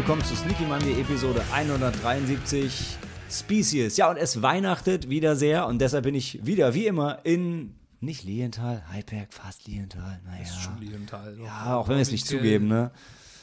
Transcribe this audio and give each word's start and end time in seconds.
Willkommen 0.00 0.24
zu 0.24 0.34
Sneaky 0.34 0.64
Monday 0.64 0.98
Episode 0.98 1.42
173 1.52 2.96
Species. 3.30 3.98
Ja, 3.98 4.08
und 4.08 4.16
es 4.16 4.40
weihnachtet 4.40 5.10
wieder 5.10 5.36
sehr 5.36 5.66
und 5.66 5.78
deshalb 5.78 6.04
bin 6.04 6.14
ich 6.14 6.40
wieder, 6.46 6.72
wie 6.72 6.86
immer, 6.86 7.18
in 7.24 7.74
nicht 8.00 8.24
Lienthal, 8.24 8.82
Heidberg, 8.90 9.30
fast 9.30 9.68
Lienthal. 9.68 10.22
Naja. 10.24 10.42
Ist 10.42 10.58
schon 10.58 10.80
Lienthal. 10.80 11.36
Ja, 11.44 11.76
auch 11.76 11.88
wenn 11.88 11.96
wir 11.96 12.00
es 12.00 12.10
nicht 12.10 12.26
zugeben, 12.26 12.66
ne? 12.66 12.92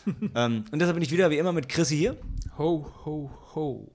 ähm, 0.35 0.65
und 0.71 0.79
deshalb 0.79 0.95
bin 0.95 1.03
ich 1.03 1.11
wieder, 1.11 1.29
wie 1.29 1.37
immer, 1.37 1.51
mit 1.51 1.69
Chrissy 1.69 1.95
hier. 1.95 2.17
Ho, 2.57 2.91
ho, 3.05 3.29
ho. 3.53 3.91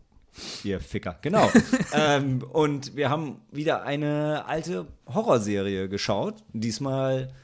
Ihr 0.63 0.79
Ficker, 0.79 1.19
genau. 1.21 1.51
ähm, 1.93 2.45
und 2.45 2.95
wir 2.95 3.11
haben 3.11 3.41
wieder 3.51 3.83
eine 3.83 4.45
alte 4.47 4.87
Horrorserie 5.13 5.89
geschaut. 5.89 6.45
Diesmal 6.53 7.35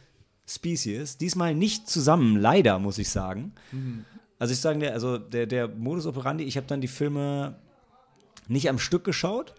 Species. 0.46 1.18
Diesmal 1.18 1.56
nicht 1.56 1.90
zusammen, 1.90 2.36
leider, 2.36 2.78
muss 2.78 2.98
ich 2.98 3.08
sagen. 3.08 3.52
Mhm. 3.72 4.04
Also 4.38 4.52
ich 4.52 4.60
sage 4.60 4.78
dir, 4.78 4.92
also 4.92 5.18
der, 5.18 5.46
der 5.46 5.68
Modus 5.68 6.06
operandi, 6.06 6.44
ich 6.44 6.56
habe 6.56 6.66
dann 6.66 6.80
die 6.80 6.88
Filme 6.88 7.56
nicht 8.46 8.68
am 8.68 8.78
Stück 8.78 9.04
geschaut, 9.04 9.54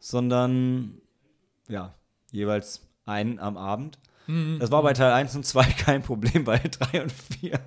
sondern 0.00 1.00
ja, 1.68 1.94
jeweils 2.30 2.86
einen 3.06 3.38
am 3.38 3.56
Abend. 3.56 3.98
Mhm. 4.26 4.58
Das 4.58 4.70
war 4.70 4.82
bei 4.82 4.92
Teil 4.92 5.12
1 5.12 5.34
und 5.36 5.46
2 5.46 5.64
kein 5.78 6.02
Problem, 6.02 6.44
bei 6.44 6.58
3 6.58 7.02
und 7.02 7.12
4. 7.12 7.60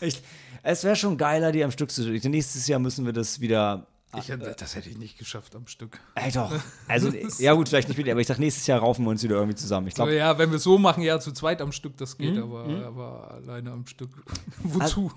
Ich, 0.00 0.22
es 0.62 0.84
wäre 0.84 0.96
schon 0.96 1.16
geiler, 1.16 1.52
die 1.52 1.64
am 1.64 1.70
Stück 1.70 1.90
zu 1.90 2.02
schauen. 2.02 2.30
Nächstes 2.30 2.66
Jahr 2.66 2.80
müssen 2.80 3.06
wir 3.06 3.12
das 3.12 3.40
wieder 3.40 3.86
ich, 4.14 4.26
das 4.56 4.76
hätte 4.76 4.88
ich 4.88 4.98
nicht 4.98 5.18
geschafft 5.18 5.54
am 5.56 5.66
Stück. 5.66 6.00
Ey, 6.14 6.30
doch. 6.32 6.52
Also, 6.88 7.10
ja, 7.38 7.52
gut, 7.54 7.68
vielleicht 7.68 7.88
nicht 7.88 7.96
mit 7.96 8.06
dir, 8.06 8.12
aber 8.12 8.20
ich 8.20 8.26
dachte, 8.26 8.40
nächstes 8.40 8.66
Jahr 8.66 8.78
raufen 8.78 9.04
wir 9.04 9.10
uns 9.10 9.22
wieder 9.22 9.34
irgendwie 9.36 9.56
zusammen. 9.56 9.88
Ich 9.88 9.94
glaub, 9.94 10.08
ja, 10.08 10.38
wenn 10.38 10.50
wir 10.50 10.56
es 10.56 10.62
so 10.62 10.78
machen, 10.78 11.02
ja, 11.02 11.18
zu 11.18 11.32
zweit 11.32 11.60
am 11.60 11.72
Stück, 11.72 11.96
das 11.96 12.16
geht, 12.16 12.36
mhm. 12.36 12.42
aber, 12.42 12.68
mhm. 12.68 12.84
aber 12.84 13.30
alleine 13.32 13.72
am 13.72 13.86
Stück. 13.86 14.10
Wozu? 14.62 14.80
Also, 14.80 15.12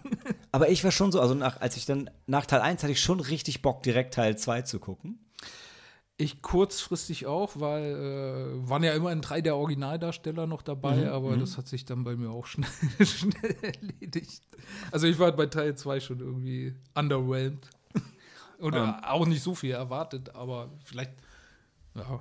aber 0.51 0.69
ich 0.69 0.83
war 0.83 0.91
schon 0.91 1.11
so, 1.11 1.21
also 1.21 1.35
nach, 1.35 1.61
als 1.61 1.77
ich 1.77 1.85
dann 1.85 2.09
nach 2.25 2.45
Teil 2.45 2.61
1 2.61 2.81
hatte 2.81 2.91
ich 2.91 3.01
schon 3.01 3.19
richtig 3.19 3.61
Bock, 3.61 3.83
direkt 3.83 4.15
Teil 4.15 4.37
2 4.37 4.63
zu 4.63 4.79
gucken. 4.79 5.19
Ich 6.17 6.41
kurzfristig 6.41 7.27
auch, 7.27 7.51
weil 7.55 7.83
äh, 7.93 8.69
waren 8.69 8.83
ja 8.83 8.93
immerhin 8.93 9.21
drei 9.21 9.39
der 9.39 9.55
Originaldarsteller 9.55 10.47
noch 10.47 10.61
dabei, 10.61 10.97
mhm, 10.97 11.07
aber 11.07 11.35
mhm. 11.35 11.39
das 11.39 11.57
hat 11.57 11.67
sich 11.69 11.85
dann 11.85 12.03
bei 12.03 12.17
mir 12.17 12.29
auch 12.29 12.45
schnell, 12.47 12.67
schnell 13.05 13.55
erledigt. 13.61 14.43
Also 14.91 15.07
ich 15.07 15.17
war 15.17 15.31
bei 15.31 15.45
Teil 15.45 15.75
2 15.75 15.99
schon 16.01 16.19
irgendwie 16.19 16.75
underwhelmed. 16.93 17.69
Und 18.59 18.75
ähm, 18.75 18.95
auch 19.03 19.25
nicht 19.25 19.41
so 19.41 19.55
viel 19.55 19.71
erwartet, 19.71 20.35
aber 20.35 20.69
vielleicht, 20.83 21.11
ja. 21.95 22.19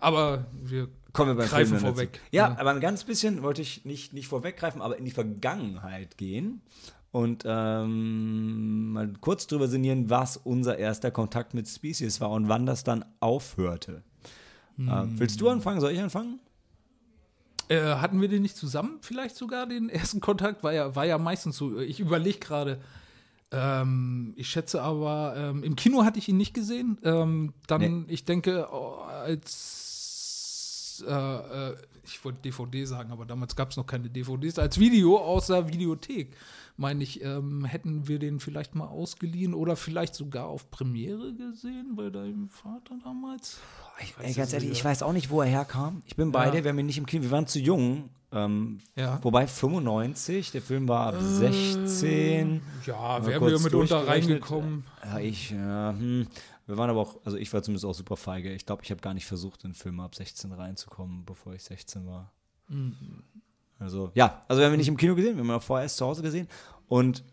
Aber 0.00 0.46
wir 0.52 0.88
kommen 1.12 1.38
wir 1.38 1.46
greifen 1.46 1.78
vorweg. 1.78 2.20
Ja, 2.30 2.48
ja, 2.48 2.58
aber 2.58 2.70
ein 2.70 2.80
ganz 2.80 3.04
bisschen 3.04 3.42
wollte 3.42 3.62
ich 3.62 3.84
nicht, 3.84 4.12
nicht 4.12 4.28
vorweggreifen, 4.28 4.82
aber 4.82 4.98
in 4.98 5.04
die 5.04 5.10
Vergangenheit 5.10 6.18
gehen 6.18 6.60
und 7.12 7.44
ähm, 7.46 8.92
mal 8.92 9.12
kurz 9.20 9.46
drüber 9.46 9.68
sinnieren, 9.68 10.10
was 10.10 10.36
unser 10.36 10.78
erster 10.78 11.10
Kontakt 11.10 11.54
mit 11.54 11.68
Species 11.68 12.20
war 12.20 12.30
und 12.30 12.48
wann 12.48 12.66
das 12.66 12.84
dann 12.84 13.04
aufhörte. 13.20 14.02
Hm. 14.76 14.88
Ähm, 14.88 15.20
willst 15.20 15.40
du 15.40 15.48
anfangen? 15.48 15.80
Soll 15.80 15.92
ich 15.92 16.00
anfangen? 16.00 16.40
Äh, 17.68 17.80
hatten 17.80 18.20
wir 18.20 18.28
den 18.28 18.42
nicht 18.42 18.56
zusammen 18.56 18.98
vielleicht 19.02 19.36
sogar, 19.36 19.66
den 19.66 19.88
ersten 19.88 20.20
Kontakt? 20.20 20.64
War 20.64 20.72
ja, 20.72 20.96
war 20.96 21.06
ja 21.06 21.18
meistens 21.18 21.56
so. 21.56 21.78
Ich 21.78 22.00
überlege 22.00 22.38
gerade, 22.38 22.80
ähm, 23.52 24.32
ich 24.36 24.48
schätze 24.48 24.82
aber, 24.82 25.34
ähm, 25.36 25.62
im 25.62 25.76
Kino 25.76 26.04
hatte 26.04 26.18
ich 26.18 26.28
ihn 26.28 26.36
nicht 26.36 26.54
gesehen. 26.54 26.98
Ähm, 27.04 27.52
dann, 27.66 28.04
nee. 28.06 28.12
ich 28.12 28.24
denke, 28.24 28.68
oh, 28.72 28.96
als, 29.02 29.92
äh, 31.02 31.70
äh, 31.70 31.76
ich 32.04 32.24
wollte 32.24 32.40
DVD 32.42 32.84
sagen, 32.84 33.12
aber 33.12 33.24
damals 33.24 33.54
gab 33.54 33.70
es 33.70 33.76
noch 33.76 33.86
keine 33.86 34.10
DVDs, 34.10 34.58
als 34.58 34.78
Video 34.78 35.18
außer 35.18 35.68
Videothek, 35.68 36.36
meine 36.76 37.02
ich, 37.02 37.22
ähm, 37.22 37.64
hätten 37.64 38.08
wir 38.08 38.18
den 38.18 38.40
vielleicht 38.40 38.74
mal 38.74 38.86
ausgeliehen 38.86 39.54
oder 39.54 39.76
vielleicht 39.76 40.14
sogar 40.14 40.46
auf 40.46 40.70
Premiere 40.70 41.32
gesehen 41.34 41.94
bei 41.94 42.10
deinem 42.10 42.48
Vater 42.48 42.96
damals. 43.04 43.60
Ich, 44.00 44.14
ey, 44.18 44.32
ganz 44.32 44.52
ehrlich, 44.52 44.70
ich 44.70 44.84
weiß 44.84 45.02
auch 45.02 45.12
nicht, 45.12 45.30
wo 45.30 45.42
er 45.42 45.48
herkam. 45.48 46.02
Ich 46.06 46.16
bin 46.16 46.32
beide, 46.32 46.58
ja. 46.58 46.64
wir 46.64 46.70
haben 46.70 46.78
ihn 46.78 46.86
nicht 46.86 46.98
im 46.98 47.06
Kino, 47.06 47.22
wir 47.22 47.30
waren 47.30 47.46
zu 47.46 47.60
jung. 47.60 48.10
Ähm, 48.32 48.80
ja. 48.96 49.18
Wobei 49.22 49.46
95, 49.46 50.52
der 50.52 50.62
Film 50.62 50.88
war 50.88 51.08
ab 51.08 51.20
äh, 51.20 51.22
16. 51.22 52.62
Ja, 52.86 53.24
wären 53.26 53.46
wir 53.46 53.58
mitunter 53.58 54.08
reingekommen. 54.08 54.84
Ja, 55.04 55.18
ich, 55.18 55.50
ja, 55.50 55.94
hm. 55.96 56.26
Wir 56.72 56.78
waren 56.78 56.88
aber 56.88 57.00
auch, 57.00 57.18
also 57.26 57.36
ich 57.36 57.52
war 57.52 57.62
zumindest 57.62 57.84
auch 57.84 57.92
super 57.92 58.16
feige. 58.16 58.50
Ich 58.54 58.64
glaube, 58.64 58.82
ich 58.82 58.90
habe 58.90 59.02
gar 59.02 59.12
nicht 59.12 59.26
versucht, 59.26 59.62
in 59.64 59.74
Filme 59.74 60.02
ab 60.04 60.14
16 60.14 60.52
reinzukommen, 60.52 61.26
bevor 61.26 61.52
ich 61.52 61.62
16 61.64 62.06
war. 62.06 62.32
Mhm. 62.68 63.22
Also, 63.78 64.10
ja, 64.14 64.42
also 64.48 64.60
wir 64.60 64.66
haben 64.66 64.72
ihn 64.72 64.78
nicht 64.78 64.88
im 64.88 64.96
Kino 64.96 65.14
gesehen, 65.14 65.34
wir 65.34 65.40
haben 65.40 65.50
ihn 65.50 65.54
auch 65.54 65.62
vorher 65.62 65.82
erst 65.82 65.98
zu 65.98 66.06
Hause 66.06 66.22
gesehen. 66.22 66.48
Und 66.88 67.24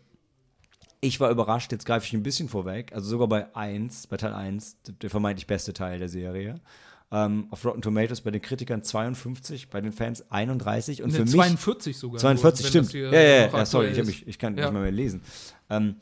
ich 1.00 1.20
war 1.20 1.30
überrascht, 1.30 1.72
jetzt 1.72 1.86
greife 1.86 2.04
ich 2.04 2.12
ein 2.12 2.22
bisschen 2.22 2.50
vorweg, 2.50 2.92
also 2.92 3.08
sogar 3.08 3.28
bei 3.28 3.56
1, 3.56 4.08
bei 4.08 4.18
Teil 4.18 4.34
1, 4.34 4.76
der 5.00 5.08
vermeintlich 5.08 5.46
beste 5.46 5.72
Teil 5.72 5.98
der 5.98 6.10
Serie. 6.10 6.60
Ähm, 7.10 7.46
auf 7.50 7.64
Rotten 7.64 7.80
Tomatoes 7.80 8.20
bei 8.20 8.32
den 8.32 8.42
Kritikern 8.42 8.82
52, 8.82 9.70
bei 9.70 9.80
den 9.80 9.92
Fans 9.92 10.30
31 10.30 11.02
und 11.02 11.12
ne, 11.12 11.16
für 11.20 11.24
42 11.24 11.92
mich 11.92 11.98
sogar. 11.98 12.20
42, 12.20 12.66
stimmt. 12.66 12.92
Ja, 12.92 13.10
ja, 13.10 13.20
ja, 13.20 13.46
ja, 13.46 13.64
sorry, 13.64 13.88
ich, 13.88 14.04
mich, 14.04 14.28
ich 14.28 14.38
kann 14.38 14.54
ja. 14.58 14.64
nicht 14.64 14.72
mehr, 14.74 14.82
mehr 14.82 14.92
lesen. 14.92 15.22
Ähm, 15.70 15.96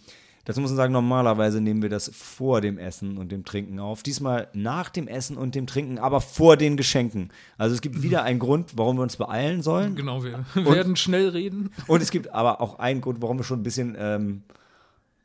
Dazu 0.48 0.62
muss 0.62 0.70
man 0.70 0.78
sagen, 0.78 0.94
normalerweise 0.94 1.60
nehmen 1.60 1.82
wir 1.82 1.91
das 1.91 2.10
vor 2.14 2.62
dem 2.62 2.78
Essen 2.78 3.19
und 3.19 3.31
dem 3.31 3.44
Trinken 3.44 3.78
auf. 3.81 4.03
Diesmal 4.03 4.48
nach 4.54 4.88
dem 4.88 5.06
Essen 5.06 5.36
und 5.36 5.54
dem 5.54 5.66
Trinken, 5.66 5.98
aber 5.98 6.22
vor 6.22 6.56
den 6.56 6.78
Geschenken. 6.78 7.31
Also 7.59 7.75
es 7.75 7.82
gibt 7.82 8.00
wieder 8.00 8.22
einen 8.22 8.38
Grund, 8.38 8.78
warum 8.78 8.97
wir 8.97 9.03
uns 9.03 9.19
beeilen 9.19 9.60
sollen. 9.60 9.94
Genau, 9.94 10.25
wir 10.25 10.47
und, 10.54 10.64
werden 10.64 10.97
schnell 10.97 11.28
reden. 11.28 11.70
Und 11.87 12.00
es 12.00 12.10
gibt 12.10 12.31
aber 12.31 12.62
auch 12.62 12.78
einen 12.78 13.03
Grund, 13.03 13.20
warum 13.20 13.37
wir 13.37 13.44
schon 13.44 13.60
ein 13.60 13.62
bisschen 13.62 13.94
ähm, 13.98 14.42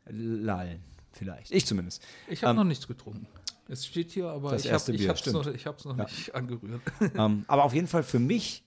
lallen. 0.09 0.81
Vielleicht. 1.13 1.53
Ich 1.53 1.65
zumindest. 1.65 2.03
Ich 2.27 2.43
habe 2.43 2.51
ähm, 2.51 2.57
noch 2.57 2.65
nichts 2.65 2.85
getrunken. 2.85 3.25
Es 3.69 3.85
steht 3.85 4.11
hier, 4.11 4.27
aber 4.27 4.57
ich 4.57 4.69
habe 4.69 4.75
es 4.75 5.25
noch, 5.31 5.47
ich 5.47 5.65
noch 5.85 5.97
ja. 5.99 6.03
nicht 6.03 6.35
angerührt. 6.35 6.81
Ähm, 7.15 7.45
aber 7.47 7.63
auf 7.63 7.73
jeden 7.73 7.87
Fall 7.87 8.03
für 8.03 8.19
mich 8.19 8.62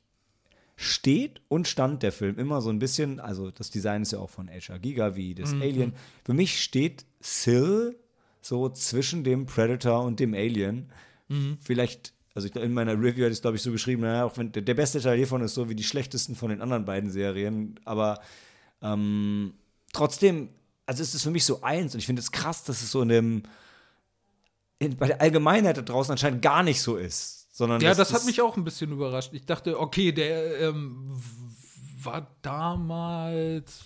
steht 0.77 1.41
und 1.49 1.67
stand 1.67 2.03
der 2.03 2.13
Film 2.13 2.39
immer 2.39 2.61
so 2.61 2.71
ein 2.71 2.79
bisschen, 2.79 3.19
also 3.19 3.51
das 3.51 3.71
Design 3.71 4.03
ist 4.03 4.13
ja 4.13 4.19
auch 4.19 4.31
von 4.31 4.49
H.R. 4.49 4.79
Giga 4.79 5.17
wie 5.17 5.35
das 5.35 5.55
mhm. 5.55 5.63
Alien. 5.63 5.93
Für 6.25 6.35
mich 6.35 6.63
steht 6.63 7.07
Sill 7.21 7.97
so 8.43 8.69
zwischen 8.69 9.25
dem 9.25 9.47
Predator 9.47 10.05
und 10.05 10.21
dem 10.21 10.35
Alien. 10.35 10.93
Mhm. 11.29 11.57
Vielleicht, 11.61 12.13
also 12.35 12.49
in 12.49 12.75
meiner 12.75 12.93
Review 12.93 13.25
hatte 13.25 13.29
ich 13.29 13.39
es, 13.39 13.43
glaube 13.43 13.57
ich, 13.57 13.63
so 13.63 13.73
beschrieben, 13.73 14.03
naja, 14.03 14.25
auch 14.25 14.37
wenn 14.37 14.53
der 14.53 14.75
beste 14.75 15.01
Teil 15.01 15.17
hiervon 15.17 15.41
ist 15.41 15.55
so 15.55 15.69
wie 15.71 15.75
die 15.75 15.85
schlechtesten 15.85 16.35
von 16.35 16.51
den 16.51 16.61
anderen 16.61 16.85
beiden 16.85 17.11
Serien, 17.11 17.81
aber 17.85 18.21
ähm, 18.83 19.55
trotzdem, 19.95 20.51
also 20.85 21.03
ist 21.03 21.15
es 21.15 21.23
für 21.23 21.31
mich 21.31 21.45
so 21.45 21.63
eins 21.63 21.95
und 21.95 22.01
ich 22.01 22.07
finde 22.07 22.21
es 22.21 22.31
krass, 22.31 22.65
dass 22.65 22.83
es 22.83 22.91
so 22.91 23.01
in 23.01 23.09
dem 23.09 23.43
in, 24.79 24.97
bei 24.97 25.07
der 25.07 25.21
Allgemeinheit 25.21 25.79
da 25.79 25.83
draußen 25.83 26.13
anscheinend 26.13 26.43
gar 26.43 26.63
nicht 26.63 26.83
so 26.83 26.97
ist. 26.97 27.36
Sondern 27.57 27.81
ja, 27.81 27.95
das, 27.95 28.11
das 28.11 28.13
hat 28.13 28.27
mich 28.27 28.43
auch 28.43 28.59
ein 28.59 28.65
bisschen 28.65 28.93
überrascht. 28.93 29.31
Ich 29.33 29.47
dachte, 29.47 29.81
okay, 29.81 30.13
der 30.13 30.61
ähm, 30.61 31.19
war 32.03 32.37
damals, 32.43 33.81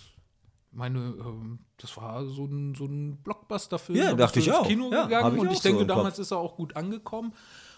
meine, 0.73 0.99
ähm, 0.99 1.59
das 1.77 1.95
war 1.95 2.25
so 2.25 2.47
ein, 2.47 2.75
so 2.75 2.83
ein 2.83 3.15
Blockbuster-Film. 3.23 3.97
Ja, 3.97 4.13
dachte 4.13 4.39
ich 4.39 4.51
auch. 4.51 4.67
Kino 4.67 4.91
ja, 4.91 5.05
gegangen 5.05 5.35
ich 5.35 5.41
und 5.41 5.53
ich 5.53 5.61
denke, 5.61 5.83
so 5.83 5.85
damals 5.85 6.19
ist 6.19 6.31
er 6.31 6.39
auch 6.39 6.57
gut 6.57 6.75
angekommen. 6.75 7.33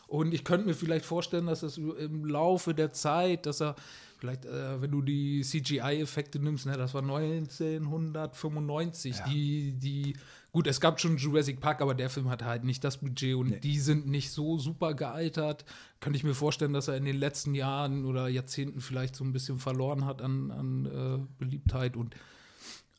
Und 0.07 0.33
ich 0.33 0.44
könnte 0.44 0.65
mir 0.65 0.73
vielleicht 0.73 1.06
vorstellen, 1.06 1.45
dass 1.45 1.62
es 1.62 1.77
im 1.77 2.25
Laufe 2.25 2.73
der 2.73 2.91
Zeit, 2.91 3.45
dass 3.45 3.62
er 3.62 3.75
vielleicht, 4.18 4.45
äh, 4.45 4.81
wenn 4.81 4.89
du 4.89 5.03
die 5.03 5.41
CGI-Effekte 5.41 6.39
nimmst, 6.39 6.65
ne, 6.65 6.75
das 6.75 6.95
war 6.95 7.03
1995, 7.03 9.15
ja. 9.15 9.27
die, 9.27 9.73
die 9.73 10.15
Gut, 10.53 10.67
es 10.67 10.79
gab 10.79 11.01
schon 11.01 11.17
Jurassic 11.17 11.59
Park, 11.59 11.81
aber 11.81 11.95
der 11.95 12.11
Film 12.11 12.29
hatte 12.29 12.45
halt 12.45 12.63
nicht 12.63 12.83
das 12.83 12.97
Budget 12.97 13.35
und 13.35 13.50
nee. 13.50 13.59
die 13.59 13.79
sind 13.79 14.07
nicht 14.07 14.29
so 14.29 14.59
super 14.59 14.94
gealtert. 14.94 15.65
Könnte 16.00 16.15
ich 16.15 16.23
mir 16.23 16.35
vorstellen, 16.35 16.73
dass 16.73 16.88
er 16.88 16.95
in 16.95 17.05
den 17.05 17.17
letzten 17.17 17.55
Jahren 17.55 18.05
oder 18.05 18.27
Jahrzehnten 18.27 18.79
vielleicht 18.79 19.15
so 19.15 19.23
ein 19.23 19.33
bisschen 19.33 19.57
verloren 19.57 20.05
hat 20.05 20.21
an, 20.21 20.51
an 20.51 20.85
äh, 20.85 21.25
Beliebtheit 21.39 21.97
und 21.97 22.15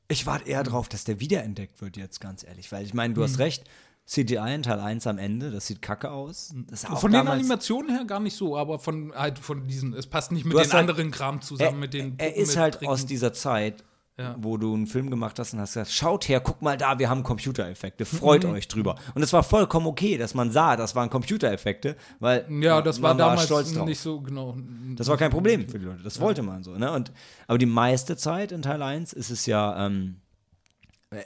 ich 0.09 0.27
warte 0.27 0.49
eher 0.49 0.65
drauf, 0.65 0.89
dass 0.89 1.05
der 1.05 1.21
wiederentdeckt 1.21 1.81
wird 1.81 1.97
jetzt, 1.97 2.21
ganz 2.21 2.45
ehrlich, 2.45 2.71
weil 2.73 2.85
ich 2.85 2.93
meine, 2.93 3.15
du 3.15 3.23
hm. 3.23 3.29
hast 3.29 3.39
recht, 3.39 3.65
CGI 4.05 4.55
in 4.55 4.63
Teil 4.63 4.81
1 4.81 5.07
am 5.07 5.17
Ende, 5.17 5.51
das 5.51 5.67
sieht 5.67 5.81
kacke 5.81 6.11
aus. 6.11 6.53
von 6.97 7.13
den 7.13 7.27
Animationen 7.27 7.95
her 7.95 8.05
gar 8.05 8.21
nicht 8.21 8.37
so, 8.37 8.57
aber 8.59 8.79
von 8.79 9.15
halt 9.15 9.39
von 9.39 9.67
diesen, 9.67 9.95
es 9.95 10.07
passt 10.07 10.31
nicht 10.33 10.45
mit 10.45 10.53
den 10.55 10.61
halt, 10.61 10.75
anderen 10.75 11.11
Kram 11.11 11.41
zusammen, 11.41 11.77
er, 11.77 11.81
mit 11.81 11.95
den 11.95 12.19
Er 12.19 12.37
ist 12.37 12.57
halt 12.57 12.75
Trinken. 12.75 12.93
aus 12.93 13.07
dieser 13.07 13.33
Zeit 13.33 13.83
ja. 14.17 14.37
wo 14.39 14.57
du 14.57 14.75
einen 14.75 14.87
Film 14.87 15.11
gemacht 15.11 15.39
hast 15.39 15.55
und 15.55 15.61
hast 15.61 15.75
gesagt, 15.75 15.91
schaut 15.91 16.29
her, 16.29 16.41
guck 16.41 16.63
mal 16.63 16.77
da, 16.77 16.99
wir 16.99 17.09
haben 17.09 17.23
Computereffekte, 17.23 18.05
freut 18.05 18.45
mhm. 18.45 18.53
euch 18.53 18.69
drüber. 18.69 18.97
Und 19.15 19.23
es 19.23 19.33
war 19.33 19.43
vollkommen 19.43 19.87
okay, 19.87 20.19
dass 20.19 20.35
man 20.35 20.53
sah, 20.53 20.77
das 20.77 20.95
waren 20.95 21.11
Computereffekte, 21.11 21.97
weil 22.21 22.47
ja, 22.61 22.81
das 22.81 23.03
war 23.03 23.17
damals 23.17 23.51
war 23.51 23.85
nicht 23.85 24.01
so 24.01 24.21
genau. 24.21 24.57
Das 24.97 25.09
war 25.09 25.17
kein 25.17 25.31
Problem 25.31 25.69
für 25.69 25.79
die 25.79 25.87
Leute, 25.87 26.03
das 26.03 26.17
ja. 26.17 26.23
wollte 26.23 26.43
man 26.43 26.63
so. 26.63 26.73
Ne? 26.77 26.93
Und, 26.93 27.13
aber 27.49 27.59
die 27.59 27.67
meiste 27.67 28.17
Zeit 28.17 28.53
in 28.53 28.63
Teil 28.63 28.83
1 28.83 29.13
ist 29.13 29.31
es 29.31 29.47
ja 29.47 29.87
ähm, 29.87 30.21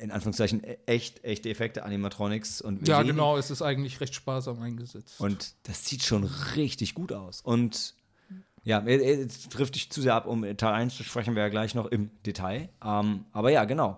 in 0.00 0.10
Anführungszeichen 0.10 0.62
e-, 0.64 0.78
echt, 0.86 1.24
echte 1.24 1.50
Effekte, 1.50 1.84
Animatronics 1.84 2.60
und 2.62 2.88
Ja, 2.88 3.02
genau, 3.02 3.36
es 3.36 3.50
ist 3.50 3.60
eigentlich 3.60 4.00
recht 4.00 4.14
sparsam 4.14 4.60
eingesetzt. 4.60 5.20
Und 5.20 5.54
das 5.64 5.84
sieht 5.84 6.02
schon 6.02 6.24
richtig 6.56 6.94
gut 6.94 7.12
aus. 7.12 7.42
Und 7.42 7.94
ja, 8.68 8.82
jetzt 8.86 9.50
trifft 9.50 9.76
dich 9.76 9.90
zu 9.90 10.02
sehr 10.02 10.14
ab, 10.14 10.26
um 10.26 10.42
Teil 10.58 10.74
1 10.74 10.94
zu 10.94 11.02
sprechen 11.02 11.34
wir 11.34 11.42
ja 11.42 11.48
gleich 11.48 11.74
noch 11.74 11.86
im 11.86 12.10
Detail. 12.26 12.68
Ähm, 12.84 13.24
aber 13.32 13.50
ja, 13.50 13.64
genau. 13.64 13.96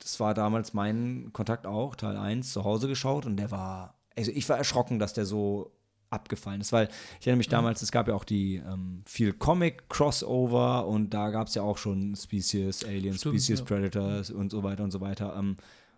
das 0.00 0.20
war 0.20 0.34
damals 0.34 0.74
mein 0.74 1.30
Kontakt 1.32 1.66
auch, 1.66 1.96
Teil 1.96 2.18
1, 2.18 2.52
zu 2.52 2.64
Hause 2.64 2.88
geschaut 2.88 3.24
und 3.24 3.38
der 3.38 3.50
war, 3.50 3.94
also 4.14 4.30
ich 4.34 4.46
war 4.50 4.58
erschrocken, 4.58 4.98
dass 4.98 5.14
der 5.14 5.24
so 5.24 5.72
abgefallen 6.10 6.60
ist, 6.60 6.72
weil 6.72 6.88
ich 7.20 7.26
erinnere 7.26 7.38
mich 7.38 7.48
damals, 7.48 7.80
es 7.80 7.90
gab 7.90 8.06
ja 8.06 8.14
auch 8.14 8.24
die 8.24 8.56
ähm, 8.56 9.02
viel 9.06 9.32
Comic-Crossover 9.32 10.86
und 10.86 11.14
da 11.14 11.30
gab 11.30 11.48
es 11.48 11.54
ja 11.54 11.62
auch 11.62 11.78
schon 11.78 12.14
Species, 12.16 12.84
Aliens, 12.84 13.20
Stimmt, 13.20 13.36
Species 13.36 13.60
ja. 13.60 13.64
Predators 13.64 14.30
und 14.30 14.50
so 14.50 14.62
weiter 14.62 14.84
und 14.84 14.90
so 14.90 15.00
weiter. 15.00 15.34
Ähm, 15.38 15.56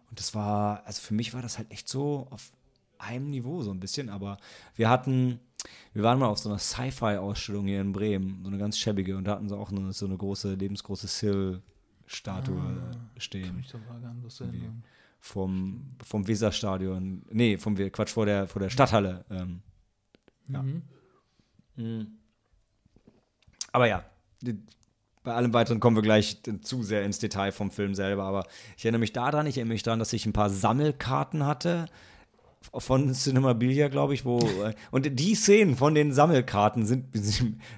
und 0.08 0.20
das 0.20 0.36
war, 0.36 0.86
also 0.86 1.02
für 1.02 1.14
mich 1.14 1.34
war 1.34 1.42
das 1.42 1.58
halt 1.58 1.72
echt 1.72 1.88
so 1.88 2.28
auf 2.30 2.52
einem 2.98 3.26
Niveau 3.26 3.60
so 3.62 3.72
ein 3.72 3.80
bisschen, 3.80 4.08
aber 4.08 4.38
wir 4.76 4.88
hatten, 4.88 5.40
wir 5.94 6.02
waren 6.02 6.18
mal 6.18 6.26
auf 6.28 6.38
so 6.38 6.48
einer 6.48 6.58
Sci-Fi-Ausstellung 6.58 7.66
hier 7.66 7.80
in 7.80 7.92
Bremen, 7.92 8.40
so 8.42 8.48
eine 8.48 8.58
ganz 8.58 8.78
schäbige 8.78 9.16
und 9.16 9.24
da 9.24 9.32
hatten 9.32 9.48
sie 9.48 9.56
auch 9.56 9.70
eine, 9.72 9.92
so 9.92 10.06
eine 10.06 10.16
große, 10.16 10.54
lebensgroße 10.54 11.06
Sill-Statue 11.06 12.60
Ah, 12.60 12.96
stehen 13.18 13.46
Kann 13.46 13.56
mich 13.56 13.68
da 13.68 13.78
mal 13.78 14.04
an 14.04 14.20
was 14.22 14.40
erinnern. 14.40 14.82
vom, 15.20 15.86
vom 16.04 16.26
Weserstadion, 16.28 17.22
nee, 17.30 17.58
vom 17.58 17.74
Quatsch, 17.76 18.10
vor 18.10 18.26
der, 18.26 18.46
vor 18.48 18.60
der 18.60 18.70
Stadthalle. 18.70 19.24
Ähm. 19.30 19.60
Ja. 20.48 20.62
Mhm. 21.76 22.06
Aber 23.72 23.86
ja, 23.86 24.04
die- 24.40 24.58
bei 25.24 25.34
allem 25.34 25.52
weiteren 25.52 25.78
kommen 25.80 25.96
wir 25.96 26.02
gleich 26.02 26.38
zu 26.62 26.82
sehr 26.82 27.04
ins 27.04 27.18
Detail 27.18 27.52
vom 27.52 27.70
Film 27.70 27.94
selber. 27.94 28.24
Aber 28.24 28.46
ich 28.78 28.84
erinnere 28.86 29.00
mich 29.00 29.12
daran, 29.12 29.46
ich 29.46 29.58
erinnere 29.58 29.74
mich 29.74 29.82
daran, 29.82 29.98
dass 29.98 30.12
ich 30.14 30.24
ein 30.24 30.32
paar 30.32 30.48
Sammelkarten 30.48 31.44
hatte 31.44 31.86
von 32.76 33.12
Cinemabilia, 33.14 33.88
glaube 33.88 34.14
ich, 34.14 34.24
wo 34.24 34.38
äh, 34.40 34.74
und 34.90 35.18
die 35.18 35.34
Szenen 35.34 35.76
von 35.76 35.94
den 35.94 36.12
Sammelkarten 36.12 36.84
sind, 36.86 37.06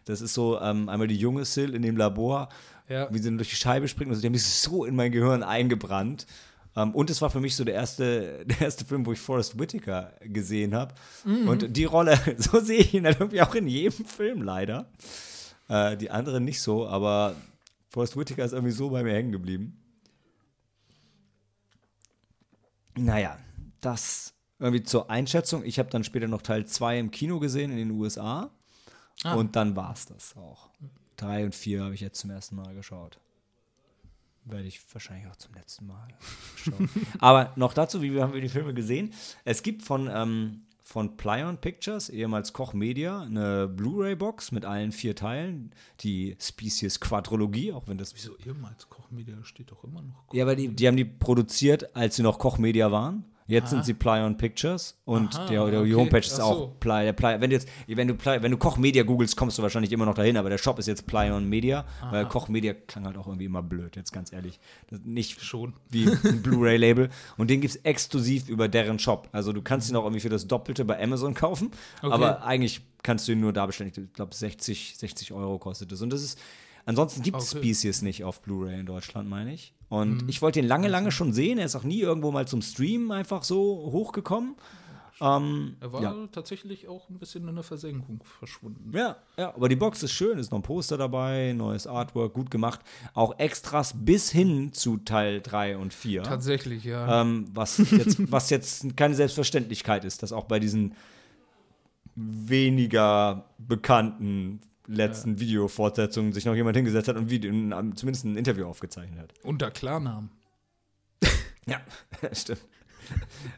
das 0.06 0.20
ist 0.20 0.34
so 0.34 0.60
ähm, 0.60 0.88
einmal 0.88 1.06
die 1.06 1.16
junge 1.16 1.44
Sil 1.46 1.74
in 1.74 1.82
dem 1.82 1.96
Labor, 1.96 2.48
Ja. 2.88 3.08
wie 3.12 3.18
sie 3.18 3.34
durch 3.36 3.50
die 3.50 3.56
Scheibe 3.56 3.86
springt, 3.88 4.10
also 4.10 4.20
die 4.20 4.26
haben 4.26 4.34
sich 4.34 4.44
so 4.46 4.84
in 4.84 4.96
mein 4.96 5.12
Gehirn 5.12 5.42
eingebrannt. 5.42 6.26
Ähm, 6.76 6.94
und 6.94 7.10
es 7.10 7.20
war 7.20 7.30
für 7.30 7.40
mich 7.40 7.56
so 7.56 7.64
der 7.64 7.74
erste, 7.74 8.44
der 8.46 8.60
erste 8.62 8.84
Film, 8.84 9.04
wo 9.06 9.12
ich 9.12 9.18
Forrest 9.20 9.58
Whitaker 9.58 10.12
gesehen 10.22 10.74
habe. 10.74 10.94
Und 11.24 11.76
die 11.76 11.84
Rolle, 11.84 12.18
so 12.38 12.60
sehe 12.60 12.78
ich 12.78 12.94
ihn 12.94 13.04
dann 13.04 13.14
irgendwie 13.18 13.42
auch 13.42 13.54
in 13.54 13.66
jedem 13.68 14.04
Film 14.04 14.42
leider. 14.42 14.90
Äh, 15.68 15.96
die 15.96 16.10
anderen 16.10 16.44
nicht 16.44 16.60
so, 16.62 16.86
aber 16.88 17.34
Forrest 17.90 18.16
Whitaker 18.16 18.44
ist 18.44 18.52
irgendwie 18.52 18.72
so 18.72 18.90
bei 18.90 19.02
mir 19.02 19.12
hängen 19.14 19.32
geblieben. 19.32 19.76
Naja, 22.96 23.38
das 23.80 24.32
irgendwie 24.60 24.82
zur 24.82 25.10
Einschätzung. 25.10 25.64
Ich 25.64 25.78
habe 25.78 25.90
dann 25.90 26.04
später 26.04 26.28
noch 26.28 26.42
Teil 26.42 26.66
2 26.66 26.98
im 26.98 27.10
Kino 27.10 27.40
gesehen 27.40 27.70
in 27.70 27.78
den 27.78 27.90
USA. 27.92 28.50
Ah. 29.24 29.34
Und 29.34 29.56
dann 29.56 29.74
war 29.74 29.92
es 29.92 30.06
das 30.06 30.36
auch. 30.36 30.70
Drei 31.16 31.44
und 31.44 31.54
vier 31.54 31.84
habe 31.84 31.94
ich 31.94 32.00
jetzt 32.00 32.20
zum 32.20 32.30
ersten 32.30 32.56
Mal 32.56 32.74
geschaut. 32.74 33.18
Werde 34.44 34.66
ich 34.66 34.80
wahrscheinlich 34.92 35.26
auch 35.30 35.36
zum 35.36 35.54
letzten 35.54 35.86
Mal 35.86 36.08
schauen. 36.56 36.88
Aber 37.18 37.52
noch 37.56 37.74
dazu, 37.74 38.00
wie 38.02 38.20
haben 38.20 38.32
wir 38.32 38.40
die 38.40 38.48
Filme 38.48 38.72
gesehen? 38.72 39.12
Es 39.44 39.62
gibt 39.62 39.82
von, 39.82 40.08
ähm, 40.12 40.62
von 40.82 41.16
Plyon 41.16 41.58
Pictures, 41.58 42.08
ehemals 42.08 42.52
Koch 42.52 42.72
Media, 42.72 43.20
eine 43.20 43.68
Blu-ray-Box 43.68 44.50
mit 44.52 44.64
allen 44.64 44.92
vier 44.92 45.14
Teilen, 45.14 45.72
die 46.00 46.36
Species 46.40 47.00
Quadrologie, 47.00 47.72
auch 47.72 47.86
wenn 47.86 47.98
das. 47.98 48.14
Wieso 48.14 48.36
ehemals 48.38 48.88
Kochmedia 48.88 49.36
steht 49.44 49.70
doch 49.70 49.84
immer 49.84 50.02
noch. 50.02 50.32
Ja, 50.32 50.44
aber 50.44 50.56
die, 50.56 50.68
die 50.68 50.86
haben 50.88 50.96
die 50.96 51.04
produziert, 51.04 51.94
als 51.94 52.16
sie 52.16 52.22
noch 52.22 52.38
Koch 52.38 52.58
Media 52.58 52.90
waren. 52.90 53.24
Jetzt 53.50 53.64
Aha. 53.64 53.70
sind 53.70 53.84
sie 53.84 53.94
Plyon 53.94 54.36
Pictures 54.36 54.96
und 55.04 55.34
Aha, 55.34 55.46
der, 55.46 55.66
der 55.70 55.82
die 55.82 55.92
okay. 55.92 56.00
Homepage 56.00 56.18
ist 56.20 56.40
auch 56.40 56.56
so. 56.56 56.76
Ply, 56.78 57.04
der 57.04 57.12
Ply, 57.12 57.40
wenn 57.40 57.50
du 57.50 57.56
jetzt, 57.56 57.68
wenn 57.88 58.06
du 58.08 58.14
Ply, 58.14 58.42
wenn 58.42 58.52
du 58.52 58.56
Koch 58.56 58.76
Media 58.78 59.02
googelst, 59.02 59.36
kommst 59.36 59.58
du 59.58 59.62
wahrscheinlich 59.62 59.90
immer 59.92 60.06
noch 60.06 60.14
dahin, 60.14 60.36
aber 60.36 60.48
der 60.50 60.58
Shop 60.58 60.78
ist 60.78 60.86
jetzt 60.86 61.06
Plyon 61.06 61.48
Media, 61.48 61.84
weil 62.10 62.26
Koch 62.26 62.48
Media 62.48 62.72
klang 62.74 63.04
halt 63.06 63.16
auch 63.16 63.26
irgendwie 63.26 63.46
immer 63.46 63.62
blöd, 63.62 63.96
jetzt 63.96 64.12
ganz 64.12 64.32
ehrlich. 64.32 64.60
Das, 64.88 65.00
nicht 65.04 65.40
Schon. 65.42 65.74
wie 65.90 66.08
ein 66.08 66.42
Blu-ray-Label 66.42 67.10
und 67.36 67.50
den 67.50 67.60
gibt 67.60 67.74
es 67.74 67.80
exklusiv 67.84 68.48
über 68.48 68.68
deren 68.68 68.98
Shop. 68.98 69.28
Also 69.32 69.52
du 69.52 69.62
kannst 69.62 69.90
ihn 69.90 69.96
auch 69.96 70.04
irgendwie 70.04 70.20
für 70.20 70.28
das 70.28 70.46
Doppelte 70.46 70.84
bei 70.84 71.02
Amazon 71.02 71.34
kaufen, 71.34 71.70
Okay. 72.02 72.14
aber 72.14 72.44
eigentlich 72.44 72.82
kannst 73.02 73.26
du 73.26 73.32
ihn 73.32 73.40
nur 73.40 73.52
da 73.52 73.66
bestellen. 73.66 73.90
Ich 73.94 74.12
glaube 74.12 74.34
60, 74.34 74.96
60 74.96 75.32
Euro 75.32 75.58
kostet 75.58 75.90
es 75.92 76.00
und 76.02 76.10
das 76.10 76.22
ist 76.22 76.38
Ansonsten 76.86 77.22
gibt 77.22 77.36
es 77.36 77.54
Okay. 77.54 77.62
Species 77.64 78.02
nicht 78.02 78.24
auf 78.24 78.40
Blu-ray 78.40 78.80
in 78.80 78.86
Deutschland, 78.86 79.28
meine 79.28 79.52
ich. 79.52 79.74
Und 79.90 80.28
ich 80.28 80.40
wollte 80.40 80.60
ihn 80.60 80.66
lange, 80.66 80.88
lange 80.88 81.10
schon 81.10 81.32
sehen. 81.32 81.58
Er 81.58 81.66
ist 81.66 81.74
auch 81.74 81.82
nie 81.82 82.00
irgendwo 82.00 82.30
mal 82.30 82.46
zum 82.46 82.62
Streamen 82.62 83.10
einfach 83.10 83.42
so 83.42 83.58
hochgekommen. 83.92 84.54
Ähm, 85.20 85.76
Er 85.80 85.92
war 85.92 86.02
ja. 86.02 86.14
tatsächlich 86.32 86.88
auch 86.88 87.10
ein 87.10 87.18
bisschen 87.18 87.46
in 87.46 87.54
der 87.54 87.64
Versenkung 87.64 88.22
verschwunden. 88.38 88.96
Ja, 88.96 89.16
ja, 89.36 89.54
aber 89.54 89.68
die 89.68 89.76
Box 89.76 90.02
ist 90.02 90.12
schön, 90.12 90.38
ist 90.38 90.50
noch 90.50 90.60
ein 90.60 90.62
Poster 90.62 90.96
dabei, 90.96 91.52
neues 91.54 91.86
Artwork, 91.86 92.32
gut 92.32 92.50
gemacht. 92.50 92.80
Auch 93.12 93.38
Extras 93.38 93.92
bis 93.94 94.30
hin 94.30 94.72
zu 94.72 94.96
Teil 94.98 95.42
3 95.42 95.76
und 95.76 95.92
4. 95.92 96.22
Tatsächlich, 96.22 96.84
ja. 96.84 97.20
Ähm, 97.20 97.48
was, 97.52 97.78
jetzt, 97.90 98.16
was 98.32 98.48
jetzt 98.48 98.96
keine 98.96 99.14
Selbstverständlichkeit 99.14 100.04
ist, 100.04 100.22
dass 100.22 100.32
auch 100.32 100.44
bei 100.44 100.58
diesen 100.58 100.94
weniger 102.14 103.44
bekannten 103.58 104.60
letzten 104.90 105.38
Videofortsetzungen 105.40 106.32
sich 106.32 106.44
noch 106.44 106.54
jemand 106.54 106.76
hingesetzt 106.76 107.08
hat 107.08 107.16
und 107.16 107.30
Video, 107.30 107.50
zumindest 107.94 108.24
ein 108.24 108.36
Interview 108.36 108.66
aufgezeichnet 108.66 109.18
hat. 109.20 109.32
Unter 109.42 109.70
Klarnamen. 109.70 110.30
Ja, 111.66 111.80
stimmt. 112.32 112.62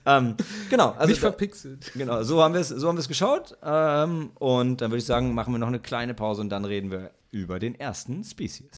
ähm, 0.05 0.37
genau, 0.69 0.91
also 0.91 1.09
Nicht 1.09 1.23
da, 1.23 1.29
verpixelt. 1.29 1.93
genau, 1.95 2.23
so 2.25 2.43
haben 2.43 2.53
wir 2.53 2.61
es 2.61 2.69
so 2.69 2.89
haben 2.89 3.09
geschaut. 3.09 3.57
Ähm, 3.63 4.33
und 4.35 4.81
dann 4.81 4.91
würde 4.91 4.99
ich 4.99 5.07
sagen, 5.07 5.35
machen 5.35 5.55
wir 5.55 5.59
noch 5.59 5.69
eine 5.69 5.79
kleine 5.81 6.13
Pause 6.13 6.43
und 6.43 6.51
dann 6.51 6.65
reden 6.65 6.91
wir 6.91 7.13
über 7.31 7.59
den 7.59 7.75
ersten 7.75 8.25
Species. 8.25 8.77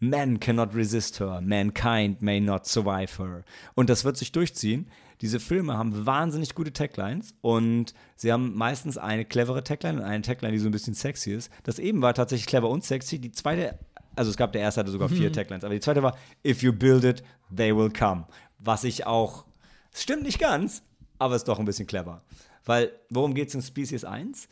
Man 0.00 0.38
cannot 0.38 0.74
resist 0.74 1.18
her, 1.18 1.40
mankind 1.40 2.22
may 2.22 2.40
not 2.40 2.66
survive 2.66 3.18
her. 3.18 3.44
Und 3.74 3.90
das 3.90 4.04
wird 4.04 4.16
sich 4.16 4.30
durchziehen. 4.30 4.88
Diese 5.20 5.40
Filme 5.40 5.76
haben 5.76 6.06
wahnsinnig 6.06 6.54
gute 6.54 6.72
Taglines 6.72 7.34
und 7.40 7.92
sie 8.14 8.32
haben 8.32 8.56
meistens 8.56 8.96
eine 8.96 9.24
clevere 9.24 9.64
Tagline 9.64 9.98
und 9.98 10.04
eine 10.04 10.22
Tagline, 10.22 10.52
die 10.52 10.60
so 10.60 10.68
ein 10.68 10.72
bisschen 10.72 10.94
sexy 10.94 11.32
ist. 11.32 11.50
Das 11.64 11.80
eben 11.80 12.00
war 12.02 12.14
tatsächlich 12.14 12.46
clever 12.46 12.70
und 12.70 12.84
sexy. 12.84 13.18
Die 13.18 13.32
zweite, 13.32 13.80
also 14.14 14.30
es 14.30 14.36
gab, 14.36 14.52
der 14.52 14.62
erste 14.62 14.80
hatte 14.80 14.92
sogar 14.92 15.08
vier 15.08 15.32
Taglines, 15.32 15.64
aber 15.64 15.74
die 15.74 15.80
zweite 15.80 16.04
war, 16.04 16.16
if 16.46 16.62
you 16.62 16.72
build 16.72 17.02
it, 17.02 17.24
they 17.54 17.74
will 17.74 17.90
come. 17.90 18.26
Was 18.58 18.84
ich 18.84 19.06
auch, 19.06 19.44
es 19.92 20.04
stimmt 20.04 20.22
nicht 20.22 20.38
ganz, 20.38 20.84
aber 21.18 21.34
ist 21.34 21.48
doch 21.48 21.58
ein 21.58 21.64
bisschen 21.64 21.88
clever. 21.88 22.22
Weil, 22.64 22.92
worum 23.10 23.34
geht 23.34 23.48
es 23.48 23.54
in 23.56 23.62
Species 23.62 24.04
1? 24.04 24.48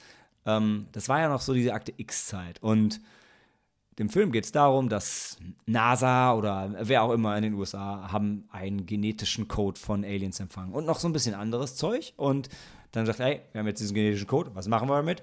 Ähm, 0.47 0.87
das 0.91 1.09
war 1.09 1.21
ja 1.21 1.29
noch 1.29 1.41
so 1.41 1.55
diese 1.55 1.75
Akte 1.75 1.93
X-Zeit 1.97 2.61
und 2.61 3.01
dem 3.99 4.11
Film 4.11 4.31
geht 4.31 4.45
es 4.45 4.53
darum, 4.53 4.89
dass 4.89 5.39
NASA 5.65 6.35
oder 6.35 6.75
wer 6.81 7.03
auch 7.03 7.13
immer 7.13 7.37
in 7.37 7.43
den 7.43 7.55
USA 7.55 8.13
haben 8.13 8.47
einen 8.51 8.85
genetischen 8.85 9.49
Code 9.49 9.81
von 9.81 10.05
Aliens 10.05 10.39
empfangen 10.39 10.75
und 10.75 10.85
noch 10.85 10.99
so 10.99 11.09
ein 11.09 11.13
bisschen 11.13 11.35
anderes 11.35 11.77
Zeug. 11.77 12.13
Und 12.17 12.49
dann 12.93 13.07
sagt, 13.07 13.21
hey, 13.21 13.41
wir 13.53 13.61
haben 13.61 13.67
jetzt 13.67 13.81
diesen 13.81 13.95
genetischen 13.95 14.27
Code, 14.27 14.51
was 14.55 14.69
machen 14.69 14.89
wir 14.89 14.97
damit? 14.97 15.23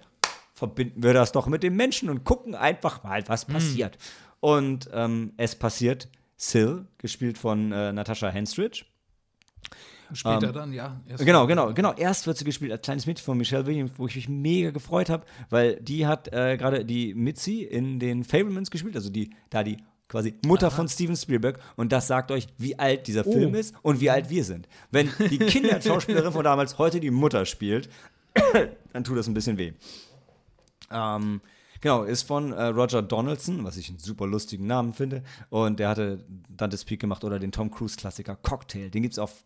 Verbinden 0.56 1.04
wir 1.04 1.14
das 1.14 1.32
doch 1.32 1.48
mit 1.48 1.64
dem 1.64 1.76
Menschen 1.76 2.10
und 2.10 2.24
gucken 2.24 2.56
einfach 2.56 3.04
mal, 3.04 3.24
was 3.28 3.46
passiert. 3.46 3.98
Und 4.40 4.90
ähm, 4.92 5.34
es 5.38 5.56
passiert 5.56 6.10
Sil, 6.38 6.86
gespielt 6.98 7.38
von 7.38 7.72
äh, 7.72 7.94
Natascha 7.94 8.30
Henstridge. 8.30 8.86
Später 10.12 10.48
Ähm, 10.48 10.54
dann, 10.54 10.74
ja. 10.74 11.02
Erst 11.08 11.26
Genau, 11.26 11.48
genau, 11.48 11.74
genau. 11.74 11.94
Erst 11.94 12.28
wird 12.28 12.38
sie 12.38 12.46
gespielt 12.46 12.72
als 12.72 12.82
kleines 12.82 13.06
Mädchen 13.06 13.24
von 13.24 13.38
Michelle 13.38 13.66
Williams, 13.66 13.92
wo 13.98 14.08
ich 14.08 14.16
mich 14.16 14.30
mega 14.30 14.72
gefreut 14.72 15.10
habe, 15.10 15.26
weil 15.50 15.78
die 15.78 16.06
hat 16.06 16.32
äh, 16.34 16.58
gerade 16.58 16.86
die 16.86 17.14
Mitzi 17.14 17.62
in 17.64 18.00
den 18.00 18.24
Fablemans 18.24 18.72
gespielt, 18.72 18.96
also 18.96 19.10
die, 19.10 19.30
da 19.50 19.64
die 19.64 19.78
quasi 20.08 20.36
Mutter 20.46 20.70
von 20.70 20.88
Steven 20.88 21.16
Spielberg 21.16 21.60
und 21.76 21.92
das 21.92 22.08
sagt 22.08 22.30
euch, 22.32 22.48
wie 22.58 22.78
alt 22.78 23.08
dieser 23.08 23.24
Film 23.24 23.56
ist 23.56 23.74
und 23.82 24.00
wie 24.00 24.12
alt 24.12 24.30
wir 24.30 24.44
sind. 24.44 24.68
Wenn 24.92 25.10
die 25.30 25.38
Kinderschauspielerin 25.40 26.32
von 26.32 26.44
damals 26.44 26.78
heute 26.78 27.00
die 27.00 27.10
Mutter 27.10 27.46
spielt, 27.46 27.90
dann 28.94 29.04
tut 29.04 29.18
das 29.18 29.28
ein 29.28 29.34
bisschen 29.34 29.58
weh. 29.58 29.74
Ähm, 30.92 31.42
genau, 31.82 32.04
ist 32.04 32.24
von 32.24 32.52
äh, 32.52 32.66
Roger 32.66 33.02
Donaldson, 33.02 33.64
was 33.64 33.78
ich 33.78 33.90
einen 33.90 34.00
super 34.00 34.28
lustigen 34.28 34.68
Namen 34.68 34.94
finde. 34.94 35.24
Und 35.50 35.80
der 35.80 35.90
hatte 35.90 36.24
Dante's 36.50 36.86
Peak 36.86 37.00
gemacht 37.00 37.24
oder 37.24 37.40
den 37.40 37.52
Tom 37.52 37.72
Cruise-Klassiker 37.72 38.36
Cocktail. 38.36 38.90
Den 38.90 39.02
gibt 39.02 39.14
es 39.14 39.20
auf 39.20 39.44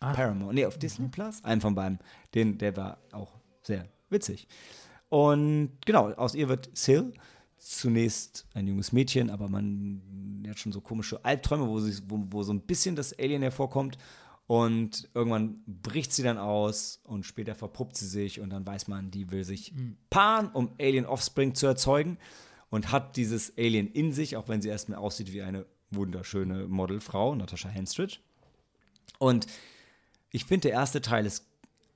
Paramount, 0.00 0.54
nee, 0.54 0.66
auf 0.66 0.78
Disney 0.78 1.08
Plus, 1.08 1.42
einen 1.44 1.60
von 1.60 1.74
beiden. 1.74 1.98
Den, 2.34 2.58
der 2.58 2.76
war 2.76 2.98
auch 3.12 3.38
sehr 3.62 3.88
witzig. 4.10 4.46
Und 5.08 5.78
genau, 5.86 6.10
aus 6.12 6.34
ihr 6.34 6.48
wird 6.48 6.70
Sil 6.76 7.14
zunächst 7.56 8.46
ein 8.52 8.66
junges 8.66 8.92
Mädchen, 8.92 9.30
aber 9.30 9.48
man 9.48 10.44
hat 10.48 10.58
schon 10.58 10.72
so 10.72 10.80
komische 10.80 11.24
Albträume, 11.24 11.66
wo, 11.68 11.80
sie, 11.80 12.02
wo, 12.08 12.20
wo 12.30 12.42
so 12.42 12.52
ein 12.52 12.60
bisschen 12.60 12.96
das 12.96 13.18
Alien 13.18 13.42
hervorkommt. 13.42 13.96
Und 14.46 15.08
irgendwann 15.14 15.62
bricht 15.66 16.12
sie 16.12 16.22
dann 16.22 16.36
aus 16.36 17.00
und 17.04 17.24
später 17.24 17.54
verpuppt 17.54 17.96
sie 17.96 18.06
sich 18.06 18.40
und 18.40 18.50
dann 18.50 18.66
weiß 18.66 18.88
man, 18.88 19.10
die 19.10 19.30
will 19.30 19.42
sich 19.42 19.72
paaren, 20.10 20.48
um 20.48 20.72
Alien 20.78 21.06
Offspring 21.06 21.54
zu 21.54 21.66
erzeugen 21.66 22.18
und 22.68 22.92
hat 22.92 23.16
dieses 23.16 23.56
Alien 23.56 23.90
in 23.90 24.12
sich, 24.12 24.36
auch 24.36 24.48
wenn 24.48 24.60
sie 24.60 24.68
erstmal 24.68 24.98
aussieht 24.98 25.32
wie 25.32 25.40
eine 25.40 25.64
wunderschöne 25.90 26.66
Modelfrau, 26.68 27.34
Natascha 27.34 27.70
Henstridge. 27.70 28.18
Und 29.18 29.46
ich 30.34 30.44
finde, 30.44 30.68
der 30.68 30.72
erste 30.72 31.00
Teil 31.00 31.26
ist 31.26 31.46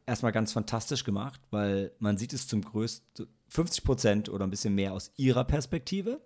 erstmal 0.07 0.33
ganz 0.33 0.53
fantastisch 0.53 1.05
gemacht, 1.05 1.41
weil 1.51 1.93
man 1.99 2.17
sieht 2.17 2.33
es 2.33 2.47
zum 2.47 2.63
größten 2.63 3.27
50 3.49 3.85
Prozent 3.85 4.29
oder 4.29 4.47
ein 4.47 4.51
bisschen 4.51 4.75
mehr 4.75 4.93
aus 4.93 5.11
ihrer 5.17 5.45
Perspektive. 5.45 6.21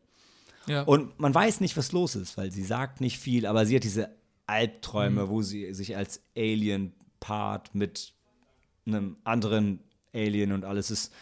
Ja. 0.66 0.83
Und 0.83 1.19
man 1.19 1.35
weiß 1.35 1.61
nicht, 1.61 1.76
was 1.76 1.92
los 1.92 2.14
ist, 2.14 2.37
weil 2.37 2.52
sie 2.52 2.64
sagt 2.64 3.00
nicht 3.00 3.19
viel, 3.19 3.47
aber 3.47 3.66
sie 3.66 3.76
hat 3.76 3.85
diese 3.85 4.09
Mhm. 4.09 4.14
Albträume, 4.47 5.28
wo 5.28 5.42
sie 5.42 5.73
sich 5.73 5.97
als 5.97 6.23
Alien 6.37 6.92
paart 7.21 7.75
mit 7.75 8.12
einem 8.87 9.16
anderen 9.25 9.81
Alien 10.12 10.52
und 10.52 10.64
alles 10.64 10.90
ist 10.90 11.12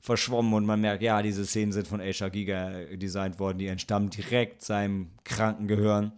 verschwommen 0.00 0.54
und 0.54 0.64
man 0.64 0.80
merkt, 0.80 1.02
ja, 1.02 1.22
diese 1.22 1.44
Szenen 1.46 1.72
sind 1.72 1.86
von 1.86 2.00
Aisha 2.00 2.28
Giga 2.30 2.84
designt 2.96 3.38
worden, 3.38 3.58
die 3.58 3.66
entstammen 3.66 4.10
direkt 4.10 4.62
seinem 4.62 5.10
kranken 5.24 5.68
Gehirn. 5.68 6.12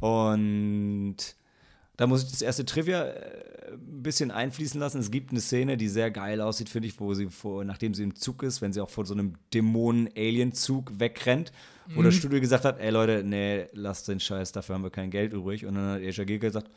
Und 0.00 1.16
da 1.96 2.06
muss 2.06 2.24
ich 2.24 2.30
das 2.30 2.42
erste 2.42 2.64
Trivia 2.64 3.04
äh, 3.04 3.72
ein 3.72 4.02
bisschen 4.02 4.30
einfließen 4.30 4.78
lassen. 4.78 4.98
Es 4.98 5.10
gibt 5.10 5.30
eine 5.30 5.40
Szene, 5.40 5.76
die 5.76 5.88
sehr 5.88 6.10
geil 6.10 6.40
aussieht, 6.40 6.68
finde 6.68 6.88
ich, 6.88 7.00
wo 7.00 7.14
sie 7.14 7.28
vor, 7.28 7.64
nachdem 7.64 7.94
sie 7.94 8.02
im 8.02 8.14
Zug 8.14 8.42
ist, 8.42 8.62
wenn 8.62 8.72
sie 8.72 8.80
auch 8.80 8.90
vor 8.90 9.06
so 9.06 9.14
einem 9.14 9.34
Dämonen-Alien-Zug 9.52 10.98
wegrennt, 10.98 11.52
wo 11.94 12.02
das 12.02 12.14
Studio 12.14 12.40
gesagt 12.40 12.64
hat, 12.64 12.80
ey 12.80 12.90
Leute, 12.90 13.22
nee, 13.24 13.66
lasst 13.72 14.08
den 14.08 14.18
Scheiß, 14.18 14.52
dafür 14.52 14.74
haben 14.74 14.82
wir 14.82 14.90
kein 14.90 15.10
Geld 15.10 15.32
übrig. 15.32 15.66
Und 15.66 15.76
dann 15.76 15.94
hat 15.94 16.00
Aisha 16.00 16.24
Giga 16.24 16.48
gesagt, 16.48 16.68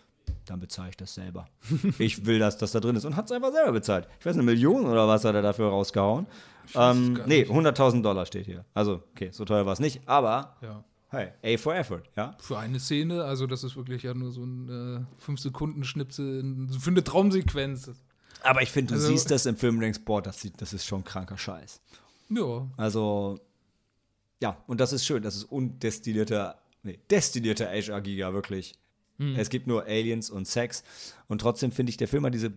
dann 0.45 0.59
bezahle 0.59 0.89
ich 0.89 0.97
das 0.97 1.13
selber. 1.13 1.47
ich 1.99 2.25
will, 2.25 2.39
dass 2.39 2.57
das 2.57 2.71
da 2.71 2.79
drin 2.79 2.95
ist. 2.95 3.05
Und 3.05 3.15
hat 3.15 3.25
es 3.25 3.31
einfach 3.31 3.51
selber 3.51 3.71
bezahlt. 3.71 4.07
Ich 4.19 4.25
weiß, 4.25 4.35
eine 4.35 4.43
Million 4.43 4.85
oder 4.85 5.07
was 5.07 5.25
hat 5.25 5.35
er 5.35 5.41
dafür 5.41 5.69
rausgehauen. 5.69 6.27
Ähm, 6.75 7.19
nee, 7.25 7.43
100.000 7.43 8.03
Dollar 8.03 8.25
steht 8.25 8.45
hier. 8.45 8.65
Also, 8.73 9.01
okay, 9.15 9.29
so 9.31 9.45
teuer 9.45 9.65
war 9.65 9.73
es 9.73 9.79
nicht, 9.79 10.01
aber 10.07 10.55
ja. 10.61 10.83
Hey, 11.09 11.31
A 11.43 11.57
for 11.57 11.75
effort, 11.75 12.03
ja. 12.15 12.35
Für 12.39 12.57
eine 12.59 12.79
Szene, 12.79 13.23
also 13.23 13.47
das 13.47 13.63
ist 13.63 13.75
wirklich 13.75 14.03
ja 14.03 14.13
nur 14.13 14.31
so 14.31 14.43
ein 14.43 14.69
äh, 14.69 15.23
5-Sekunden-Schnipsel 15.25 16.67
für 16.79 16.89
eine 16.89 17.03
Traumsequenz. 17.03 17.91
Aber 18.41 18.61
ich 18.61 18.69
finde, 18.71 18.93
du 18.93 18.99
Also- 18.99 19.07
siehst 19.09 19.29
das 19.31 19.45
im 19.45 19.57
Film 19.57 19.75
und 19.75 19.81
denkst, 19.81 19.99
boah, 20.05 20.21
das, 20.21 20.41
sieht, 20.41 20.61
das 20.61 20.73
ist 20.73 20.85
schon 20.85 21.03
kranker 21.03 21.37
Scheiß. 21.37 21.81
Ja, 22.29 22.67
Also, 22.77 23.39
ja, 24.41 24.63
und 24.67 24.79
das 24.79 24.93
ist 24.93 25.05
schön. 25.05 25.21
Das 25.23 25.35
ist 25.35 25.43
undestillierter, 25.45 26.59
nee, 26.83 26.99
destillierter 27.09 27.67
HR 27.69 28.01
Giga, 28.01 28.33
wirklich. 28.33 28.75
Es 29.35 29.49
gibt 29.49 29.67
nur 29.67 29.83
Aliens 29.83 30.29
und 30.29 30.47
Sex. 30.47 30.81
Und 31.27 31.41
trotzdem 31.41 31.73
finde 31.73 31.89
ich, 31.89 31.97
der 31.97 32.07
Film 32.07 32.25
hat 32.25 32.33
diese 32.33 32.53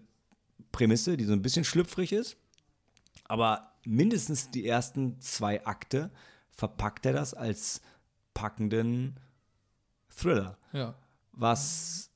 Prämisse, 0.71 1.17
die 1.17 1.25
so 1.25 1.33
ein 1.33 1.43
bisschen 1.43 1.65
schlüpfrig 1.65 2.13
ist. 2.13 2.37
Aber 3.25 3.73
mindestens 3.85 4.53
die 4.53 4.65
ersten 4.65 5.21
zwei 5.21 5.67
Akte 5.67 6.13
verpackt 6.57 7.05
er 7.05 7.15
das 7.15 7.35
als 7.35 7.81
packenden 8.35 9.19
Thriller 10.09 10.59
ja. 10.73 10.95
was 11.33 12.11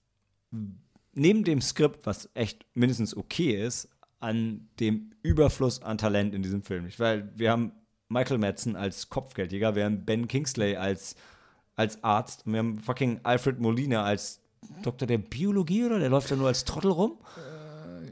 neben 1.13 1.45
dem 1.45 1.61
Skript, 1.61 2.07
was 2.07 2.29
echt 2.35 2.67
mindestens 2.75 3.17
okay 3.17 3.65
ist, 3.65 3.89
an 4.21 4.69
dem 4.81 5.13
Überfluss 5.23 5.83
an 5.83 5.99
Talent 5.99 6.35
in 6.35 6.43
diesem 6.43 6.63
Film 6.63 6.85
nicht. 6.85 7.01
Weil 7.01 7.33
wir 7.37 7.51
haben 7.51 7.73
Michael 8.09 8.39
Madsen 8.39 8.77
als 8.77 9.09
Kopfgeldjäger, 9.09 9.75
wir 9.75 9.85
haben 9.85 10.05
Ben 10.05 10.29
Kingsley 10.29 10.77
als, 10.77 11.17
als 11.75 12.03
Arzt 12.05 12.47
und 12.47 12.53
wir 12.53 12.59
haben 12.59 12.79
fucking 12.79 13.21
Alfred 13.23 13.61
Molina 13.61 14.05
als 14.05 14.41
Doktor 14.83 15.07
der 15.07 15.19
Biologie 15.19 15.85
oder 15.85 15.99
der 15.99 16.09
läuft 16.09 16.31
da 16.31 16.37
nur 16.37 16.49
als 16.49 16.65
Trottel 16.65 16.91
rum. 16.91 17.19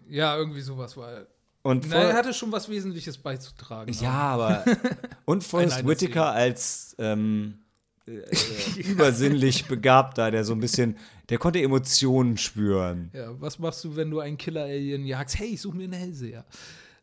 Ja, 0.08 0.36
irgendwie 0.36 0.60
sowas 0.60 0.96
war. 0.96 1.26
Und 1.62 1.86
Na, 1.88 1.96
er 1.96 2.14
hatte 2.14 2.34
schon 2.34 2.52
was 2.52 2.68
Wesentliches 2.68 3.18
beizutragen. 3.18 3.92
ja, 3.94 4.12
aber 4.12 4.64
und 5.24 5.42
Forrest 5.42 5.86
Whitaker 5.86 6.30
als 6.30 6.94
ähm, 6.98 7.63
äh, 8.06 8.18
äh, 8.18 8.80
übersinnlich 8.90 9.66
begabter, 9.66 10.30
der 10.30 10.44
so 10.44 10.52
ein 10.52 10.60
bisschen, 10.60 10.96
der 11.28 11.38
konnte 11.38 11.60
Emotionen 11.60 12.36
spüren. 12.36 13.10
Ja, 13.12 13.40
was 13.40 13.58
machst 13.58 13.84
du, 13.84 13.96
wenn 13.96 14.10
du 14.10 14.20
einen 14.20 14.36
Killer-Alien 14.36 15.04
jagst? 15.06 15.38
Hey, 15.38 15.48
ich 15.48 15.60
such 15.60 15.74
mir 15.74 15.84
einen 15.84 15.94
Hellseher. 15.94 16.44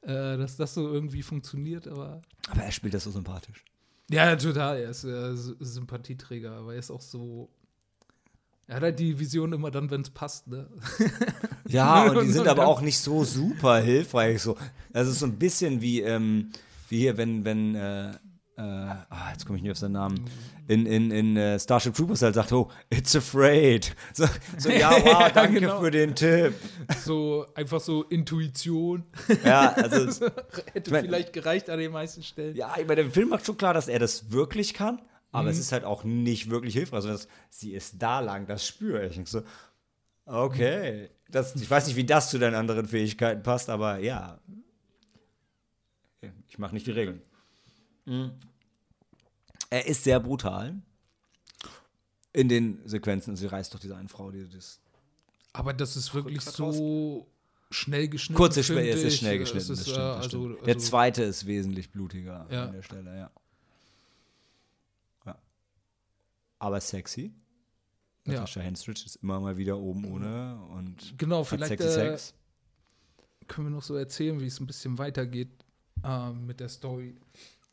Äh, 0.01 0.37
dass 0.37 0.57
das 0.57 0.73
so 0.73 0.91
irgendwie 0.91 1.21
funktioniert, 1.21 1.87
aber. 1.87 2.21
Aber 2.49 2.63
er 2.63 2.71
spielt 2.71 2.93
das 2.93 3.03
so 3.03 3.11
sympathisch. 3.11 3.63
Ja, 4.09 4.35
total. 4.35 4.79
Er 4.79 4.89
ist 4.89 5.03
äh, 5.03 5.35
Sympathieträger, 5.35 6.51
aber 6.53 6.73
er 6.73 6.79
ist 6.79 6.89
auch 6.91 7.01
so. 7.01 7.49
Er 8.67 8.77
hat 8.77 8.83
halt 8.83 8.99
die 8.99 9.19
Vision 9.19 9.53
immer 9.53 9.69
dann, 9.69 9.91
wenn 9.91 10.01
es 10.01 10.09
passt, 10.09 10.47
ne? 10.47 10.67
Ja, 11.67 12.09
und 12.09 12.25
die 12.25 12.31
sind 12.33 12.47
aber 12.47 12.67
auch 12.67 12.81
nicht 12.81 12.97
so 12.97 13.23
super 13.23 13.79
hilfreich. 13.79 14.41
So. 14.41 14.57
Das 14.91 15.07
ist 15.07 15.19
so 15.19 15.25
ein 15.25 15.37
bisschen 15.37 15.81
wie, 15.81 16.01
ähm, 16.01 16.51
wie 16.89 16.99
hier, 16.99 17.17
wenn, 17.17 17.45
wenn, 17.45 17.75
äh, 17.75 18.11
äh, 18.61 19.05
ah, 19.09 19.31
jetzt 19.31 19.45
komme 19.45 19.57
ich 19.57 19.63
nicht 19.63 19.71
auf 19.71 19.77
seinen 19.77 19.93
Namen, 19.93 20.29
in, 20.67 20.85
in, 20.85 21.09
in 21.11 21.35
äh, 21.37 21.59
Starship 21.59 21.95
Troopers 21.95 22.21
halt 22.21 22.35
sagt, 22.35 22.51
oh, 22.51 22.69
it's 22.89 23.15
afraid. 23.15 23.95
So, 24.13 24.25
so 24.57 24.69
ja, 24.69 24.91
wow, 25.03 25.05
Ja, 25.05 25.29
danke 25.29 25.59
genau. 25.59 25.79
für 25.81 25.89
den 25.91 26.15
Tipp. 26.15 26.53
So 27.03 27.45
einfach 27.55 27.79
so 27.81 28.03
Intuition. 28.03 29.03
Ja, 29.43 29.73
also, 29.73 30.25
Hätte 30.73 30.91
mein- 30.91 31.05
vielleicht 31.05 31.33
gereicht 31.33 31.69
an 31.69 31.79
den 31.79 31.91
meisten 31.91 32.23
Stellen. 32.23 32.55
ja, 32.55 32.71
ich 32.77 32.87
meine, 32.87 33.03
der 33.03 33.11
Film 33.11 33.29
macht 33.29 33.45
schon 33.45 33.57
klar, 33.57 33.73
dass 33.73 33.87
er 33.87 33.99
das 33.99 34.31
wirklich 34.31 34.73
kann, 34.73 35.01
aber 35.31 35.43
Mhm. 35.43 35.49
es 35.49 35.59
ist 35.59 35.71
halt 35.71 35.83
auch 35.85 36.03
nicht 36.03 36.49
wirklich 36.49 36.73
hilfreich. 36.73 36.95
Also, 36.97 37.09
das, 37.09 37.27
sie 37.49 37.73
ist 37.73 37.95
da 38.01 38.19
lang, 38.19 38.45
das 38.47 38.67
spüre 38.67 39.05
ich. 39.07 39.17
Und 39.17 39.27
so, 39.27 39.41
okay. 40.25 41.09
Das, 41.29 41.55
ich 41.55 41.69
weiß 41.71 41.87
nicht, 41.87 41.95
wie 41.95 42.03
das 42.05 42.29
zu 42.29 42.37
deinen 42.39 42.55
anderen 42.55 42.85
Fähigkeiten 42.85 43.41
passt, 43.41 43.69
aber 43.69 43.99
ja. 43.99 44.39
Ich 46.47 46.59
mache 46.59 46.73
nicht 46.73 46.85
die 46.85 46.91
Regeln. 46.91 47.21
Mhm. 48.05 48.31
Er 49.71 49.87
ist 49.87 50.03
sehr 50.03 50.19
brutal. 50.19 50.81
In 52.33 52.49
den 52.49 52.87
Sequenzen. 52.87 53.35
Sie 53.35 53.47
reißt 53.47 53.73
doch 53.73 53.79
diese 53.79 53.95
eine 53.95 54.09
Frau, 54.09 54.29
die 54.31 54.47
das. 54.47 54.79
Aber 55.53 55.73
das 55.73 55.95
ist 55.95 56.13
wirklich 56.13 56.41
so 56.41 57.27
schnell 57.71 58.07
geschnitten. 58.09 58.37
Kurze 58.37 58.63
Spähe, 58.63 58.91
es 58.93 59.03
ist 59.03 59.17
schnell 59.17 59.39
geschnitten. 59.39 59.71
Es 59.71 59.79
das 59.79 59.79
ist, 59.79 59.89
stimmt, 59.89 59.97
äh, 59.97 60.01
das 60.01 60.23
also, 60.25 60.49
stimmt. 60.49 60.67
Der 60.67 60.75
also, 60.75 60.87
zweite 60.87 61.23
ist 61.23 61.45
wesentlich 61.45 61.89
blutiger 61.91 62.47
Ja. 62.49 62.65
an 62.65 62.73
der 62.73 62.83
Stelle, 62.83 63.17
ja. 63.17 63.31
ja. 65.25 65.39
Aber 66.59 66.79
sexy. 66.81 67.33
Ja. 68.25 68.33
Natasha 68.33 68.59
Henstridge 68.59 69.03
ist 69.05 69.15
immer 69.17 69.39
mal 69.39 69.57
wieder 69.57 69.79
oben 69.79 70.05
ohne 70.05 70.61
und 70.69 71.17
Genau, 71.17 71.43
vielleicht 71.43 71.69
sexy 71.69 71.87
äh, 71.87 71.91
Sex. 71.91 72.33
können 73.47 73.67
wir 73.67 73.71
noch 73.71 73.83
so 73.83 73.95
erzählen, 73.95 74.39
wie 74.39 74.47
es 74.47 74.59
ein 74.59 74.67
bisschen 74.67 74.97
weitergeht 74.97 75.49
äh, 76.03 76.31
mit 76.31 76.59
der 76.59 76.69
Story. 76.69 77.15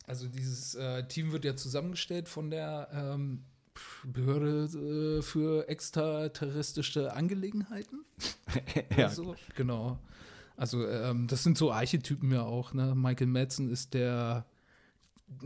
Also 0.09 0.27
dieses 0.27 0.73
äh, 0.73 1.03
Team 1.07 1.31
wird 1.31 1.45
ja 1.45 1.55
zusammengestellt 1.55 2.27
von 2.27 2.49
der 2.49 2.89
ähm, 2.91 3.43
Behörde 4.03 5.19
äh, 5.19 5.21
für 5.21 5.69
extraterrestrische 5.69 7.13
Angelegenheiten. 7.13 8.05
ja. 8.97 9.05
oder 9.05 9.09
so. 9.09 9.35
Genau. 9.55 9.99
Also 10.57 10.87
ähm, 10.87 11.27
das 11.27 11.43
sind 11.43 11.59
so 11.59 11.71
Archetypen 11.71 12.31
ja 12.31 12.41
auch. 12.41 12.73
Ne? 12.73 12.95
Michael 12.95 13.27
Madsen 13.27 13.69
ist 13.69 13.93
der 13.93 14.47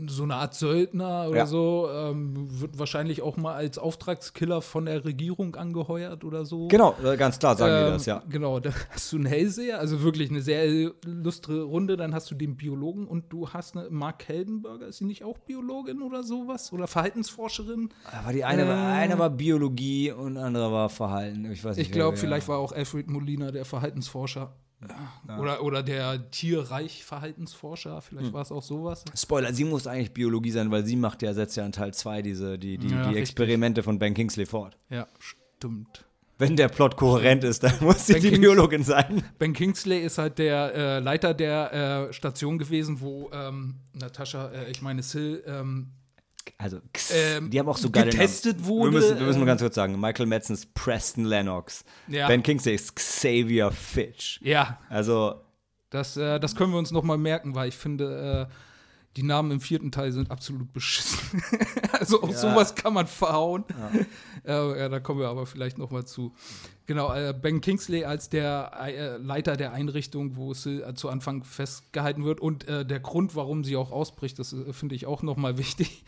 so 0.08 0.24
eine 0.24 0.34
Art 0.36 0.54
Söldner 0.54 1.28
oder 1.28 1.38
Ja. 1.38 1.46
so, 1.46 1.88
ähm, 1.92 2.34
wird 2.60 2.78
wahrscheinlich 2.78 3.22
auch 3.22 3.36
mal 3.36 3.54
als 3.54 3.78
Auftragskiller 3.78 4.60
von 4.60 4.86
der 4.86 5.04
Regierung 5.04 5.54
angeheuert 5.54 6.24
oder 6.24 6.44
so. 6.44 6.68
Genau, 6.68 6.96
äh, 7.04 7.16
ganz 7.16 7.38
klar 7.38 7.56
sagen 7.56 7.72
die 7.76 7.86
Ähm, 7.86 7.92
das, 7.92 8.06
ja. 8.06 8.22
Genau, 8.28 8.58
da 8.60 8.70
hast 8.90 9.12
du 9.12 9.16
einen 9.16 9.26
Hellseher, 9.26 9.78
also 9.78 10.02
wirklich 10.02 10.30
eine 10.30 10.42
sehr 10.42 10.90
lustre 11.04 11.62
Runde. 11.62 11.96
Dann 11.96 12.12
hast 12.14 12.30
du 12.30 12.34
den 12.34 12.56
Biologen 12.56 13.06
und 13.06 13.32
du 13.32 13.48
hast 13.50 13.76
eine 13.76 13.88
Mark 13.90 14.26
Heldenberger, 14.26 14.86
ist 14.88 14.98
sie 14.98 15.04
nicht 15.04 15.22
auch 15.22 15.38
Biologin 15.38 16.02
oder 16.02 16.24
sowas? 16.24 16.72
Oder 16.72 16.86
Verhaltensforscherin? 16.88 17.90
Aber 18.20 18.32
die 18.32 18.44
eine, 18.44 18.66
war, 18.66 18.76
äh, 18.76 18.92
eine 18.98 19.18
war 19.18 19.30
Biologie 19.30 20.10
und 20.10 20.36
andere 20.38 20.72
war 20.72 20.88
Verhalten. 20.88 21.44
Ich 21.52 21.64
weiß 21.64 21.76
nicht. 21.76 21.86
Ich 21.86 21.92
glaube, 21.92 22.16
vielleicht 22.16 22.48
war 22.48 22.58
auch 22.58 22.72
Alfred 22.72 23.08
Molina 23.08 23.50
der 23.52 23.64
Verhaltensforscher. 23.64 24.52
Oder, 25.38 25.62
oder 25.62 25.82
der 25.82 26.30
Tierreich-Verhaltensforscher, 26.30 28.00
vielleicht 28.00 28.26
Hm. 28.28 28.32
war 28.32 28.42
es 28.42 28.52
auch 28.52 28.62
sowas. 28.62 29.04
Spoiler, 29.14 29.52
sie 29.52 29.64
muss 29.64 29.86
eigentlich 29.86 30.12
Biologie 30.12 30.50
sein, 30.50 30.70
weil 30.70 30.84
sie 30.84 30.96
macht 30.96 31.22
ja, 31.22 31.32
setzt 31.34 31.56
ja 31.56 31.64
in 31.66 31.72
Teil 31.72 31.92
2 31.94 32.22
diese, 32.22 32.58
die, 32.58 32.78
die, 32.78 32.88
Ja, 32.88 33.02
die 33.02 33.08
richtig. 33.08 33.20
Experimente 33.20 33.82
von 33.82 33.98
Ben 33.98 34.14
Kingsley 34.14 34.46
fort. 34.46 34.76
Ja, 34.90 35.06
stimmt. 35.18 36.04
Wenn 36.36 36.56
der 36.56 36.68
Plot 36.68 36.96
kohärent 36.96 37.44
ist, 37.44 37.62
dann 37.62 37.74
muss 37.80 38.06
sie 38.06 38.14
Ben 38.14 38.22
die 38.22 38.28
Kings- 38.30 38.40
Biologin 38.40 38.82
sein. 38.82 39.22
Ben 39.38 39.52
Kingsley 39.52 40.00
ist 40.00 40.18
halt 40.18 40.38
der 40.38 40.74
äh, 40.74 40.98
Leiter 40.98 41.32
der 41.32 42.08
äh, 42.08 42.12
Station 42.12 42.58
gewesen, 42.58 43.00
wo 43.00 43.30
ähm, 43.32 43.76
Natascha, 43.92 44.48
äh, 44.50 44.70
ich 44.70 44.82
meine 44.82 45.02
Sil, 45.06 45.44
ähm, 45.46 45.92
Also, 46.58 46.80
Ähm, 47.12 47.50
die 47.50 47.58
haben 47.58 47.68
auch 47.68 47.76
so 47.76 47.90
geile 47.90 48.10
getestet 48.10 48.56
Namen. 48.58 48.66
wurde, 48.68 48.92
Wir 48.92 49.00
müssen, 49.00 49.18
wir 49.18 49.26
müssen 49.26 49.38
mal 49.38 49.42
ähm, 49.42 49.46
ganz 49.48 49.60
kurz 49.60 49.74
sagen: 49.74 49.98
Michael 50.00 50.26
Madsen 50.26 50.54
ist 50.54 50.72
Preston 50.74 51.24
Lennox. 51.24 51.84
Ja. 52.08 52.26
Ben 52.28 52.42
Kingsley 52.42 52.74
ist 52.74 52.94
Xavier 52.96 53.70
Fitch. 53.72 54.40
ja, 54.42 54.78
Also, 54.88 55.40
Das, 55.90 56.16
äh, 56.16 56.38
das 56.40 56.54
können 56.56 56.72
wir 56.72 56.78
uns 56.78 56.90
noch 56.90 57.02
mal 57.04 57.18
merken, 57.18 57.54
weil 57.54 57.68
ich 57.68 57.76
finde, 57.76 58.48
äh, 58.50 58.54
die 59.16 59.22
Namen 59.22 59.50
im 59.52 59.60
vierten 59.60 59.92
Teil 59.92 60.10
sind 60.12 60.30
absolut 60.30 60.72
beschissen. 60.72 61.42
also 61.92 62.22
auf 62.22 62.30
Ja. 62.30 62.36
sowas 62.36 62.74
kann 62.74 62.92
man 62.94 63.06
verhauen. 63.06 63.64
Ja. 64.44 64.72
Äh, 64.74 64.78
ja, 64.80 64.88
da 64.88 65.00
kommen 65.00 65.20
wir 65.20 65.28
aber 65.28 65.46
vielleicht 65.46 65.78
noch 65.78 65.90
mal 65.90 66.04
zu. 66.04 66.32
Genau, 66.86 67.14
äh, 67.14 67.32
Ben 67.32 67.60
Kingsley 67.60 68.04
als 68.04 68.28
der 68.28 68.72
äh, 68.82 69.16
Leiter 69.16 69.56
der 69.56 69.72
Einrichtung, 69.72 70.36
wo 70.36 70.50
es 70.52 70.66
äh, 70.66 70.94
zu 70.94 71.08
Anfang 71.08 71.44
festgehalten 71.44 72.24
wird 72.24 72.40
und 72.40 72.68
äh, 72.68 72.84
der 72.84 73.00
Grund, 73.00 73.34
warum 73.36 73.64
sie 73.64 73.76
auch 73.76 73.90
ausbricht, 73.92 74.38
das 74.38 74.52
äh, 74.52 74.72
finde 74.72 74.94
ich 74.96 75.06
auch 75.06 75.22
noch 75.22 75.36
mal 75.36 75.56
wichtig. 75.58 76.04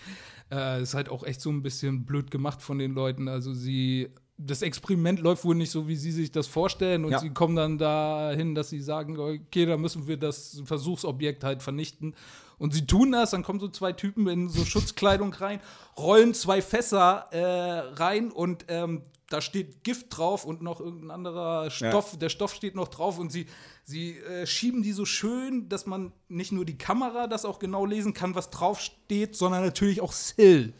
Ist 0.80 0.94
halt 0.94 1.08
auch 1.08 1.24
echt 1.24 1.40
so 1.40 1.50
ein 1.50 1.62
bisschen 1.62 2.06
blöd 2.06 2.30
gemacht 2.30 2.62
von 2.62 2.78
den 2.78 2.92
Leuten. 2.94 3.26
Also 3.26 3.52
sie 3.52 4.10
das 4.38 4.62
Experiment 4.62 5.18
läuft 5.18 5.44
wohl 5.44 5.56
nicht 5.56 5.70
so, 5.72 5.88
wie 5.88 5.96
sie 5.96 6.12
sich 6.12 6.30
das 6.30 6.46
vorstellen. 6.46 7.04
Und 7.04 7.10
Ja. 7.12 7.18
sie 7.18 7.30
kommen 7.30 7.56
dann 7.56 7.78
dahin, 7.78 8.54
dass 8.54 8.68
sie 8.68 8.80
sagen, 8.80 9.18
okay, 9.18 9.66
da 9.66 9.76
müssen 9.76 10.06
wir 10.06 10.18
das 10.18 10.62
Versuchsobjekt 10.64 11.42
halt 11.42 11.64
vernichten. 11.64 12.14
Und 12.58 12.72
sie 12.72 12.86
tun 12.86 13.12
das, 13.12 13.30
dann 13.30 13.42
kommen 13.42 13.60
so 13.60 13.68
zwei 13.68 13.92
Typen 13.92 14.26
in 14.28 14.48
so 14.48 14.64
Schutzkleidung 14.64 15.32
rein, 15.34 15.60
rollen 15.96 16.32
zwei 16.34 16.62
Fässer 16.62 17.28
äh, 17.30 17.94
rein 18.00 18.30
und 18.30 18.64
ähm, 18.68 19.02
da 19.28 19.40
steht 19.40 19.82
Gift 19.82 20.16
drauf 20.16 20.44
und 20.44 20.62
noch 20.62 20.80
irgendein 20.80 21.10
anderer 21.10 21.70
Stoff. 21.70 22.16
Der 22.18 22.28
Stoff 22.28 22.54
steht 22.54 22.74
noch 22.76 22.88
drauf 22.88 23.18
und 23.18 23.32
sie, 23.32 23.46
sie 23.84 24.18
äh, 24.18 24.46
schieben 24.46 24.82
die 24.82 24.92
so 24.92 25.04
schön, 25.04 25.68
dass 25.68 25.84
man 25.86 26.12
nicht 26.28 26.52
nur 26.52 26.64
die 26.64 26.78
Kamera 26.78 27.26
das 27.26 27.44
auch 27.44 27.58
genau 27.58 27.84
lesen 27.84 28.14
kann, 28.14 28.34
was 28.34 28.50
drauf 28.50 28.80
steht, 28.80 29.34
sondern 29.34 29.64
natürlich 29.64 30.00
auch 30.00 30.12
Sill. 30.12 30.74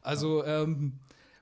Also, 0.00 0.44
ähm, 0.44 0.92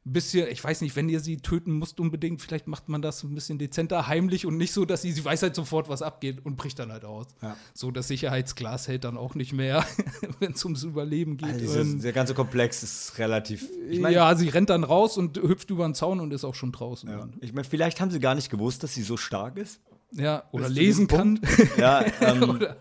ein 0.06 0.12
bisschen, 0.12 0.46
ich 0.48 0.62
weiß 0.62 0.82
nicht, 0.82 0.94
wenn 0.94 1.08
ihr 1.08 1.18
sie 1.18 1.38
töten 1.38 1.72
müsst 1.78 1.98
unbedingt, 1.98 2.40
vielleicht 2.40 2.68
macht 2.68 2.88
man 2.88 3.02
das 3.02 3.24
ein 3.24 3.34
bisschen 3.34 3.58
dezenter, 3.58 4.06
heimlich 4.06 4.46
und 4.46 4.56
nicht 4.56 4.72
so, 4.72 4.84
dass 4.84 5.02
sie, 5.02 5.10
sie 5.10 5.24
weiß 5.24 5.42
halt 5.42 5.56
sofort, 5.56 5.88
was 5.88 6.00
abgeht 6.00 6.46
und 6.46 6.56
bricht 6.56 6.78
dann 6.78 6.92
halt 6.92 7.04
aus. 7.04 7.26
Ja. 7.42 7.56
So, 7.74 7.90
das 7.90 8.06
Sicherheitsglas 8.08 8.86
hält 8.86 9.02
dann 9.02 9.16
auch 9.16 9.34
nicht 9.34 9.52
mehr, 9.52 9.84
wenn 10.38 10.52
es 10.52 10.64
ums 10.64 10.84
Überleben 10.84 11.36
geht. 11.36 11.48
Also 11.48 11.58
dieses, 11.60 11.92
Und- 11.94 12.04
der 12.04 12.12
ganze 12.12 12.34
Komplex 12.34 12.84
ist 12.84 13.18
relativ. 13.18 13.68
Ich 13.90 13.98
meine, 13.98 14.14
ja, 14.14 14.34
sie 14.36 14.48
rennt 14.48 14.70
dann 14.70 14.84
raus 14.84 15.16
und 15.18 15.38
hüpft 15.38 15.70
über 15.70 15.84
den 15.88 15.94
Zaun 15.94 16.20
und 16.20 16.32
ist 16.32 16.44
auch 16.44 16.54
schon 16.54 16.70
draußen. 16.70 17.10
ja. 17.10 17.18
Ja, 17.18 17.28
ich 17.40 17.52
mein, 17.52 17.64
vielleicht 17.64 18.00
haben 18.00 18.10
sie 18.12 18.20
gar 18.20 18.36
nicht 18.36 18.48
gewusst, 18.48 18.84
dass 18.84 18.94
sie 18.94 19.02
so 19.02 19.16
stark 19.16 19.56
ist. 19.56 19.80
oder 20.16 20.44
Bis 20.52 20.66
zu 20.68 20.72
lesen 20.72 21.06
kann. 21.08 21.40
Ja, 21.76 22.04
ähm, 22.20 22.42
Oder- 22.50 22.76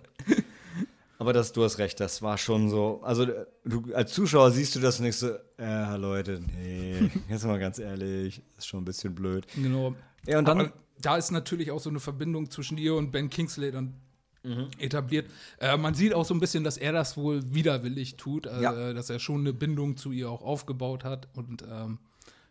aber 1.25 1.33
das, 1.33 1.51
du 1.53 1.63
hast 1.63 1.79
recht, 1.79 1.99
das 1.99 2.21
war 2.21 2.37
schon 2.37 2.69
so. 2.69 3.01
Also, 3.03 3.25
du, 3.63 3.93
als 3.93 4.13
Zuschauer 4.13 4.51
siehst 4.51 4.75
du 4.75 4.79
das 4.79 4.97
und 4.99 5.03
denkst 5.03 5.17
so, 5.17 5.31
ja, 5.59 5.95
Leute, 5.95 6.39
nee, 6.55 7.09
jetzt 7.29 7.43
mal 7.45 7.57
ganz 7.59 7.79
ehrlich, 7.79 8.41
ist 8.57 8.67
schon 8.67 8.81
ein 8.81 8.85
bisschen 8.85 9.15
blöd. 9.15 9.47
Genau. 9.55 9.95
Ja, 10.27 10.37
und 10.39 10.47
dann- 10.47 10.59
Aber 10.61 10.73
da 11.01 11.17
ist 11.17 11.31
natürlich 11.31 11.71
auch 11.71 11.79
so 11.79 11.89
eine 11.89 11.99
Verbindung 11.99 12.49
zwischen 12.51 12.77
ihr 12.77 12.93
und 12.95 13.11
Ben 13.11 13.29
Kingsley 13.29 13.71
dann 13.71 13.95
Mhm. 14.43 14.67
etabliert. 14.77 15.25
Äh, 15.59 15.75
man 15.75 15.95
sieht 15.95 16.13
auch 16.13 16.23
so 16.25 16.35
ein 16.35 16.39
bisschen, 16.39 16.63
dass 16.63 16.77
er 16.77 16.93
das 16.93 17.17
wohl 17.17 17.41
widerwillig 17.55 18.15
tut, 18.17 18.45
äh, 18.45 18.61
Ja. 18.61 18.93
dass 18.93 19.09
er 19.09 19.17
schon 19.17 19.39
eine 19.39 19.53
Bindung 19.53 19.97
zu 19.97 20.11
ihr 20.11 20.29
auch 20.29 20.43
aufgebaut 20.43 21.03
hat. 21.03 21.27
Und 21.35 21.63
ähm, 21.67 21.97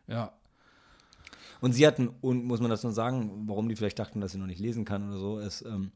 ja, 0.09 0.33
Und 1.61 1.73
sie 1.73 1.87
hatten, 1.87 2.09
und 2.21 2.45
muss 2.45 2.61
man 2.61 2.69
das 2.69 2.83
noch 2.83 2.91
sagen, 2.91 3.45
warum 3.47 3.69
die 3.69 3.77
vielleicht 3.77 3.99
dachten, 3.99 4.21
dass 4.21 4.33
sie 4.33 4.39
noch 4.39 4.47
nicht 4.49 4.59
lesen 4.61 4.85
kann 4.85 5.09
oder 5.09 5.19
so, 5.19 5.39
ist, 5.39 5.63
ähm, 5.63 5.93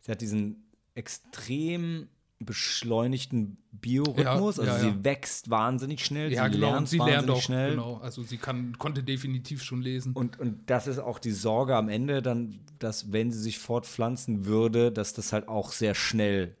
sie 0.00 0.10
hat 0.10 0.20
diesen 0.20 0.64
extrem 0.96 2.08
beschleunigten 2.38 3.56
Biorhythmus. 3.72 4.56
Ja, 4.56 4.62
also 4.64 4.74
ja, 4.74 4.78
sie 4.78 4.88
ja. 4.88 5.04
wächst 5.04 5.48
wahnsinnig 5.48 6.04
schnell, 6.04 6.30
ja 6.32 6.44
sie 6.44 6.50
genau. 6.50 6.66
lernt 6.66 6.78
Und 6.80 6.86
sie 6.88 6.98
wahnsinnig 6.98 7.16
lernt 7.26 7.30
auch 7.30 7.42
schnell. 7.42 7.70
genau. 7.70 7.96
Also 7.98 8.22
sie 8.22 8.36
kann, 8.36 8.76
konnte 8.78 9.02
definitiv 9.02 9.62
schon 9.62 9.80
lesen. 9.80 10.12
Und, 10.12 10.38
und 10.38 10.68
das 10.68 10.86
ist 10.86 10.98
auch 10.98 11.18
die 11.18 11.30
Sorge 11.30 11.76
am 11.76 11.88
Ende 11.88 12.20
dann, 12.20 12.60
dass 12.78 13.10
wenn 13.12 13.30
sie 13.32 13.38
sich 13.40 13.58
fortpflanzen 13.58 14.44
würde, 14.44 14.92
dass 14.92 15.14
das 15.14 15.32
halt 15.32 15.48
auch 15.48 15.72
sehr 15.72 15.94
schnell 15.94 16.56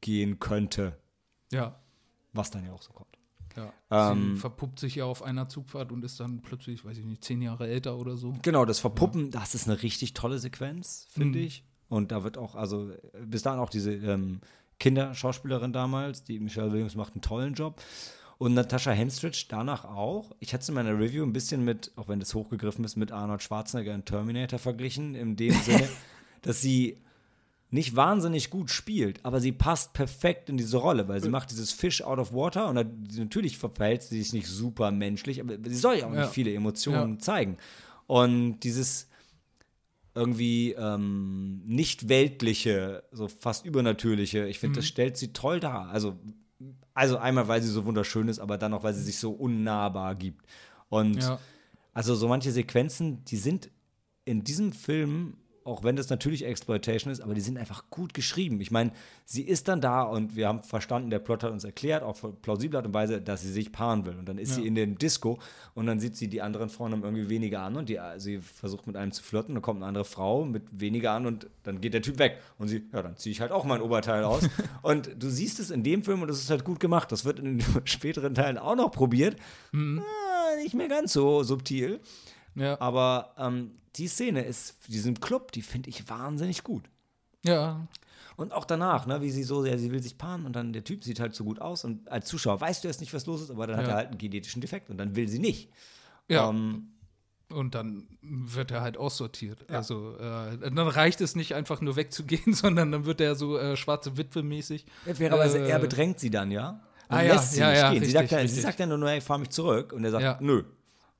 gehen 0.00 0.40
könnte, 0.40 0.96
ja. 1.52 1.78
was 2.32 2.50
dann 2.50 2.64
ja 2.64 2.72
auch 2.72 2.82
so 2.82 2.92
kommt. 2.92 3.06
Ja. 3.56 3.72
Ähm, 4.12 4.34
sie 4.34 4.40
verpuppt 4.40 4.80
sich 4.80 4.96
ja 4.96 5.04
auf 5.04 5.22
einer 5.22 5.48
Zugfahrt 5.48 5.92
und 5.92 6.04
ist 6.04 6.18
dann 6.18 6.40
plötzlich, 6.42 6.84
weiß 6.84 6.98
ich 6.98 7.04
nicht, 7.04 7.22
zehn 7.22 7.42
Jahre 7.42 7.68
älter 7.68 7.98
oder 7.98 8.16
so. 8.16 8.34
Genau, 8.42 8.64
das 8.64 8.78
Verpuppen, 8.80 9.30
das 9.30 9.54
ist 9.54 9.68
eine 9.68 9.82
richtig 9.82 10.14
tolle 10.14 10.38
Sequenz, 10.38 11.06
finde 11.10 11.38
Mhm. 11.38 11.44
ich. 11.44 11.64
Und 11.90 12.10
da 12.12 12.24
wird 12.24 12.38
auch, 12.38 12.54
also 12.54 12.90
bis 13.26 13.42
dahin 13.42 13.60
auch 13.60 13.68
diese 13.68 13.92
ähm, 13.92 14.40
Kinderschauspielerin 14.78 15.72
damals, 15.74 16.24
die 16.24 16.40
Michelle 16.40 16.72
Williams 16.72 16.94
macht 16.96 17.12
einen 17.14 17.20
tollen 17.22 17.54
Job. 17.54 17.80
Und 18.38 18.54
Natascha 18.54 18.92
Henstridge 18.92 19.44
danach 19.50 19.84
auch. 19.84 20.30
Ich 20.40 20.54
hatte 20.54 20.62
es 20.62 20.68
in 20.70 20.74
meiner 20.74 20.98
Review 20.98 21.22
ein 21.24 21.34
bisschen 21.34 21.62
mit, 21.62 21.92
auch 21.96 22.08
wenn 22.08 22.20
das 22.20 22.32
hochgegriffen 22.34 22.82
ist, 22.86 22.96
mit 22.96 23.12
Arnold 23.12 23.42
Schwarzenegger 23.42 23.94
in 23.94 24.06
Terminator 24.06 24.58
verglichen, 24.58 25.14
in 25.14 25.36
dem 25.36 25.52
Sinne, 25.60 25.86
dass 26.42 26.62
sie 26.62 26.96
nicht 27.72 27.94
wahnsinnig 27.94 28.48
gut 28.50 28.70
spielt, 28.70 29.24
aber 29.24 29.40
sie 29.40 29.52
passt 29.52 29.92
perfekt 29.92 30.48
in 30.48 30.56
diese 30.56 30.78
Rolle, 30.78 31.06
weil 31.06 31.22
sie 31.22 31.28
macht 31.28 31.50
dieses 31.50 31.70
Fish 31.70 32.02
out 32.02 32.18
of 32.18 32.32
water 32.32 32.68
und 32.68 32.74
nat- 32.76 32.86
natürlich 33.16 33.58
verfällt 33.58 34.02
sie 34.02 34.20
sich 34.22 34.32
nicht 34.32 34.48
super 34.48 34.90
menschlich, 34.90 35.40
aber 35.40 35.54
sie 35.62 35.76
soll 35.76 35.96
ja 35.98 36.06
auch 36.08 36.12
Ja. 36.14 36.22
nicht 36.22 36.32
viele 36.32 36.52
Emotionen 36.54 37.12
Ja. 37.14 37.18
zeigen. 37.20 37.58
Und 38.08 38.60
dieses 38.60 39.06
irgendwie 40.14 40.72
ähm, 40.72 41.62
nicht 41.66 42.08
weltliche, 42.08 43.04
so 43.12 43.28
fast 43.28 43.64
übernatürliche, 43.64 44.46
ich 44.46 44.56
Mhm. 44.56 44.60
finde, 44.60 44.76
das 44.80 44.86
stellt 44.86 45.16
sie 45.16 45.32
toll 45.32 45.60
dar. 45.60 45.88
Also, 45.90 46.18
also 46.94 47.16
einmal, 47.18 47.48
weil 47.48 47.62
sie 47.62 47.68
so 47.70 47.84
wunderschön 47.84 48.28
ist, 48.28 48.38
aber 48.40 48.58
dann 48.58 48.74
auch, 48.74 48.82
weil 48.82 48.94
sie 48.94 49.02
sich 49.02 49.18
so 49.18 49.30
unnahbar 49.32 50.14
gibt. 50.14 50.44
Und 50.88 51.22
Ja. 51.22 51.38
also 51.94 52.14
so 52.14 52.28
manche 52.28 52.52
Sequenzen, 52.52 53.24
die 53.24 53.36
sind 53.36 53.70
in 54.24 54.44
diesem 54.44 54.72
Film, 54.72 55.36
auch 55.70 55.84
wenn 55.84 55.96
das 55.96 56.10
natürlich 56.10 56.44
Exploitation 56.44 57.12
ist, 57.12 57.20
aber 57.20 57.34
die 57.34 57.40
sind 57.40 57.56
einfach 57.56 57.84
gut 57.90 58.12
geschrieben. 58.14 58.60
Ich 58.60 58.70
meine, 58.70 58.92
sie 59.24 59.42
ist 59.42 59.68
dann 59.68 59.80
da 59.80 60.02
und 60.02 60.36
wir 60.36 60.48
haben 60.48 60.62
verstanden, 60.62 61.10
der 61.10 61.20
Plot 61.20 61.42
hat 61.44 61.52
uns 61.52 61.64
erklärt, 61.64 62.02
auf 62.02 62.24
plausible 62.42 62.76
Art 62.78 62.86
und 62.86 62.94
Weise, 62.94 63.20
dass 63.20 63.42
sie 63.42 63.52
sich 63.52 63.72
paaren 63.72 64.04
will. 64.04 64.16
Und 64.16 64.28
dann 64.28 64.36
ist 64.38 64.54
sie 64.54 64.60
Ja. 64.62 64.66
in 64.66 64.74
dem 64.74 64.98
Disco 64.98 65.38
und 65.74 65.86
dann 65.86 66.00
sieht 66.00 66.16
sie 66.16 66.28
die 66.28 66.42
anderen 66.42 66.68
Frauen 66.68 66.92
haben 66.92 67.02
irgendwie 67.04 67.28
weniger 67.30 67.60
an 67.62 67.76
und 67.76 67.88
die, 67.88 67.98
sie 68.18 68.38
versucht 68.38 68.86
mit 68.86 68.96
einem 68.96 69.12
zu 69.12 69.22
flirten, 69.22 69.54
dann 69.54 69.62
kommt 69.62 69.78
eine 69.78 69.86
andere 69.86 70.04
Frau 70.04 70.44
mit 70.44 70.64
weniger 70.72 71.12
an 71.12 71.26
und 71.26 71.46
dann 71.62 71.80
geht 71.80 71.94
der 71.94 72.02
Typ 72.02 72.18
weg. 72.18 72.38
Und 72.58 72.68
sie, 72.68 72.82
ja, 72.92 73.02
dann 73.02 73.16
ziehe 73.16 73.32
ich 73.32 73.40
halt 73.40 73.52
auch 73.52 73.64
mein 73.64 73.80
Oberteil 73.80 74.24
aus. 74.24 74.42
und 74.82 75.10
du 75.18 75.30
siehst 75.30 75.60
es 75.60 75.70
in 75.70 75.82
dem 75.82 76.02
Film 76.02 76.22
und 76.22 76.28
das 76.28 76.38
ist 76.40 76.50
halt 76.50 76.64
gut 76.64 76.80
gemacht. 76.80 77.12
Das 77.12 77.24
wird 77.24 77.38
in 77.38 77.58
den 77.58 77.64
späteren 77.86 78.34
Teilen 78.34 78.58
auch 78.58 78.74
noch 78.76 78.90
probiert. 78.90 79.36
Ah, 79.72 80.56
nicht 80.62 80.74
mehr 80.74 80.88
ganz 80.88 81.12
so 81.12 81.42
subtil. 81.42 82.00
Ja. 82.54 82.80
Aber 82.80 83.34
ähm, 83.38 83.72
die 83.96 84.08
Szene 84.08 84.42
ist, 84.44 84.76
diesem 84.88 85.20
Club, 85.20 85.52
die 85.52 85.62
finde 85.62 85.88
ich 85.90 86.08
wahnsinnig 86.08 86.62
gut. 86.64 86.84
ja. 87.42 87.86
Und 88.36 88.54
auch 88.54 88.64
danach, 88.64 89.04
ne, 89.04 89.20
wie 89.20 89.28
sie 89.30 89.42
so, 89.42 89.66
ja, 89.66 89.76
sie 89.76 89.92
will 89.92 90.02
sich 90.02 90.16
paaren 90.16 90.46
und 90.46 90.56
dann 90.56 90.72
der 90.72 90.82
Typ 90.82 91.04
sieht 91.04 91.20
halt 91.20 91.34
so 91.34 91.44
gut 91.44 91.60
aus 91.60 91.84
und 91.84 92.10
als 92.10 92.26
Zuschauer 92.26 92.58
weißt 92.58 92.82
du 92.82 92.88
erst 92.88 93.00
nicht, 93.00 93.12
was 93.12 93.26
los 93.26 93.42
ist, 93.42 93.50
aber 93.50 93.66
dann 93.66 93.76
hat 93.76 93.84
Ja. 93.84 93.90
er 93.90 93.96
halt 93.96 94.08
einen 94.08 94.18
genetischen 94.18 94.62
Defekt 94.62 94.88
und 94.88 94.96
dann 94.96 95.14
will 95.14 95.28
sie 95.28 95.38
nicht. 95.38 95.68
Ja. 96.26 96.48
Ähm, 96.48 96.88
Und 97.50 97.74
dann 97.74 98.06
wird 98.22 98.70
er 98.70 98.80
halt 98.80 98.96
aussortiert. 98.96 99.68
Also 99.68 100.16
äh, 100.16 100.56
dann 100.58 100.78
reicht 100.78 101.20
es 101.20 101.34
nicht 101.36 101.54
einfach 101.54 101.82
nur 101.82 101.96
wegzugehen, 101.96 102.54
sondern 102.54 102.90
dann 102.92 103.04
wird 103.04 103.20
er 103.20 103.34
so 103.34 103.58
äh, 103.58 103.76
schwarze 103.76 104.16
Witwe 104.16 104.42
mäßig. 104.42 104.86
fairerweise, 105.04 105.58
Äh, 105.58 105.68
er 105.68 105.78
bedrängt 105.78 106.18
sie 106.18 106.30
dann, 106.30 106.50
ja. 106.50 106.80
Und 107.10 107.16
Ah, 107.16 107.22
ja, 107.22 107.34
lässt 107.34 107.52
sie 107.52 107.60
ja, 107.60 107.68
nicht 107.70 107.78
ja, 107.78 107.90
gehen. 107.90 107.98
sie, 108.04 108.04
richtig, 108.06 108.12
sagt 108.14 108.32
dann, 108.32 108.38
sie 108.38 108.44
richtig. 108.44 108.62
sagt 108.62 108.80
dann 108.80 108.88
nur, 109.00 109.08
hey, 109.10 109.20
fahr 109.20 109.36
mich 109.38 109.50
zurück. 109.50 109.92
Und 109.92 110.02
er 110.04 110.12
sagt, 110.12 110.22
Ja. 110.22 110.38
nö. 110.40 110.62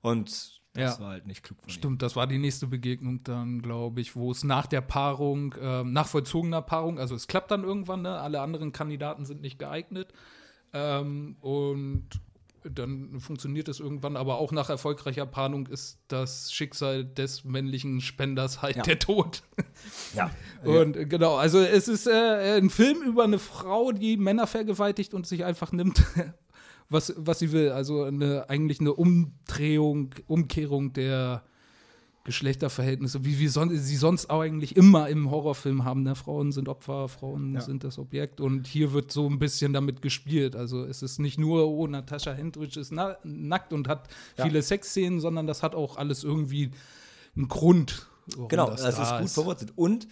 Und 0.00 0.59
das 0.72 0.98
Ja. 0.98 1.00
war 1.04 1.10
halt 1.10 1.26
nicht 1.26 1.42
klug 1.42 1.58
von 1.60 1.68
ihm. 1.68 1.72
Stimmt, 1.72 2.02
das 2.02 2.16
war 2.16 2.26
die 2.26 2.38
nächste 2.38 2.66
Begegnung 2.66 3.22
dann, 3.24 3.60
glaube 3.62 4.00
ich, 4.00 4.14
wo 4.16 4.30
es 4.30 4.44
nach 4.44 4.66
der 4.66 4.80
Paarung, 4.80 5.54
ähm, 5.60 5.92
nach 5.92 6.06
vollzogener 6.06 6.62
Paarung, 6.62 6.98
also 6.98 7.14
es 7.14 7.26
klappt 7.26 7.50
dann 7.50 7.64
irgendwann, 7.64 8.02
ne? 8.02 8.18
alle 8.20 8.40
anderen 8.40 8.72
Kandidaten 8.72 9.24
sind 9.24 9.40
nicht 9.40 9.58
geeignet. 9.58 10.12
Ähm, 10.72 11.36
und 11.40 12.08
dann 12.62 13.18
funktioniert 13.20 13.68
es 13.68 13.80
irgendwann, 13.80 14.16
aber 14.18 14.36
auch 14.38 14.52
nach 14.52 14.68
erfolgreicher 14.68 15.24
Paarung 15.24 15.66
ist 15.66 15.98
das 16.08 16.52
Schicksal 16.52 17.06
des 17.06 17.42
männlichen 17.44 18.02
Spenders 18.02 18.60
halt 18.60 18.76
Ja. 18.76 18.82
der 18.82 18.98
Tod. 18.98 19.42
Ja. 20.14 20.30
Und 20.62 20.94
äh, 20.96 21.06
genau, 21.06 21.36
also 21.36 21.58
es 21.58 21.88
ist 21.88 22.06
äh, 22.06 22.58
ein 22.58 22.68
Film 22.68 23.02
über 23.02 23.24
eine 23.24 23.38
Frau, 23.38 23.92
die 23.92 24.18
Männer 24.18 24.46
vergewaltigt 24.46 25.14
und 25.14 25.26
sich 25.26 25.42
einfach 25.44 25.72
nimmt, 25.72 26.02
was, 26.90 27.14
was 27.16 27.38
sie 27.38 27.52
will. 27.52 27.70
Also 27.70 28.02
eine, 28.02 28.50
eigentlich 28.50 28.80
eine 28.80 28.92
Umdrehung, 28.92 30.10
Umkehrung 30.26 30.92
der 30.92 31.42
Geschlechterverhältnisse, 32.24 33.24
wie 33.24 33.38
wir 33.38 33.50
son 33.50 33.70
sie 33.76 33.96
sonst 33.96 34.28
auch 34.28 34.40
eigentlich 34.40 34.76
immer 34.76 35.08
im 35.08 35.30
Horrorfilm 35.30 35.84
haben. 35.84 36.02
Ne? 36.02 36.14
Frauen 36.14 36.52
sind 36.52 36.68
Opfer, 36.68 37.08
Frauen 37.08 37.54
Ja. 37.54 37.60
sind 37.62 37.82
das 37.82 37.98
Objekt. 37.98 38.40
Und 38.42 38.66
hier 38.66 38.92
wird 38.92 39.10
so 39.10 39.26
ein 39.26 39.38
bisschen 39.38 39.72
damit 39.72 40.02
gespielt. 40.02 40.54
Also 40.54 40.84
es 40.84 41.02
ist 41.02 41.18
nicht 41.18 41.38
nur, 41.38 41.66
oh, 41.68 41.86
Natascha 41.86 42.32
Hendrich 42.32 42.76
ist 42.76 42.92
na 42.92 43.16
nackt 43.24 43.72
und 43.72 43.88
hat 43.88 44.08
Ja. 44.36 44.44
viele 44.44 44.60
Sexszenen, 44.60 45.18
sondern 45.20 45.46
das 45.46 45.62
hat 45.62 45.74
auch 45.74 45.96
alles 45.96 46.22
irgendwie 46.22 46.70
einen 47.36 47.48
Grund. 47.48 48.06
Genau, 48.48 48.68
das, 48.70 48.82
da 48.82 48.88
ist 49.14 49.20
gut 49.22 49.30
verwurzelt. 49.30 49.72
Und, 49.76 50.06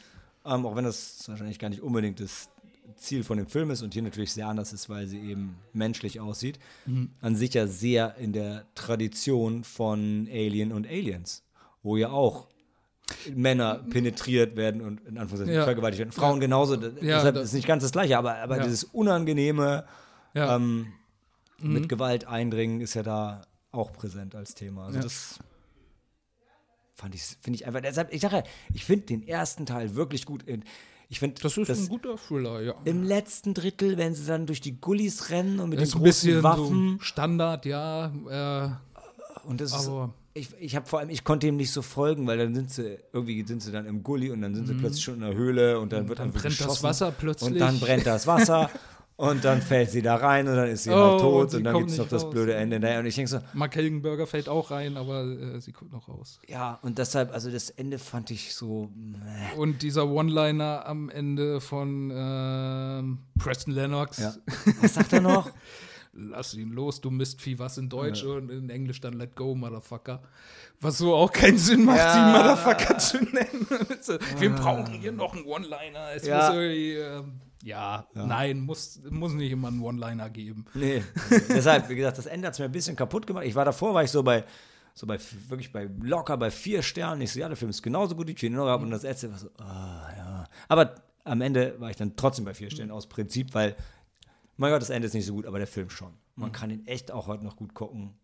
ähm, 0.47 0.65
auch 0.65 0.75
wenn 0.77 0.85
das 0.85 1.29
wahrscheinlich 1.29 1.59
gar 1.59 1.69
nicht 1.69 1.83
unbedingt 1.83 2.21
das 2.21 2.49
Ziel 2.97 3.23
von 3.25 3.39
dem 3.39 3.47
Film 3.47 3.71
ist 3.71 3.83
und 3.83 3.95
hier 3.95 4.03
natürlich 4.03 4.33
sehr 4.33 4.47
anders 4.49 4.73
ist, 4.73 4.89
weil 4.89 5.07
sie 5.07 5.21
eben 5.21 5.57
menschlich 5.73 6.21
aussieht, 6.21 6.59
Mhm. 6.87 7.11
an 7.21 7.37
sich 7.37 7.55
ja 7.55 7.67
sehr 7.67 8.17
in 8.17 8.33
der 8.33 8.65
Tradition 8.75 9.65
von 9.65 10.29
Alien 10.31 10.73
und 10.73 10.87
Aliens, 10.87 11.43
wo 11.83 11.97
ja 11.97 12.11
auch 12.11 12.49
Männer 13.35 13.77
penetriert 13.91 14.57
werden 14.57 14.81
und 14.83 15.01
in 15.07 15.17
Anführungszeichen 15.19 15.55
Ja. 15.55 15.65
vergewaltigt 15.65 15.99
werden. 16.01 16.13
Frauen 16.13 16.41
genauso, 16.41 16.77
d- 16.77 16.91
deshalb 17.01 17.37
da- 17.37 17.41
ist 17.41 17.55
nicht 17.55 17.67
ganz 17.67 17.83
das 17.83 17.93
Gleiche, 17.93 18.19
aber, 18.19 18.35
aber 18.37 18.59
Ja. 18.59 18.65
dieses 18.65 18.85
unangenehme 18.85 19.87
Ja. 20.35 20.57
ähm, 20.57 20.93
Mhm. 21.61 21.73
mit 21.73 21.89
Gewalt 21.89 22.27
eindringen 22.27 22.81
ist 22.81 22.95
ja 22.95 23.03
da 23.03 23.43
auch 23.73 23.93
präsent 23.93 24.35
als 24.35 24.55
Thema. 24.55 24.85
Also 24.87 24.99
Ja. 24.99 25.03
das 25.05 25.39
fand 26.95 27.15
ich, 27.15 27.23
finde 27.41 27.57
ich 27.57 27.67
einfach, 27.67 27.81
deshalb, 27.81 28.13
ich 28.13 28.21
sage 28.21 28.37
ja, 28.39 28.43
ich 28.75 28.85
finde 28.85 29.07
den 29.07 29.27
ersten 29.27 29.67
Teil 29.67 29.95
wirklich 29.95 30.27
gut. 30.27 30.45
Ich 31.11 31.21
finde, 31.21 31.41
Das 31.41 31.57
ist 31.57 31.69
das 31.71 31.79
ein 31.81 31.89
guter 31.89 32.17
Thriller, 32.17 32.61
ja. 32.61 32.75
im 32.85 33.03
letzten 33.03 33.55
Drittel, 33.55 33.97
wenn 33.97 34.15
sie 34.15 34.27
dann 34.27 34.47
durch 34.47 34.61
die 34.61 34.79
Gullis 34.79 35.31
rennen 35.31 35.59
und 35.59 35.71
mit 35.71 35.81
Das 35.81 35.89
den 35.89 35.89
ist 35.89 35.95
ein 35.95 36.03
großen 36.05 36.29
bisschen 36.29 36.43
Waffen 36.43 36.97
so 36.99 37.05
Standard, 37.05 37.65
ja. 37.65 38.13
Äh, 38.29 39.49
und 39.49 39.61
das 39.63 39.75
ist, 39.75 39.89
aber 39.89 40.13
ich, 40.35 40.51
ich 40.61 40.77
habe 40.77 40.87
vor 40.87 40.99
allem, 40.99 41.09
ich 41.09 41.25
konnte 41.25 41.47
ihm 41.47 41.57
nicht 41.57 41.73
so 41.73 41.81
folgen, 41.83 42.27
weil 42.27 42.37
dann 42.39 42.55
sind 42.55 42.71
sie, 42.71 42.99
irgendwie 43.13 43.43
sind 43.47 43.63
sie 43.63 43.73
dann 43.73 43.87
im 43.87 44.03
Gully 44.03 44.31
und 44.31 44.43
dann 44.43 44.55
sind 44.55 44.67
sie 44.67 44.75
plötzlich 44.75 45.03
schon 45.03 45.15
in 45.15 45.21
der 45.21 45.35
Höhle 45.35 45.81
und 45.81 45.93
dann 45.93 46.09
wird 46.09 46.19
dann 46.19 46.31
brennt 46.31 46.45
das 46.45 46.59
geschossen. 46.59 46.83
Wasser 46.83 47.11
plötzlich. 47.11 47.53
Und 47.53 47.59
dann 47.59 47.81
brennt 47.81 48.07
das 48.07 48.27
Wasser 48.27 48.71
und 49.19 49.45
dann 49.45 49.61
fällt 49.61 49.91
sie 49.91 50.01
da 50.01 50.15
rein 50.15 50.47
und 50.47 50.55
dann 50.55 50.69
ist 50.69 50.85
sie 50.85 50.91
Oh, 50.91 50.95
halt 50.95 51.13
und 51.15 51.19
tot 51.21 51.51
sie 51.51 51.57
und 51.59 51.65
dann 51.65 51.73
kommt 51.75 51.87
gibt 51.87 51.93
es 51.93 51.99
noch 51.99 52.05
nicht 52.05 52.13
das 52.13 52.25
raus. 52.25 52.31
blöde 52.31 52.55
Ende. 52.55 52.77
Und 52.99 53.05
ich 53.07 53.17
denke 53.17 53.29
so, 53.29 53.41
Mark 53.53 53.75
Helgenberger 53.75 54.27
fällt 54.29 54.49
auch 54.49 54.71
rein, 54.71 54.97
aber 54.97 55.25
äh, 55.25 55.61
sie 55.61 55.73
kommt 55.73 55.93
noch 55.93 56.09
raus. 56.09 56.39
ja, 56.47 56.79
und 56.83 56.99
deshalb, 56.99 57.33
also 57.35 57.51
das 57.51 57.69
Ende 57.71 57.99
fand 57.99 58.31
ich 58.31 58.55
so, 58.55 58.89
meh. 58.95 59.59
Und 59.59 59.83
dieser 59.83 60.07
One-Liner 60.09 60.87
am 60.87 61.11
Ende 61.11 61.61
von 61.61 62.13
ähm, 62.15 63.19
Preston 63.39 63.75
Lennox. 63.75 64.19
ja. 64.19 64.35
Was 64.81 64.95
sagt 64.95 65.13
er 65.13 65.21
noch? 65.21 65.51
Lass 66.21 66.55
ihn 66.55 66.71
los, 66.73 67.01
du 67.01 67.11
Mistvieh, 67.11 67.59
was 67.61 67.79
in 67.79 67.89
Deutsch 67.89 68.25
und 68.25 68.51
in 68.51 68.71
Englisch 68.71 69.01
dann 69.01 69.13
Let 69.15 69.37
go, 69.37 69.55
Motherfucker. 69.55 70.21
Was 70.81 70.99
so 70.99 71.15
auch 71.15 71.31
keinen 71.33 71.59
Sinn 71.59 71.85
macht, 71.85 71.99
Ja. 71.99 72.13
sie 72.13 72.39
Motherfucker 72.39 72.99
zu 72.99 73.17
nennen. 73.19 73.67
Wir 74.39 74.51
brauchen 74.51 74.87
hier 74.95 75.13
noch 75.13 75.35
einen 75.37 75.45
One-Liner. 75.45 76.13
Es 76.17 76.27
Ja. 76.27 76.49
muss 76.49 76.57
irgendwie, 76.57 76.95
ähm, 76.95 77.33
ja, 77.69 78.07
nein, 78.15 78.61
muss, 78.61 79.01
muss 79.11 79.33
nicht 79.35 79.53
immer 79.53 79.69
einen 79.69 79.83
One-Liner 79.83 80.31
geben. 80.31 80.65
Nee. 80.73 81.03
Deshalb, 81.49 81.89
wie 81.91 81.97
gesagt, 81.97 82.17
das 82.17 82.25
Ende 82.25 82.47
hat 82.47 82.55
es 82.55 82.59
mir 82.59 82.65
ein 82.65 82.73
bisschen 82.73 82.97
kaputt 82.97 83.27
gemacht. 83.27 83.45
Ich 83.45 83.55
war 83.55 83.67
davor, 83.67 83.93
war 83.93 84.03
ich 84.03 84.11
so 84.11 84.23
bei, 84.23 84.45
so 84.95 85.07
bei 85.07 85.19
wirklich 85.49 85.71
bei 85.71 85.89
locker 86.01 86.39
bei 86.39 86.51
vier 86.51 86.83
Sternen. 86.83 87.21
Ich 87.21 87.33
so, 87.33 87.41
ja, 87.41 87.49
der 87.49 87.59
Film 87.59 87.69
ist 87.69 87.83
genauso 87.83 88.17
gut, 88.17 88.27
wie 88.29 88.33
ich 88.33 88.43
ihn 88.43 88.55
noch 88.55 88.67
habe. 88.67 88.85
Und 88.85 88.91
das 88.91 89.03
letzte 89.03 89.31
war 89.31 89.39
so, 89.39 89.51
ah, 89.59 90.09
ja. 90.17 90.45
Aber 90.69 90.95
am 91.25 91.43
Ende 91.43 91.79
war 91.79 91.91
ich 91.91 91.97
dann 91.97 92.17
trotzdem 92.17 92.47
bei 92.47 92.55
vier 92.55 92.71
Sternen 92.71 92.91
aus 92.91 93.07
Prinzip, 93.07 93.53
weil, 93.53 93.77
mein 94.57 94.73
Gott, 94.73 94.81
das 94.81 94.91
Ende 94.91 95.07
ist 95.07 95.15
nicht 95.15 95.27
so 95.27 95.35
gut, 95.35 95.45
aber 95.45 95.59
der 95.59 95.67
Film 95.67 95.91
schon. 95.91 96.15
Man 96.37 96.53
kann 96.53 96.71
ihn 96.71 96.87
echt 96.87 97.11
auch 97.11 97.27
heute 97.27 97.45
noch 97.45 97.57
gut 97.57 97.75
gucken. 97.75 98.15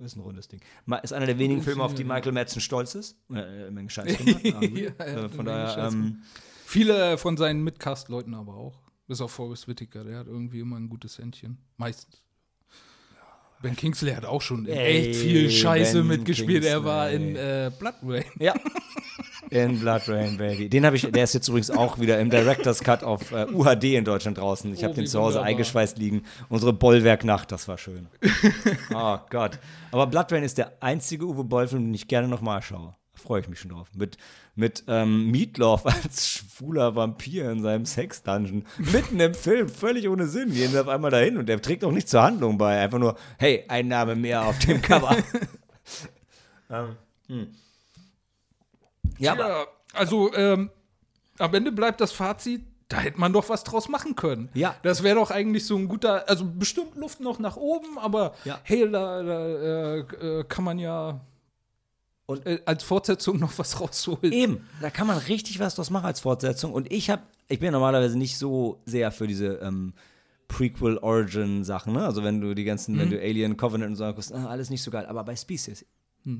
Ist 0.00 0.16
ein 0.16 0.20
rundes 0.20 0.48
Ding. 0.48 0.60
Ist 1.02 1.12
einer 1.14 1.26
der 1.26 1.38
wenigen 1.38 1.62
Filme, 1.66 1.82
auf 1.82 1.94
die 1.94 2.04
Michael 2.04 2.32
Madsen 2.32 2.60
stolz 2.60 2.94
ist. 2.94 3.16
Äh, 3.32 3.70
Menge 3.70 3.88
Scheiß 3.88 4.18
gemacht. 4.42 4.44
Ja, 4.44 4.60
äh, 4.60 4.92
eine 4.98 5.28
von 5.30 5.46
daher, 5.46 5.88
ähm, 5.88 6.22
Viele 6.64 7.18
von 7.18 7.36
seinen 7.36 7.62
Mitcast-Leuten 7.62 8.34
aber 8.34 8.54
auch. 8.54 8.80
Bis 9.06 9.20
auf 9.20 9.32
Forrest 9.32 9.68
Whitaker, 9.68 10.02
der 10.04 10.18
hat 10.18 10.26
irgendwie 10.26 10.60
immer 10.60 10.76
ein 10.76 10.88
gutes 10.88 11.18
Händchen. 11.18 11.58
Meistens. 11.76 12.22
Ben 13.62 13.76
Kingsley 13.76 14.12
hat 14.14 14.24
auch 14.26 14.42
schon 14.42 14.66
Ey, 14.66 15.10
echt 15.10 15.20
viel 15.20 15.50
Scheiße 15.50 15.98
Ben 15.98 16.06
mitgespielt. 16.08 16.64
Er 16.64 16.84
war 16.84 17.10
in 17.10 17.34
Kingsley. 17.34 17.66
äh, 17.66 17.70
Blood 17.78 17.94
Rain. 18.02 18.24
Ja. 18.38 18.54
In 19.50 19.78
Blood 19.78 20.08
Rain 20.08 20.36
Baby. 20.38 20.68
Den 20.68 20.84
habe 20.86 20.96
ich, 20.96 21.02
der 21.12 21.22
ist 21.24 21.34
jetzt 21.34 21.46
übrigens 21.48 21.70
auch 21.70 22.00
wieder 22.00 22.18
im 22.18 22.28
Director's 22.30 22.80
Cut 22.82 23.04
auf 23.04 23.30
äh, 23.30 23.46
UHD 23.52 23.84
in 23.94 24.04
Deutschland 24.04 24.38
draußen. 24.38 24.72
Ich 24.72 24.80
Oh, 24.80 24.84
habe 24.84 24.94
den 24.94 25.04
wie 25.04 25.06
zu 25.08 25.18
Hause 25.20 25.34
wunderbar. 25.34 25.48
eingeschweißt 25.48 25.98
liegen. 25.98 26.22
Unsere 26.48 26.72
Bollwerknacht, 26.72 27.52
das 27.52 27.68
war 27.68 27.78
schön. 27.78 28.08
oh 28.94 29.18
Gott. 29.30 29.58
Aber 29.92 30.06
Blood 30.08 30.32
Rain 30.32 30.42
ist 30.42 30.58
der 30.58 30.72
einzige 30.82 31.26
Uwe 31.26 31.44
Boll-Film, 31.44 31.84
den 31.84 31.94
ich 31.94 32.08
gerne 32.08 32.26
nochmal 32.26 32.62
schaue. 32.62 32.96
Freue 33.24 33.40
ich 33.40 33.48
mich 33.48 33.58
schon 33.58 33.70
drauf. 33.70 33.88
Mit, 33.94 34.18
mit 34.54 34.84
ähm, 34.86 35.30
Meatloaf 35.30 35.86
als 36.04 36.28
schwuler 36.28 36.94
Vampir 36.94 37.50
in 37.50 37.62
seinem 37.62 37.86
Sex-Dungeon. 37.86 38.66
Mitten 38.76 39.18
im 39.18 39.32
Film, 39.32 39.68
völlig 39.70 40.08
ohne 40.10 40.26
Sinn. 40.26 40.52
Gehen 40.52 40.70
sie 40.70 40.78
auf 40.78 40.88
einmal 40.88 41.10
dahin 41.10 41.38
und 41.38 41.46
der 41.48 41.60
trägt 41.62 41.84
auch 41.84 41.90
nicht 41.90 42.06
zur 42.08 42.22
Handlung 42.22 42.58
bei. 42.58 42.78
Einfach 42.82 42.98
nur, 42.98 43.16
hey, 43.38 43.64
ein 43.68 43.88
Name 43.88 44.14
mehr 44.14 44.44
auf 44.44 44.58
dem 44.58 44.82
Cover. 44.82 45.16
ähm, 46.70 46.96
hm. 47.28 47.54
Ja, 49.18 49.32
aber 49.32 49.48
Ja, 49.48 49.66
also 49.94 50.34
ähm, 50.34 50.70
am 51.38 51.54
Ende 51.54 51.72
bleibt 51.72 52.02
das 52.02 52.12
Fazit, 52.12 52.62
da 52.88 52.98
hätte 52.98 53.18
man 53.18 53.32
doch 53.32 53.48
was 53.48 53.64
draus 53.64 53.88
machen 53.88 54.14
können. 54.16 54.50
Ja. 54.52 54.76
Das 54.82 55.02
wäre 55.02 55.16
doch 55.16 55.30
eigentlich 55.30 55.64
so 55.64 55.76
ein 55.76 55.88
guter, 55.88 56.28
also 56.28 56.44
bestimmt 56.44 56.94
Luft 56.96 57.20
noch 57.20 57.38
nach 57.38 57.56
oben, 57.56 57.98
aber 57.98 58.34
Ja. 58.44 58.60
hey, 58.64 58.90
da, 58.90 59.22
da 59.22 59.46
äh, 59.46 59.98
äh, 60.00 60.44
kann 60.44 60.64
man 60.64 60.78
ja 60.78 61.20
Und- 62.26 62.46
äh, 62.46 62.60
als 62.64 62.82
Fortsetzung 62.84 63.38
noch 63.38 63.58
was 63.58 63.80
rausholen. 63.80 64.32
Eben, 64.32 64.66
da 64.80 64.90
kann 64.90 65.06
man 65.06 65.18
richtig 65.18 65.58
was 65.60 65.74
draus 65.74 65.90
machen 65.90 66.06
als 66.06 66.20
Fortsetzung. 66.20 66.72
Und 66.72 66.90
ich 66.92 67.10
habe, 67.10 67.22
ich 67.48 67.58
bin 67.60 67.72
normalerweise 67.72 68.16
nicht 68.16 68.38
so 68.38 68.80
sehr 68.86 69.12
für 69.12 69.26
diese 69.26 69.56
ähm, 69.62 69.92
Prequel-Origin-Sachen, 70.48 71.92
ne? 71.92 72.04
Also 72.04 72.22
wenn 72.24 72.40
du 72.40 72.54
die 72.54 72.64
ganzen, 72.64 72.98
wenn 72.98 73.10
du 73.10 73.18
Alien 73.20 73.56
Covenant 73.56 73.90
und 73.90 73.96
so 73.96 74.04
guckst, 74.12 74.32
ah, 74.32 74.46
alles 74.46 74.70
nicht 74.70 74.82
so 74.82 74.90
geil. 74.90 75.06
Aber 75.06 75.24
bei 75.24 75.36
Species, 75.36 75.84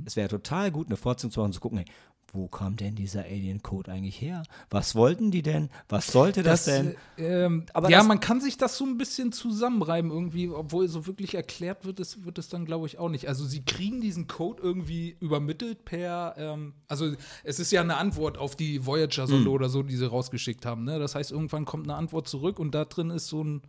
es 0.06 0.16
wäre 0.16 0.28
total 0.28 0.70
gut, 0.70 0.86
eine 0.86 0.96
Fortsetzung 0.96 1.30
zu 1.30 1.40
machen, 1.40 1.52
zu 1.52 1.60
gucken, 1.60 1.78
hey, 1.78 1.86
wo 2.34 2.48
kam 2.48 2.76
denn 2.76 2.94
dieser 2.96 3.22
Alien-Code 3.24 3.90
eigentlich 3.92 4.20
her? 4.20 4.42
Was 4.68 4.94
wollten 4.94 5.30
die 5.30 5.42
denn? 5.42 5.70
Was 5.88 6.08
sollte 6.08 6.42
das, 6.42 6.64
denn? 6.64 6.94
äh, 7.16 7.44
ähm, 7.44 7.64
Aber 7.72 7.88
ja, 7.88 7.98
das- 7.98 8.06
man 8.08 8.20
kann 8.20 8.40
sich 8.40 8.56
das 8.58 8.76
so 8.76 8.84
ein 8.84 8.98
bisschen 8.98 9.32
zusammenreiben 9.32 10.10
irgendwie, 10.10 10.48
obwohl 10.50 10.88
so 10.88 11.06
wirklich 11.06 11.34
erklärt 11.34 11.84
wird, 11.84 12.00
es 12.00 12.24
wird 12.24 12.38
es 12.38 12.48
dann 12.48 12.64
glaube 12.66 12.86
ich 12.88 12.98
auch 12.98 13.08
nicht. 13.08 13.28
Also 13.28 13.44
sie 13.46 13.64
kriegen 13.64 14.00
diesen 14.00 14.26
Code 14.26 14.62
irgendwie 14.62 15.16
übermittelt 15.20 15.84
per, 15.84 16.34
ähm, 16.36 16.74
also 16.88 17.14
es 17.44 17.60
ist 17.60 17.70
ja 17.70 17.80
eine 17.80 17.96
Antwort 17.96 18.36
auf 18.36 18.56
die 18.56 18.84
Voyager-Sonde 18.84 19.46
Hm. 19.46 19.52
oder 19.54 19.68
so, 19.68 19.82
die 19.82 19.96
sie 19.96 20.08
rausgeschickt 20.08 20.66
haben. 20.66 20.84
Ne? 20.84 20.98
Das 20.98 21.14
heißt, 21.14 21.30
irgendwann 21.32 21.64
kommt 21.64 21.84
eine 21.86 21.94
Antwort 21.96 22.26
zurück 22.28 22.58
und 22.58 22.74
da 22.74 22.84
drin 22.84 23.10
ist 23.10 23.28
so 23.28 23.42
ein 23.44 23.62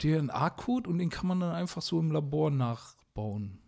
DNA-Code 0.00 0.88
und 0.88 0.98
den 0.98 1.10
kann 1.10 1.26
man 1.26 1.40
dann 1.40 1.54
einfach 1.54 1.82
so 1.82 1.98
im 1.98 2.12
Labor 2.12 2.50
nachbauen. 2.50 3.58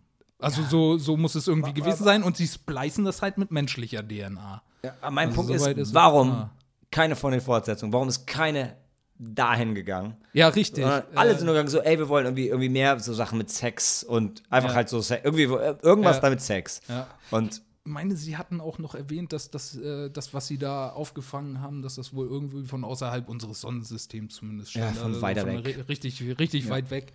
Also 0.40 0.62
so, 0.62 0.98
so 0.98 1.16
muss 1.16 1.34
es 1.34 1.46
irgendwie 1.48 1.72
gewesen 1.74 2.04
sein 2.04 2.22
und 2.22 2.36
sie 2.36 2.46
splicen 2.46 3.04
das 3.04 3.22
halt 3.22 3.38
mit 3.38 3.50
menschlicher 3.50 4.06
DNA. 4.06 4.62
Ja, 4.82 4.94
aber 5.00 5.10
mein 5.10 5.28
Also 5.28 5.42
Punkt 5.42 5.54
ist, 5.54 5.66
ist 5.66 5.94
warum 5.94 6.28
klar. 6.30 6.50
keine 6.90 7.16
von 7.16 7.32
den 7.32 7.40
Fortsetzungen? 7.40 7.92
Warum 7.92 8.08
ist 8.08 8.26
keine 8.26 8.76
dahin 9.18 9.74
gegangen? 9.74 10.16
Ja, 10.32 10.48
richtig. 10.48 10.82
Sondern 10.82 11.02
alle 11.14 11.32
Äh, 11.32 11.36
sind 11.36 11.44
nur 11.44 11.54
gegangen 11.54 11.68
so, 11.68 11.80
ey, 11.80 11.98
wir 11.98 12.08
wollen 12.08 12.24
irgendwie, 12.24 12.48
irgendwie 12.48 12.70
mehr 12.70 12.98
so 13.00 13.12
Sachen 13.12 13.36
mit 13.36 13.50
Sex 13.50 14.02
und 14.02 14.42
einfach 14.48 14.70
Ja. 14.70 14.76
halt 14.76 14.88
so 14.88 15.00
Se- 15.00 15.20
irgendwie 15.22 15.42
äh, 15.44 15.76
irgendwas 15.82 16.16
Ja. 16.16 16.22
damit 16.22 16.40
Sex. 16.40 16.80
Ja. 16.88 17.06
Und 17.30 17.60
meine, 17.84 18.16
sie 18.16 18.36
hatten 18.38 18.60
auch 18.62 18.78
noch 18.78 18.94
erwähnt, 18.94 19.32
dass 19.34 19.50
das, 19.50 19.76
äh, 19.76 20.08
das, 20.10 20.32
was 20.32 20.46
sie 20.46 20.56
da 20.56 20.88
aufgefangen 20.90 21.60
haben, 21.60 21.82
dass 21.82 21.96
das 21.96 22.14
wohl 22.14 22.26
irgendwie 22.28 22.64
von 22.66 22.84
außerhalb 22.84 23.28
unseres 23.28 23.60
Sonnensystems 23.60 24.34
zumindest 24.36 24.74
Ja, 24.74 24.88
von 24.92 25.20
weiter 25.20 25.44
der 25.44 25.64
weg. 25.64 25.76
ri- 25.78 25.88
richtig, 25.88 26.22
richtig 26.38 26.70
weit 26.70 26.90
weg. 26.90 27.12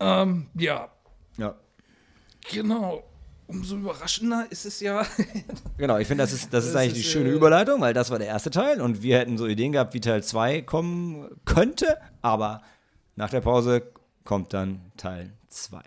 Ähm, 0.00 0.46
ja, 0.54 0.88
ja. 1.36 1.54
Genau. 2.48 3.02
Umso 3.46 3.76
überraschender 3.76 4.46
ist 4.50 4.64
es 4.64 4.78
ja. 4.80 5.04
Genau, 5.76 5.98
ich 5.98 6.06
finde, 6.06 6.22
das 6.22 6.32
ist, 6.32 6.52
das 6.54 6.66
ist 6.66 6.74
Das 6.74 6.82
eigentlich 6.82 6.94
die 6.94 7.00
ist, 7.00 7.10
schöne 7.10 7.30
äh, 7.30 7.32
Überleitung, 7.32 7.80
weil 7.80 7.92
das 7.94 8.10
war 8.10 8.18
der 8.18 8.28
erste 8.28 8.50
Teil 8.50 8.80
und 8.80 9.02
wir 9.02 9.18
hätten 9.18 9.38
so 9.38 9.46
Ideen 9.46 9.72
gehabt, 9.72 9.92
wie 9.92 10.00
Teil 10.00 10.22
2 10.22 10.62
kommen 10.62 11.28
könnte, 11.44 11.98
aber 12.22 12.62
nach 13.16 13.30
der 13.30 13.40
Pause 13.40 13.82
kommt 14.24 14.54
dann 14.54 14.92
Teil 14.96 15.32
2. 15.48 15.80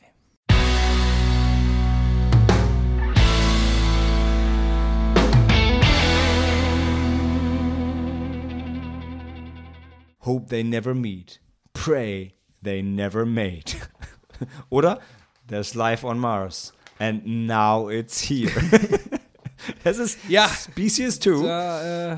Hope 10.25 10.47
they 10.49 10.63
never 10.63 10.93
meet. 10.93 11.39
Pray 11.73 12.33
they 12.61 12.81
never 12.81 13.25
made. 13.25 13.75
Oder? 14.69 14.99
There's 15.47 15.73
life 15.75 16.05
on 16.05 16.19
Mars. 16.19 16.73
And 16.99 17.47
now 17.47 17.89
it's 17.89 18.21
here. 18.29 18.51
das 19.83 19.97
ist 19.97 20.17
Ja. 20.29 20.47
Species 20.47 21.19
2. 21.19 21.43
da, 21.43 22.13
äh, 22.13 22.17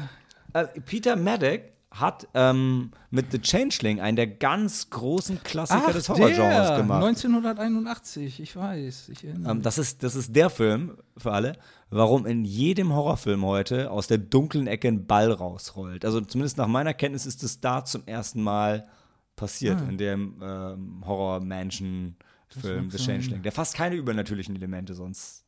Äh, 0.53 0.67
Peter 0.85 1.15
Maddock 1.17 1.61
hat 1.91 2.27
ähm, 2.33 2.91
mit 3.09 3.31
The 3.31 3.39
Changeling 3.41 3.99
einen 4.01 4.15
der 4.17 4.27
ganz 4.27 4.89
großen 4.89 5.43
Klassiker 5.43 5.91
des 5.93 6.07
Horrorgenres 6.09 6.77
gemacht. 6.77 7.03
1981, 7.03 8.39
ich 8.41 8.55
weiß. 8.55 9.09
Ich 9.09 9.23
Ähm, 9.23 9.61
das, 9.61 9.77
ist, 9.77 10.03
das 10.03 10.15
ist 10.15 10.35
der 10.35 10.49
Film 10.49 10.97
für 11.17 11.31
alle, 11.33 11.53
warum 11.89 12.25
in 12.25 12.43
jedem 12.45 12.93
Horrorfilm 12.93 13.45
heute 13.45 13.91
aus 13.91 14.07
der 14.07 14.17
dunklen 14.17 14.67
Ecke 14.67 14.87
ein 14.89 15.05
Ball 15.07 15.31
rausrollt. 15.31 16.03
Also 16.05 16.21
zumindest 16.21 16.57
nach 16.57 16.67
meiner 16.67 16.93
Kenntnis 16.93 17.25
ist 17.25 17.43
es 17.43 17.59
da 17.61 17.83
zum 17.85 18.05
ersten 18.05 18.41
Mal 18.43 18.87
passiert 19.37 19.79
Ah. 19.81 19.89
in 19.89 19.97
dem 19.97 20.41
ähm, 20.41 21.03
Horror-Mansion-Film 21.05 22.15
mag 22.63 22.91
The. 22.91 22.97
Changeling, 22.97 23.41
der 23.41 23.51
fast 23.51 23.75
keine 23.75 23.95
übernatürlichen 23.95 24.55
Elemente 24.55 24.93
sonst 24.93 25.45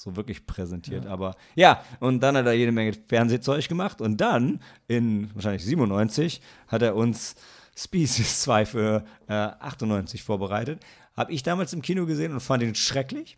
so 0.00 0.16
wirklich 0.16 0.46
präsentiert. 0.46 1.06
Aber 1.06 1.36
ja, 1.54 1.84
und 2.00 2.20
dann 2.20 2.36
hat 2.36 2.46
er 2.46 2.52
jede 2.54 2.72
Menge 2.72 2.94
Fernsehzeug 3.08 3.68
gemacht 3.68 4.00
und 4.00 4.20
dann 4.20 4.60
in 4.88 5.30
wahrscheinlich 5.34 5.64
97 5.64 6.40
hat 6.68 6.82
er 6.82 6.96
uns 6.96 7.34
Species 7.76 8.40
2 8.42 8.66
für 8.66 9.04
äh, 9.28 9.32
98 9.32 10.22
vorbereitet. 10.22 10.80
Habe 11.16 11.32
ich 11.32 11.42
damals 11.42 11.72
im 11.72 11.82
Kino 11.82 12.06
gesehen 12.06 12.32
und 12.32 12.40
fand 12.40 12.62
ihn 12.62 12.74
schrecklich. 12.74 13.36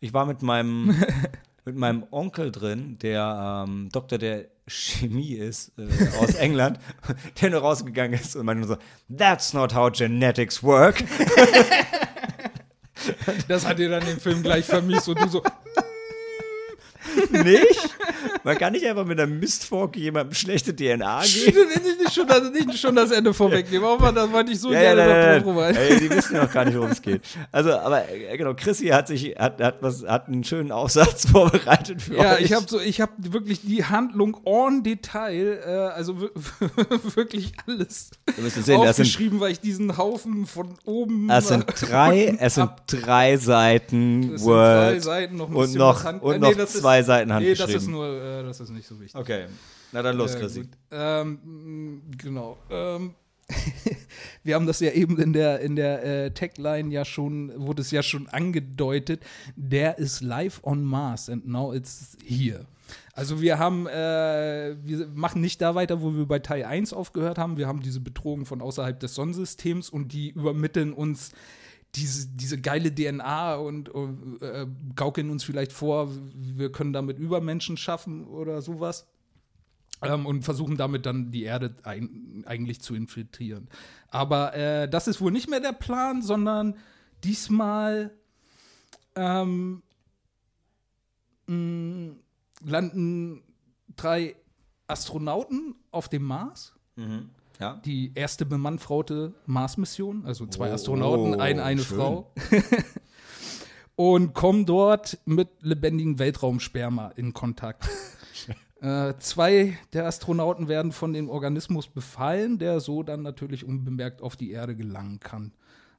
Ich 0.00 0.12
war 0.12 0.26
mit 0.26 0.42
meinem, 0.42 0.94
mit 1.64 1.76
meinem 1.76 2.04
Onkel 2.10 2.52
drin, 2.52 2.98
der 2.98 3.64
ähm, 3.66 3.88
Doktor 3.90 4.18
der 4.18 4.48
Chemie 4.66 5.34
ist 5.34 5.72
äh, 5.78 5.88
aus 6.18 6.34
England, 6.34 6.78
der 7.40 7.50
nur 7.50 7.60
rausgegangen 7.60 8.18
ist 8.18 8.36
und 8.36 8.46
meinte 8.46 8.66
so, 8.66 8.76
That's 9.14 9.54
not 9.54 9.74
how 9.74 9.90
genetics 9.90 10.62
work. 10.62 11.02
Das 13.48 13.66
hat 13.66 13.78
dir 13.78 13.88
dann 13.88 14.04
den 14.04 14.20
Film 14.20 14.42
gleich 14.42 14.64
vermisst 14.64 15.08
und 15.08 15.20
du 15.20 15.28
so, 15.28 15.42
Nicht? 17.30 17.94
Man 18.44 18.58
kann 18.58 18.72
nicht 18.72 18.84
einfach 18.86 19.04
mit 19.06 19.18
einer 19.18 19.26
Mistfork 19.32 19.96
jemandem 19.96 20.34
schlechte 20.34 20.76
DNA 20.76 21.22
geben. 21.24 21.58
nicht, 22.02 22.12
schon, 22.14 22.26
das, 22.26 22.50
nicht 22.50 22.78
schon 22.78 22.94
das 22.94 23.10
Ende 23.10 23.32
vorwegnehmen, 23.32 23.86
aber 23.88 24.12
da 24.12 24.30
wollte 24.30 24.52
ich 24.52 24.60
so 24.60 24.70
Ja, 24.72 24.82
ja, 24.82 24.94
gerne 24.94 25.00
nein, 25.06 25.08
noch 25.08 25.26
nein, 25.26 25.42
drüber. 25.42 25.72
nein. 25.72 25.98
Die 26.00 26.10
wissen 26.10 26.34
ja 26.36 26.42
noch 26.44 26.52
gar 26.52 26.64
nicht, 26.66 26.76
worum 26.76 26.90
es 26.90 27.00
geht. 27.00 27.22
Also, 27.50 27.72
aber 27.72 28.08
äh, 28.10 28.36
genau, 28.36 28.52
Chrissy 28.54 28.88
hat 28.88 29.08
sich 29.08 29.34
hat, 29.38 29.60
hat 29.62 29.76
was 29.80 30.04
hat 30.06 30.28
einen 30.28 30.44
schönen 30.44 30.72
Aufsatz 30.72 31.26
vorbereitet 31.30 32.02
für 32.02 32.16
Ja, 32.16 32.34
euch. 32.34 32.42
ich 32.42 32.52
habe 32.52 32.66
so, 32.68 32.78
ich 32.80 33.00
habe 33.00 33.12
wirklich 33.18 33.62
die 33.62 33.82
Handlung 33.84 34.36
en 34.44 34.82
Detail, 34.82 35.60
äh, 35.66 35.70
also 35.94 36.20
wir- 36.20 36.30
wirklich 37.16 37.52
alles 37.66 38.10
es 38.26 38.54
sehen, 38.54 38.82
das 38.82 38.96
sind, 38.96 39.04
aufgeschrieben, 39.06 39.40
weil 39.40 39.52
ich 39.52 39.60
diesen 39.60 39.96
Haufen 39.96 40.46
von 40.46 40.74
oben. 40.84 41.30
es 41.30 41.48
sind 41.48 41.64
drei, 41.80 42.36
es 42.38 42.56
sind 42.56 42.70
drei 42.88 43.38
Seiten 43.38 44.32
Das 44.32 44.42
sind 44.42 44.50
drei 44.50 44.92
Word 44.92 45.02
Seiten, 45.02 45.36
noch 45.36 45.48
ein 45.48 45.54
und 45.56 45.74
noch, 45.76 46.04
und 46.22 46.34
äh, 46.34 46.38
noch 46.38 46.54
das 46.54 46.74
ist- 46.74 46.80
zwei 46.82 47.02
Seiten 47.02 47.30
Nee, 47.38 47.50
das 47.54 47.60
handgeschrieben. 47.60 47.76
ist 47.82 47.88
nur, 47.88 48.06
äh, 48.06 48.33
das 48.42 48.60
ist 48.60 48.70
nicht 48.70 48.86
so 48.86 48.98
wichtig. 49.00 49.14
okay, 49.20 49.46
na 49.92 50.02
dann 50.02 50.16
los, 50.16 50.34
Ja, 50.34 50.40
Chrissy. 50.40 50.68
Ähm, 50.90 51.38
mh, 51.44 52.16
genau. 52.16 52.58
Ähm, 52.70 53.14
wir 54.42 54.54
haben 54.54 54.66
das 54.66 54.80
ja 54.80 54.90
eben 54.92 55.18
in 55.18 55.32
der, 55.32 55.60
in 55.60 55.76
der 55.76 56.04
äh, 56.04 56.30
Tagline 56.30 56.92
ja 56.92 57.04
schon, 57.04 57.52
wurde 57.56 57.82
es 57.82 57.90
ja 57.90 58.02
schon 58.02 58.26
angedeutet. 58.28 59.22
Der 59.56 59.98
ist 59.98 60.22
live 60.22 60.60
on 60.64 60.82
Mars 60.82 61.28
and 61.28 61.46
now 61.46 61.72
it's 61.74 62.16
here. 62.24 62.66
Also 63.12 63.40
wir 63.40 63.58
haben, 63.58 63.86
äh, 63.86 64.76
wir 64.82 65.06
machen 65.14 65.40
nicht 65.40 65.60
da 65.60 65.74
weiter, 65.74 66.02
wo 66.02 66.14
wir 66.14 66.26
bei 66.26 66.38
Teil 66.40 66.64
1 66.64 66.92
aufgehört 66.92 67.38
haben. 67.38 67.56
Wir 67.56 67.66
haben 67.66 67.80
diese 67.80 68.00
Bedrohung 68.00 68.44
von 68.44 68.60
außerhalb 68.60 68.98
des 68.98 69.14
Sonnensystems 69.14 69.88
und 69.88 70.12
die 70.12 70.30
übermitteln 70.30 70.92
uns 70.92 71.32
diese, 71.94 72.28
diese 72.28 72.60
geile 72.60 72.94
DNA 72.94 73.54
und 73.56 73.90
äh, 74.40 74.66
gaukeln 74.94 75.30
uns 75.30 75.44
vielleicht 75.44 75.72
vor, 75.72 76.10
wir 76.34 76.72
können 76.72 76.92
damit 76.92 77.18
Übermenschen 77.18 77.76
schaffen 77.76 78.26
oder 78.26 78.62
sowas 78.62 79.06
ähm, 80.02 80.26
und 80.26 80.42
versuchen 80.42 80.76
damit 80.76 81.06
dann 81.06 81.30
die 81.30 81.44
Erde 81.44 81.74
ein, 81.84 82.44
eigentlich 82.46 82.80
zu 82.80 82.94
infiltrieren. 82.94 83.68
Aber 84.08 84.54
äh, 84.54 84.88
das 84.88 85.08
ist 85.08 85.20
wohl 85.20 85.32
nicht 85.32 85.48
mehr 85.48 85.60
der 85.60 85.72
Plan, 85.72 86.22
sondern 86.22 86.76
diesmal 87.22 88.12
ähm, 89.14 89.82
mh, 91.46 92.16
landen 92.64 93.42
drei 93.96 94.36
Astronauten 94.86 95.76
auf 95.90 96.08
dem 96.08 96.24
Mars. 96.24 96.74
Ja. 97.60 97.80
Die 97.84 98.12
erste 98.14 98.44
bemannfraute 98.44 99.34
Mars-Mission, 99.46 100.24
also 100.26 100.46
zwei 100.46 100.70
Oh, 100.70 100.74
Astronauten, 100.74 101.40
eine, 101.40 101.62
eine 101.62 101.82
schön. 101.82 101.96
Frau. 101.96 102.32
und 103.96 104.34
kommen 104.34 104.66
dort 104.66 105.18
mit 105.24 105.48
lebendigem 105.60 106.18
Weltraumsperma 106.18 107.08
in 107.16 107.32
Kontakt. 107.32 107.88
Äh, 108.80 109.14
zwei 109.18 109.78
der 109.94 110.04
Astronauten 110.04 110.68
werden 110.68 110.92
von 110.92 111.14
dem 111.14 111.30
Organismus 111.30 111.88
befallen, 111.88 112.58
der 112.58 112.80
so 112.80 113.02
dann 113.02 113.22
natürlich 113.22 113.64
unbemerkt 113.64 114.20
auf 114.20 114.36
die 114.36 114.50
Erde 114.50 114.76
gelangen 114.76 115.20
kann. 115.20 115.52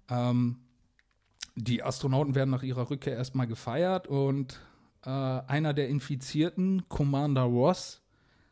Ähm, 0.07 0.57
die 1.55 1.81
Astronauten 1.81 2.35
werden 2.35 2.51
nach 2.51 2.61
ihrer 2.61 2.91
Rückkehr 2.91 3.15
erstmal 3.15 3.47
gefeiert 3.47 4.07
und 4.07 4.59
äh, 5.03 5.09
einer 5.09 5.73
der 5.73 5.89
Infizierten, 5.89 6.87
Commander 6.87 7.43
Ross, 7.43 8.01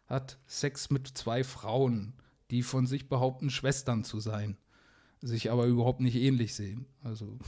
hat 0.07 0.39
Sex 0.47 0.89
mit 0.89 1.07
zwei 1.09 1.43
Frauen, 1.43 2.13
die 2.53 2.61
von 2.61 2.85
sich 2.85 3.09
behaupten, 3.09 3.49
Schwestern 3.49 4.03
zu 4.03 4.19
sein, 4.19 4.57
sich 5.21 5.49
aber 5.49 5.65
überhaupt 5.65 6.01
nicht 6.01 6.15
ähnlich 6.15 6.53
sehen. 6.53 6.85
Also 7.03 7.39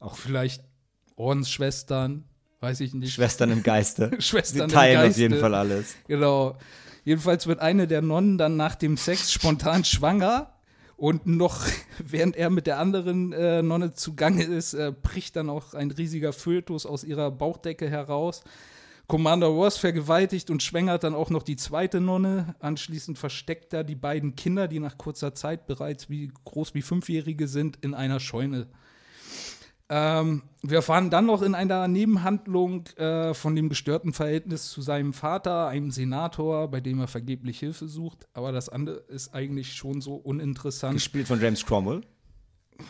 auch 0.00 0.16
vielleicht 0.16 0.64
Ordensschwestern, 1.14 2.24
weiß 2.58 2.80
ich 2.80 2.92
nicht. 2.92 3.14
Schwestern 3.14 3.52
im 3.52 3.62
Geiste. 3.62 4.10
Schwestern 4.18 4.58
Sie 4.58 4.64
im 4.64 4.70
teilen 4.70 4.96
auf 4.96 5.02
Geiste. 5.04 5.20
jeden 5.20 5.38
Fall 5.38 5.54
alles. 5.54 5.94
Genau. 6.08 6.58
Jedenfalls 7.04 7.46
wird 7.46 7.60
eine 7.60 7.86
der 7.86 8.02
Nonnen 8.02 8.38
dann 8.38 8.56
nach 8.56 8.74
dem 8.74 8.96
Sex 8.96 9.32
spontan 9.32 9.84
schwanger 9.84 10.52
und 10.96 11.28
noch 11.28 11.64
während 12.04 12.34
er 12.34 12.50
mit 12.50 12.66
der 12.66 12.80
anderen 12.80 13.32
äh, 13.32 13.62
Nonne 13.62 13.94
zugange 13.94 14.42
ist, 14.42 14.74
äh, 14.74 14.92
bricht 15.00 15.36
dann 15.36 15.48
auch 15.48 15.74
ein 15.74 15.92
riesiger 15.92 16.32
Fötus 16.32 16.86
aus 16.86 17.04
ihrer 17.04 17.30
Bauchdecke 17.30 17.88
heraus. 17.88 18.42
Commander 19.10 19.48
Ross 19.48 19.76
vergewaltigt 19.76 20.50
und 20.50 20.62
schwängert 20.62 21.02
dann 21.02 21.16
auch 21.16 21.30
noch 21.30 21.42
die 21.42 21.56
zweite 21.56 22.00
Nonne. 22.00 22.54
Anschließend 22.60 23.18
versteckt 23.18 23.72
er 23.72 23.82
die 23.82 23.96
beiden 23.96 24.36
Kinder, 24.36 24.68
die 24.68 24.78
nach 24.78 24.98
kurzer 24.98 25.34
Zeit 25.34 25.66
bereits 25.66 26.08
wie 26.08 26.30
groß 26.44 26.74
wie 26.74 26.82
Fünfjährige 26.82 27.48
sind, 27.48 27.76
in 27.80 27.92
einer 27.94 28.20
Scheune. 28.20 28.68
Ähm, 29.88 30.42
wir 30.62 30.76
erfahren 30.76 31.10
dann 31.10 31.26
noch 31.26 31.42
in 31.42 31.56
einer 31.56 31.88
Nebenhandlung 31.88 32.86
äh, 32.98 33.34
von 33.34 33.56
dem 33.56 33.68
gestörten 33.68 34.12
Verhältnis 34.12 34.70
zu 34.70 34.80
seinem 34.80 35.12
Vater, 35.12 35.66
einem 35.66 35.90
Senator, 35.90 36.70
bei 36.70 36.80
dem 36.80 37.00
er 37.00 37.08
vergeblich 37.08 37.58
Hilfe 37.58 37.88
sucht. 37.88 38.28
Aber 38.32 38.52
das 38.52 38.68
andere 38.68 38.98
ist 39.08 39.34
eigentlich 39.34 39.72
schon 39.72 40.00
so 40.00 40.14
uninteressant. 40.14 40.94
Gespielt 40.94 41.26
von 41.26 41.40
James 41.40 41.66
Cromwell. 41.66 42.02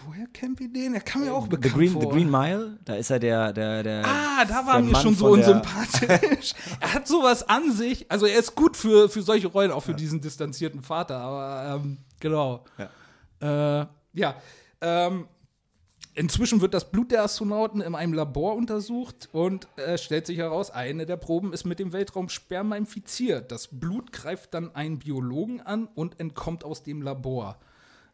Woher 0.06 0.26
kennen 0.28 0.58
wir 0.58 0.68
den? 0.68 0.94
Er 0.94 1.00
kam 1.00 1.22
mir 1.24 1.34
auch 1.34 1.44
The 1.44 1.50
bekannt 1.50 1.74
Green, 1.74 1.92
vor. 1.92 2.02
The 2.02 2.08
Green 2.08 2.30
Mile, 2.30 2.78
da 2.84 2.94
ist 2.94 3.10
er 3.10 3.18
der, 3.18 3.52
der, 3.52 3.82
der. 3.82 4.04
Ah, 4.04 4.44
da 4.44 4.62
der 4.62 4.66
war 4.66 4.80
mir 4.80 4.92
Mann 4.92 5.02
schon 5.02 5.14
so 5.14 5.28
unsympathisch. 5.28 6.54
er 6.80 6.94
hat 6.94 7.08
sowas 7.08 7.48
an 7.48 7.72
sich. 7.72 8.10
Also 8.10 8.26
er 8.26 8.38
ist 8.38 8.54
gut 8.54 8.76
für, 8.76 9.08
für 9.08 9.22
solche 9.22 9.48
Rollen, 9.48 9.70
auch 9.70 9.82
für 9.82 9.94
diesen 9.94 10.20
distanzierten 10.20 10.82
Vater. 10.82 11.18
Aber 11.18 11.80
ähm, 11.82 11.98
genau. 12.18 12.64
Ja. 13.40 13.80
Äh, 13.82 13.86
ja. 14.12 14.34
Ähm, 14.80 15.26
inzwischen 16.14 16.60
wird 16.60 16.74
das 16.74 16.90
Blut 16.90 17.12
der 17.12 17.22
Astronauten 17.22 17.80
in 17.80 17.94
einem 17.94 18.12
Labor 18.12 18.54
untersucht 18.56 19.28
und 19.32 19.68
äh, 19.76 19.98
stellt 19.98 20.26
sich 20.26 20.38
heraus, 20.38 20.70
eine 20.70 21.06
der 21.06 21.16
Proben 21.16 21.52
ist 21.52 21.64
mit 21.64 21.78
dem 21.78 21.92
Weltraumsperma 21.92 22.76
infiziert. 22.76 23.52
Das 23.52 23.68
Blut 23.68 24.12
greift 24.12 24.54
dann 24.54 24.74
einen 24.74 24.98
Biologen 24.98 25.60
an 25.60 25.88
und 25.94 26.20
entkommt 26.20 26.64
aus 26.64 26.82
dem 26.82 27.02
Labor. 27.02 27.58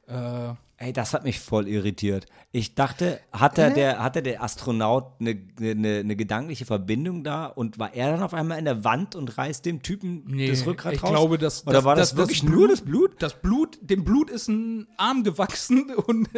Äh, 0.07 0.55
Ey, 0.79 0.93
das 0.93 1.15
hat 1.15 1.25
mich 1.25 1.41
voll 1.41 1.69
irritiert. 1.69 2.27
Ich 2.53 2.75
dachte, 2.75 3.19
hat 3.33 3.57
er 3.57 3.71
der, 3.71 4.03
hatte 4.03 4.23
der 4.23 4.43
Astronaut 4.43 5.13
eine, 5.21 5.35
eine, 5.59 6.01
eine 6.01 6.17
gedankliche 6.17 6.67
Verbindung 6.67 7.25
da 7.25 7.47
und 7.47 7.79
war 7.79 7.95
er 7.95 8.13
dann 8.13 8.23
auf 8.23 8.35
einmal 8.35 8.59
in 8.59 8.67
der 8.67 8.85
Wand 8.85 9.15
und 9.15 9.39
reißt 9.39 9.65
dem 9.65 9.81
Typen 9.83 10.25
Nee, 10.27 10.51
das 10.51 10.67
Rückgrat 10.67 10.93
ich 10.93 11.03
raus? 11.03 11.11
glaube, 11.11 11.39
dass- 11.39 11.67
Oder 11.67 11.77
dass- 11.77 11.85
war 11.85 11.97
das, 11.97 12.11
das 12.11 12.19
wirklich 12.19 12.43
Blut- 12.43 12.55
nur 12.59 12.69
das 12.69 12.83
Blut? 12.83 13.15
das 13.21 13.41
Blut, 13.41 13.79
dem 13.81 14.05
Blut 14.05 14.29
ist 14.29 14.49
ein 14.49 14.87
Arm 14.99 15.25
gewachsen 15.25 15.95
und 16.07 16.29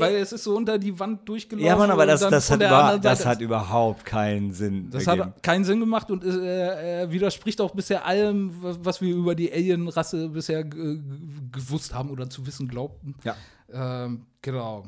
weil 0.00 0.16
es 0.16 0.32
ist 0.32 0.42
so 0.42 0.56
unter 0.56 0.76
die 0.78 0.98
Wand 0.98 1.28
durchgelaufen. 1.28 1.64
Ja, 1.64 1.76
Mann, 1.76 1.92
aber 1.92 2.04
das, 2.04 2.20
das, 2.20 2.50
hat, 2.50 2.56
über, 2.60 2.98
das 3.00 3.24
hat 3.24 3.40
überhaupt 3.40 4.04
keinen 4.04 4.52
Sinn 4.52 4.90
das 4.90 5.06
ergeben. 5.06 5.26
hat 5.26 5.42
keinen 5.44 5.64
Sinn 5.64 5.78
gemacht 5.78 6.10
und 6.10 6.24
äh, 6.24 7.02
äh, 7.04 7.10
widerspricht 7.12 7.60
auch 7.60 7.70
bisher 7.76 8.04
allem, 8.04 8.50
was 8.60 9.00
wir 9.00 9.14
über 9.14 9.36
die 9.36 9.52
Alien-Rasse 9.52 10.30
bisher 10.30 10.64
gewusst 10.64 11.94
haben 11.94 12.10
oder 12.10 12.28
zu 12.28 12.44
wissen 12.46 12.66
glaubten. 12.66 13.14
Ja. 13.22 13.36
Ähm, 13.72 14.26
genau. 14.42 14.86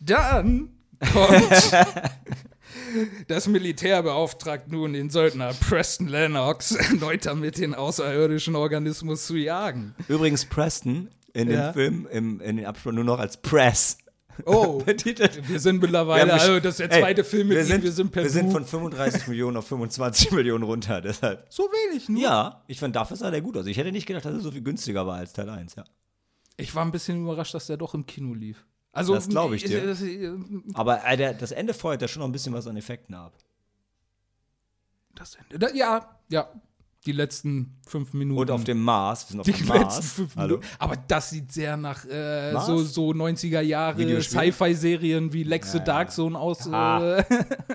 Dann 0.00 0.70
kommt 1.12 1.72
das 3.28 3.46
Militär 3.48 4.02
beauftragt 4.02 4.70
nun 4.70 4.92
den 4.92 5.10
Söldner 5.10 5.52
Preston 5.54 6.08
Lennox 6.08 6.72
erneut 6.90 7.26
damit 7.26 7.58
den 7.58 7.74
außerirdischen 7.74 8.56
Organismus 8.56 9.26
zu 9.26 9.36
jagen. 9.36 9.94
Übrigens 10.08 10.44
Preston 10.44 11.08
in 11.34 11.50
Ja. 11.50 11.70
dem 11.70 11.74
Film, 11.74 12.08
im, 12.10 12.40
in 12.40 12.56
den 12.56 12.66
Abspann 12.66 12.94
nur 12.94 13.04
noch 13.04 13.18
als 13.18 13.36
Press. 13.36 13.98
Oh, 14.46 14.82
wir 14.86 15.60
sind 15.60 15.76
Wir 15.76 15.80
mittlerweile, 15.82 16.32
gesch- 16.32 16.40
also 16.40 16.60
das 16.60 16.74
ist 16.74 16.78
der 16.80 16.92
Ey, 16.92 17.00
zweite 17.02 17.22
Film 17.24 17.48
mit 17.48 17.56
wir 17.58 17.64
ihm, 17.64 17.68
sind, 17.68 17.84
wir 17.84 17.92
sind 17.92 18.12
per 18.12 18.22
wir 18.22 18.30
sind 18.30 18.50
von 18.50 18.64
35 18.64 19.28
Millionen 19.28 19.56
auf 19.58 19.66
25 19.68 20.32
Millionen 20.32 20.64
runter, 20.64 21.00
deshalb. 21.02 21.44
so 21.50 21.64
wenig 21.64 22.08
nur. 22.08 22.20
Ja, 22.22 22.62
ich 22.66 22.80
fand, 22.80 22.96
dafür 22.96 23.16
sah 23.18 23.30
der 23.30 23.42
gut 23.42 23.56
aus. 23.58 23.66
Ich 23.66 23.76
hätte 23.76 23.92
nicht 23.92 24.06
gedacht, 24.06 24.24
dass 24.24 24.32
er 24.32 24.40
so 24.40 24.50
viel 24.50 24.62
günstiger 24.62 25.06
war 25.06 25.16
als 25.18 25.32
Teil 25.34 25.50
1, 25.50 25.74
ja. 25.76 25.84
Ich 26.56 26.74
war 26.74 26.84
ein 26.84 26.92
bisschen 26.92 27.22
überrascht, 27.22 27.54
dass 27.54 27.66
der 27.66 27.76
doch 27.76 27.94
im 27.94 28.06
Kino 28.06 28.34
lief. 28.34 28.64
Also, 28.92 29.14
Das 29.14 29.28
glaub 29.28 29.52
ich 29.52 29.64
dir. 29.64 29.82
äh, 29.84 29.90
äh, 30.26 30.38
Aber 30.74 31.04
äh, 31.06 31.16
der, 31.16 31.32
das 31.34 31.50
Ende 31.52 31.72
feuert 31.72 32.02
ja 32.02 32.08
schon 32.08 32.20
noch 32.20 32.28
ein 32.28 32.32
bisschen 32.32 32.52
was 32.52 32.66
an 32.66 32.76
Effekten 32.76 33.14
ab. 33.14 33.32
Das 35.14 35.36
Ende. 35.50 35.74
Ja, 35.76 36.18
ja. 36.30 36.48
Die 37.04 37.10
letzten 37.12 37.80
fünf 37.84 38.12
Minuten. 38.12 38.40
Und 38.42 38.50
auf 38.52 38.62
dem 38.62 38.80
Mars, 38.80 39.24
wir 39.24 39.28
sind 39.32 39.40
auf 39.40 39.46
die 39.46 39.52
dem 39.52 39.66
letzten 39.66 39.82
Mars. 39.82 40.12
fünf 40.12 40.36
Hallo. 40.36 40.56
Minuten. 40.58 40.76
Aber 40.78 40.96
das 40.96 41.30
sieht 41.30 41.50
sehr 41.50 41.76
nach 41.76 42.04
äh, 42.04 42.52
so, 42.64 42.78
so 42.78 43.10
90er 43.10 43.60
Jahre? 43.60 44.22
Sci-Fi-Serien 44.22 45.32
wie 45.32 45.42
Lex 45.42 45.66
Ja, 45.68 45.72
the 45.72 45.78
ja. 45.78 45.84
Dark 45.84 46.12
Zone 46.12 46.38
aus. 46.38 46.68
Ah. 46.68 47.16
Äh, 47.18 47.24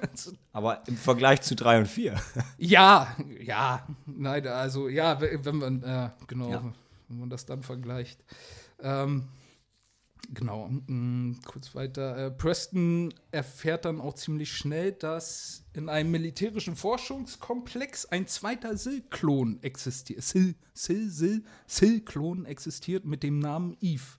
Aber 0.53 0.81
im 0.87 0.95
Vergleich 0.95 1.41
zu 1.41 1.55
3 1.57 1.79
und 1.79 1.87
4. 1.87 2.15
ja, 2.57 3.17
ja. 3.41 3.85
Nein, 4.05 4.47
also 4.47 4.87
ja, 4.87 5.19
wenn 5.19 5.57
man, 5.57 5.83
äh, 5.83 6.09
genau, 6.27 6.49
Ja. 6.49 6.63
wenn 7.09 7.19
man 7.19 7.29
das 7.29 7.45
dann 7.45 7.63
vergleicht. 7.63 8.23
Ähm, 8.79 9.27
genau, 10.33 10.67
mm, 10.69 11.39
kurz 11.45 11.73
weiter. 11.75 12.17
Äh, 12.27 12.31
Preston 12.31 13.13
erfährt 13.31 13.85
dann 13.85 14.01
auch 14.01 14.13
ziemlich 14.13 14.51
schnell, 14.53 14.91
dass 14.91 15.63
in 15.73 15.89
einem 15.89 16.11
militärischen 16.11 16.75
Forschungskomplex 16.75 18.05
ein 18.07 18.27
zweiter 18.27 18.77
Sil-Klon 18.77 19.59
existiert. 19.63 20.21
Sil, 20.23 20.55
Sil, 20.77 21.09
Sil, 21.09 21.37
Sil-Klon 21.67 22.45
existiert 22.45 23.05
mit 23.05 23.23
dem 23.23 23.39
Namen 23.39 23.75
Eve. 23.81 24.17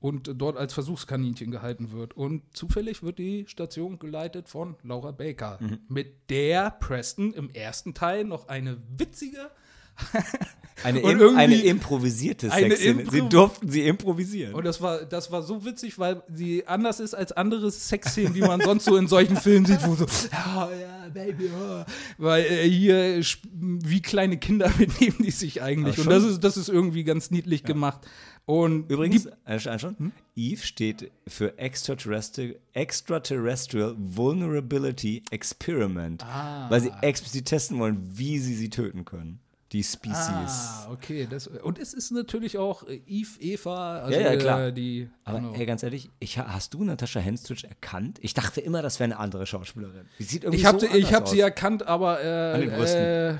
und 0.00 0.32
dort 0.34 0.56
als 0.56 0.72
Versuchskaninchen 0.74 1.52
gehalten 1.52 1.92
wird. 1.92 2.14
Und 2.16 2.42
zufällig 2.56 3.04
wird 3.04 3.20
die 3.20 3.46
Station 3.46 4.00
geleitet 4.00 4.48
von 4.48 4.74
Laura 4.82 5.12
Baker, 5.12 5.58
Mhm. 5.60 5.78
mit 5.86 6.28
der 6.28 6.72
Preston 6.72 7.32
im 7.32 7.50
ersten 7.50 7.94
Teil 7.94 8.24
noch 8.24 8.48
eine 8.48 8.82
witzige 8.98 9.48
Eine, 10.84 11.00
im, 11.00 11.36
eine 11.36 11.54
improvisierte 11.62 12.50
Sexszene. 12.50 13.08
Sie 13.08 13.20
Impro- 13.20 13.28
durften 13.28 13.68
sie 13.70 13.86
improvisieren. 13.86 14.54
Und 14.54 14.64
das 14.64 14.80
war, 14.80 15.04
das 15.04 15.30
war 15.30 15.42
so 15.42 15.64
witzig, 15.64 15.98
weil 15.98 16.22
sie 16.34 16.66
anders 16.66 16.98
ist 16.98 17.14
als 17.14 17.30
andere 17.32 17.70
Sexszenen, 17.70 18.34
die 18.34 18.40
man 18.40 18.60
sonst 18.60 18.86
so 18.86 18.96
in 18.96 19.06
solchen 19.06 19.36
Filmen 19.36 19.64
sieht, 19.64 19.86
wo 19.86 19.94
so, 19.94 20.06
ja, 20.32 20.70
ja, 20.72 21.08
Baby, 21.12 21.46
ja. 21.46 21.86
Weil 22.18 22.44
äh, 22.44 22.68
hier 22.68 23.22
wie 23.52 24.02
kleine 24.02 24.38
Kinder 24.38 24.68
benehmen 24.76 25.18
die 25.20 25.30
sich 25.30 25.62
eigentlich. 25.62 25.98
Und 26.00 26.10
das 26.10 26.24
ist, 26.24 26.42
das 26.42 26.56
ist 26.56 26.68
irgendwie 26.68 27.04
ganz 27.04 27.30
niedlich 27.30 27.62
gemacht. 27.62 28.00
Und 28.44 28.90
Übrigens, 28.90 29.26
äh, 29.26 29.30
ein 29.44 29.78
schon, 29.78 29.96
Hm? 29.98 30.12
Eve 30.34 30.66
steht 30.66 31.12
für 31.28 31.58
Extraterrestrial, 31.58 32.56
Extraterrestrial 32.72 33.94
Vulnerability 33.98 35.22
Experiment. 35.30 36.24
Ah. 36.24 36.68
Weil 36.68 36.80
sie 36.80 36.90
explizit 37.02 37.46
testen 37.46 37.78
wollen, 37.78 38.00
wie 38.02 38.40
sie 38.40 38.54
sie 38.54 38.68
töten 38.68 39.04
können. 39.04 39.38
Die 39.72 39.82
Species. 39.82 40.14
ah, 40.16 40.88
okay. 40.92 41.26
Das, 41.28 41.46
und 41.46 41.78
es 41.78 41.94
ist 41.94 42.10
natürlich 42.10 42.58
auch 42.58 42.86
äh, 42.86 43.00
Eve, 43.06 43.40
Eva, 43.40 44.00
also 44.00 44.18
Ja, 44.20 44.32
ja, 44.32 44.36
klar. 44.36 44.66
Äh, 44.66 44.72
die. 44.72 45.08
Aber 45.24 45.40
genau. 45.40 45.54
ey, 45.54 45.64
ganz 45.64 45.82
ehrlich, 45.82 46.10
ich, 46.20 46.38
ha- 46.38 46.52
hast 46.52 46.74
du 46.74 46.84
Natascha 46.84 47.20
Henstridge 47.20 47.66
erkannt? 47.66 48.18
Ich 48.20 48.34
dachte 48.34 48.60
immer, 48.60 48.82
das 48.82 49.00
wäre 49.00 49.04
eine 49.10 49.18
andere 49.18 49.46
Schauspielerin. 49.46 50.06
Die 50.18 50.24
sieht 50.24 50.44
irgendwie 50.44 50.60
Ich 50.60 50.66
habe 50.66 50.78
so 50.78 50.86
ich 50.86 51.12
hab 51.14 51.22
aus. 51.24 51.30
sie 51.30 51.40
erkannt, 51.40 51.86
aber 51.86 52.18
An 52.18 52.60
den 52.60 52.70
äh, 52.70 52.76
Brüsten. 52.76 53.00
äh, 53.00 53.36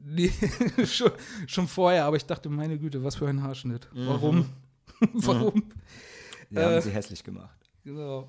nee, 0.04 0.32
schon, 0.86 1.12
schon 1.46 1.66
vorher, 1.68 2.04
aber 2.04 2.16
ich 2.16 2.26
dachte, 2.26 2.48
meine 2.50 2.78
Güte, 2.78 3.02
was 3.02 3.16
für 3.16 3.26
ein 3.28 3.42
Haarschnitt. 3.42 3.88
Mhm. 3.94 4.06
Warum? 4.06 4.46
Warum? 5.14 5.62
Die 6.50 6.58
haben 6.58 6.72
äh, 6.74 6.82
sie 6.82 6.90
hässlich 6.90 7.24
gemacht. 7.24 7.56
Genau. 7.84 8.28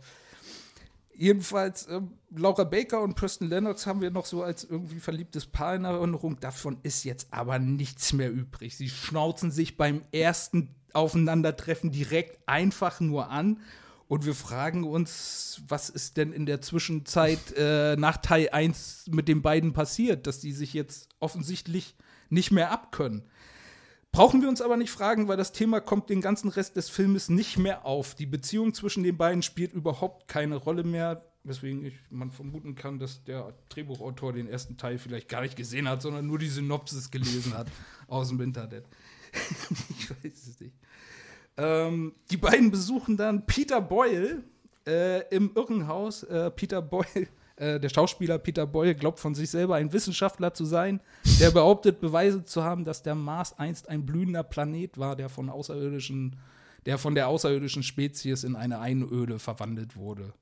Jedenfalls, 1.21 1.87
ähm, 1.87 2.13
Laura 2.35 2.63
Baker 2.63 3.03
und 3.03 3.13
Preston 3.13 3.47
Lennox 3.47 3.85
haben 3.85 4.01
wir 4.01 4.09
noch 4.09 4.25
so 4.25 4.41
als 4.41 4.63
irgendwie 4.63 4.99
verliebtes 4.99 5.45
Paar 5.45 5.75
in 5.75 5.85
Erinnerung. 5.85 6.39
Davon 6.39 6.79
ist 6.81 7.03
jetzt 7.03 7.27
aber 7.29 7.59
nichts 7.59 8.11
mehr 8.13 8.31
übrig. 8.31 8.75
Sie 8.75 8.89
schnauzen 8.89 9.51
sich 9.51 9.77
beim 9.77 10.01
ersten 10.11 10.73
Aufeinandertreffen 10.93 11.91
direkt 11.91 12.39
einfach 12.47 13.01
nur 13.01 13.29
an. 13.29 13.59
Und 14.07 14.25
wir 14.25 14.33
fragen 14.33 14.83
uns, 14.83 15.61
was 15.67 15.91
ist 15.91 16.17
denn 16.17 16.33
in 16.33 16.47
der 16.47 16.59
Zwischenzeit 16.59 17.55
äh, 17.55 17.95
nach 17.97 18.17
Teil 18.17 18.49
1 18.49 19.05
mit 19.11 19.27
den 19.27 19.43
beiden 19.43 19.73
passiert, 19.73 20.25
dass 20.25 20.39
die 20.39 20.53
sich 20.53 20.73
jetzt 20.73 21.07
offensichtlich 21.19 21.95
nicht 22.29 22.49
mehr 22.49 22.71
abkönnen. 22.71 23.29
Brauchen 24.11 24.41
wir 24.41 24.49
uns 24.49 24.61
aber 24.61 24.75
nicht 24.75 24.91
fragen, 24.91 25.29
weil 25.29 25.37
das 25.37 25.53
Thema 25.53 25.79
kommt 25.79 26.09
den 26.09 26.19
ganzen 26.19 26.49
Rest 26.49 26.75
des 26.75 26.89
Filmes 26.89 27.29
nicht 27.29 27.57
mehr 27.57 27.85
auf. 27.85 28.13
Die 28.13 28.25
Beziehung 28.25 28.73
zwischen 28.73 29.03
den 29.03 29.15
beiden 29.15 29.41
spielt 29.41 29.71
überhaupt 29.71 30.27
keine 30.27 30.57
Rolle 30.57 30.83
mehr, 30.83 31.23
weswegen 31.43 31.85
ich, 31.85 31.93
man 32.09 32.29
vermuten 32.29 32.75
kann, 32.75 32.99
dass 32.99 33.23
der 33.23 33.53
Drehbuchautor 33.69 34.33
den 34.33 34.47
ersten 34.47 34.75
Teil 34.75 34.97
vielleicht 34.97 35.29
gar 35.29 35.41
nicht 35.41 35.55
gesehen 35.55 35.87
hat, 35.87 36.01
sondern 36.01 36.27
nur 36.27 36.39
die 36.39 36.49
Synopsis 36.49 37.09
gelesen 37.09 37.57
hat 37.57 37.67
aus 38.07 38.27
dem 38.27 38.41
Internet. 38.41 38.85
ich 39.97 40.09
weiß 40.09 40.47
es 40.47 40.59
nicht. 40.59 40.75
Ähm, 41.55 42.13
die 42.29 42.37
beiden 42.37 42.69
besuchen 42.69 43.15
dann 43.15 43.45
Peter 43.45 43.79
Boyle 43.79 44.43
äh, 44.85 45.21
im 45.33 45.51
Irrenhaus. 45.55 46.23
Äh, 46.23 46.51
Peter 46.51 46.81
Boyle, 46.81 47.27
äh, 47.61 47.79
der 47.79 47.89
Schauspieler 47.89 48.39
Peter 48.39 48.65
Boyle, 48.65 48.95
glaubt 48.95 49.19
von 49.19 49.35
sich 49.35 49.51
selber 49.51 49.75
ein 49.75 49.93
Wissenschaftler 49.93 50.51
zu 50.51 50.65
sein, 50.65 50.99
der 51.39 51.51
behauptet, 51.51 52.01
Beweise 52.01 52.43
zu 52.43 52.63
haben, 52.63 52.85
dass 52.85 53.03
der 53.03 53.13
Mars 53.13 53.57
einst 53.59 53.87
ein 53.87 54.03
blühender 54.03 54.41
Planet 54.41 54.97
war, 54.97 55.15
der 55.15 55.29
von 55.29 55.47
außerirdischen, 55.47 56.37
der 56.87 56.97
von 56.97 57.13
der 57.13 57.27
außerirdischen 57.27 57.83
Spezies 57.83 58.43
in 58.43 58.55
eine 58.55 58.79
Einöde 58.79 59.37
verwandelt 59.37 59.95
wurde. 59.95 60.33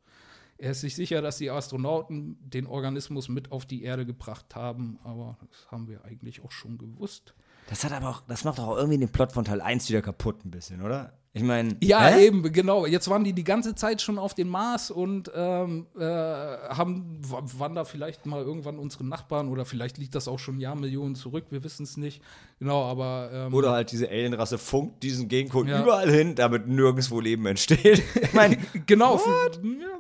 Er 0.57 0.71
ist 0.71 0.79
sich 0.79 0.95
sicher, 0.95 1.21
dass 1.21 1.37
die 1.37 1.51
Astronauten 1.51 2.37
den 2.41 2.65
Organismus 2.65 3.27
mit 3.27 3.51
auf 3.51 3.65
die 3.65 3.83
Erde 3.83 4.05
gebracht 4.05 4.55
haben, 4.55 4.97
aber 5.03 5.37
das 5.51 5.69
haben 5.71 5.89
wir 5.89 6.05
eigentlich 6.05 6.41
auch 6.41 6.51
schon 6.51 6.77
gewusst. 6.77 7.33
Das 7.67 7.83
hat 7.83 7.91
aber 7.91 8.09
auch, 8.09 8.21
das 8.29 8.45
macht 8.45 8.59
doch 8.59 8.67
auch 8.67 8.77
irgendwie 8.77 8.97
den 8.97 9.11
Plot 9.11 9.33
von 9.33 9.43
Teil 9.43 9.59
1 9.59 9.89
wieder 9.89 10.01
kaputt 10.01 10.45
ein 10.45 10.51
bisschen, 10.51 10.81
oder? 10.81 11.18
Ich 11.31 11.43
meine. 11.43 11.77
Ja, 11.83 12.07
hä? 12.07 12.25
eben, 12.25 12.41
genau. 12.51 12.87
Jetzt 12.87 13.07
waren 13.07 13.23
die 13.23 13.33
die 13.33 13.43
ganze 13.43 13.75
Zeit 13.75 14.01
schon 14.01 14.17
auf 14.17 14.33
dem 14.33 14.49
Mars 14.49 14.89
und 14.89 15.31
ähm, 15.35 15.85
äh, 15.95 16.01
haben, 16.03 17.19
wa- 17.21 17.43
waren 17.59 17.75
da 17.75 17.85
vielleicht 17.85 18.25
mal 18.25 18.41
irgendwann 18.41 18.79
unsere 18.79 19.05
Nachbarn 19.05 19.47
oder 19.47 19.63
vielleicht 19.63 19.99
liegt 19.99 20.15
das 20.15 20.27
auch 20.27 20.39
schon 20.39 20.59
Jahrmillionen 20.59 21.13
zurück, 21.13 21.45
wir 21.51 21.63
wissen 21.63 21.83
es 21.83 21.97
nicht. 21.97 22.23
Genau, 22.57 22.83
aber 22.83 23.29
ähm, 23.31 23.53
Oder 23.53 23.71
halt 23.73 23.91
diese 23.91 24.09
Alienrasse 24.09 24.57
funkt 24.57 25.03
diesen 25.03 25.27
Gegencode 25.29 25.67
Ja. 25.67 25.83
überall 25.83 26.09
hin, 26.11 26.33
damit 26.33 26.67
nirgendwo 26.67 27.19
Leben 27.19 27.45
entsteht. 27.45 28.01
Ich 28.21 28.33
meine, 28.33 28.57
genau, 28.87 29.17
für, 29.19 29.29
ja, 29.29 29.99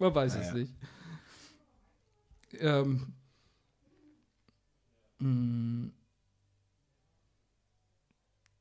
man 0.00 0.14
weiß 0.16 0.34
es 0.34 0.40
Naja. 0.48 0.54
nicht. 0.54 0.74
Ähm, 2.58 3.12
mh, 5.20 5.88
du 5.88 5.95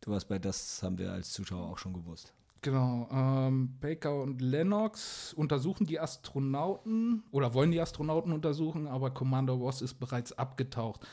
warst 0.08 0.28
bei 0.28 0.39
das 0.39 0.82
haben 0.84 0.98
wir 0.98 1.12
als 1.12 1.32
Zuschauer 1.32 1.68
auch 1.68 1.78
schon 1.78 1.94
gewusst. 1.94 2.34
Genau, 2.62 3.08
ähm, 3.12 3.78
Baker 3.80 4.22
und 4.22 4.41
Lennox 4.41 5.34
untersuchen 5.34 5.86
die 5.86 6.00
Astronauten 6.00 7.24
oder 7.32 7.54
wollen 7.54 7.72
die 7.72 7.80
Astronauten 7.80 8.32
untersuchen, 8.34 8.88
aber 8.88 9.12
Commander 9.12 9.54
Ross 9.54 9.84
ist 9.84 9.96
bereits 9.96 10.32
abgetaucht. 10.34 11.06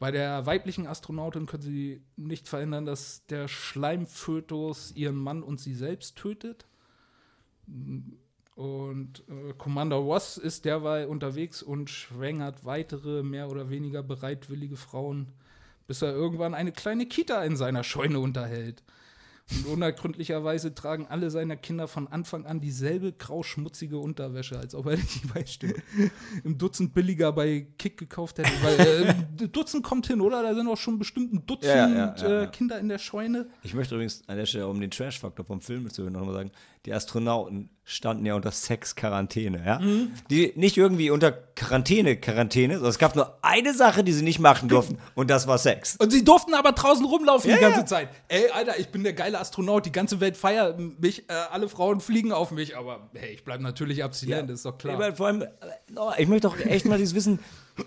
Bei 0.00 0.10
der 0.10 0.46
weiblichen 0.46 0.86
Astronautin 0.86 1.44
können 1.44 1.62
sie 1.62 2.02
nicht 2.16 2.48
verhindern, 2.48 2.86
dass 2.86 3.26
der 3.26 3.48
Schleimfötus 3.48 4.92
ihren 4.92 5.16
Mann 5.16 5.42
und 5.42 5.60
sie 5.60 5.74
selbst 5.74 6.16
tötet. 6.16 6.66
Und 8.54 9.24
äh, 9.28 9.52
Commander 9.58 9.96
Ross 9.96 10.38
ist 10.38 10.64
derweil 10.64 11.06
unterwegs 11.06 11.62
und 11.62 11.90
schwängert 11.90 12.64
weitere, 12.64 13.22
mehr 13.22 13.50
oder 13.50 13.68
weniger 13.68 14.02
bereitwillige 14.02 14.76
Frauen, 14.76 15.32
bis 15.90 16.02
er 16.02 16.12
irgendwann 16.12 16.54
eine 16.54 16.70
kleine 16.70 17.04
Kita 17.04 17.42
in 17.42 17.56
seiner 17.56 17.82
Scheune 17.82 18.20
unterhält. 18.20 18.84
Und 19.50 19.66
unergründlicherweise 19.66 20.72
tragen 20.72 21.08
alle 21.08 21.32
seiner 21.32 21.56
Kinder 21.56 21.88
von 21.88 22.06
Anfang 22.06 22.46
an 22.46 22.60
dieselbe 22.60 23.12
grauschmutzige 23.12 23.98
Unterwäsche, 23.98 24.56
als 24.56 24.76
ob 24.76 24.86
er 24.86 24.96
die 24.98 25.26
bei 25.34 25.44
im 26.44 26.58
Dutzend 26.58 26.94
billiger 26.94 27.32
bei 27.32 27.66
Kick 27.76 27.98
gekauft 27.98 28.38
hätte. 28.38 28.52
Weil 28.62 29.16
äh, 29.40 29.48
Dutzend 29.48 29.82
kommt 29.82 30.06
hin, 30.06 30.20
oder? 30.20 30.44
Da 30.44 30.54
sind 30.54 30.68
auch 30.68 30.76
schon 30.76 31.00
bestimmt 31.00 31.32
ein 31.32 31.44
Dutzend 31.44 31.74
Ja, 31.74 31.88
ja, 31.88 32.14
ja, 32.16 32.16
ja. 32.16 32.42
Äh, 32.42 32.46
Kinder 32.52 32.78
in 32.78 32.88
der 32.88 32.98
Scheune. 32.98 33.48
Ich 33.64 33.74
möchte 33.74 33.96
übrigens 33.96 34.22
an 34.28 34.36
der 34.36 34.46
Stelle, 34.46 34.68
um 34.68 34.80
den 34.80 34.92
Trash-Faktor 34.92 35.44
vom 35.44 35.60
Film 35.60 35.90
zu 35.90 36.08
noch 36.08 36.24
mal 36.24 36.34
sagen, 36.34 36.52
die 36.86 36.94
Astronauten 36.94 37.68
standen 37.84 38.24
ja 38.24 38.34
unter 38.34 38.52
Sex-Quarantäne, 38.52 39.62
ja? 39.66 39.78
Mhm. 39.80 40.12
Die 40.30 40.52
nicht 40.56 40.76
irgendwie 40.76 41.10
unter 41.10 41.30
Quarantäne-Quarantäne, 41.32 42.74
sondern 42.74 42.90
es 42.90 42.98
gab 42.98 43.16
nur 43.16 43.36
eine 43.42 43.74
Sache, 43.74 44.04
die 44.04 44.12
sie 44.12 44.22
nicht 44.22 44.38
machen 44.38 44.68
durften, 44.68 44.98
und 45.14 45.28
das 45.28 45.46
war 45.46 45.58
Sex. 45.58 45.96
Und 45.96 46.10
sie 46.10 46.24
durften 46.24 46.54
aber 46.54 46.72
draußen 46.72 47.04
rumlaufen 47.04 47.50
Ja, 47.50 47.56
die 47.56 47.62
ganze 47.62 47.80
ja. 47.80 47.86
Zeit. 47.86 48.08
Ey, 48.28 48.48
Alter, 48.50 48.78
ich 48.78 48.88
bin 48.88 49.02
der 49.02 49.12
geile 49.12 49.38
Astronaut, 49.40 49.84
die 49.86 49.92
ganze 49.92 50.20
Welt 50.20 50.36
feiert 50.36 50.78
mich, 51.00 51.28
äh, 51.28 51.32
alle 51.50 51.68
Frauen 51.68 52.00
fliegen 52.00 52.32
auf 52.32 52.50
mich, 52.52 52.76
aber 52.76 53.10
hey, 53.14 53.32
ich 53.34 53.44
bleibe 53.44 53.62
natürlich 53.62 54.02
abstinent, 54.04 54.48
ist 54.50 54.64
doch 54.64 54.72
Ich, 54.74 54.78
klar. 54.78 54.96
meine, 54.98 55.16
vor 55.16 55.26
allem, 55.26 55.42
äh, 55.42 55.48
ich 56.18 56.28
möchte 56.28 56.48
doch 56.48 56.58
echt 56.60 56.86
mal 56.86 56.96
dieses 56.98 57.14
Wissen, 57.14 57.40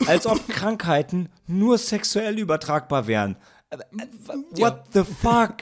als 0.08 0.27
ob 0.27 0.47
Krankheiten 0.49 1.29
nur 1.47 1.77
sexuell 1.77 2.38
übertragbar 2.38 3.08
wären. 3.08 3.38
Aber, 3.69 3.84
äh, 3.84 4.08
What 4.51 4.60
Ja. 4.60 4.84
the 4.91 5.03
fuck? 5.03 5.56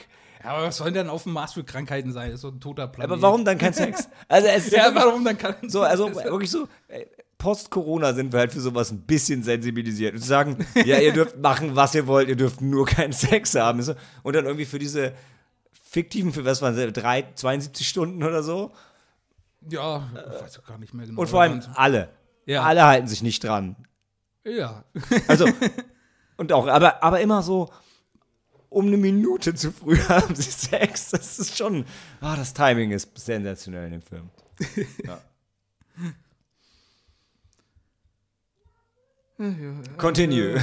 Ja, 0.44 0.50
aber 0.50 0.66
was 0.66 0.76
sollen 0.76 0.94
denn 0.94 1.08
auf 1.08 1.22
dem 1.24 1.32
Mars 1.32 1.52
für 1.52 1.64
Krankheiten 1.64 2.12
sein? 2.12 2.30
Das 2.30 2.36
ist 2.36 2.40
so 2.42 2.48
ein 2.48 2.60
toter 2.60 2.88
Planet. 2.88 3.10
Aber 3.10 3.22
warum 3.22 3.44
dann 3.44 3.58
kein 3.58 3.72
Sex? 3.72 4.08
Also 4.28 4.48
es 4.48 4.66
ist 4.66 4.72
Ja, 4.76 4.94
warum 4.94 5.24
dann 5.24 5.38
kann 5.38 5.54
So, 5.68 5.82
also 5.82 6.14
wirklich 6.14 6.50
so, 6.50 6.68
ey, 6.88 7.06
Post-Corona 7.38 8.12
sind 8.12 8.32
wir 8.32 8.38
halt 8.38 8.52
für 8.52 8.60
sowas 8.60 8.92
ein 8.92 9.02
bisschen 9.02 9.42
sensibilisiert. 9.42 10.14
Und 10.14 10.20
zu 10.20 10.28
sagen, 10.28 10.64
ja, 10.84 10.98
ihr 10.98 11.12
dürft 11.12 11.38
machen, 11.38 11.74
was 11.74 11.94
ihr 11.94 12.06
wollt, 12.06 12.28
ihr 12.28 12.36
dürft 12.36 12.60
nur 12.60 12.86
keinen 12.86 13.12
Sex 13.12 13.54
haben. 13.54 13.84
Und 14.22 14.36
dann 14.36 14.44
irgendwie 14.44 14.64
für 14.64 14.78
diese 14.78 15.12
fiktiven, 15.72 16.32
für 16.32 16.44
was 16.44 16.62
waren 16.62 16.74
sie, 16.74 16.92
drei, 16.92 17.26
72 17.34 17.88
Stunden 17.88 18.22
oder 18.22 18.42
so. 18.42 18.72
Ja, 19.68 20.08
ich 20.14 20.42
weiß 20.42 20.58
auch 20.60 20.66
gar 20.66 20.78
nicht 20.78 20.94
mehr 20.94 21.06
genau. 21.06 21.20
Und 21.20 21.28
vor 21.28 21.42
allem 21.42 21.62
alle. 21.74 22.10
Ja. 22.46 22.62
Alle 22.62 22.84
halten 22.84 23.06
sich 23.08 23.22
nicht 23.22 23.42
dran. 23.44 23.76
Ja. 24.44 24.84
Also, 25.28 25.46
und 26.36 26.52
auch, 26.52 26.66
aber, 26.66 27.02
aber 27.02 27.20
immer 27.20 27.42
so 27.42 27.70
um 28.72 28.86
eine 28.86 28.96
Minute 28.96 29.54
zu 29.54 29.72
früh 29.72 29.96
haben 30.08 30.34
sie 30.34 30.50
Sex. 30.50 31.10
Das 31.10 31.38
ist 31.38 31.56
schon, 31.56 31.84
ah, 32.20 32.36
das 32.36 32.54
Timing 32.54 32.90
ist 32.90 33.10
sensationell 33.18 33.86
in 33.86 33.92
dem 33.92 34.02
Film. 34.02 34.30
Ja. 35.04 35.20
Continue. 39.96 40.54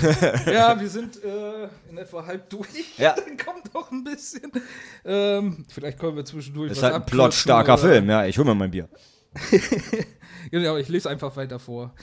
ja, 0.45 0.80
wir 0.80 0.88
sind 0.88 1.22
äh, 1.22 1.66
in 1.89 1.97
etwa 1.97 2.26
halb 2.26 2.49
durch. 2.49 2.97
Ja. 2.97 3.14
Dann 3.26 3.36
kommt 3.36 3.74
noch 3.74 3.91
ein 3.91 4.05
bisschen. 4.05 4.51
Ähm, 5.03 5.66
vielleicht 5.68 5.99
kommen 5.99 6.16
wir 6.16 6.24
zwischendurch 6.24 6.70
Das 6.70 6.78
ist 6.78 6.84
halt 6.84 6.95
ein 6.95 7.05
plotstarker 7.05 7.78
Film, 7.78 8.10
ja. 8.10 8.26
Ich 8.26 8.38
hol 8.38 8.45
mir 8.45 8.55
mein 8.55 8.72
Bier. 8.72 8.88
Genau, 10.51 10.78
ich 10.78 10.88
lese 10.88 11.10
einfach 11.10 11.36
weiter 11.36 11.60
vor. 11.60 11.93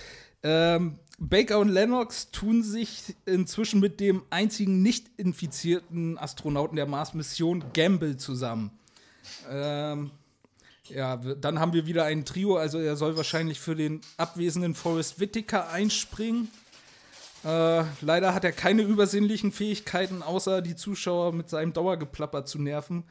Ähm, 0.42 0.98
Baker 1.19 1.59
und 1.59 1.71
Lennox 1.71 2.31
tun 2.31 2.62
sich 2.62 3.14
inzwischen 3.25 3.81
mit 3.81 4.01
dem 4.01 4.23
einzigen 4.31 4.83
nicht 4.83 5.07
infizierten 5.17 6.19
Astronauten 6.19 6.77
der 6.77 6.87
Mars-Mission 6.87 7.64
Gamble 7.73 8.17
zusammen. 8.17 8.71
Ähm, 9.51 10.11
Ja, 10.89 11.17
dann 11.17 11.59
haben 11.59 11.73
wir 11.73 11.87
wieder 11.87 12.05
ein 12.05 12.25
Trio, 12.25 12.57
also 12.57 12.79
er 12.79 12.97
soll 12.97 13.17
wahrscheinlich 13.17 13.59
für 13.59 13.75
den 13.75 14.01
abwesenden 14.19 14.75
Forrest 14.75 15.19
Whitaker 15.19 15.69
einspringen. 15.71 16.49
Äh, 17.45 17.83
leider 18.01 18.35
hat 18.35 18.45
er 18.45 18.53
keine 18.53 18.83
übersinnlichen 18.83 19.53
Fähigkeiten, 19.53 20.23
außer 20.23 20.62
die 20.62 20.77
Zuschauer 20.77 21.33
mit 21.33 21.51
seinem 21.51 21.73
Dauergeplapper 21.73 22.45
zu 22.45 22.61
nerven. 22.61 23.05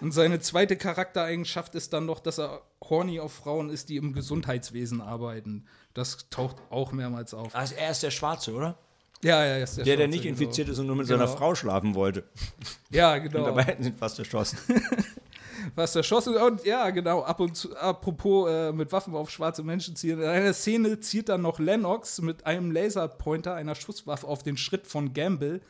Und 0.00 0.12
seine 0.12 0.40
zweite 0.40 0.76
Charaktereigenschaft 0.76 1.74
ist 1.74 1.92
dann 1.92 2.06
noch, 2.06 2.20
dass 2.20 2.38
er 2.38 2.62
horny 2.82 3.20
auf 3.20 3.32
Frauen 3.32 3.70
ist, 3.70 3.88
die 3.88 3.96
im 3.96 4.12
Gesundheitswesen 4.12 5.00
arbeiten. 5.00 5.66
Das 5.94 6.18
taucht 6.30 6.56
auch 6.70 6.92
mehrmals 6.92 7.34
auf. 7.34 7.54
Also 7.54 7.74
er 7.74 7.90
ist 7.90 8.02
der 8.02 8.10
Schwarze, 8.10 8.52
oder? 8.54 8.76
Ja, 9.22 9.44
ja, 9.44 9.56
ist 9.58 9.76
der 9.76 9.84
Der, 9.84 9.96
der 9.96 10.04
Schwarze, 10.06 10.10
nicht 10.16 10.22
genau. 10.22 10.32
infiziert 10.40 10.68
ist 10.68 10.78
und 10.78 10.86
nur 10.86 10.96
mit 10.96 11.06
Genau. 11.06 11.18
seiner 11.26 11.36
Frau 11.36 11.54
schlafen 11.54 11.94
wollte. 11.94 12.24
Ja, 12.90 13.14
Und 13.14 13.22
genau. 13.30 13.44
dabei 13.46 13.62
hätten 13.64 13.82
sie 13.84 13.90
ihn 13.90 13.96
fast 13.96 14.18
erschossen. 14.18 14.58
was 15.74 15.94
erschossen 15.96 16.34
und 16.36 16.64
ja, 16.64 16.90
genau, 16.90 17.22
ab 17.22 17.40
und 17.40 17.56
zu, 17.56 17.74
apropos 17.76 18.50
äh, 18.50 18.72
mit 18.72 18.90
Waffen 18.92 19.14
auf 19.14 19.30
schwarze 19.30 19.62
Menschen 19.62 19.96
zielen. 19.96 20.20
In 20.20 20.28
einer 20.28 20.52
Szene 20.52 20.98
zielt 21.00 21.28
dann 21.28 21.42
noch 21.42 21.58
Lennox 21.58 22.20
mit 22.20 22.44
einem 22.46 22.70
Laserpointer, 22.72 23.54
einer 23.54 23.74
Schusswaffe 23.74 24.26
auf 24.26 24.42
den 24.42 24.56
Schritt 24.56 24.86
von 24.86 25.12
Gamble 25.14 25.60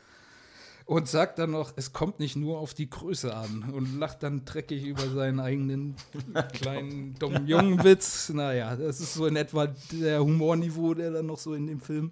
und 0.85 1.07
sagt 1.07 1.39
dann 1.39 1.51
noch, 1.51 1.73
es 1.75 1.93
kommt 1.93 2.19
nicht 2.19 2.35
nur 2.35 2.59
auf 2.59 2.73
die 2.73 2.89
Größe 2.89 3.35
an 3.35 3.71
und 3.73 3.99
lacht 3.99 4.23
dann 4.23 4.45
dreckig 4.45 4.85
über 4.85 5.09
seinen 5.09 5.39
eigenen 5.39 5.95
kleinen 6.53 7.15
dummen 7.15 7.47
jungen 7.47 7.83
Witz. 7.83 8.29
Naja, 8.29 8.75
das 8.75 8.99
ist 8.99 9.13
so 9.13 9.25
in 9.25 9.35
etwa 9.35 9.67
der 9.91 10.21
Humorniveau, 10.21 10.93
der 10.93 11.11
dann 11.11 11.27
noch 11.27 11.39
so 11.39 11.53
in 11.53 11.67
dem 11.67 11.79
Film 11.79 12.11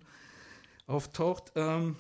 auftaucht. 0.87 1.51
Ähm, 1.55 1.95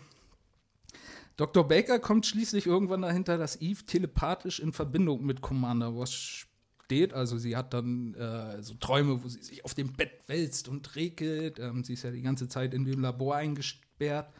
Dr. 1.37 1.67
Baker 1.67 1.99
kommt 1.99 2.25
schließlich 2.25 2.67
irgendwann 2.67 3.01
dahinter, 3.01 3.37
dass 3.37 3.59
Eve 3.61 3.83
telepathisch 3.85 4.59
in 4.59 4.73
Verbindung 4.73 5.25
mit 5.25 5.41
Commander 5.41 5.87
Ross 5.87 6.13
steht. 6.13 7.13
Also 7.13 7.37
sie 7.37 7.57
hat 7.57 7.73
dann 7.73 8.13
äh, 8.13 8.61
so 8.61 8.75
Träume, 8.75 9.23
wo 9.23 9.27
sie 9.27 9.41
sich 9.41 9.65
auf 9.65 9.73
dem 9.73 9.93
Bett 9.93 10.11
wälzt 10.27 10.67
und 10.67 10.95
regelt. 10.95 11.59
Ähm, 11.59 11.83
sie 11.83 11.93
ist 11.93 12.03
ja 12.03 12.11
die 12.11 12.21
ganze 12.21 12.47
Zeit 12.47 12.73
in 12.73 12.85
dem 12.85 13.01
Labor 13.01 13.35
eingesperrt. 13.35 14.31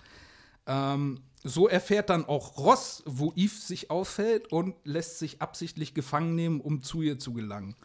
Ähm, 0.68 1.22
so 1.44 1.68
erfährt 1.68 2.10
dann 2.10 2.26
auch 2.26 2.58
Ross, 2.58 3.04
wo 3.06 3.34
Eve 3.36 3.56
sich 3.56 3.90
aufhält 3.90 4.52
und 4.52 4.76
lässt 4.84 5.20
sich 5.20 5.42
absichtlich 5.42 5.94
gefangen 5.94 6.36
nehmen, 6.36 6.62
um 6.62 6.84
zu 6.84 7.02
ihr 7.02 7.18
zu 7.18 7.34
gelangen. 7.34 7.76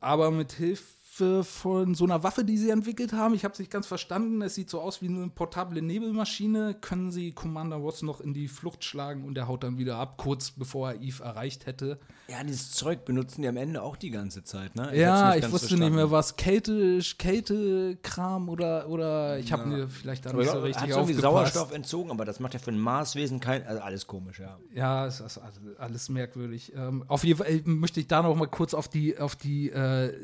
Aber 0.00 0.30
mit 0.30 0.52
Hilfe 0.52 0.97
von 1.44 1.94
so 1.94 2.04
einer 2.04 2.22
Waffe, 2.22 2.44
die 2.44 2.56
sie 2.56 2.70
entwickelt 2.70 3.12
haben, 3.12 3.34
ich 3.34 3.44
habe 3.44 3.52
es 3.52 3.58
nicht 3.58 3.70
ganz 3.70 3.86
verstanden, 3.86 4.42
es 4.42 4.54
sieht 4.54 4.70
so 4.70 4.80
aus 4.80 5.02
wie 5.02 5.08
eine 5.08 5.28
portable 5.28 5.82
Nebelmaschine, 5.82 6.74
können 6.80 7.10
sie 7.10 7.32
Commander 7.32 7.76
Ross 7.76 8.02
noch 8.02 8.20
in 8.20 8.34
die 8.34 8.48
Flucht 8.48 8.84
schlagen 8.84 9.24
und 9.24 9.36
er 9.36 9.48
haut 9.48 9.62
dann 9.64 9.78
wieder 9.78 9.96
ab, 9.96 10.16
kurz 10.18 10.50
bevor 10.50 10.92
er 10.92 11.00
Eve 11.00 11.22
erreicht 11.24 11.66
hätte. 11.66 11.98
Ja, 12.28 12.42
dieses 12.44 12.72
Zeug 12.72 13.04
benutzen 13.04 13.42
die 13.42 13.48
am 13.48 13.56
Ende 13.56 13.82
auch 13.82 13.96
die 13.96 14.10
ganze 14.10 14.44
Zeit, 14.44 14.76
ne? 14.76 14.90
ja, 14.96 15.28
hab's 15.28 15.36
ich 15.36 15.42
wusste 15.44 15.58
verstanden. 15.68 15.84
nicht 15.84 15.94
mehr, 15.94 16.10
was 16.10 16.36
Kälte, 16.36 17.00
Kältekram 17.18 18.48
oder, 18.48 18.88
oder 18.88 19.38
ich 19.38 19.52
habe 19.52 19.66
mir 19.66 19.88
vielleicht 19.88 20.26
da 20.26 20.30
Aber 20.30 20.40
nicht 20.40 20.50
so 20.50 20.58
ja, 20.58 20.62
richtig 20.64 20.82
hat 20.82 20.92
aufgepasst. 20.92 21.22
Sauerstoff 21.22 21.72
entzogen, 21.72 22.10
aber 22.10 22.24
das 22.24 22.40
macht 22.40 22.54
ja 22.54 22.60
für 22.60 22.70
ein 22.70 22.78
Marswesen 22.78 23.40
kein. 23.40 23.66
Also 23.66 23.80
alles 23.82 24.06
komisch, 24.06 24.38
ja. 24.40 24.58
Ja, 24.74 25.06
es 25.06 25.20
ist 25.20 25.38
alles- 25.78 26.08
merkwürdig. 26.08 26.72
Ähm, 26.74 27.04
auf 27.08 27.24
jeden 27.24 27.38
Fall 27.38 27.48
äh, 27.48 27.62
möchte 27.64 28.00
ich 28.00 28.06
da 28.06 28.22
noch 28.22 28.34
mal 28.34 28.46
kurz 28.46 28.72
auf 28.72 28.88
die, 28.88 29.18
auf 29.18 29.36
die 29.36 29.70
äh, 29.70 30.14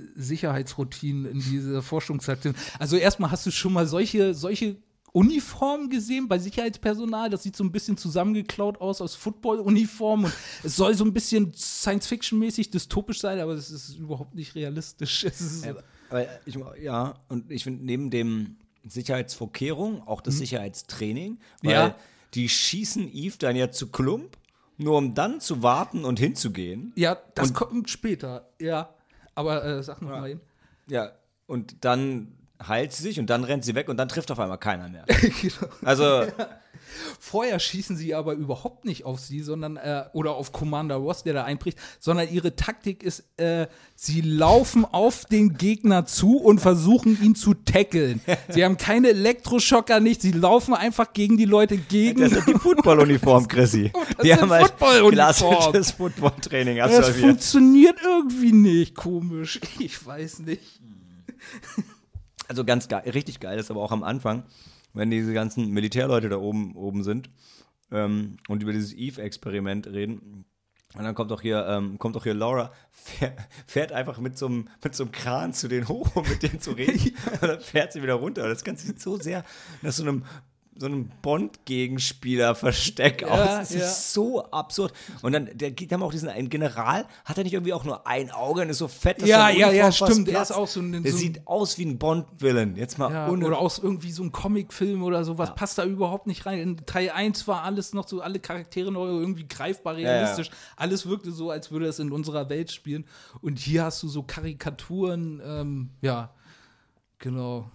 Sicherheitsroutinen 0.84 1.24
in 1.26 1.40
dieser 1.40 1.82
Forschungsstation. 1.82 2.54
Also 2.78 2.96
erstmal 2.96 3.30
hast 3.30 3.46
du 3.46 3.50
schon 3.50 3.72
mal 3.72 3.86
solche, 3.86 4.34
solche 4.34 4.76
Uniformen 5.12 5.90
gesehen 5.90 6.26
bei 6.26 6.38
Sicherheitspersonal. 6.38 7.30
Das 7.30 7.44
sieht 7.44 7.54
so 7.56 7.62
ein 7.62 7.70
bisschen 7.70 7.96
zusammengeklaut 7.96 8.80
aus 8.80 9.00
aus 9.00 9.14
Football-Uniformen. 9.14 10.24
Und 10.26 10.32
es 10.64 10.74
soll 10.76 10.94
so 10.94 11.04
ein 11.04 11.12
bisschen 11.12 11.52
Science-Fiction-mäßig 11.54 12.70
dystopisch 12.70 13.20
sein, 13.20 13.38
aber 13.38 13.52
es 13.52 13.70
ist 13.70 13.96
überhaupt 13.96 14.34
nicht 14.34 14.54
realistisch. 14.56 15.22
Ist 15.24 15.62
so, 15.62 15.68
Aber, 15.70 15.84
aber 16.10 16.26
ich, 16.46 16.58
ja, 16.82 17.14
und 17.28 17.50
ich 17.50 17.62
finde 17.64 17.84
neben 17.84 18.10
dem 18.10 18.56
Sicherheitsvorkehrung 18.86 20.02
auch 20.06 20.20
das 20.20 20.38
Sicherheitstraining, 20.38 21.38
weil 21.62 21.70
Mhm. 21.70 21.70
Ja. 21.90 21.96
die 22.34 22.48
schießen 22.48 23.08
Eve 23.14 23.36
dann 23.38 23.54
ja 23.56 23.70
zu 23.70 23.86
Klump, 23.90 24.36
nur 24.78 24.98
um 24.98 25.14
dann 25.14 25.40
zu 25.40 25.62
warten 25.62 26.04
und 26.04 26.18
hinzugehen. 26.18 26.92
ja, 26.96 27.16
das 27.36 27.48
Und- 27.50 27.54
kommt 27.54 27.88
später. 27.90 28.48
Ja, 28.60 28.92
aber 29.36 29.64
äh, 29.64 29.82
sag 29.84 30.02
noch 30.02 30.10
Ja. 30.10 30.20
mal 30.20 30.28
hin. 30.28 30.40
Ja, 30.88 31.12
und 31.46 31.84
dann 31.84 32.43
heilt 32.68 32.92
sie 32.92 33.02
sich 33.02 33.20
und 33.20 33.28
dann 33.30 33.44
rennt 33.44 33.64
sie 33.64 33.74
weg 33.74 33.88
und 33.88 33.96
dann 33.96 34.08
trifft 34.08 34.30
auf 34.30 34.38
einmal 34.40 34.58
keiner 34.58 34.88
mehr. 34.88 35.04
genau. 35.42 35.72
Also, 35.84 36.24
Vorher 37.18 37.58
schießen 37.58 37.96
sie 37.96 38.14
aber 38.14 38.34
überhaupt 38.34 38.84
nicht 38.84 39.04
auf 39.04 39.20
sie, 39.20 39.40
sondern 39.40 39.76
äh, 39.76 40.04
oder 40.12 40.34
auf 40.34 40.52
Commander 40.52 40.96
Ross, 40.96 41.22
der 41.22 41.34
da 41.34 41.44
einbricht, 41.44 41.78
sondern 41.98 42.28
ihre 42.30 42.56
Taktik 42.56 43.02
ist, 43.02 43.24
äh, 43.36 43.66
sie 43.94 44.20
laufen 44.20 44.84
auf 44.84 45.24
den 45.24 45.56
Gegner 45.56 46.06
zu 46.06 46.38
und 46.38 46.60
versuchen 46.60 47.20
ihn 47.22 47.34
zu 47.34 47.54
tackeln. 47.54 48.20
Sie 48.48 48.64
haben 48.64 48.76
keine 48.76 49.08
Elektroschocker, 49.08 50.00
nicht, 50.00 50.22
sie 50.22 50.32
laufen 50.32 50.74
einfach 50.74 51.12
gegen 51.12 51.36
die 51.36 51.44
Leute 51.44 51.76
gegen. 51.76 52.20
das 52.20 52.32
ist 52.32 52.48
die 52.48 52.54
Footballuniform, 52.54 53.48
Chrissy. 53.48 53.92
Die 54.22 54.34
haben 54.34 54.50
halt 54.50 54.66
Footballuniform. 54.68 55.12
klassisches 55.12 55.90
Footballtraining 55.92 56.78
das 56.78 56.92
absolviert. 56.96 57.26
funktioniert 57.26 57.96
irgendwie 58.02 58.52
nicht, 58.52 58.94
komisch. 58.94 59.60
Ich 59.78 60.04
weiß 60.04 60.40
nicht. 60.40 60.80
Also 62.48 62.64
ganz 62.64 62.88
geil, 62.88 63.08
richtig 63.10 63.40
geil 63.40 63.58
ist 63.58 63.70
aber 63.70 63.82
auch 63.82 63.92
am 63.92 64.02
Anfang, 64.02 64.44
wenn 64.92 65.10
diese 65.10 65.32
ganzen 65.32 65.70
Militärleute 65.70 66.28
da 66.28 66.36
oben, 66.36 66.76
oben 66.76 67.02
sind 67.02 67.30
ähm, 67.90 68.36
und 68.48 68.62
über 68.62 68.72
dieses 68.72 68.92
Eve-Experiment 68.92 69.86
reden. 69.86 70.44
Und 70.96 71.02
dann 71.02 71.14
kommt 71.16 71.32
auch 71.32 71.40
hier, 71.40 71.66
ähm, 71.66 71.98
kommt 71.98 72.16
auch 72.16 72.22
hier 72.22 72.34
Laura, 72.34 72.72
fährt, 72.92 73.36
fährt 73.66 73.92
einfach 73.92 74.18
mit 74.18 74.38
so, 74.38 74.46
einem, 74.46 74.68
mit 74.82 74.94
so 74.94 75.04
einem 75.04 75.12
Kran 75.12 75.52
zu 75.52 75.66
denen 75.66 75.88
hoch, 75.88 76.14
um 76.14 76.28
mit 76.28 76.42
denen 76.42 76.60
zu 76.60 76.72
reden. 76.72 77.16
und 77.32 77.42
dann 77.42 77.60
fährt 77.60 77.92
sie 77.92 78.02
wieder 78.02 78.14
runter. 78.14 78.48
Das 78.48 78.62
Ganze 78.62 78.86
sieht 78.86 79.00
so 79.00 79.16
sehr 79.16 79.44
nach 79.82 79.92
so 79.92 80.04
einem, 80.04 80.24
so 80.76 80.86
einem 80.86 81.10
Bond-Gegenspieler-Versteck 81.22 83.24
aus. 83.24 83.38
Das 83.38 83.74
ja. 83.74 83.80
ist 83.80 84.12
so 84.12 84.44
absurd. 84.50 84.92
Und 85.22 85.32
dann, 85.32 85.48
der, 85.54 85.70
die 85.70 85.88
haben 85.88 86.02
auch 86.02 86.12
diesen 86.12 86.28
einen 86.28 86.48
General, 86.48 87.06
hat 87.24 87.38
er 87.38 87.44
nicht 87.44 87.52
irgendwie 87.52 87.72
auch 87.72 87.84
nur 87.84 88.06
ein 88.06 88.30
Auge 88.30 88.62
und 88.62 88.70
ist 88.70 88.78
so 88.78 88.88
fett, 88.88 89.22
dass 89.22 89.28
Ja, 89.28 89.48
ja, 89.50 89.70
ja, 89.70 89.92
stimmt. 89.92 90.26
Der 90.26 90.32
platzt? 90.32 90.50
ist 90.50 90.56
auch 90.56 90.68
so 90.68 90.80
ein- 90.80 91.02
Der 91.02 91.12
so 91.12 91.16
ein- 91.16 91.20
sieht 91.20 91.46
aus 91.46 91.78
wie 91.78 91.86
ein 91.86 91.98
Bond-Villain. 91.98 92.76
Jetzt 92.76 92.98
mal 92.98 93.12
Ja, 93.12 93.28
oder 93.28 93.58
aus 93.58 93.78
irgendwie 93.78 94.12
so 94.12 94.22
einem 94.22 94.32
Comicfilm 94.32 95.02
oder 95.02 95.24
sowas 95.24 95.54
passt 95.54 95.78
da 95.78 95.84
überhaupt 95.84 96.26
nicht 96.26 96.46
rein. 96.46 96.58
In 96.58 96.76
Teil 96.86 97.10
1 97.10 97.46
war 97.46 97.62
alles 97.62 97.94
noch 97.94 98.08
so, 98.08 98.20
alle 98.20 98.40
Charaktere 98.40 98.90
noch 98.90 99.04
irgendwie 99.06 99.46
greifbar 99.46 99.98
ja. 99.98 100.08
realistisch. 100.10 100.50
Alles 100.76 101.06
wirkte 101.06 101.32
so, 101.32 101.50
als 101.50 101.70
würde 101.70 101.86
es 101.86 101.98
in 101.98 102.12
unserer 102.12 102.48
Welt 102.48 102.72
spielen. 102.72 103.04
Und 103.40 103.58
hier 103.58 103.84
hast 103.84 104.02
du 104.02 104.08
so 104.08 104.22
Karikaturen, 104.22 105.40
ähm, 105.44 105.90
ja, 106.00 106.32
genau. 107.18 107.70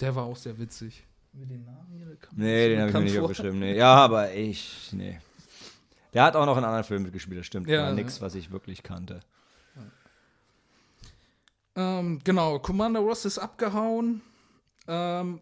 Der 0.00 0.16
war 0.16 0.24
auch 0.24 0.36
sehr 0.36 0.58
witzig. 0.58 1.06
Wir 1.34 1.46
den 1.46 1.64
Namen 1.64 1.92
hier? 1.92 2.16
Nee, 2.32 2.68
den 2.68 2.80
habe 2.80 2.88
ich 2.88 2.94
mir 2.94 3.00
nicht 3.02 3.14
vor. 3.14 3.24
aufgeschrieben. 3.24 3.58
Nee. 3.58 3.76
Ja, 3.76 3.94
aber 3.96 4.32
ich, 4.32 4.90
nee. 4.92 5.20
Der 6.12 6.22
hat 6.22 6.36
auch 6.36 6.46
noch 6.46 6.56
in 6.56 6.64
anderen 6.64 6.84
Filmen 6.84 7.04
mitgespielt, 7.04 7.40
das 7.40 7.46
stimmt. 7.46 7.68
Ja, 7.68 7.88
ja. 7.88 7.92
nichts, 7.92 8.20
was 8.20 8.34
ich 8.34 8.52
wirklich 8.52 8.82
kannte. 8.82 9.20
Ähm, 11.76 12.20
genau, 12.22 12.60
Commander 12.60 13.00
Ross 13.00 13.24
ist 13.24 13.38
abgehauen. 13.38 14.22
Ähm, 14.86 15.40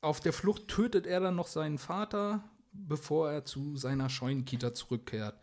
auf 0.00 0.20
der 0.20 0.32
Flucht 0.32 0.68
tötet 0.68 1.06
er 1.06 1.20
dann 1.20 1.34
noch 1.34 1.48
seinen 1.48 1.78
Vater, 1.78 2.44
bevor 2.72 3.32
er 3.32 3.44
zu 3.44 3.76
seiner 3.76 4.08
Scheunenkita 4.08 4.74
zurückkehrt. 4.74 5.34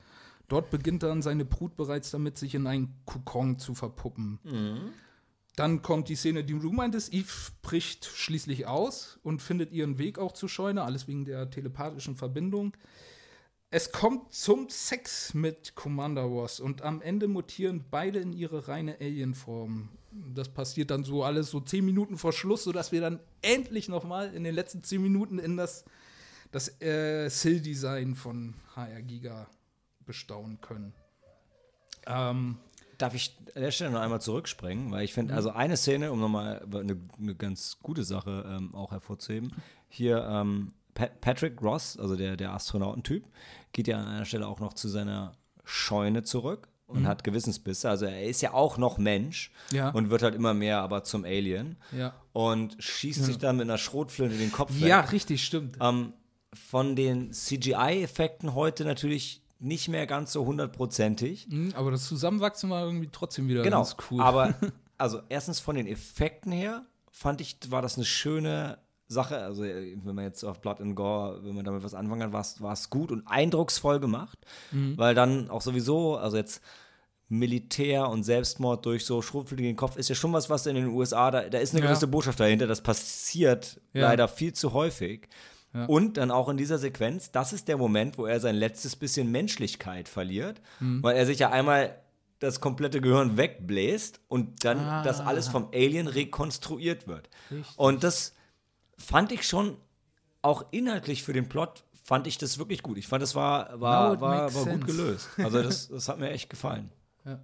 Dort 0.47 0.69
beginnt 0.69 1.03
dann 1.03 1.21
seine 1.21 1.45
Brut 1.45 1.75
bereits 1.75 2.09
damit, 2.11 2.37
sich 2.37 2.55
in 2.55 2.67
einen 2.67 2.95
Kokon 3.05 3.59
zu 3.59 3.75
verpuppen. 3.75 4.39
Dann 5.59 5.81
kommt 5.81 6.07
die 6.07 6.15
Szene, 6.15 6.45
die 6.45 6.57
du 6.57 6.71
meintest. 6.71 7.13
Eve 7.13 7.51
bricht 7.61 8.05
schließlich 8.05 8.65
aus 8.65 9.19
und 9.23 9.41
findet 9.41 9.73
ihren 9.73 9.97
Weg 9.97 10.17
auch 10.17 10.31
zur 10.31 10.47
Scheune, 10.47 10.83
alles 10.83 11.09
wegen 11.09 11.25
der 11.25 11.49
telepathischen 11.49 12.15
Verbindung. 12.15 12.77
Es 13.69 13.91
kommt 13.91 14.33
zum 14.33 14.69
Sex 14.69 15.33
mit 15.33 15.75
Commander 15.75 16.21
Ross 16.21 16.61
und 16.61 16.83
am 16.83 17.01
Ende 17.01 17.27
mutieren 17.27 17.83
beide 17.91 18.19
in 18.19 18.31
ihre 18.31 18.69
reine 18.69 19.01
Alienform. 19.01 19.89
Das 20.33 20.47
passiert 20.47 20.91
dann 20.91 21.03
so 21.03 21.25
alles 21.25 21.49
so 21.49 21.59
zehn 21.59 21.83
Minuten 21.83 22.17
vor 22.17 22.31
Schluss, 22.31 22.63
sodass 22.63 22.93
wir 22.93 23.01
dann 23.01 23.19
endlich 23.41 23.89
noch 23.89 24.05
mal 24.05 24.33
in 24.33 24.45
den 24.45 24.55
letzten 24.55 24.81
zehn 24.85 25.01
Minuten 25.01 25.39
in 25.39 25.57
das, 25.57 25.83
das 26.53 26.81
äh, 26.81 27.27
Sill-Design 27.27 28.15
von 28.15 28.53
HR 28.77 29.01
Giga 29.01 29.49
bestaunen 30.05 30.61
können. 30.61 30.93
Ähm, 32.07 32.59
Darf 32.99 33.15
ich 33.15 33.35
an 33.55 33.61
der 33.63 33.71
Stelle 33.71 33.89
noch 33.91 34.01
einmal 34.01 34.21
zurückspringen? 34.21 34.91
Weil 34.91 35.03
ich 35.05 35.11
Mhm. 35.11 35.15
finde, 35.15 35.33
also 35.33 35.49
eine 35.49 35.75
Szene, 35.77 36.11
um 36.11 36.19
nochmal 36.19 36.61
eine, 36.71 36.97
eine 37.19 37.33
ganz 37.35 37.79
gute 37.81 38.03
Sache 38.03 38.45
ähm, 38.47 38.75
auch 38.75 38.91
hervorzuheben. 38.91 39.51
Hier 39.87 40.23
ähm, 40.29 40.73
Pat 40.93 41.19
Patrick 41.21 41.61
Ross, 41.63 41.97
also 41.97 42.15
der, 42.15 42.37
der 42.37 42.53
Astronautentyp, 42.53 43.25
geht 43.73 43.87
ja 43.87 43.97
an 43.99 44.07
einer 44.07 44.25
Stelle 44.25 44.47
auch 44.47 44.59
noch 44.59 44.73
zu 44.73 44.87
seiner 44.87 45.33
Scheune 45.63 46.23
zurück 46.23 46.67
Mhm. 46.89 46.95
und 46.97 47.07
hat 47.07 47.23
Gewissensbisse. 47.23 47.89
Also 47.89 48.05
er 48.05 48.23
ist 48.25 48.41
ja 48.41 48.53
auch 48.53 48.77
noch 48.77 48.97
Mensch 48.97 49.51
Ja. 49.71 49.89
und 49.91 50.09
wird 50.09 50.23
halt 50.23 50.35
immer 50.35 50.53
mehr 50.53 50.81
aber 50.81 51.03
zum 51.03 51.23
Alien. 51.23 51.77
ja. 51.91 52.13
Und 52.33 52.75
schießt 52.79 53.23
sich 53.25 53.37
dann 53.37 53.57
mit 53.57 53.63
einer 53.63 53.77
Schrotflinte 53.77 54.37
den 54.37 54.51
Kopf 54.51 54.73
weg. 54.81 54.87
ja, 54.89 54.99
richtig, 55.01 55.43
stimmt. 55.45 55.77
Ähm, 55.81 56.13
von 56.53 56.95
den 56.95 57.31
CGI-Effekten 57.31 58.55
heute 58.55 58.85
natürlich 58.85 59.41
nicht 59.59 59.89
mehr 59.89 60.07
ganz 60.07 60.31
so 60.31 60.45
hundertprozentig. 60.45 61.47
Mhm, 61.49 61.73
aber 61.75 61.91
das 61.91 62.05
Zusammenwachsen 62.05 62.69
war 62.69 62.85
irgendwie 62.85 63.09
trotzdem 63.11 63.47
wieder 63.47 63.61
Genau. 63.63 63.77
ganz 63.77 63.95
cool. 64.09 64.21
Aber 64.21 64.53
also 64.97 65.21
erstens 65.29 65.59
von 65.59 65.75
den 65.75 65.85
Effekten 65.87 66.51
her 66.51 66.85
fand 67.11 67.41
ich, 67.41 67.57
war 67.69 67.81
das 67.81 67.95
eine 67.97 68.05
schöne 68.05 68.77
Sache. 69.07 69.39
Also 69.39 69.63
äh, 69.65 69.97
wenn 70.03 70.15
man 70.15 70.23
jetzt 70.25 70.43
auf 70.45 70.61
Blood 70.61 70.79
and 70.81 70.95
Gore, 70.95 71.43
wenn 71.43 71.55
man 71.55 71.65
damit 71.65 71.83
was 71.83 71.93
anfangen 71.93 72.21
kann, 72.21 72.33
war 72.33 72.71
es- 72.73 72.89
gut 72.89 73.11
und 73.11 73.27
eindrucksvoll 73.27 73.99
gemacht. 73.99 74.37
Mhm. 74.71 74.97
Weil 74.97 75.13
dann 75.15 75.49
auch 75.49 75.61
sowieso, 75.61 76.15
also 76.17 76.37
jetzt 76.37 76.61
Militär 77.27 78.09
und 78.09 78.23
Selbstmord 78.23 78.85
durch 78.85 79.05
so 79.05 79.21
schrotflintigen 79.21 79.75
Kopf 79.75 79.97
ist 79.97 80.09
ja 80.09 80.15
schon 80.15 80.33
was, 80.33 80.49
was 80.49 80.65
in 80.65 80.75
den 80.75 80.87
USA, 80.87 81.29
da, 81.29 81.47
da 81.47 81.59
ist 81.59 81.73
eine 81.75 81.81
Ja. 81.83 81.87
gewisse 81.89 82.07
Botschaft 82.07 82.39
dahinter. 82.39 82.65
Das 82.65 82.81
passiert 82.81 83.79
Ja. 83.93 84.03
leider 84.07 84.27
viel 84.27 84.53
zu 84.53 84.73
häufig. 84.73 85.27
Ja. 85.73 85.85
Und 85.85 86.17
dann 86.17 86.31
auch 86.31 86.49
in 86.49 86.57
dieser 86.57 86.77
Sequenz, 86.79 87.31
das 87.31 87.53
ist 87.53 87.67
der 87.67 87.77
Moment, 87.77 88.17
wo 88.17 88.25
er 88.25 88.39
sein 88.39 88.55
letztes 88.55 88.95
bisschen 88.95 89.31
Menschlichkeit 89.31 90.09
verliert, 90.09 90.61
Mhm. 90.79 91.03
weil 91.03 91.15
er 91.15 91.25
sich 91.25 91.39
ja 91.39 91.51
einmal 91.51 91.95
das 92.39 92.59
komplette 92.61 93.01
Gehirn 93.01 93.37
wegbläst 93.37 94.19
und 94.29 94.63
dann 94.65 94.79
Ah. 94.79 95.03
das 95.03 95.19
alles 95.19 95.47
vom 95.47 95.67
Alien 95.73 96.07
rekonstruiert 96.07 97.07
wird. 97.07 97.29
Richtig. 97.51 97.77
Und 97.77 98.03
das 98.03 98.33
fand 98.97 99.31
ich 99.31 99.43
schon 99.47 99.77
auch 100.41 100.65
inhaltlich 100.71 101.21
für 101.23 101.33
den 101.33 101.49
Plot 101.49 101.83
fand 102.03 102.25
ich 102.25 102.39
das 102.39 102.57
wirklich 102.57 102.81
gut. 102.81 102.97
Ich 102.97 103.07
fand, 103.07 103.21
das 103.21 103.35
war, 103.35 103.79
war, 103.79 104.13
it 104.15 104.21
war, 104.21 104.51
war 104.55 104.65
gut 104.65 104.87
gelöst. 104.87 105.29
Also 105.37 105.61
das, 105.61 105.89
das 105.89 106.09
hat 106.09 106.17
mir 106.19 106.31
echt 106.31 106.49
gefallen. 106.49 106.89
Ja. 107.25 107.39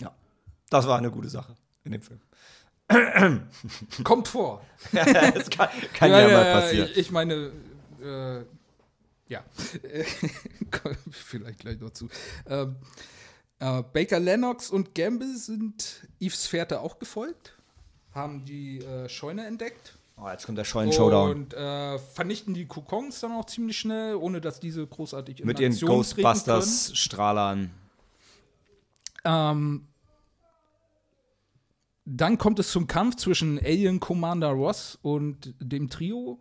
Ja, 0.00 0.14
das 0.70 0.86
war 0.86 0.96
eine 0.96 1.10
gute 1.10 1.28
Sache 1.28 1.54
in 1.84 1.92
dem 1.92 2.00
Film. 2.00 2.20
Kommt 4.04 4.28
vor. 4.28 4.64
das 4.92 5.50
kann, 5.50 5.68
kann 5.94 6.10
ja, 6.10 6.28
mal 6.28 6.52
passieren. 6.52 6.88
Ich, 6.92 6.98
ich 6.98 7.10
meine, 7.10 7.52
äh, 8.02 8.44
ja, 9.28 9.44
vielleicht 11.10 11.60
gleich 11.60 11.80
noch 11.80 11.90
zu. 11.90 12.08
Ähm, 12.46 12.76
äh, 13.58 13.82
Baker 13.92 14.20
Lennox 14.20 14.70
und 14.70 14.94
Gamble 14.94 15.36
sind 15.36 16.06
Eves 16.20 16.46
Fährte 16.46 16.80
auch 16.80 16.98
gefolgt, 16.98 17.56
haben 18.12 18.44
die 18.44 18.78
äh, 18.78 19.08
Scheune 19.08 19.46
entdeckt 19.46 19.94
Oh, 20.22 20.28
jetzt 20.28 20.46
kommt 20.46 20.58
der 20.58 20.64
Scheuen-Showdown. 20.64 21.30
und 21.30 21.54
äh, 21.54 21.98
vernichten 21.98 22.54
die 22.54 22.66
Kokons 22.66 23.20
dann 23.20 23.32
auch 23.32 23.46
ziemlich 23.46 23.78
schnell, 23.78 24.14
ohne 24.14 24.40
dass 24.40 24.60
diese 24.60 24.86
großartig 24.86 25.40
in 25.40 25.46
Mit 25.46 25.58
ihren 25.58 25.76
Ghostbusters-Strahlern. 25.76 27.70
Ähm, 29.24 29.88
dann 32.16 32.38
kommt 32.38 32.58
es 32.58 32.70
zum 32.70 32.86
Kampf 32.86 33.16
zwischen 33.16 33.58
Alien 33.58 33.98
Commander 33.98 34.50
Ross 34.50 34.98
und 35.02 35.54
dem 35.60 35.88
Trio. 35.88 36.38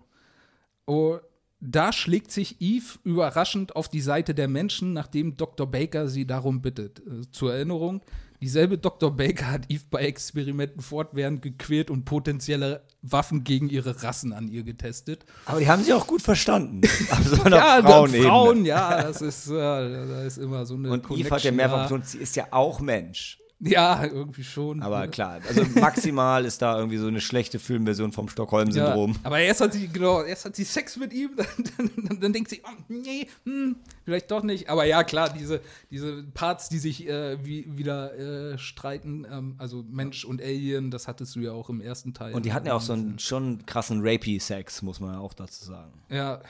Oh, 0.86 1.18
da 1.62 1.94
schlägt 1.94 2.32
sich 2.32 2.60
Eve 2.60 3.00
überraschend 3.04 3.76
auf 3.76 3.88
die 3.88 4.02
Seite 4.02 4.34
der 4.34 4.48
Menschen, 4.48 4.94
nachdem 4.94 5.38
Dr. 5.38 5.68
Baker 5.68 6.10
sie 6.10 6.26
darum 6.26 6.62
bittet. 6.62 7.00
Äh, 7.00 7.32
zur 7.32 7.54
Erinnerung, 7.54 8.02
dieselbe 8.42 8.80
Dr. 8.80 9.16
Baker 9.16 9.50
hat 9.50 9.70
Eve 9.70 9.84
bei 9.90 10.02
Experimenten 10.02 10.82
fortwährend 10.82 11.42
gequält 11.42 11.90
und 11.90 12.04
potenzielle 12.04 12.84
Waffen 13.04 13.44
gegen 13.44 13.70
ihre 13.70 14.04
Rassen 14.04 14.34
an 14.34 14.50
ihr 14.50 14.64
getestet. 14.64 15.24
Aber 15.46 15.60
die 15.60 15.70
haben 15.70 15.84
sich 15.84 15.94
auch 15.94 16.08
gut 16.08 16.22
verstanden. 16.22 16.82
Also 17.12 17.36
ja, 17.48 17.82
Frauenebene. 17.82 18.28
Frauen, 18.28 18.66
ja, 18.66 19.04
das 19.04 19.22
ist, 19.22 19.48
äh, 19.48 19.54
da 19.54 20.24
ist 20.24 20.38
immer 20.38 20.66
so 20.66 20.74
eine 20.74 20.92
Und 20.92 21.06
Eve 21.12 21.30
hat 21.30 21.44
ja 21.44 21.52
Connection 21.52 21.56
mehrfach 21.56 21.84
betont, 21.84 22.08
sie 22.08 22.18
ist 22.18 22.36
ja 22.36 22.48
auch 22.52 22.80
Mensch. 22.82 23.41
Ja, 23.64 24.04
irgendwie 24.06 24.44
schon. 24.44 24.82
Aber 24.82 25.08
klar, 25.08 25.40
also 25.48 25.64
maximal 25.80 26.46
ist 26.46 26.64
da 26.64 26.78
irgendwie 26.80 26.98
so 26.98 27.06
eine 27.08 27.22
schlechte 27.22 27.60
Filmversion 27.60 28.12
vom 28.12 28.28
Stockholm-Syndrom. 28.28 29.12
Ja, 29.12 29.20
aber 29.24 29.40
erst 29.40 29.62
hat 29.62 29.74
sie, 29.74 29.88
genau, 29.88 30.24
erst 30.24 30.46
hat 30.46 30.56
sie 30.56 30.64
Sex 30.64 30.98
mit 30.98 31.14
ihm, 31.14 31.30
dann, 31.38 31.92
dann, 31.96 32.20
dann 32.20 32.34
denkt 32.34 32.50
sie, 32.50 32.62
oh, 32.66 32.84
nee, 32.88 33.28
hm, 33.46 33.76
vielleicht 34.04 34.32
doch 34.32 34.42
nicht. 34.42 34.68
Aber 34.68 34.86
ja, 34.86 35.04
klar, 35.04 35.30
diese, 35.32 35.62
diese 35.92 36.24
Parts, 36.34 36.70
die 36.70 36.80
sich 36.80 37.08
äh, 37.08 37.38
wie, 37.46 37.66
wieder 37.78 38.18
äh, 38.54 38.58
streiten, 38.58 39.28
ähm, 39.32 39.54
also 39.60 39.86
Mensch 39.88 40.26
und 40.26 40.42
Alien, 40.42 40.90
das 40.90 41.08
hattest 41.08 41.36
du 41.36 41.42
ja 41.42 41.52
auch 41.52 41.70
im 41.70 41.82
ersten 41.82 42.16
Teil. 42.16 42.34
Und 42.34 42.46
die 42.46 42.54
hatten 42.54 42.66
ja 42.66 42.74
auch 42.74 42.82
so 42.82 42.94
einen 42.94 43.20
schon 43.20 43.64
krassen 43.68 44.00
Rapey-Sex, 44.02 44.82
muss 44.82 45.00
man 45.00 45.14
ja 45.14 45.20
auch 45.20 45.34
dazu 45.36 45.64
sagen. 45.66 45.94
Ja. 46.10 46.42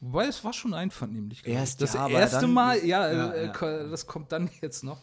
Wobei, 0.00 0.26
es 0.26 0.44
war 0.44 0.52
schon 0.52 0.74
einvernehmlich. 0.74 1.42
Erst 1.44 1.82
das 1.82 1.94
ja, 1.94 2.08
erste 2.08 2.40
dann- 2.42 2.52
Mal, 2.52 2.84
ja, 2.84 3.12
Ja, 3.12 3.30
äh, 3.32 3.46
ja. 3.46 3.52
ko- 3.52 3.88
das 3.90 4.06
kommt 4.06 4.30
dann 4.32 4.48
jetzt 4.60 4.84
noch. 4.84 5.00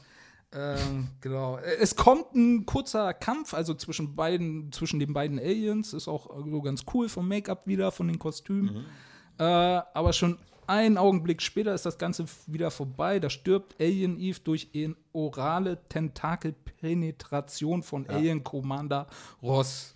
Ähm, 0.56 1.10
genau. 1.20 1.58
Äh, 1.58 1.76
Es 1.80 1.96
kommt 1.96 2.34
ein 2.34 2.66
kurzer 2.66 3.14
Kampf, 3.14 3.54
also 3.54 3.74
zwischen 3.74 4.16
beiden, 4.16 4.72
zwischen 4.72 5.00
den 5.00 5.14
beiden 5.14 5.38
Aliens, 5.38 5.94
ist 5.94 6.08
auch 6.08 6.30
so 6.50 6.62
ganz 6.62 6.86
cool 6.94 7.10
vom 7.10 7.28
Make-up 7.28 7.68
wieder, 7.68 7.92
von 7.92 8.08
den 8.08 8.20
Kostümen. 8.20 8.74
Mhm. 8.74 8.86
Äh, 9.38 9.44
aber 9.44 10.14
schon 10.14 10.38
einen 10.68 10.98
Augenblick 10.98 11.42
später 11.42 11.74
ist 11.74 11.86
das 11.86 11.98
Ganze 11.98 12.26
wieder 12.48 12.72
vorbei. 12.72 13.20
Da 13.20 13.30
stirbt 13.30 13.76
Alien 13.80 14.20
Eve 14.20 14.40
durch 14.44 14.70
orale 15.12 15.78
Tentakelpenetration 15.90 17.84
von 17.84 18.10
Alien 18.10 18.44
Commander 18.44 19.08
Ross. 19.44 19.95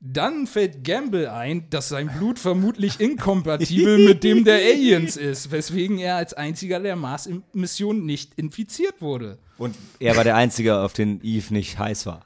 Dann 0.00 0.46
fällt 0.46 0.84
Gamble 0.84 1.30
ein, 1.32 1.68
dass 1.70 1.88
sein 1.88 2.08
Blut 2.08 2.38
vermutlich 2.38 3.00
inkompatibel 3.00 3.98
mit 3.98 4.22
dem 4.24 4.44
der 4.44 4.56
Aliens 4.56 5.16
ist, 5.16 5.50
weswegen 5.50 5.98
er 5.98 6.16
als 6.16 6.34
einziger 6.34 6.80
der 6.80 6.96
Mars-Mission 6.96 8.04
nicht 8.04 8.34
infiziert 8.34 9.00
wurde. 9.00 9.38
Und 9.58 9.76
er 10.00 10.16
war 10.16 10.24
der 10.24 10.36
Einzige, 10.36 10.78
auf 10.78 10.92
den 10.92 11.20
Eve 11.22 11.54
nicht 11.54 11.78
heiß 11.78 12.06
war. 12.06 12.24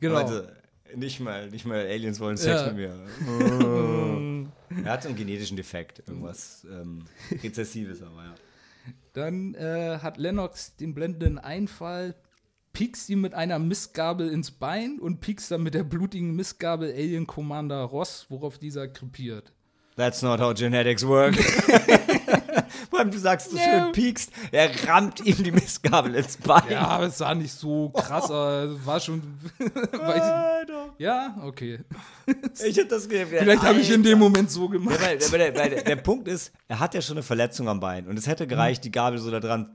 Genau. 0.00 0.16
Also, 0.16 0.42
nicht 0.94 1.20
mal, 1.20 1.48
nicht 1.50 1.64
mal 1.66 1.80
Aliens 1.86 2.20
wollen 2.20 2.36
Sex 2.36 2.60
Ja. 2.60 2.66
mit 2.72 2.76
mir. 2.76 3.06
Er 4.84 4.92
hat 4.92 5.02
so 5.04 5.08
einen 5.08 5.16
genetischen 5.16 5.56
Defekt, 5.56 6.02
irgendwas 6.06 6.66
ähm, 6.70 7.04
Rezessives, 7.42 8.02
aber 8.02 8.24
ja. 8.24 8.34
Dann 9.12 9.54
äh, 9.54 9.98
hat 10.02 10.18
Lennox 10.18 10.74
den 10.76 10.92
blendenden 10.94 11.38
Einfall, 11.38 12.14
piekst 12.76 13.08
ihm 13.08 13.22
mit 13.22 13.32
einer 13.32 13.58
Missgabel 13.58 14.28
ins 14.28 14.50
Bein 14.50 14.98
und 14.98 15.20
piekst 15.22 15.50
dann 15.50 15.62
mit 15.62 15.72
der 15.72 15.82
blutigen 15.82 16.36
Missgabel 16.36 16.90
Alien 16.92 17.26
Commander 17.26 17.80
Ross, 17.84 18.26
worauf 18.28 18.58
dieser 18.58 18.86
krepiert. 18.86 19.50
That's 19.96 20.20
not 20.20 20.40
how 20.40 20.52
genetics 20.52 21.06
work. 21.06 21.34
Vor 22.90 22.98
allem, 22.98 23.10
du 23.10 23.18
sagst 23.18 23.50
so 23.50 23.56
Ja. 23.56 23.62
schön 23.64 23.92
piekst, 23.92 24.30
er 24.52 24.68
rammt 24.86 25.24
ihm 25.24 25.42
die 25.42 25.52
Missgabel 25.52 26.16
ins 26.16 26.36
Bein. 26.36 26.64
Ja, 26.68 26.82
aber 26.88 27.06
es 27.06 27.16
sah 27.16 27.34
nicht 27.34 27.52
so 27.54 27.88
krass 27.88 28.30
aus. 28.30 28.76
War 28.84 29.00
schon. 29.00 29.22
ja, 30.98 31.34
okay. 31.44 31.80
Ich 32.62 32.76
hätte 32.76 32.88
das 32.88 33.08
ge- 33.08 33.24
Vielleicht 33.24 33.62
habe 33.62 33.78
ich 33.80 33.90
in 33.90 34.02
dem 34.02 34.18
Moment 34.18 34.50
so 34.50 34.64
Ja, 34.66 34.72
gemacht. 34.72 35.00
weil, 35.00 35.18
weil, 35.32 35.38
der, 35.38 35.56
weil 35.56 35.70
der, 35.70 35.82
der 35.82 35.96
Punkt 35.96 36.28
ist, 36.28 36.52
er 36.68 36.78
hat 36.78 36.92
ja 36.94 37.00
schon 37.00 37.16
eine 37.16 37.22
Verletzung 37.22 37.68
am 37.68 37.80
Bein 37.80 38.06
und 38.06 38.18
es 38.18 38.26
hätte 38.26 38.46
gereicht, 38.46 38.84
die 38.84 38.90
Gabel 38.92 39.18
so 39.18 39.30
da 39.30 39.40
dran 39.40 39.74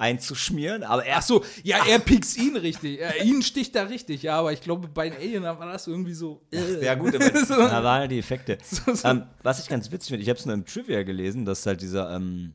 einzuschmieren, 0.00 0.82
aber 0.82 1.04
er 1.04 1.18
Ach 1.18 1.22
so, 1.22 1.44
ja, 1.62 1.84
er 1.86 1.98
piekst 1.98 2.36
ihn 2.38 2.56
richtig. 2.56 3.00
Er, 3.00 3.22
ihn 3.24 3.42
sticht 3.42 3.74
da 3.74 3.82
richtig, 3.84 4.22
ja, 4.22 4.38
aber 4.38 4.52
ich 4.52 4.60
glaube, 4.62 4.88
bei 4.88 5.10
den 5.10 5.18
Alien 5.18 5.42
war 5.42 5.70
das 5.72 5.86
irgendwie 5.86 6.14
so. 6.14 6.40
Äh. 6.52 6.84
Ja, 6.84 6.94
gut, 6.94 7.14
aber 7.14 7.24
So. 7.46 7.56
da 7.56 7.84
waren 7.84 8.08
die 8.08 8.18
Effekte. 8.18 8.58
So, 8.64 8.94
so. 8.94 9.08
Ähm, 9.08 9.24
was 9.42 9.60
ich 9.62 9.68
ganz 9.68 9.90
witzig 9.92 10.08
finde, 10.08 10.22
ich 10.22 10.28
habe 10.28 10.38
es 10.38 10.46
nur 10.46 10.54
im 10.54 10.64
Trivia 10.64 11.02
gelesen, 11.02 11.44
dass 11.44 11.66
halt 11.66 11.82
dieser, 11.82 12.14
ähm, 12.14 12.54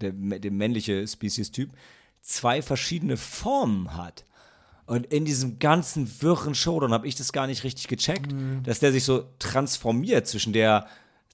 der, 0.00 0.12
der 0.12 0.50
männliche 0.50 1.06
Species-Typ 1.06 1.70
zwei 2.22 2.62
verschiedene 2.62 3.16
Formen 3.16 3.96
hat. 3.96 4.24
Und 4.86 5.06
in 5.06 5.24
diesem 5.24 5.58
ganzen 5.58 6.08
wirren 6.22 6.54
Showdown 6.54 6.92
habe 6.92 7.08
ich 7.08 7.16
das 7.16 7.32
gar 7.32 7.48
nicht 7.48 7.64
richtig 7.64 7.88
gecheckt, 7.88 8.32
Mhm. 8.32 8.62
dass 8.62 8.78
der 8.78 8.92
sich 8.92 9.02
so 9.04 9.24
transformiert 9.40 10.26
zwischen 10.28 10.52
der 10.52 10.86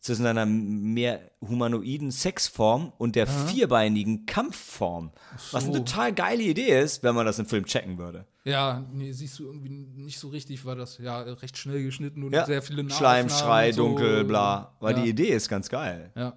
zwischen 0.03 0.26
einer 0.26 0.44
mehr 0.46 1.30
humanoiden 1.40 2.11
Sexform 2.11 2.92
und 2.98 3.14
der 3.14 3.28
vierbeinigen 3.28 4.26
Kampfform. 4.26 5.12
Was 5.53 5.64
eine 5.64 5.74
so. 5.74 5.78
total 5.78 6.12
geile 6.12 6.42
Idee 6.42 6.80
ist, 6.80 7.05
wenn 7.05 7.14
man 7.14 7.24
das 7.24 7.38
im 7.38 7.46
Film 7.46 7.64
checken 7.64 7.98
würde. 7.98 8.26
Ja, 8.44 8.84
nee, 8.92 9.12
siehst 9.12 9.38
du 9.38 9.44
irgendwie 9.44 9.68
nicht 9.70 10.18
so 10.18 10.28
richtig, 10.28 10.64
war 10.64 10.74
das 10.74 10.98
ja 10.98 11.20
recht 11.20 11.57
schnell 11.57 11.84
geschnitten 11.84 12.24
und 12.24 12.32
Ja. 12.32 12.44
sehr 12.44 12.62
viele 12.62 12.90
Schleim, 12.90 13.28
Schrei, 13.28 13.70
so. 13.70 13.84
dunkel, 13.86 14.24
bla. 14.24 14.76
Weil 14.80 14.96
ja. 14.96 15.03
die 15.05 15.11
Idee 15.11 15.28
ist 15.28 15.48
ganz 15.48 15.68
geil. 15.68 16.11
Ja. 16.16 16.32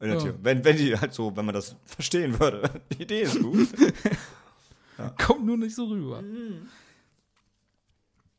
In 0.00 0.08
der 0.08 0.16
Ja. 0.16 0.22
Tür. 0.24 0.38
Wenn, 0.42 0.64
wenn 0.64 0.76
die 0.78 0.98
halt 0.98 1.12
so, 1.12 1.36
wenn 1.36 1.44
man 1.44 1.54
das 1.54 1.76
verstehen 1.84 2.40
würde. 2.40 2.70
Die 2.96 3.02
Idee 3.02 3.20
ist 3.20 3.38
gut. 3.38 3.68
Kommt 5.18 5.44
nur 5.44 5.58
nicht 5.58 5.74
so 5.74 5.84
rüber. 5.84 6.22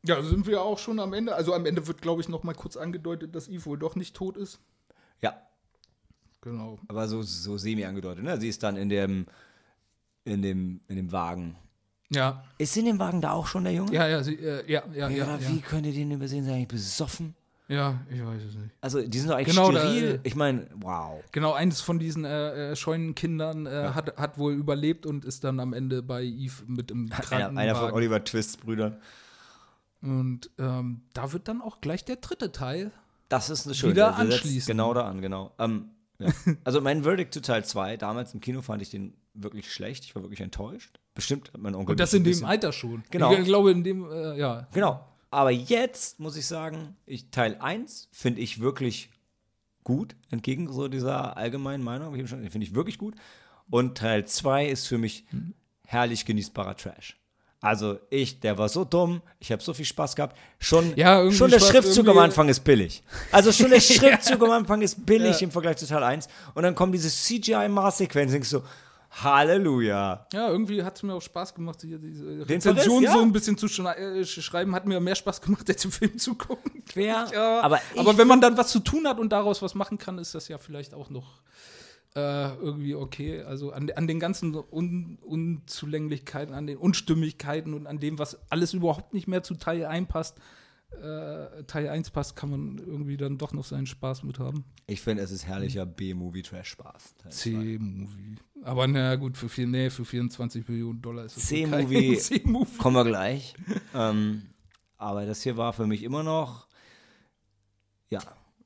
Ja, 0.05 0.21
sind 0.23 0.47
wir 0.47 0.61
auch 0.61 0.79
schon 0.79 0.99
am 0.99 1.13
Ende. 1.13 1.35
Also 1.35 1.53
am 1.53 1.65
Ende 1.65 1.85
wird, 1.87 2.01
glaube 2.01 2.21
ich, 2.21 2.29
noch 2.29 2.43
mal 2.43 2.53
kurz 2.55 2.75
angedeutet, 2.77 3.35
dass 3.35 3.47
Eve 3.47 3.65
wohl 3.65 3.77
doch 3.77 3.95
nicht 3.95 4.15
tot 4.15 4.37
ist. 4.37 4.59
ja, 5.21 5.35
Genau. 6.41 6.79
aber 6.87 7.07
so, 7.07 7.21
so 7.21 7.57
semi 7.59 7.85
angedeutet. 7.85 8.23
Ne? 8.23 8.39
Sie 8.41 8.47
ist 8.49 8.63
dann 8.63 8.75
in 8.75 8.89
dem, 8.89 9.27
in 10.25 10.41
dem, 10.41 10.81
in 10.87 10.95
dem 10.95 11.11
Wagen. 11.11 11.55
Ja, 12.09 12.43
Ist 12.57 12.75
in 12.75 12.85
dem 12.85 12.97
Wagen 12.99 13.21
da 13.21 13.31
auch 13.33 13.45
schon 13.47 13.63
der 13.63 13.73
Junge? 13.73 13.93
ja, 13.93 14.07
ja, 14.07 14.23
sie, 14.23 14.35
äh, 14.35 14.69
ja, 14.69 14.83
ja, 14.91 15.07
ja, 15.07 15.09
Ja, 15.09 15.37
ja, 15.37 15.49
wie 15.49 15.61
könnt 15.61 15.85
ihr 15.85 15.93
den 15.93 16.09
übersehen? 16.11 16.43
Sind 16.43 16.53
eigentlich 16.53 16.67
besoffen? 16.69 17.35
ja, 17.67 18.01
ich 18.11 18.19
weiß 18.25 18.41
es 18.49 18.55
nicht. 18.55 18.71
Also, 18.81 19.01
die 19.07 19.17
sind 19.19 19.29
doch 19.29 19.35
eigentlich 19.37 19.55
Genau, 19.55 19.71
da, 19.71 19.79
steril. 19.81 20.15
äh, 20.15 20.27
ich 20.27 20.35
meine, 20.35 20.67
wow. 20.75 21.23
Genau, 21.31 21.53
eines 21.53 21.79
von 21.79 21.99
diesen 21.99 22.25
äh, 22.25 22.71
äh, 22.71 22.75
Scheunenkindern 22.75 23.65
äh, 23.67 23.91
hat, 23.93 24.17
hat 24.17 24.37
wohl 24.39 24.53
überlebt 24.53 25.05
und 25.05 25.23
ist 25.23 25.43
dann 25.45 25.59
am 25.61 25.71
Ende 25.73 26.01
bei 26.03 26.23
Eve 26.23 26.63
mit 26.67 26.89
im 26.91 27.05
Einer, 27.05 27.21
Krankenwagen. 27.21 27.57
einer 27.59 27.75
von 27.75 27.91
Oliver 27.91 28.21
Twists 28.23 28.57
Brüdern. 28.57 28.97
Und 30.01 30.49
ähm, 30.57 31.01
da 31.13 31.31
wird 31.31 31.47
dann 31.47 31.61
auch 31.61 31.81
gleich 31.81 32.03
der 32.05 32.17
dritte 32.17 32.51
Teil. 32.51 32.91
Das 33.29 33.49
ist 33.49 33.65
eine 33.65 33.75
schöne 33.75 33.93
Wieder 33.93 34.07
der 34.07 34.15
setzt 34.25 34.33
anschließen. 34.43 34.67
Genau 34.67 34.93
da 34.93 35.07
an, 35.07 35.21
genau. 35.21 35.51
Ähm, 35.59 35.91
Ja. 36.19 36.29
Also 36.63 36.81
mein 36.81 37.03
Verdict 37.03 37.33
zu 37.33 37.41
Teil 37.41 37.63
2, 37.65 37.97
damals 37.97 38.33
im 38.33 38.41
Kino 38.41 38.61
fand 38.61 38.81
ich 38.81 38.89
den 38.89 39.13
wirklich 39.33 39.71
schlecht. 39.71 40.03
Ich 40.03 40.15
war 40.15 40.21
wirklich 40.23 40.41
enttäuscht. 40.41 40.99
Bestimmt 41.13 41.53
hat 41.53 41.61
mein 41.61 41.75
Onkel. 41.75 41.91
Und 41.91 41.99
das 41.99 42.13
in 42.13 42.23
dem 42.23 42.43
Alter 42.45 42.71
schon. 42.73 43.03
Genau. 43.11 43.33
Ich 43.33 43.43
glaube, 43.45 43.71
in 43.71 43.83
dem, 43.83 44.09
äh, 44.09 44.37
ja. 44.37 44.67
Genau. 44.73 45.05
Aber 45.29 45.51
jetzt 45.51 46.19
muss 46.19 46.35
ich 46.35 46.45
sagen, 46.45 46.95
ich, 47.05 47.31
Teil 47.31 47.55
1 47.59 48.09
finde 48.11 48.41
ich 48.41 48.59
wirklich 48.59 49.09
gut, 49.83 50.15
entgegen 50.29 50.71
so 50.71 50.87
dieser 50.89 51.37
allgemeinen 51.37 51.83
Meinung. 51.83 52.13
Finde 52.27 52.63
ich 52.63 52.75
wirklich 52.75 52.97
gut. 52.97 53.15
Und 53.69 53.97
Teil 53.97 54.25
2 54.25 54.67
ist 54.67 54.87
für 54.87 54.97
mich 54.97 55.25
herrlich 55.85 56.25
genießbarer 56.25 56.75
Trash. 56.75 57.17
Also 57.63 57.99
ich, 58.09 58.39
der 58.39 58.57
war 58.57 58.67
so 58.69 58.83
dumm, 58.83 59.21
ich 59.39 59.51
habe 59.51 59.61
so 59.61 59.71
viel 59.73 59.85
Spaß 59.85 60.15
gehabt. 60.15 60.35
Schon, 60.57 60.95
Ja, 60.95 61.31
schon 61.31 61.51
der 61.51 61.59
Spaß 61.59 61.69
Schriftzug 61.69 62.07
am 62.07 62.17
Anfang 62.17 62.49
ist 62.49 62.61
billig. 62.63 63.03
Also 63.31 63.51
schon 63.51 63.69
der 63.69 63.79
Schriftzug 63.81 64.41
am 64.41 64.49
Anfang 64.49 64.81
ist 64.81 65.05
billig 65.05 65.39
Ja. 65.39 65.45
im 65.45 65.51
Vergleich 65.51 65.77
zu 65.77 65.85
Teil 65.85 66.03
1. 66.03 66.27
Und 66.55 66.63
dann 66.63 66.73
kommen 66.73 66.91
diese 66.91 67.09
CGI-Maßsequenzen, 67.09 68.31
denkst 68.31 68.49
du, 68.49 68.61
Halleluja. 69.11 70.25
Ja, 70.33 70.49
irgendwie 70.49 70.83
hat 70.83 70.95
es 70.95 71.03
mir 71.03 71.13
auch 71.13 71.21
Spaß 71.21 71.53
gemacht, 71.53 71.81
hier 71.81 71.99
diese 71.99 72.23
Den 72.25 72.41
Rezension 72.43 73.03
ja. 73.03 73.11
so 73.11 73.19
ein 73.21 73.31
bisschen 73.31 73.57
zu 73.57 73.67
äh, 73.67 74.25
schreiben. 74.25 74.73
Hat 74.73 74.85
mir 74.85 74.99
mehr 74.99 75.15
Spaß 75.15 75.41
gemacht, 75.41 75.69
als 75.69 75.81
den 75.81 75.91
Film 75.91 76.17
zu 76.17 76.35
gucken. 76.35 76.83
Quer, 76.85 77.27
Ja, 77.33 77.61
aber 77.61 77.79
aber, 77.97 78.17
wenn 78.17 78.27
man 78.27 78.41
dann 78.41 78.57
was 78.57 78.71
zu 78.71 78.79
tun 78.79 79.07
hat 79.07 79.19
und 79.19 79.29
daraus 79.29 79.61
was 79.61 79.75
machen 79.75 79.97
kann, 79.97 80.17
ist 80.17 80.33
das 80.33 80.47
ja 80.47 80.57
vielleicht 80.57 80.93
auch 80.93 81.09
noch 81.09 81.41
äh, 82.15 82.53
irgendwie 82.55 82.95
okay. 82.95 83.41
Also 83.41 83.71
an, 83.71 83.89
an 83.91 84.07
den 84.07 84.19
ganzen 84.19 84.55
Un 84.55 85.17
Unzulänglichkeiten, 85.21 86.53
an 86.53 86.67
den 86.67 86.77
Unstimmigkeiten 86.77 87.73
und 87.73 87.87
an 87.87 87.99
dem, 87.99 88.19
was 88.19 88.39
alles 88.51 88.73
überhaupt 88.73 89.13
nicht 89.13 89.27
mehr 89.27 89.43
zu 89.43 89.55
Teil 89.55 89.85
1 89.85 90.07
passt, 90.07 90.37
äh, 90.91 91.63
Teil 91.63 91.87
1 91.87 92.11
passt, 92.11 92.35
kann 92.35 92.49
man 92.49 92.77
irgendwie 92.77 93.15
dann 93.15 93.37
doch 93.37 93.53
noch 93.53 93.63
seinen 93.63 93.85
Spaß 93.85 94.23
mit 94.23 94.39
haben. 94.39 94.65
Ich 94.87 95.01
finde, 95.01 95.23
es 95.23 95.31
ist 95.31 95.45
herrlicher 95.45 95.85
B-Movie-Trash-Spaß. 95.85 97.15
C-Movie. 97.29 98.35
Aber 98.63 98.87
na 98.87 99.15
gut, 99.15 99.37
für, 99.37 99.47
vier, 99.47 99.67
nee, 99.67 99.89
für 99.89 100.03
24 100.03 100.67
Millionen 100.67 101.01
Dollar 101.01 101.25
ist 101.25 101.37
es 101.37 101.47
C-Movie. 101.47 102.17
C-Movie. 102.19 102.77
Kommen 102.77 102.97
wir 102.97 103.05
gleich. 103.05 103.53
ähm, 103.95 104.49
aber 104.97 105.25
das 105.25 105.41
hier 105.41 105.55
war 105.55 105.71
für 105.71 105.87
mich 105.87 106.03
immer 106.03 106.23
noch, 106.23 106.67
ja, 108.09 108.19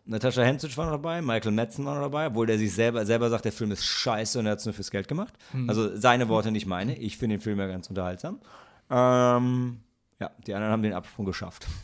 Natascha 0.05 0.43
Henstridge 0.43 0.77
war 0.77 0.85
noch 0.85 0.93
dabei, 0.93 1.21
Michael 1.21 1.51
Madsen 1.51 1.83
war 1.85 1.95
noch 1.95 2.03
dabei, 2.03 2.27
obwohl 2.27 2.45
der 2.45 2.59
sich 2.59 2.71
selber, 2.73 3.05
selber 3.05 3.29
sagt, 3.29 3.45
der 3.45 3.51
Film 3.51 3.71
ist 3.71 3.83
scheiße 3.85 4.37
und 4.37 4.45
er 4.45 4.51
hat 4.51 4.59
es 4.59 4.65
nur 4.65 4.73
fürs 4.73 4.91
Geld 4.91 5.07
gemacht. 5.07 5.33
Also 5.67 5.97
seine 5.97 6.29
Worte, 6.29 6.51
nicht 6.51 6.67
meine. 6.67 6.95
Ich 6.97 7.17
finde 7.17 7.37
den 7.37 7.41
Film 7.41 7.59
ja 7.59 7.65
ganz 7.65 7.89
unterhaltsam. 7.89 8.39
Ähm, 8.89 9.79
ja, 10.19 10.29
die 10.45 10.53
anderen 10.53 10.71
haben 10.71 10.83
den 10.83 10.93
Absprung 10.93 11.25
geschafft. 11.25 11.67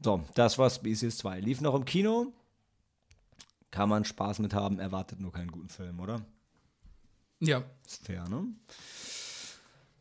So, 0.00 0.22
das 0.34 0.58
war 0.58 0.70
Species 0.70 1.18
2. 1.18 1.40
Lief 1.40 1.60
noch 1.60 1.74
im 1.74 1.84
Kino. 1.84 2.32
Kann 3.72 3.88
man 3.88 4.04
Spaß 4.04 4.38
mit 4.38 4.54
haben, 4.54 4.78
erwartet 4.78 5.18
nur 5.18 5.32
keinen 5.32 5.50
guten 5.50 5.68
Film, 5.68 5.98
oder? 5.98 6.20
Ja. 7.40 7.64
Ist 7.84 8.06
fair, 8.06 8.28
ne? 8.28 8.46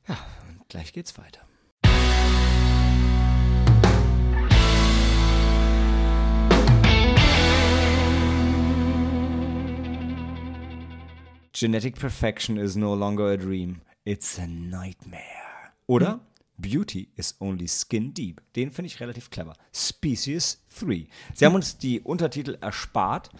Ja, 0.07 0.17
und 0.49 0.69
gleich 0.69 0.93
geht's 0.93 1.17
weiter. 1.17 1.46
Genetic 11.59 11.95
perfection 11.95 12.59
is 12.59 12.75
no 12.75 12.93
longer 12.93 13.31
a 13.31 13.35
dream, 13.35 13.81
it's 14.05 14.37
a 14.37 14.45
nightmare. 14.45 15.73
Oder? 15.87 16.19
Beauty 16.59 17.07
is 17.15 17.33
only 17.39 17.65
skin 17.65 18.13
deep. 18.13 18.41
Den 18.55 18.69
finde 18.69 18.85
ich 18.85 18.99
relativ 18.99 19.31
clever. 19.31 19.53
Species 19.73 20.63
3. 20.79 21.07
Sie 21.33 21.45
haben 21.47 21.55
uns 21.55 21.79
die 21.79 21.99
Untertitel 22.01 22.59
erspart. 22.61 23.31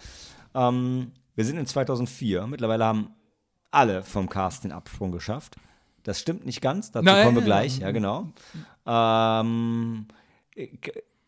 Ähm, 0.52 1.12
wir 1.36 1.44
sind 1.44 1.58
in 1.58 1.66
2004. 1.66 2.48
Mittlerweile 2.48 2.86
haben 2.86 3.14
alle 3.70 4.02
vom 4.02 4.28
Cast 4.28 4.64
den 4.64 4.72
Absprung 4.72 5.12
geschafft. 5.12 5.54
Das 6.02 6.18
stimmt 6.18 6.44
nicht 6.44 6.60
ganz, 6.60 6.90
dazu 6.90 7.04
Nein. 7.04 7.24
kommen 7.24 7.36
wir 7.36 7.44
gleich, 7.44 7.78
ja 7.78 7.92
genau. 7.92 8.32
Ähm, 8.84 10.08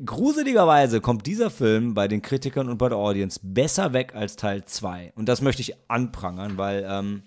gruseligerweise 0.05 1.01
kommt 1.01 1.26
dieser 1.26 1.51
Film 1.51 1.94
bei 1.94 2.09
den 2.09 2.22
Kritikern 2.22 2.68
und 2.68 2.78
bei 2.78 2.88
der 2.88 2.98
Audience 2.98 3.40
besser 3.42 3.92
weg 3.92 4.14
als 4.14 4.36
Teil 4.36 4.64
2. 4.64 5.12
Und 5.14 5.28
das 5.28 5.42
möchte 5.42 5.62
ich 5.62 5.74
anprangern, 5.88 6.57
weil 6.59 6.86
ähm, 6.88 7.22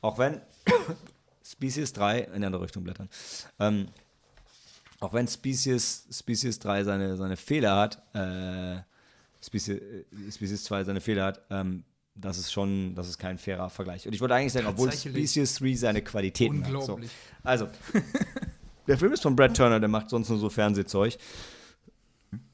auch 0.00 0.18
wenn 0.18 0.40
Species 1.44 1.92
3 1.92 2.20
in 2.20 2.32
eine 2.32 2.46
andere 2.46 2.62
Richtung 2.62 2.84
blättern, 2.84 3.08
ähm, 3.58 3.88
auch 5.00 5.12
wenn 5.12 5.28
Species, 5.28 6.06
Species 6.10 6.58
3 6.58 6.84
seine, 6.84 7.16
seine 7.16 7.36
Fehler 7.36 7.76
hat, 7.76 8.02
äh, 8.14 8.80
Species, 9.44 9.78
äh, 9.78 10.04
Species 10.32 10.64
2 10.64 10.84
seine 10.84 11.00
Fehler 11.00 11.24
hat, 11.24 11.42
ähm, 11.50 11.84
das 12.14 12.38
ist 12.38 12.50
schon, 12.50 12.94
das 12.94 13.08
ist 13.08 13.18
kein 13.18 13.36
fairer 13.36 13.68
Vergleich. 13.68 14.06
Und 14.06 14.14
ich 14.14 14.20
wollte 14.20 14.34
eigentlich 14.34 14.54
sagen, 14.54 14.66
obwohl. 14.66 14.90
Species 14.90 15.56
3 15.56 15.74
seine 15.74 16.02
Qualitäten 16.02 16.64
hat. 16.64 16.70
So. 16.70 16.78
Unglaublich. 16.78 17.10
Also, 17.42 17.68
der 18.86 18.96
Film 18.96 19.12
ist 19.12 19.22
von 19.22 19.36
Brad 19.36 19.54
Turner, 19.54 19.78
der 19.78 19.90
macht 19.90 20.08
sonst 20.08 20.30
nur 20.30 20.38
so 20.38 20.48
Fernsehzeug. 20.48 21.18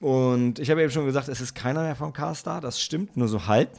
Und 0.00 0.58
ich 0.58 0.70
habe 0.70 0.82
eben 0.82 0.90
schon 0.90 1.04
gesagt, 1.06 1.28
es 1.28 1.40
ist 1.40 1.54
keiner 1.54 1.82
mehr 1.82 1.96
vom 1.96 2.12
Cast 2.12 2.46
da, 2.46 2.60
das 2.60 2.80
stimmt, 2.80 3.16
nur 3.16 3.28
so 3.28 3.46
halb. 3.46 3.70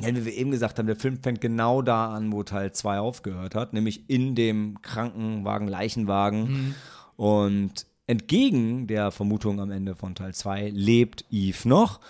Ja, 0.00 0.08
wie 0.14 0.24
wir 0.24 0.32
eben 0.34 0.50
gesagt 0.50 0.78
haben, 0.78 0.86
der 0.86 0.96
Film 0.96 1.18
fängt 1.22 1.40
genau 1.42 1.82
da 1.82 2.14
an, 2.14 2.32
wo 2.32 2.42
Teil 2.42 2.72
2 2.72 3.00
aufgehört 3.00 3.54
hat, 3.54 3.72
nämlich 3.74 4.08
in 4.08 4.34
dem 4.34 4.80
Krankenwagen, 4.80 5.68
Leichenwagen. 5.68 6.74
Und 7.16 7.86
entgegen 8.06 8.86
der 8.86 9.10
Vermutung 9.10 9.60
am 9.60 9.70
Ende 9.70 9.94
von 9.94 10.14
Teil 10.14 10.32
2 10.34 10.70
lebt 10.70 11.24
Eve 11.30 11.68
noch, 11.68 12.00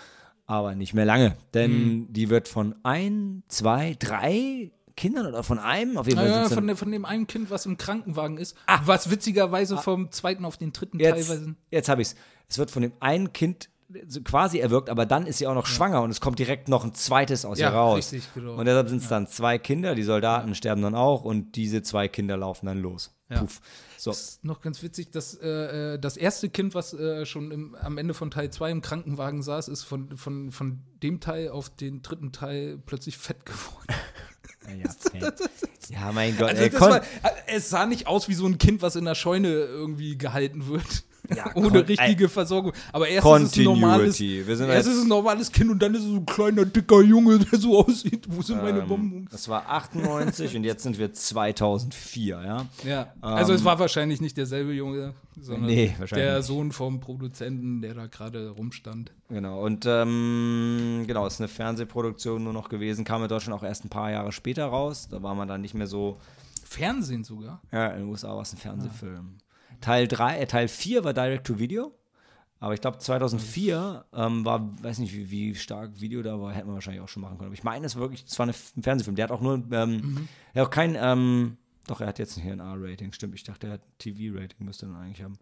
aber 0.45 0.73
nicht 0.75 0.93
mehr 0.93 1.05
lange. 1.05 1.35
Denn 1.53 2.07
die 2.13 2.29
wird 2.29 2.47
von 2.47 2.75
ein, 2.83 3.43
zwei, 3.49 3.95
drei 3.99 4.71
Kindern 4.95 5.25
oder 5.25 5.43
von 5.43 5.59
einem, 5.59 5.97
auf 5.97 6.05
jeden 6.07 6.17
Fall 6.19 6.29
dann- 6.29 6.49
von, 6.49 6.75
von 6.75 6.91
dem 6.91 7.05
einen 7.05 7.27
Kind, 7.27 7.49
was 7.49 7.65
im 7.65 7.77
Krankenwagen 7.77 8.37
ist, 8.37 8.55
was 8.85 9.09
witzigerweise 9.09 9.77
vom 9.77 10.11
zweiten 10.11 10.45
auf 10.45 10.57
den 10.57 10.71
dritten 10.73 10.99
Jetzt, 10.99 11.27
teilweise. 11.27 11.55
jetzt 11.71 11.89
habe 11.89 12.01
ich 12.03 12.09
es. 12.51 12.57
Wird 12.57 12.71
von 12.71 12.81
dem 12.81 12.93
einen 12.99 13.33
Kind 13.33 13.69
quasi 14.23 14.59
erwirkt, 14.59 14.89
aber 14.89 15.05
dann 15.05 15.25
ist 15.25 15.39
sie 15.39 15.47
auch 15.47 15.53
noch 15.53 15.65
schwanger 15.65 16.01
und 16.01 16.11
es 16.11 16.21
kommt 16.21 16.39
direkt 16.39 16.69
noch 16.69 16.83
ein 16.83 16.93
zweites 16.93 17.45
aus 17.45 17.59
Ja, 17.59 17.69
ihr 17.69 17.75
raus. 17.75 17.97
richtig, 17.97 18.23
genau. 18.33 18.55
Und 18.55 18.65
deshalb 18.65 18.89
sind 18.89 19.01
es 19.01 19.07
dann 19.09 19.27
zwei 19.27 19.57
Kinder, 19.57 19.95
die 19.95 20.03
Soldaten 20.03 20.55
sterben 20.55 20.81
dann 20.81 20.95
auch 20.95 21.23
und 21.23 21.55
diese 21.55 21.81
zwei 21.83 22.07
Kinder 22.07 22.37
laufen 22.37 22.67
dann 22.67 22.79
los. 22.79 23.13
Ja. 23.29 23.39
Puff. 23.39 23.61
So. 23.97 24.11
ist 24.11 24.43
noch 24.43 24.61
ganz 24.61 24.81
witzig, 24.81 25.11
dass 25.11 25.35
äh, 25.35 25.93
äh, 25.93 25.99
das 25.99 26.17
erste 26.17 26.49
Kind, 26.49 26.73
was 26.73 26.93
äh, 26.93 27.25
schon 27.25 27.51
im, 27.51 27.75
am 27.75 27.97
Ende 27.97 28.13
von 28.13 28.31
Teil 28.31 28.49
2 28.49 28.71
im 28.71 28.81
Krankenwagen 28.81 29.43
saß, 29.43 29.67
ist 29.67 29.83
von, 29.83 30.17
von, 30.17 30.51
von 30.51 30.79
dem 31.03 31.19
Teil 31.19 31.49
auf 31.49 31.69
den 31.69 32.01
dritten 32.01 32.31
Teil 32.31 32.79
plötzlich 32.85 33.17
fett 33.17 33.45
geworden. 33.45 33.87
Ja, 34.67 35.19
ja, 35.19 35.31
ja, 35.89 36.11
mein 36.11 36.35
Gott. 36.37 36.49
Also 36.49 36.63
ey, 36.63 36.69
das 36.69 36.81
war, 36.81 36.97
äh, 37.01 37.03
es 37.47 37.69
sah 37.69 37.85
nicht 37.85 38.07
aus 38.07 38.27
wie 38.27 38.33
so 38.33 38.45
ein 38.45 38.57
Kind, 38.57 38.81
was 38.81 38.95
in 38.95 39.05
der 39.05 39.15
Scheune 39.15 39.49
irgendwie 39.49 40.17
gehalten 40.17 40.67
wird. 40.67 41.03
Ja, 41.35 41.51
Ohne 41.55 41.87
richtige 41.87 42.27
Versorgung. 42.29 42.73
Aber 42.91 43.07
erst 43.07 43.25
ist 43.25 43.51
es 43.51 43.57
ein 43.57 43.63
normales, 43.63 44.17
Continuity. 44.17 44.47
Wir 44.47 44.55
sind 44.57 44.69
erst 44.69 44.87
ist 44.87 44.95
es 44.95 45.03
ein 45.03 45.07
normales 45.07 45.51
Kind 45.51 45.69
und 45.69 45.81
dann 45.81 45.93
ist 45.93 46.01
es 46.01 46.07
so 46.07 46.15
ein 46.15 46.25
kleiner, 46.25 46.65
dicker 46.65 47.01
Junge, 47.01 47.39
der 47.39 47.59
so 47.59 47.79
aussieht. 47.79 48.25
Wo 48.29 48.41
sind 48.41 48.61
meine 48.61 48.79
ähm, 48.79 48.87
Bonbons? 48.87 49.31
das 49.31 49.47
war 49.47 49.69
98 49.69 50.55
und 50.55 50.63
jetzt 50.63 50.83
sind 50.83 50.97
wir 50.97 51.13
2004, 51.13 52.41
ja. 52.43 52.65
Ja, 52.83 53.13
also 53.21 53.53
es 53.53 53.63
war 53.63 53.79
wahrscheinlich 53.79 54.19
nicht 54.19 54.35
derselbe 54.37 54.73
Junge, 54.73 55.13
sondern 55.39 55.69
Ähm, 55.69 55.75
Nee, 55.75 55.95
der. 56.11 56.41
Sohn 56.41 56.71
vom 56.71 56.99
Produzenten, 56.99 57.81
der 57.81 57.93
da 57.93 58.07
gerade 58.07 58.49
rumstand. 58.49 59.11
Genau, 59.29 59.63
und 59.63 59.85
ähm, 59.87 61.05
genau, 61.07 61.25
ist 61.27 61.39
eine 61.39 61.47
Fernsehproduktion 61.47 62.43
nur 62.43 62.53
noch 62.53 62.67
gewesen, 62.69 63.05
kam 63.05 63.21
in 63.23 63.29
Deutschland 63.29 63.57
auch 63.57 63.63
erst 63.63 63.85
ein 63.85 63.89
paar 63.89 64.11
Jahre 64.11 64.31
später 64.31 64.65
raus. 64.65 65.07
Da 65.09 65.21
war 65.23 65.35
man 65.35 65.47
dann 65.47 65.61
nicht 65.61 65.73
mehr 65.73 65.87
so 65.87 66.17
Fernsehen 66.63 67.23
sogar. 67.23 67.61
Ja, 67.71 67.87
in 67.87 68.01
den 68.01 68.09
USA 68.09 68.29
war 68.29 68.41
es 68.41 68.53
ein 68.53 68.57
Fernsehfilm. 68.57 69.37
Teil 69.81 70.07
3, 70.07 70.39
äh, 70.39 70.47
Teil 70.47 70.67
4 70.67 71.03
war 71.03 71.13
Direct 71.13 71.45
to 71.47 71.59
Video. 71.59 71.93
Aber 72.59 72.75
ich 72.75 72.81
glaube, 72.81 72.99
2004 72.99 74.05
ähm, 74.13 74.45
war, 74.45 74.69
weiß 74.83 74.99
nicht, 74.99 75.13
wie, 75.15 75.31
wie 75.31 75.55
stark 75.55 75.99
Video 75.99 76.21
da 76.21 76.39
war, 76.39 76.53
hätten 76.53 76.67
wir 76.67 76.75
wahrscheinlich 76.75 77.01
auch 77.01 77.09
schon 77.09 77.21
machen 77.23 77.37
können. 77.37 77.47
Aber 77.47 77.55
ich 77.55 77.63
meine, 77.63 77.85
es 77.87 77.95
war 77.95 78.01
wirklich, 78.03 78.23
es 78.27 78.37
war 78.37 78.43
eine, 78.43 78.53
ein 78.77 78.83
Fernsehfilm. 78.83 79.15
Der 79.15 79.23
hat 79.23 79.31
auch 79.31 79.41
nur, 79.41 79.55
ähm, 79.71 80.27
er 80.53 80.61
hat 80.61 80.67
auch 80.67 80.71
kein, 80.71 80.95
ähm, 80.99 81.57
doch, 81.87 82.01
er 82.01 82.07
hat 82.07 82.19
jetzt 82.19 82.37
hier 82.39 82.53
ein 82.53 82.59
R-Rating, 82.59 83.11
stimmt. 83.13 83.33
Ich 83.33 83.43
dachte, 83.43 83.65
er 83.67 83.73
hat 83.73 83.81
TV-Rating, 83.97 84.63
müsste 84.65 84.85
er 84.85 84.89
dann 84.93 85.01
eigentlich 85.01 85.23
haben. 85.23 85.39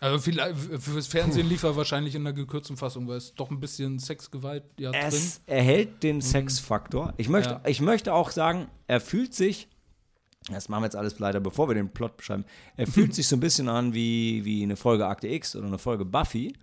Also 0.00 0.18
vielleicht, 0.20 0.56
fürs 0.58 1.06
Fernsehen 1.06 1.48
lief 1.48 1.62
er 1.64 1.74
wahrscheinlich 1.74 2.14
in 2.14 2.20
einer 2.22 2.34
gekürzten 2.34 2.76
Fassung, 2.76 3.08
weil 3.08 3.16
es 3.16 3.34
doch 3.34 3.50
ein 3.50 3.58
bisschen 3.58 3.98
Sexgewalt 3.98 4.62
ja 4.78 4.90
drin. 4.92 5.00
Es 5.06 5.40
erhält 5.46 6.02
den 6.02 6.20
Sexfaktor. 6.20 7.14
Ich 7.16 7.28
möchte, 7.30 7.54
Ja. 7.54 7.60
ich 7.64 7.80
möchte 7.80 8.12
auch 8.12 8.30
sagen, 8.30 8.68
er 8.86 9.00
fühlt 9.00 9.34
sich, 9.34 9.68
das 10.46 10.68
machen 10.68 10.82
wir 10.82 10.86
jetzt 10.86 10.96
alles 10.96 11.18
leider, 11.18 11.40
bevor 11.40 11.68
wir 11.68 11.74
den 11.74 11.90
Plot 11.90 12.16
beschreiben, 12.16 12.44
er 12.76 12.86
fühlt 12.86 13.14
sich 13.16 13.28
so 13.28 13.36
ein 13.36 13.40
bisschen 13.40 13.68
an 13.68 13.94
wie, 13.94 14.44
wie 14.44 14.62
eine 14.62 14.76
Folge 14.76 15.06
Akte 15.06 15.28
X 15.28 15.56
oder 15.56 15.66
eine 15.66 15.78
Folge 15.78 16.04
Buffy. 16.04 16.54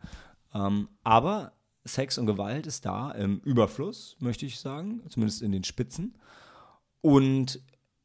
Ähm, 0.53 0.89
aber 1.03 1.53
Sex 1.83 2.17
und 2.17 2.25
Gewalt 2.25 2.65
ist 2.65 2.85
da 2.85 3.11
im 3.11 3.39
Überfluss, 3.39 4.15
möchte 4.19 4.45
ich 4.45 4.59
sagen, 4.59 5.01
zumindest 5.09 5.41
in 5.41 5.51
den 5.51 5.63
Spitzen. 5.63 6.17
Und 7.01 7.59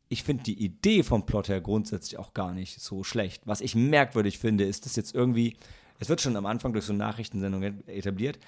ich 0.08 0.24
finde 0.24 0.42
die 0.42 0.62
Idee 0.62 1.02
vom 1.02 1.24
Plot 1.24 1.48
her 1.48 1.60
grundsätzlich 1.60 2.18
auch 2.18 2.34
gar 2.34 2.52
nicht 2.52 2.80
so 2.80 3.04
schlecht. 3.04 3.46
Was 3.46 3.60
ich 3.60 3.74
merkwürdig 3.74 4.38
finde, 4.38 4.64
ist, 4.64 4.84
dass 4.84 4.96
jetzt 4.96 5.14
irgendwie, 5.14 5.56
es 5.98 6.08
wird 6.08 6.20
schon 6.20 6.36
am 6.36 6.46
Anfang 6.46 6.72
durch 6.72 6.84
so 6.84 6.92
Nachrichtensendungen 6.92 7.86
etabliert, 7.88 8.38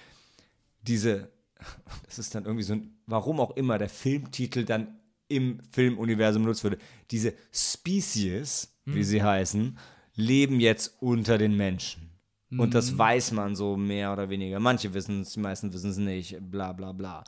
diese 0.82 1.30
das 2.06 2.18
ist 2.18 2.34
dann 2.34 2.44
irgendwie 2.44 2.64
so 2.64 2.74
ein, 2.74 2.96
warum 3.06 3.40
auch 3.40 3.52
immer 3.52 3.78
der 3.78 3.88
Filmtitel 3.88 4.64
dann 4.64 4.98
im 5.36 5.60
Filmuniversum 5.70 6.42
benutzt 6.42 6.64
würde. 6.64 6.78
Diese 7.10 7.34
Species, 7.52 8.74
wie 8.84 9.04
sie 9.04 9.22
heißen, 9.22 9.78
leben 10.14 10.60
jetzt 10.60 10.96
unter 11.00 11.38
den 11.38 11.56
Menschen. 11.56 12.12
Und 12.58 12.74
das 12.74 12.98
weiß 12.98 13.32
man 13.32 13.56
so 13.56 13.76
mehr 13.76 14.12
oder 14.12 14.28
weniger. 14.28 14.60
Manche 14.60 14.92
wissen 14.92 15.22
es, 15.22 15.32
die 15.32 15.40
meisten 15.40 15.72
wissen 15.72 15.90
es 15.90 15.96
nicht, 15.96 16.38
bla 16.50 16.72
bla 16.72 16.92
bla. 16.92 17.24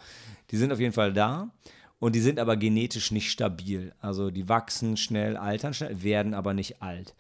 Die 0.51 0.57
sind 0.57 0.71
auf 0.73 0.81
jeden 0.81 0.93
Fall 0.93 1.15
da 1.15 1.51
und 1.99 2.15
die 2.15 2.21
sind 2.21 2.39
aber 2.39 2.57
genetisch 2.57 3.11
nicht 3.11 3.31
stabil. 3.31 3.95
Also 4.01 4.31
die 4.31 4.49
wachsen 4.49 4.97
schnell, 4.97 5.37
altern 5.37 5.73
schnell, 5.73 6.03
werden 6.03 6.35
aber 6.35 6.53
nicht 6.53 6.83
alt. 6.83 7.15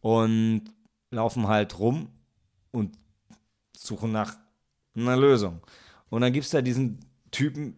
Und 0.00 0.72
laufen 1.10 1.48
halt 1.48 1.78
rum 1.78 2.08
und 2.70 2.96
suchen 3.76 4.12
nach 4.12 4.36
einer 4.94 5.16
Lösung. 5.16 5.60
Und 6.08 6.22
dann 6.22 6.32
gibt 6.32 6.46
es 6.46 6.50
da 6.50 6.62
diesen 6.62 7.00
Typen, 7.30 7.76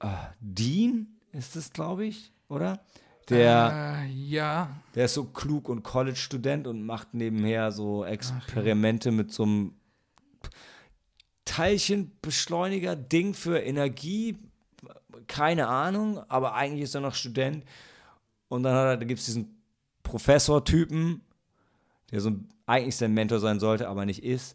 ah, 0.00 0.28
Dean 0.40 1.13
ist 1.34 1.56
es, 1.56 1.70
glaube 1.72 2.06
ich, 2.06 2.32
oder? 2.48 2.80
Der, 3.28 3.96
Äh, 4.02 4.10
ja. 4.12 4.68
der 4.94 5.06
ist 5.06 5.14
so 5.14 5.24
klug 5.24 5.68
und 5.68 5.82
College-Student 5.82 6.66
und 6.66 6.84
macht 6.84 7.14
nebenher 7.14 7.72
so 7.72 8.04
Experimente 8.04 9.10
mit 9.10 9.32
so 9.32 9.44
einem 9.44 9.74
Teilchenbeschleuniger-Ding 11.44 13.34
für 13.34 13.58
Energie. 13.60 14.36
Keine 15.26 15.68
Ahnung, 15.68 16.18
aber 16.28 16.54
eigentlich 16.54 16.82
ist 16.82 16.94
er 16.94 17.00
noch 17.00 17.14
Student. 17.14 17.64
Und 18.48 18.62
dann 18.62 18.74
hat 18.74 18.86
er, 18.86 18.96
da 18.98 19.04
gibt 19.04 19.20
es 19.20 19.26
diesen 19.26 19.62
Professor-Typen, 20.02 21.22
der 22.10 22.20
so 22.20 22.32
eigentlich 22.66 22.96
sein 22.96 23.14
Mentor 23.14 23.40
sein 23.40 23.58
sollte, 23.58 23.88
aber 23.88 24.04
nicht 24.04 24.22
ist. 24.22 24.54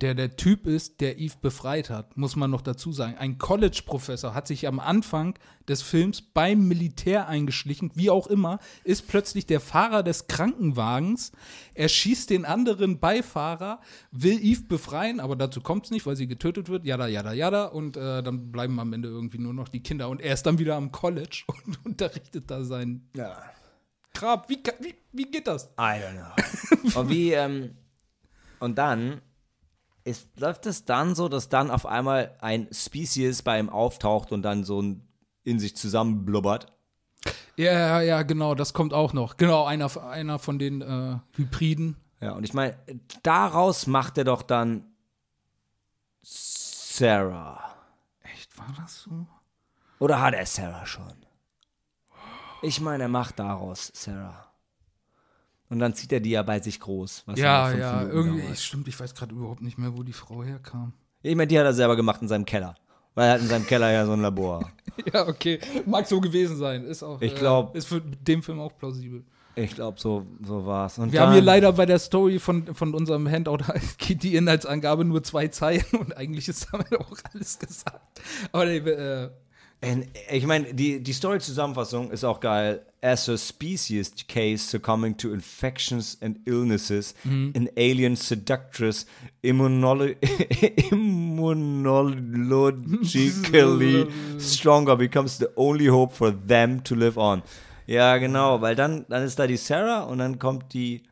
Der 0.00 0.14
der 0.14 0.36
Typ 0.36 0.66
ist, 0.66 1.00
der 1.00 1.18
Eve 1.18 1.36
befreit 1.40 1.88
hat, 1.88 2.16
muss 2.16 2.34
man 2.34 2.50
noch 2.50 2.62
dazu 2.62 2.90
sagen. 2.90 3.16
Ein 3.16 3.38
College-Professor 3.38 4.34
hat 4.34 4.48
sich 4.48 4.66
am 4.66 4.80
Anfang 4.80 5.38
des 5.68 5.82
Films 5.82 6.20
beim 6.20 6.66
Militär 6.66 7.28
eingeschlichen, 7.28 7.92
wie 7.94 8.10
auch 8.10 8.26
immer, 8.26 8.58
ist 8.82 9.06
plötzlich 9.06 9.46
der 9.46 9.60
Fahrer 9.60 10.02
des 10.02 10.26
Krankenwagens. 10.26 11.30
Er 11.74 11.88
schießt 11.88 12.28
den 12.30 12.44
anderen 12.44 12.98
Beifahrer, 12.98 13.80
will 14.10 14.38
Eve 14.42 14.62
befreien, 14.62 15.20
aber 15.20 15.36
dazu 15.36 15.60
kommt 15.60 15.84
es 15.84 15.90
nicht, 15.92 16.06
weil 16.06 16.16
sie 16.16 16.26
getötet 16.26 16.68
wird. 16.68 16.84
Jada, 16.84 17.06
jada, 17.06 17.32
jada. 17.32 17.66
Und 17.66 17.96
äh, 17.96 18.22
dann 18.22 18.50
bleiben 18.50 18.78
am 18.80 18.92
Ende 18.92 19.08
irgendwie 19.08 19.38
nur 19.38 19.54
noch 19.54 19.68
die 19.68 19.80
Kinder. 19.82 20.08
Und 20.08 20.20
er 20.20 20.34
ist 20.34 20.42
dann 20.44 20.58
wieder 20.58 20.74
am 20.74 20.90
College 20.90 21.44
und 21.66 21.84
unterrichtet 21.84 22.50
da 22.50 22.64
seinen 22.64 23.08
Ja. 23.14 23.40
Grab. 24.12 24.48
Wie, 24.48 24.58
wie, 24.80 24.94
wie 25.12 25.30
geht 25.30 25.46
das? 25.46 25.66
I 25.78 26.00
don't 26.00 26.12
know. 26.14 27.00
und 27.00 27.08
wie, 27.08 27.32
ähm, 27.32 27.76
und 28.60 28.76
dann 28.76 29.20
ist, 30.04 30.28
läuft 30.38 30.66
es 30.66 30.84
dann 30.84 31.14
so, 31.14 31.28
dass 31.28 31.48
dann 31.48 31.70
auf 31.70 31.86
einmal 31.86 32.36
ein 32.40 32.68
Species 32.72 33.42
bei 33.42 33.58
ihm 33.58 33.70
auftaucht 33.70 34.32
und 34.32 34.42
dann 34.42 34.64
so 34.64 34.80
ein 34.80 35.08
in 35.44 35.58
sich 35.58 35.76
zusammenblubbert. 35.76 36.72
Ja, 37.56 37.72
ja, 37.72 38.00
ja, 38.00 38.22
genau, 38.22 38.54
das 38.54 38.72
kommt 38.72 38.92
auch 38.92 39.12
noch. 39.12 39.36
Genau, 39.36 39.64
einer, 39.64 39.94
einer 40.06 40.38
von 40.38 40.58
den 40.58 40.82
äh, 40.82 41.18
Hybriden. 41.36 41.96
Ja, 42.20 42.32
und 42.32 42.44
ich 42.44 42.54
meine, 42.54 42.76
daraus 43.22 43.86
macht 43.86 44.18
er 44.18 44.24
doch 44.24 44.42
dann 44.42 44.84
Sarah. 46.22 47.74
Echt, 48.22 48.58
war 48.58 48.74
das 48.76 49.02
so? 49.02 49.26
Oder 49.98 50.20
hat 50.20 50.34
er 50.34 50.46
Sarah 50.46 50.86
schon? 50.86 51.12
Ich 52.62 52.80
meine, 52.80 53.04
er 53.04 53.08
macht 53.08 53.38
daraus 53.38 53.92
Sarah. 53.94 54.43
Und 55.74 55.80
dann 55.80 55.92
zieht 55.92 56.12
er 56.12 56.20
die 56.20 56.30
ja 56.30 56.42
bei 56.44 56.60
sich 56.60 56.78
groß. 56.78 57.24
Ja, 57.34 57.72
ja, 57.72 57.96
Minuten 57.96 58.16
irgendwie, 58.16 58.42
dauert. 58.42 58.58
stimmt, 58.58 58.86
ich 58.86 59.00
weiß 59.00 59.12
gerade 59.16 59.34
überhaupt 59.34 59.60
nicht 59.60 59.76
mehr, 59.76 59.96
wo 59.98 60.04
die 60.04 60.12
Frau 60.12 60.44
herkam. 60.44 60.92
Ich 61.20 61.34
meine, 61.34 61.48
die 61.48 61.58
hat 61.58 61.64
er 61.64 61.74
selber 61.74 61.96
gemacht 61.96 62.22
in 62.22 62.28
seinem 62.28 62.44
Keller. 62.44 62.76
Weil 63.16 63.26
er 63.26 63.34
hat 63.34 63.40
in 63.40 63.48
seinem 63.48 63.66
Keller 63.66 63.90
ja 63.90 64.06
so 64.06 64.12
ein 64.12 64.22
Labor. 64.22 64.70
Ja, 65.12 65.26
okay, 65.26 65.58
mag 65.86 66.06
so 66.06 66.20
gewesen 66.20 66.56
sein, 66.56 66.84
ist 66.84 67.02
auch, 67.02 67.20
Ich 67.20 67.34
glaub- 67.34 67.74
äh, 67.74 67.78
ist 67.78 67.88
für 67.88 68.00
den 68.00 68.42
Film 68.44 68.60
auch 68.60 68.76
plausibel. 68.78 69.24
Ich 69.56 69.74
glaube, 69.74 69.98
so, 69.98 70.24
so 70.40 70.64
war 70.66 70.86
es. 70.86 70.98
Wir 71.10 71.20
haben 71.20 71.32
hier 71.32 71.42
leider 71.42 71.72
bei 71.72 71.84
der 71.84 71.98
Story 71.98 72.38
von, 72.38 72.72
von 72.76 72.94
unserem 72.94 73.28
Handout 73.28 73.58
geht 73.98 74.22
die 74.22 74.36
Inhaltsangabe 74.36 75.04
nur 75.04 75.24
zwei 75.24 75.48
Zeilen 75.48 75.84
und 75.98 76.16
eigentlich 76.16 76.48
ist 76.48 76.68
damit 76.70 76.94
auch 76.96 77.10
alles 77.32 77.58
gesagt. 77.58 78.20
Aber 78.52 78.66
nee, 78.66 78.76
äh, 78.76 79.30
Ich 80.30 80.46
meine, 80.46 80.72
die, 80.74 81.00
die 81.02 81.12
Story-Zusammenfassung 81.12 82.10
ist 82.10 82.24
auch 82.24 82.40
geil. 82.40 82.82
As 83.02 83.28
a 83.28 83.36
species 83.36 84.12
case 84.28 84.58
succumbing 84.66 85.16
to 85.18 85.32
infections 85.32 86.16
and 86.22 86.38
illnesses, 86.46 87.14
an 87.24 87.68
alien 87.76 88.16
seductress 88.16 89.04
immunolo 89.42 90.06
immunologically 92.64 94.06
stronger 94.38 94.96
becomes 94.96 95.38
the 95.38 95.48
only 95.56 95.86
hope 95.86 96.14
for 96.14 96.30
them 96.32 96.82
to 96.84 96.94
live 96.94 97.16
on. 97.18 97.42
Ja, 97.86 98.16
genau, 98.16 98.60
weil 98.62 98.74
dann, 98.74 99.04
dann 99.08 99.22
ist 99.24 99.38
da 99.38 99.46
die 99.46 99.58
Sarah 99.58 100.04
und 100.04 100.18
dann 100.18 100.38
kommt 100.38 100.72
die, 100.72 101.02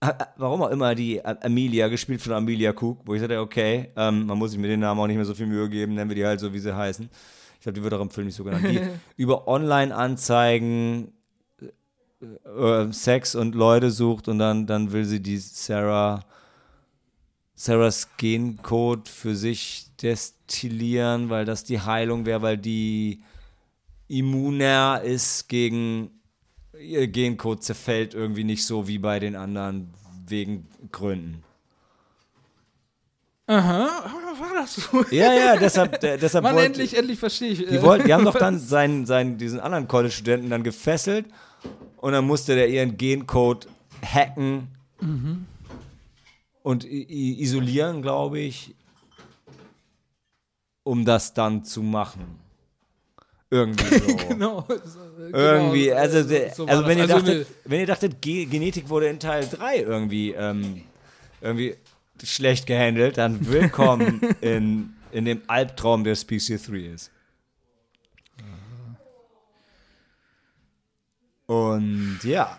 äh, 0.00 0.06
äh, 0.08 0.12
warum 0.38 0.62
auch 0.62 0.70
immer, 0.70 0.94
die 0.94 1.22
A- 1.22 1.36
Amelia, 1.42 1.88
gespielt 1.88 2.22
von 2.22 2.32
Amelia 2.32 2.70
Cook, 2.70 3.00
wo 3.04 3.12
ich 3.14 3.20
sagte, 3.20 3.38
okay, 3.40 3.90
ähm, 3.96 4.24
man 4.26 4.38
muss 4.38 4.52
sich 4.52 4.60
mit 4.60 4.70
den 4.70 4.80
Namen 4.80 4.98
auch 5.00 5.06
nicht 5.06 5.16
mehr 5.16 5.26
so 5.26 5.34
viel 5.34 5.46
Mühe 5.46 5.68
geben, 5.68 5.94
nennen 5.94 6.08
wir 6.08 6.16
die 6.16 6.24
halt 6.24 6.40
so, 6.40 6.52
wie 6.54 6.58
sie 6.58 6.74
heißen. 6.74 7.10
Ich 7.62 7.64
glaube, 7.64 7.78
die 7.78 7.84
wird 7.84 7.94
auch 7.94 8.00
im 8.00 8.10
Film 8.10 8.26
nicht 8.26 8.34
so 8.34 8.42
genannt. 8.42 8.66
Die 8.68 8.80
über 9.16 9.46
Online-Anzeigen 9.46 11.12
äh, 12.20 12.92
Sex 12.92 13.36
und 13.36 13.54
Leute 13.54 13.92
sucht 13.92 14.26
und 14.26 14.40
dann, 14.40 14.66
dann 14.66 14.90
will 14.90 15.04
sie 15.04 15.20
die 15.20 15.38
Sarah, 15.38 16.24
Sarahs 17.54 18.08
Gencode 18.16 19.08
für 19.08 19.36
sich 19.36 19.86
destillieren, 20.02 21.30
weil 21.30 21.44
das 21.44 21.62
die 21.62 21.80
Heilung 21.80 22.26
wäre, 22.26 22.42
weil 22.42 22.58
die 22.58 23.22
immuner 24.08 25.00
ist 25.04 25.48
gegen 25.48 26.10
ihr 26.76 27.06
Gencode 27.06 27.62
zerfällt 27.62 28.12
irgendwie 28.12 28.42
nicht 28.42 28.66
so 28.66 28.88
wie 28.88 28.98
bei 28.98 29.20
den 29.20 29.36
anderen 29.36 29.94
wegen 30.26 30.66
Gründen. 30.90 31.44
Aha, 33.46 33.88
war 34.38 34.54
das 34.54 34.74
so? 34.76 35.04
Ja, 35.10 35.32
ja, 35.34 35.56
deshalb, 35.56 36.02
äh, 36.02 36.16
deshalb 36.16 36.42
Mann, 36.44 36.54
wollte- 36.54 36.66
endlich, 36.66 36.96
endlich 36.96 37.18
verstehe 37.18 37.50
ich. 37.50 37.66
Die, 37.66 37.82
wollten, 37.82 38.06
die 38.06 38.14
haben 38.14 38.24
doch 38.24 38.36
dann 38.38 38.58
seinen, 38.74 39.06
seinen, 39.06 39.38
diesen 39.38 39.60
anderen 39.60 39.88
College-Studenten 39.88 40.50
dann 40.50 40.62
gefesselt 40.62 41.26
und 41.98 42.12
dann 42.12 42.26
musste 42.26 42.54
der 42.54 42.68
ihren 42.68 42.96
Gencode 42.96 43.68
hacken 44.04 44.68
und 46.62 46.84
i- 46.84 47.02
i- 47.08 47.40
isolieren, 47.42 48.02
glaube 48.02 48.38
ich, 48.40 48.74
um 50.84 51.04
das 51.04 51.34
dann 51.34 51.64
zu 51.64 51.82
machen. 51.82 52.38
Irgendwie 53.50 53.98
so. 53.98 54.16
genau. 54.28 54.64
so, 54.68 55.00
äh, 55.22 55.30
Irgendwie, 55.32 55.84
genau, 55.86 55.96
also, 55.98 56.18
äh, 56.34 56.50
so 56.54 56.66
also 56.66 56.86
wenn, 56.86 56.98
ihr 56.98 57.04
Also 57.04 57.16
dachtet, 57.18 57.46
wenn 57.64 57.80
ihr 57.80 57.86
dachtet, 57.86 58.22
Ge 58.22 58.46
Genetik 58.46 58.88
wurde 58.88 59.08
in 59.08 59.20
Teil 59.20 59.46
3 59.48 59.78
irgendwie, 59.78 60.30
ähm, 60.32 60.82
irgendwie 61.40 61.76
schlecht 62.22 62.66
gehandelt, 62.66 63.18
dann 63.18 63.46
willkommen 63.46 64.20
in, 64.40 64.94
in 65.10 65.24
dem 65.24 65.42
Albtraum, 65.46 66.04
der 66.04 66.14
Species 66.14 66.64
3 66.64 66.76
ist. 66.76 67.10
Und 71.46 72.20
ja, 72.22 72.58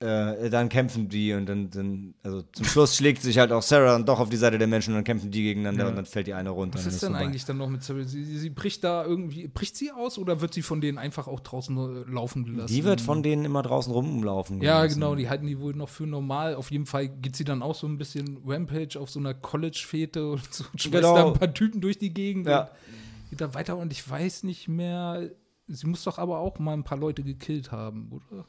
äh, 0.00 0.48
dann 0.48 0.68
kämpfen 0.68 1.08
die 1.08 1.32
und 1.32 1.46
dann, 1.46 1.70
dann, 1.70 2.14
also 2.22 2.42
zum 2.52 2.64
Schluss 2.66 2.94
schlägt 2.96 3.20
sich 3.20 3.36
halt 3.38 3.50
auch 3.50 3.62
Sarah 3.62 3.92
dann 3.92 4.06
doch 4.06 4.20
auf 4.20 4.28
die 4.28 4.36
Seite 4.36 4.56
der 4.56 4.68
Menschen 4.68 4.90
und 4.90 4.98
dann 4.98 5.04
kämpfen 5.04 5.32
die 5.32 5.42
gegeneinander 5.42 5.84
Ja. 5.84 5.90
und 5.90 5.96
dann 5.96 6.06
fällt 6.06 6.28
die 6.28 6.34
eine 6.34 6.50
runter. 6.50 6.78
Was 6.78 6.86
ist 6.86 7.02
dann 7.02 7.08
denn 7.08 7.16
vorbei. 7.16 7.26
eigentlich 7.26 7.44
dann 7.46 7.56
noch 7.58 7.68
mit 7.68 7.82
Sarah? 7.82 8.04
Sie, 8.04 8.22
sie, 8.24 8.50
bricht 8.50 8.84
da 8.84 9.04
irgendwie, 9.04 9.48
bricht 9.48 9.76
sie 9.76 9.90
aus 9.90 10.16
oder 10.18 10.40
wird 10.40 10.54
sie 10.54 10.62
von 10.62 10.80
denen 10.80 10.98
einfach 10.98 11.26
auch 11.26 11.40
draußen 11.40 11.76
äh, 11.76 12.10
laufen 12.10 12.44
gelassen? 12.44 12.72
Die 12.72 12.84
wird 12.84 13.00
von 13.00 13.24
denen 13.24 13.44
immer 13.44 13.62
draußen 13.62 13.92
rumlaufen. 13.92 14.62
Ja, 14.62 14.82
gelassen. 14.82 15.00
genau, 15.00 15.14
die 15.16 15.28
halten 15.28 15.46
die 15.48 15.58
wohl 15.58 15.74
noch 15.74 15.88
für 15.88 16.06
normal. 16.06 16.54
Auf 16.54 16.70
jeden 16.70 16.86
Fall 16.86 17.08
geht 17.08 17.34
sie 17.34 17.44
dann 17.44 17.60
auch 17.60 17.74
so 17.74 17.88
ein 17.88 17.98
bisschen 17.98 18.38
Rampage 18.46 19.00
auf 19.00 19.10
so 19.10 19.18
einer 19.18 19.34
College-Fete 19.34 20.30
und 20.30 20.54
so 20.54 20.64
und 20.72 20.92
Genau. 20.92 21.16
da 21.16 21.26
ein 21.26 21.32
paar 21.34 21.52
Typen 21.52 21.80
durch 21.80 21.98
die 21.98 22.14
Gegend 22.14 22.46
Ja. 22.46 22.60
und 22.62 23.30
geht 23.30 23.40
dann 23.40 23.52
weiter 23.54 23.76
und 23.76 23.90
ich 23.92 24.08
weiß 24.08 24.44
nicht 24.44 24.68
mehr. 24.68 25.28
Sie 25.66 25.86
muss 25.88 26.04
doch 26.04 26.18
aber 26.18 26.38
auch 26.38 26.60
mal 26.60 26.72
ein 26.74 26.84
paar 26.84 26.98
Leute 26.98 27.24
gekillt 27.24 27.72
haben, 27.72 28.12
oder? 28.12 28.46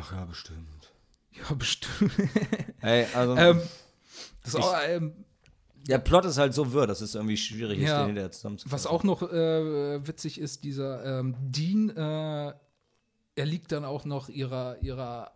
Ach 0.00 0.12
ja, 0.12 0.24
bestimmt. 0.24 0.92
Ja, 1.32 1.54
bestimmt. 1.54 2.12
Hey, 2.80 3.06
also, 3.14 3.36
ähm, 3.36 3.60
das 4.42 4.54
ist 4.54 4.58
Ich- 4.58 4.64
auch, 4.64 4.76
ähm, 4.86 5.24
der 5.88 5.98
Plot 5.98 6.24
ist 6.26 6.36
halt 6.38 6.52
so 6.54 6.72
wirr, 6.72 6.86
dass 6.86 7.00
es 7.00 7.14
irgendwie 7.14 7.36
schwierig 7.36 7.78
ist, 7.78 7.88
Ja. 7.88 8.00
den 8.00 8.08
hinterher 8.08 8.30
zusammenzufassen. 8.30 8.72
Was 8.72 8.86
auch 8.86 9.04
noch 9.04 9.22
äh, 9.22 10.06
witzig 10.06 10.38
ist, 10.40 10.62
dieser 10.64 11.20
ähm, 11.20 11.34
Dean, 11.40 11.90
äh, 11.90 12.52
er 13.34 13.46
liegt 13.46 13.72
dann 13.72 13.84
auch 13.84 14.04
noch 14.04 14.28
ihrer, 14.28 14.76
ihrer 14.82 15.32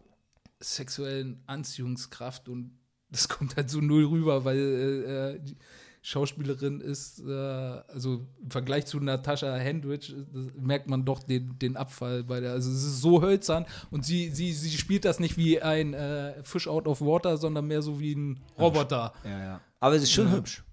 sexuellen 0.60 1.42
Anziehungskraft 1.46 2.48
und 2.48 2.78
das 3.10 3.28
kommt 3.28 3.56
halt 3.56 3.70
so 3.70 3.80
null 3.80 4.04
rüber, 4.06 4.44
weil 4.44 4.58
äh, 4.58 5.32
äh, 5.34 5.40
die 5.40 5.56
Schauspielerin 6.04 6.80
ist, 6.80 7.20
äh, 7.20 7.30
also 7.32 8.26
im 8.42 8.50
Vergleich 8.50 8.86
zu 8.86 8.98
Natascha 8.98 9.54
Hendrich, 9.56 10.12
äh, 10.12 10.60
merkt 10.60 10.88
man 10.88 11.04
doch 11.04 11.20
den, 11.22 11.56
den 11.60 11.76
Abfall 11.76 12.24
bei 12.24 12.40
der, 12.40 12.50
also 12.52 12.70
es 12.70 12.82
ist 12.82 13.00
so 13.00 13.22
hölzern 13.22 13.66
und 13.92 14.04
sie, 14.04 14.30
sie, 14.30 14.52
sie 14.52 14.70
spielt 14.76 15.04
das 15.04 15.20
nicht 15.20 15.36
wie 15.36 15.62
ein 15.62 15.94
äh, 15.94 16.42
Fish 16.42 16.66
out 16.66 16.88
of 16.88 17.00
water, 17.00 17.36
sondern 17.36 17.68
mehr 17.68 17.82
so 17.82 18.00
wie 18.00 18.14
ein 18.14 18.40
Roboter. 18.58 19.12
Ja, 19.24 19.38
ja. 19.38 19.60
Aber 19.78 19.94
es 19.94 20.02
ist 20.02 20.12
schon 20.12 20.26
Ja. 20.26 20.32
hübsch. 20.34 20.64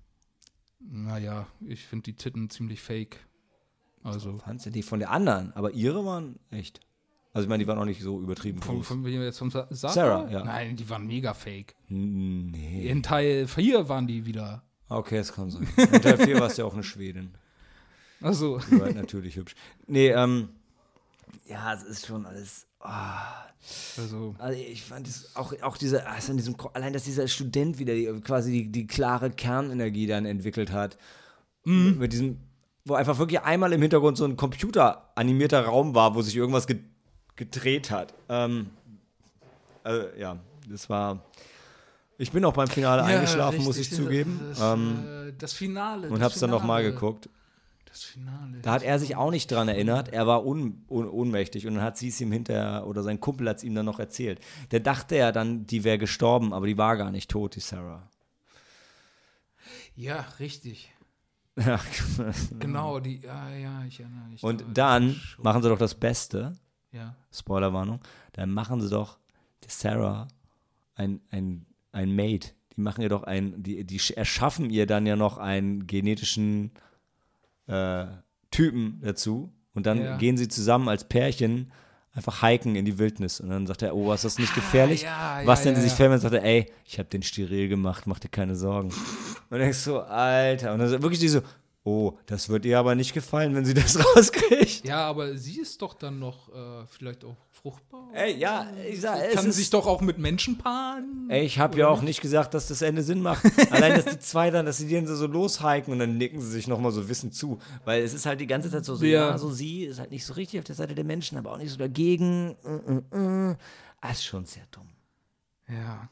Naja, 0.80 1.46
ich 1.68 1.86
finde 1.86 2.04
die 2.04 2.14
Titten 2.14 2.50
ziemlich 2.50 2.82
fake. 2.82 3.18
Also. 4.04 4.38
Fandst 4.40 4.66
du 4.66 4.70
die 4.72 4.82
von 4.82 5.00
der 5.00 5.12
anderen? 5.12 5.54
Aber 5.54 5.72
ihre 5.72 6.06
waren 6.06 6.40
echt. 6.52 6.80
Also 7.34 7.46
ich 7.46 7.50
meine, 7.50 7.64
die 7.64 7.68
waren 7.68 7.78
auch 7.78 7.86
nicht 7.86 8.02
so 8.02 8.20
übertrieben 8.20 8.62
Von, 8.62 8.78
groß. 8.78 8.88
von 8.88 9.06
wem 9.06 9.22
jetzt 9.22 9.38
von 9.38 9.52
Sa- 9.52 9.68
Sarah? 9.70 9.94
Sarah, 9.94 10.32
ja. 10.32 10.44
Nein, 10.44 10.76
die 10.76 10.90
waren 10.90 11.06
mega 11.06 11.34
fake. 11.36 11.76
nee. 11.90 12.88
In 12.88 13.04
Teil 13.04 13.46
4 13.48 13.88
waren 13.90 14.08
die 14.08 14.26
wieder. 14.26 14.64
Okay, 14.90 15.18
das 15.18 15.32
kann 15.34 15.50
sein. 15.52 15.68
In 15.78 16.02
Teil 16.02 16.18
4 16.18 16.40
warst 16.40 16.58
du 16.58 16.64
ja 16.64 16.68
auch 16.68 16.74
eine 16.74 16.84
Schwedin. 16.84 17.32
Also, 18.22 18.60
Die 18.60 18.80
war 18.80 18.88
halt 18.88 18.96
natürlich 18.96 19.36
hübsch. 19.36 19.56
Nee, 19.88 20.10
ähm, 20.10 20.50
ja, 21.48 21.74
es 21.74 21.84
ist 21.84 22.08
schon 22.08 22.26
alles. 22.26 22.66
ah. 22.80 23.46
also 23.98 24.36
Also 24.40 24.60
ich 24.60 24.84
fand 24.84 25.08
es 25.08 25.36
auch, 25.36 25.54
auch 25.62 25.78
diese, 25.78 26.08
also 26.08 26.34
diesem, 26.34 26.56
allein, 26.74 26.92
dass 26.92 27.04
dieser 27.04 27.28
Student 27.28 27.78
wieder 27.80 27.94
die, 27.94 28.08
quasi 28.22 28.52
die, 28.52 28.72
die 28.72 28.88
klare 28.88 29.30
Kernenergie 29.30 30.08
dann 30.08 30.26
entwickelt 30.26 30.72
hat. 30.72 30.98
Mit 31.66 32.14
diesem, 32.14 32.40
wo 32.84 32.96
einfach 32.96 33.20
wirklich 33.20 33.42
einmal 33.42 33.72
im 33.74 33.82
Hintergrund 33.82 34.18
so 34.18 34.26
ein 34.26 34.38
computeranimierter 34.38 35.62
Raum 35.66 35.94
war, 35.94 36.16
wo 36.16 36.22
sich 36.22 36.36
irgendwas 36.36 36.66
ge 36.68 36.80
gedreht 37.36 37.90
hat. 37.92 38.14
Ähm, 38.28 38.70
also, 39.84 40.08
ja, 40.18 40.40
das 40.68 40.90
war. 40.90 41.24
Ich 42.20 42.32
bin 42.32 42.44
auch 42.46 42.54
beim 42.54 42.68
Finale 42.68 43.04
eingeschlafen, 43.04 43.64
muss 43.64 43.78
ich 43.78 43.90
richtig, 43.90 43.98
zugeben. 43.98 44.40
Das, 44.50 44.60
ähm, 44.60 45.06
äh, 45.30 45.34
das 45.38 45.54
Finale. 45.54 46.10
und 46.10 46.20
das 46.20 46.26
hab's 46.26 46.40
dann 46.40 46.50
nochmal 46.50 46.84
geguckt. 46.84 47.30
Das 47.86 48.04
Finale. 48.04 48.60
Da 48.62 48.74
hat 48.74 48.84
er 48.84 49.00
sich 49.00 49.16
auch 49.16 49.32
nicht 49.32 49.50
dran 49.50 49.68
erinnert. 49.70 50.10
Er 50.10 50.28
war 50.28 50.46
un, 50.46 50.84
un, 50.90 51.08
ohnmächtig 51.10 51.66
und 51.66 51.76
dann 51.76 51.84
hat 51.84 51.98
sie 51.98 52.10
es 52.10 52.20
ihm 52.22 52.32
hinterher, 52.32 52.86
oder 52.86 53.02
sein 53.04 53.20
Kumpel 53.20 53.48
hat 53.50 53.58
es 53.58 53.64
ihm 53.64 53.74
dann 53.74 53.86
noch 53.86 54.00
erzählt. 54.00 54.40
Der 54.72 54.82
dachte 54.82 55.16
ja 55.16 55.32
dann, 55.32 55.66
die 55.66 55.84
wäre 55.84 55.98
gestorben, 55.98 56.54
aber 56.54 56.68
die 56.68 56.78
war 56.78 56.98
gar 56.98 57.10
nicht 57.10 57.32
tot, 57.32 57.56
die 57.56 57.62
Sarah. 57.62 58.04
Ja, 59.96 60.26
richtig. 60.40 60.92
Ja. 61.58 61.80
Genau, 62.60 63.00
die, 63.00 63.22
ja, 63.22 63.50
ja, 63.56 63.84
ich 63.86 64.00
erinnere 64.00 64.28
mich. 64.30 64.44
und 64.44 64.64
dann 64.74 65.20
machen 65.42 65.62
sie 65.64 65.70
doch 65.70 65.80
das 65.80 65.96
Beste, 65.96 66.58
Ja. 66.92 67.16
Spoilerwarnung, 67.34 68.02
dann 68.34 68.52
machen 68.52 68.82
sie 68.82 68.90
doch 68.90 69.18
Sarah 69.68 70.28
ein, 70.96 71.22
ein, 71.32 71.66
ein 72.00 72.16
Mate. 72.16 72.50
Die 72.76 72.82
machen 72.82 73.02
ihr 73.02 73.10
doch 73.10 73.24
ein, 73.24 73.62
die, 73.62 73.84
die 73.84 74.00
erschaffen 74.16 74.70
ihr 74.70 74.86
dann 74.86 75.06
ja 75.06 75.16
noch 75.16 75.38
einen 75.38 75.86
genetischen 75.88 76.72
äh, 77.68 78.06
Typen 78.52 79.00
dazu 79.04 79.52
und 79.74 79.86
dann 79.86 80.02
Ja. 80.02 80.18
gehen 80.18 80.38
sie 80.38 80.48
zusammen 80.48 80.90
als 80.90 81.04
Pärchen 81.04 81.72
einfach 82.14 82.42
hiken 82.42 82.76
in 82.76 82.86
die 82.86 82.98
Wildnis 82.98 83.40
und 83.40 83.50
dann 83.50 83.68
sagt 83.68 83.82
er, 83.84 83.96
oh, 83.96 84.12
ist 84.12 84.26
das 84.26 84.40
nicht 84.40 84.56
gefährlich? 84.56 85.04
ja, 85.04 85.42
ja, 85.42 85.48
was 85.48 85.62
denn 85.64 85.74
ja, 85.74 85.76
sie 85.78 85.84
sich 85.84 85.92
ja. 85.92 85.98
fällt 85.98 86.12
und 86.14 86.20
sagt 86.20 86.34
er, 86.34 86.44
ey, 86.44 86.72
ich 86.86 86.98
habe 87.00 87.08
den 87.10 87.22
steril 87.22 87.68
gemacht, 87.70 88.08
mach 88.08 88.20
dir 88.20 88.30
keine 88.30 88.56
Sorgen. 88.56 88.90
Und 88.90 88.96
dann 89.52 89.60
denkst 89.60 89.84
du, 89.86 90.00
Alter, 90.00 90.74
und 90.74 90.80
dann 90.80 90.90
wirklich 91.04 91.20
die 91.20 91.28
so, 91.30 91.42
oh, 91.90 92.18
das 92.28 92.50
wird 92.50 92.66
ihr 92.66 92.78
aber 92.78 92.96
nicht 92.96 93.14
gefallen, 93.14 93.56
wenn 93.56 93.66
sie 93.66 93.74
das 93.74 93.98
rauskriegt. 94.16 94.86
Ja, 94.86 95.08
aber 95.08 95.38
sie 95.38 95.60
ist 95.60 95.82
doch 95.82 95.94
dann 95.94 96.20
noch 96.20 96.50
äh, 96.50 96.86
vielleicht 96.88 97.26
auch 97.26 97.36
fruchtbar. 97.50 98.10
Ey, 98.14 98.38
ja, 98.38 98.68
ich 98.90 99.02
sag, 99.02 99.20
es 99.26 99.36
Kann 99.36 99.52
sich 99.52 99.70
doch 99.70 99.88
auch 99.88 100.02
mit 100.02 100.18
Menschen 100.18 100.58
paaren. 100.58 101.28
Ey, 101.30 101.46
ich 101.46 101.60
habe 101.60 101.78
ja 101.78 101.88
auch 101.88 102.02
nicht 102.02 102.22
gesagt, 102.22 102.54
dass 102.54 102.68
das 102.68 102.82
Ende 102.82 103.04
Sinn 103.04 103.22
macht. 103.22 103.44
Allein, 103.72 103.96
dass 103.96 104.06
die 104.06 104.20
zwei 104.20 104.52
dann, 104.52 104.66
dass 104.66 104.78
sie 104.78 104.88
die 104.88 104.96
dann 104.96 105.08
so 105.08 105.28
loshiken 105.28 105.92
und 105.92 106.00
dann 106.00 106.18
nicken 106.18 106.40
sie 106.42 106.50
sich 106.50 106.68
nochmal 106.68 106.92
so 106.92 107.10
wissend 107.10 107.34
zu. 107.34 107.60
Weil 107.86 108.04
es 108.04 108.14
ist 108.14 108.26
halt 108.26 108.40
die 108.40 108.48
ganze 108.48 108.70
Zeit 108.70 108.86
so, 108.86 108.96
so 108.96 109.06
Ja. 109.06 109.32
ja, 109.32 109.38
so 109.38 109.50
sie 109.50 109.86
ist 109.86 110.00
halt 110.00 110.12
nicht 110.12 110.26
so 110.26 110.34
richtig 110.34 110.60
auf 110.60 110.66
der 110.66 110.76
Seite 110.76 110.96
der 110.96 111.06
Menschen, 111.06 111.38
aber 111.38 111.52
auch 111.54 111.58
nicht 111.58 111.72
so 111.72 111.78
dagegen. 111.78 112.56
Mm, 112.64 113.18
mm, 113.18 113.50
mm. 113.50 113.58
Ah, 114.02 114.12
ist 114.12 114.24
schon 114.24 114.46
sehr 114.46 114.64
dumm. 114.72 114.88
Ja. 115.68 116.10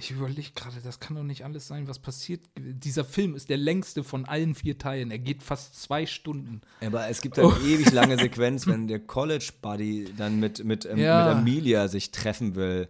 Ich 0.00 0.12
überlege 0.12 0.50
gerade, 0.54 0.76
das 0.84 1.00
kann 1.00 1.16
doch 1.16 1.24
nicht 1.24 1.44
alles 1.44 1.66
sein, 1.66 1.88
was 1.88 1.98
passiert. 1.98 2.40
Dieser 2.56 3.04
Film 3.04 3.34
ist 3.34 3.48
der 3.50 3.56
längste 3.56 4.04
von 4.04 4.26
allen 4.26 4.54
vier 4.54 4.78
Teilen. 4.78 5.10
Er 5.10 5.18
geht 5.18 5.42
fast 5.42 5.82
zwei 5.82 6.06
Stunden. 6.06 6.60
Aber 6.86 7.08
es 7.08 7.20
gibt 7.20 7.36
halt 7.36 7.52
eine 7.52 7.64
ewig 7.64 7.90
lange 7.92 8.16
Sequenz, 8.16 8.68
wenn 8.68 8.86
der 8.86 9.00
College 9.00 9.50
Buddy 9.60 10.14
dann 10.16 10.38
mit, 10.38 10.62
mit, 10.64 10.84
ähm, 10.86 10.98
Ja. 10.98 11.24
mit 11.26 11.36
Amelia 11.36 11.88
sich 11.88 12.12
treffen 12.12 12.54
will. 12.54 12.88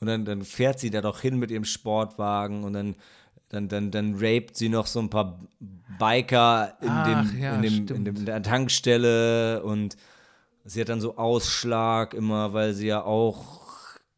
Und 0.00 0.06
dann, 0.08 0.26
dann 0.26 0.42
fährt 0.44 0.80
sie 0.80 0.90
da 0.90 1.00
doch 1.00 1.20
hin 1.20 1.38
mit 1.38 1.50
ihrem 1.50 1.64
Sportwagen 1.64 2.62
und 2.64 2.74
dann, 2.74 2.94
dann, 3.48 3.68
dann, 3.68 3.90
dann 3.90 4.16
raped 4.18 4.54
sie 4.54 4.68
noch 4.68 4.86
so 4.86 5.00
ein 5.00 5.08
paar 5.08 5.40
Biker 5.98 6.76
in, 6.82 6.88
Ach, 6.90 7.06
dem, 7.30 7.40
ja, 7.40 7.54
in, 7.56 7.62
dem, 7.62 7.96
in, 7.96 8.04
dem, 8.04 8.16
in 8.16 8.26
der 8.26 8.42
Tankstelle 8.42 9.62
und 9.62 9.96
sie 10.66 10.80
hat 10.82 10.90
dann 10.90 11.00
so 11.00 11.16
Ausschlag 11.16 12.12
immer, 12.12 12.52
weil 12.52 12.74
sie 12.74 12.88
ja 12.88 13.02
auch 13.02 13.63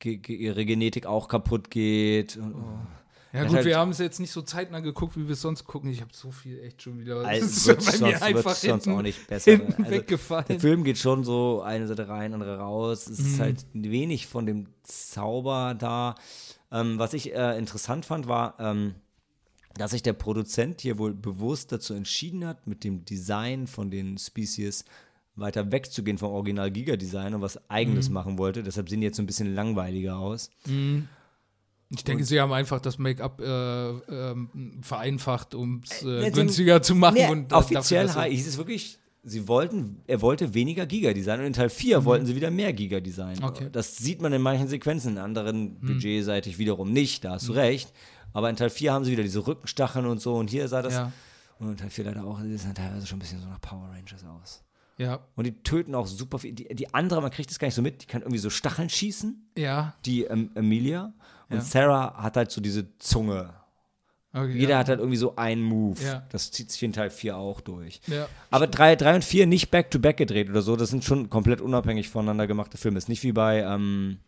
ihre 0.06 0.64
Genetik 0.64 1.06
auch 1.06 1.28
kaputt 1.28 1.70
geht. 1.70 2.36
Und, 2.36 2.54
Ja, 3.32 3.40
Das 3.42 3.48
gut, 3.48 3.56
halt- 3.56 3.66
wir 3.66 3.76
haben 3.78 3.90
es 3.90 3.98
jetzt 3.98 4.18
nicht 4.18 4.30
so 4.30 4.40
zeitnah 4.40 4.80
geguckt, 4.80 5.16
wie 5.18 5.26
wir 5.26 5.32
es 5.34 5.42
sonst 5.42 5.64
gucken. 5.64 5.90
Ich 5.90 6.00
habe 6.00 6.10
so 6.14 6.30
viel 6.30 6.58
echt 6.60 6.80
schon 6.80 6.98
wieder. 6.98 7.18
Also, 7.18 7.72
mir 7.74 7.80
sonst, 7.82 8.62
sonst 8.62 8.88
auch 8.88 9.02
nicht 9.02 9.26
besser. 9.26 9.58
Also, 9.82 10.00
Der. 10.48 10.60
Film 10.60 10.84
geht 10.84 10.96
schon 10.96 11.22
so 11.22 11.60
eine 11.60 11.86
Seite 11.86 12.08
rein, 12.08 12.32
andere 12.32 12.58
raus. 12.58 13.06
Es 13.08 13.18
Mhm. 13.18 13.26
ist 13.26 13.40
halt 13.40 13.66
wenig 13.74 14.26
von 14.26 14.46
dem 14.46 14.68
Zauber 14.84 15.74
da. 15.78 16.14
Ähm, 16.72 16.98
was 16.98 17.12
ich 17.12 17.34
äh, 17.34 17.58
interessant 17.58 18.06
fand, 18.06 18.26
war, 18.26 18.54
ähm, 18.58 18.94
dass 19.74 19.90
sich 19.90 20.02
der 20.02 20.14
Produzent 20.14 20.80
hier 20.80 20.98
wohl 20.98 21.12
bewusst 21.12 21.70
dazu 21.72 21.92
entschieden 21.92 22.46
hat, 22.46 22.66
mit 22.66 22.84
dem 22.84 23.04
Design 23.04 23.66
von 23.66 23.90
den 23.90 24.16
Species 24.16 24.86
weiter 25.36 25.70
wegzugehen 25.70 26.18
vom 26.18 26.30
Original 26.32 26.70
Giga-Design 26.70 27.34
und 27.34 27.42
was 27.42 27.56
Mhm. 27.56 27.60
Eigenes 27.68 28.08
machen 28.10 28.38
wollte. 28.38 28.62
Deshalb 28.62 28.88
sehen 28.88 29.00
die 29.00 29.06
jetzt 29.06 29.16
so 29.16 29.22
ein 29.22 29.26
bisschen 29.26 29.54
langweiliger 29.54 30.16
aus. 30.18 30.50
Ich 31.88 32.02
denke, 32.04 32.24
sie 32.24 32.40
haben 32.40 32.52
einfach 32.52 32.80
das 32.80 32.98
Make-up 32.98 33.40
äh, 33.40 33.90
ähm, 33.90 34.80
vereinfacht, 34.82 35.54
um 35.54 35.82
es 35.84 36.02
äh, 36.02 36.30
günstiger 36.32 36.82
zu 36.82 36.94
machen. 36.96 37.14
Nee, 37.14 37.28
und 37.30 37.52
offiziell 37.52 38.06
dafür, 38.08 38.24
sie- 38.24 38.30
hieß 38.36 38.46
es 38.48 38.56
wirklich, 38.58 38.98
sie 39.22 39.46
wollten, 39.46 40.02
er 40.08 40.20
wollte 40.20 40.52
weniger 40.54 40.84
Giga-Design 40.86 41.40
und 41.40 41.46
in 41.46 41.52
Teil 41.52 41.70
4 41.70 42.04
wollten 42.04 42.26
sie 42.26 42.34
wieder 42.34 42.50
mehr 42.50 42.72
Giga-Design. 42.72 43.38
Mhm. 43.38 43.44
Okay. 43.44 43.64
Mhm. 43.66 43.72
Das 43.72 43.96
sieht 43.98 44.20
man 44.20 44.32
in 44.32 44.42
manchen 44.42 44.66
Sequenzen, 44.66 45.12
in 45.12 45.18
anderen 45.18 45.78
budgetseitig 45.80 46.58
wiederum 46.58 46.92
nicht, 46.92 47.24
da 47.24 47.32
hast 47.32 47.46
du 47.48 47.52
recht. 47.52 47.92
Aber 48.32 48.50
in 48.50 48.56
Teil 48.56 48.70
4 48.70 48.92
haben 48.92 49.04
sie 49.04 49.12
wieder 49.12 49.22
diese 49.22 49.46
Rückenstacheln 49.46 50.06
und 50.06 50.20
so 50.20 50.34
und 50.36 50.50
hier 50.50 50.66
sah 50.68 50.82
das, 50.82 50.94
Ja. 50.94 51.12
und 51.60 51.70
in 51.70 51.76
Teil 51.76 51.90
4 51.90 52.04
leider 52.04 52.24
auch, 52.24 52.40
das 52.42 52.64
sah 52.64 52.72
teilweise 52.72 53.06
schon 53.06 53.18
ein 53.18 53.20
bisschen 53.20 53.40
so 53.40 53.46
nach 53.48 53.60
Power 53.60 53.88
Rangers 53.92 54.24
aus. 54.24 54.62
Ja, 54.98 55.20
Und 55.34 55.44
die 55.44 55.62
töten 55.62 55.94
auch 55.94 56.06
super 56.06 56.38
viel. 56.38 56.52
Die, 56.52 56.74
die 56.74 56.94
andere, 56.94 57.20
man 57.20 57.30
kriegt 57.30 57.50
das 57.50 57.58
gar 57.58 57.66
nicht 57.66 57.74
so 57.74 57.82
mit, 57.82 58.02
die 58.02 58.06
kann 58.06 58.22
irgendwie 58.22 58.38
so 58.38 58.48
Stacheln 58.48 58.88
schießen, 58.88 59.50
ja. 59.56 59.94
die 60.06 60.24
ähm, 60.24 60.50
Emilia. 60.54 61.12
Und 61.50 61.56
Ja. 61.56 61.62
Sarah 61.62 62.22
hat 62.22 62.36
halt 62.36 62.50
so 62.50 62.60
diese 62.60 62.96
Zunge. 62.98 63.52
Okay, 64.32 64.52
Jeder 64.52 64.72
ja. 64.72 64.78
hat 64.78 64.88
halt 64.88 64.98
irgendwie 64.98 65.16
so 65.16 65.36
einen 65.36 65.62
Move. 65.62 66.02
Ja. 66.02 66.26
Das 66.30 66.50
zieht 66.50 66.70
sich 66.70 66.82
in 66.82 66.92
Teil 66.92 67.10
4 67.10 67.36
auch 67.36 67.60
durch. 67.60 68.00
Ja. 68.06 68.28
Aber 68.50 68.66
3 68.66 68.96
drei 68.96 69.14
und 69.14 69.24
4 69.24 69.46
nicht 69.46 69.70
back-to-back 69.70 70.16
gedreht 70.16 70.50
oder 70.50 70.62
so. 70.62 70.76
Das 70.76 70.90
sind 70.90 71.04
schon 71.04 71.30
komplett 71.30 71.60
unabhängig 71.60 72.08
voneinander 72.08 72.46
gemachte 72.46 72.76
Filme. 72.76 72.98
Ist 72.98 73.08
nicht 73.08 73.22
wie 73.22 73.32
bei 73.32 73.60
ähm, 73.60 74.18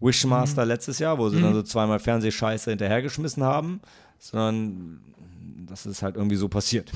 Wishmaster 0.00 0.64
letztes 0.64 0.98
Jahr, 0.98 1.18
wo 1.18 1.28
sie 1.28 1.40
dann 1.40 1.54
so 1.54 1.62
zweimal 1.62 1.98
Fernsehscheiße 1.98 2.70
hinterhergeschmissen 2.70 3.42
haben, 3.42 3.80
sondern 4.18 5.00
das 5.66 5.86
ist 5.86 6.02
halt 6.02 6.16
irgendwie 6.16 6.36
so 6.36 6.48
passiert. 6.48 6.90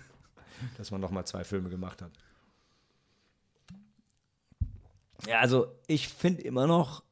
Dass 0.76 0.90
man 0.90 1.00
nochmal 1.00 1.24
zwei 1.26 1.44
Filme 1.44 1.68
gemacht 1.68 2.02
hat. 2.02 2.10
Ja, 5.26 5.40
also 5.40 5.66
ich 5.86 6.08
finde 6.08 6.42
immer 6.42 6.66
noch 6.66 7.02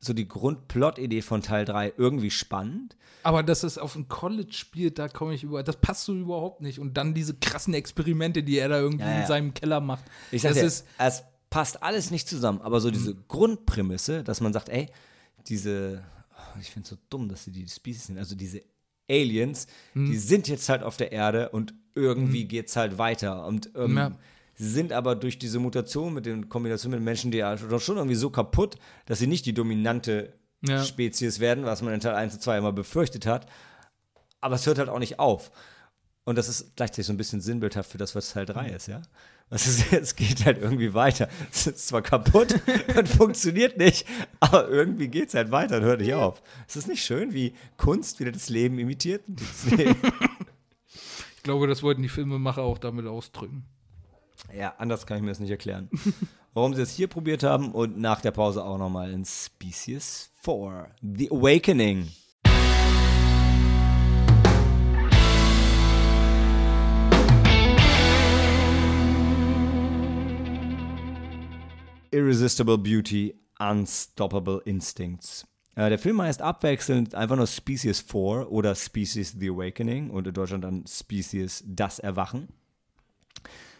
so 0.00 0.12
die 0.12 0.28
Grundplot-Idee 0.28 1.22
von 1.22 1.42
Teil 1.42 1.64
3 1.64 1.94
irgendwie 1.96 2.30
spannend. 2.30 2.96
Aber 3.24 3.42
dass 3.42 3.64
es 3.64 3.78
auf 3.78 3.94
dem 3.94 4.06
College 4.08 4.52
spielt, 4.52 4.98
da 4.98 5.08
komme 5.08 5.34
ich 5.34 5.42
über. 5.42 5.62
Das 5.62 5.76
passt 5.76 6.04
so 6.04 6.14
überhaupt 6.14 6.60
nicht. 6.60 6.78
Und 6.78 6.94
dann 6.96 7.14
diese 7.14 7.34
krassen 7.34 7.74
Experimente, 7.74 8.42
die 8.44 8.58
er 8.58 8.68
da 8.68 8.78
irgendwie 8.78 9.04
Ja, 9.04 9.10
ja. 9.12 9.20
in 9.22 9.26
seinem 9.26 9.54
Keller 9.54 9.80
macht. 9.80 10.04
Ich 10.30 10.42
sag 10.42 10.50
das 10.50 10.58
dir, 10.58 10.66
ist, 10.66 10.86
es 10.98 11.24
passt 11.50 11.82
alles 11.82 12.10
nicht 12.10 12.28
zusammen, 12.28 12.60
aber 12.60 12.80
so 12.80 12.90
diese 12.90 13.14
Grundprämisse, 13.14 14.22
dass 14.22 14.40
man 14.40 14.52
sagt, 14.52 14.68
ey, 14.68 14.86
diese, 15.48 16.04
oh, 16.32 16.58
ich 16.60 16.70
finde 16.70 16.84
es 16.84 16.90
so 16.90 16.96
dumm, 17.10 17.28
dass 17.28 17.44
sie 17.44 17.52
die 17.52 17.66
Species 17.66 18.06
sind, 18.06 18.18
also 18.18 18.36
diese 18.36 18.62
Aliens, 19.10 19.66
die 19.94 20.16
sind 20.18 20.48
jetzt 20.48 20.68
halt 20.68 20.82
auf 20.82 20.98
der 20.98 21.10
Erde 21.12 21.48
und 21.48 21.72
irgendwie 21.94 22.44
geht's 22.44 22.76
halt 22.76 22.98
weiter 22.98 23.46
und 23.46 23.70
ähm, 23.74 23.96
Ja. 23.96 24.12
Sie 24.58 24.68
sind 24.68 24.92
aber 24.92 25.14
durch 25.14 25.38
diese 25.38 25.58
Mutation 25.60 26.12
mit 26.12 26.26
den 26.26 26.48
Kombination 26.48 26.90
mit 26.90 27.00
den 27.00 27.04
Menschen, 27.04 27.30
die 27.30 27.38
ja 27.38 27.56
schon 27.56 27.96
irgendwie 27.96 28.16
so 28.16 28.28
kaputt, 28.30 28.76
dass 29.06 29.20
sie 29.20 29.26
nicht 29.26 29.46
die 29.46 29.54
dominante 29.54 30.34
Ja. 30.60 30.82
Spezies 30.84 31.38
werden, 31.38 31.64
was 31.64 31.82
man 31.82 31.94
in 31.94 32.00
Teil 32.00 32.16
1 32.16 32.34
und 32.34 32.42
2 32.42 32.58
immer 32.58 32.72
befürchtet 32.72 33.24
hat, 33.26 33.46
aber 34.40 34.56
es 34.56 34.66
hört 34.66 34.78
halt 34.78 34.88
auch 34.88 34.98
nicht 34.98 35.18
auf. 35.20 35.50
Und 36.24 36.36
das 36.36 36.48
ist 36.48 36.76
gleichzeitig 36.76 37.06
so 37.06 37.12
ein 37.12 37.16
bisschen 37.16 37.40
sinnbildhaft 37.40 37.90
für 37.90 37.96
das, 37.96 38.14
was 38.14 38.32
Teil 38.32 38.44
3 38.44 38.68
ist, 38.70 38.88
ja? 38.88 39.00
Was 39.50 39.66
ist, 39.66 39.92
es 39.92 40.14
geht 40.16 40.44
halt 40.44 40.58
irgendwie 40.58 40.92
weiter. 40.92 41.28
Es 41.50 41.66
ist 41.68 41.88
zwar 41.88 42.02
kaputt 42.02 42.60
und 42.96 43.08
funktioniert 43.08 43.78
nicht, 43.78 44.06
aber 44.40 44.68
irgendwie 44.68 45.08
geht 45.08 45.28
es 45.28 45.34
halt 45.34 45.50
weiter 45.52 45.76
und 45.78 45.84
hört 45.84 46.00
nicht 46.00 46.12
auf. 46.14 46.42
Es 46.66 46.76
ist 46.76 46.88
nicht 46.88 47.02
schön, 47.04 47.32
wie 47.32 47.54
Kunst 47.76 48.20
wieder 48.20 48.32
das 48.32 48.48
Leben 48.48 48.78
imitiert. 48.78 49.22
Das 49.26 49.70
Leben. 49.70 49.96
ich 51.36 51.42
glaube, 51.44 51.66
das 51.66 51.82
wollten 51.82 52.02
die 52.02 52.08
Filmemacher 52.08 52.62
auch 52.62 52.78
damit 52.78 53.06
ausdrücken. 53.06 53.64
Ja, 54.56 54.74
anders 54.78 55.06
kann 55.06 55.18
ich 55.18 55.22
mir 55.22 55.28
das 55.30 55.40
nicht 55.40 55.50
erklären. 55.50 55.90
Warum 56.54 56.74
sie 56.74 56.82
es 56.82 56.92
hier 56.92 57.08
probiert 57.08 57.42
haben 57.42 57.72
und 57.72 57.98
nach 57.98 58.20
der 58.20 58.30
Pause 58.30 58.64
auch 58.64 58.78
nochmal 58.78 59.12
in 59.12 59.24
Species 59.24 60.30
4, 60.42 60.90
The 61.02 61.30
Awakening. 61.30 62.08
Irresistible 72.10 72.78
Beauty, 72.78 73.34
Unstoppable 73.58 74.62
Instincts. 74.64 75.46
Äh, 75.74 75.90
der 75.90 75.98
Film 75.98 76.20
heißt 76.20 76.42
abwechselnd 76.42 77.14
einfach 77.14 77.36
nur 77.36 77.46
Species 77.46 78.00
4 78.00 78.50
oder 78.50 78.74
Species 78.74 79.36
The 79.38 79.50
Awakening 79.50 80.10
und 80.10 80.26
in 80.26 80.34
Deutschland 80.34 80.64
dann 80.64 80.84
Species 80.88 81.62
Das 81.66 81.98
Erwachen. 81.98 82.48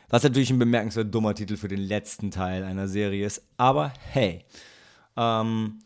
Was 0.08 0.22
natürlich 0.22 0.50
ein 0.50 0.58
bemerkenswert 0.58 1.14
dummer 1.14 1.34
Titel 1.34 1.56
für 1.56 1.68
den 1.68 1.80
letzten 1.80 2.30
Teil 2.30 2.64
einer 2.64 2.88
Serie 2.88 3.26
ist. 3.26 3.42
Aber 3.56 3.92
hey, 4.10 4.44
ähm, 5.16 5.80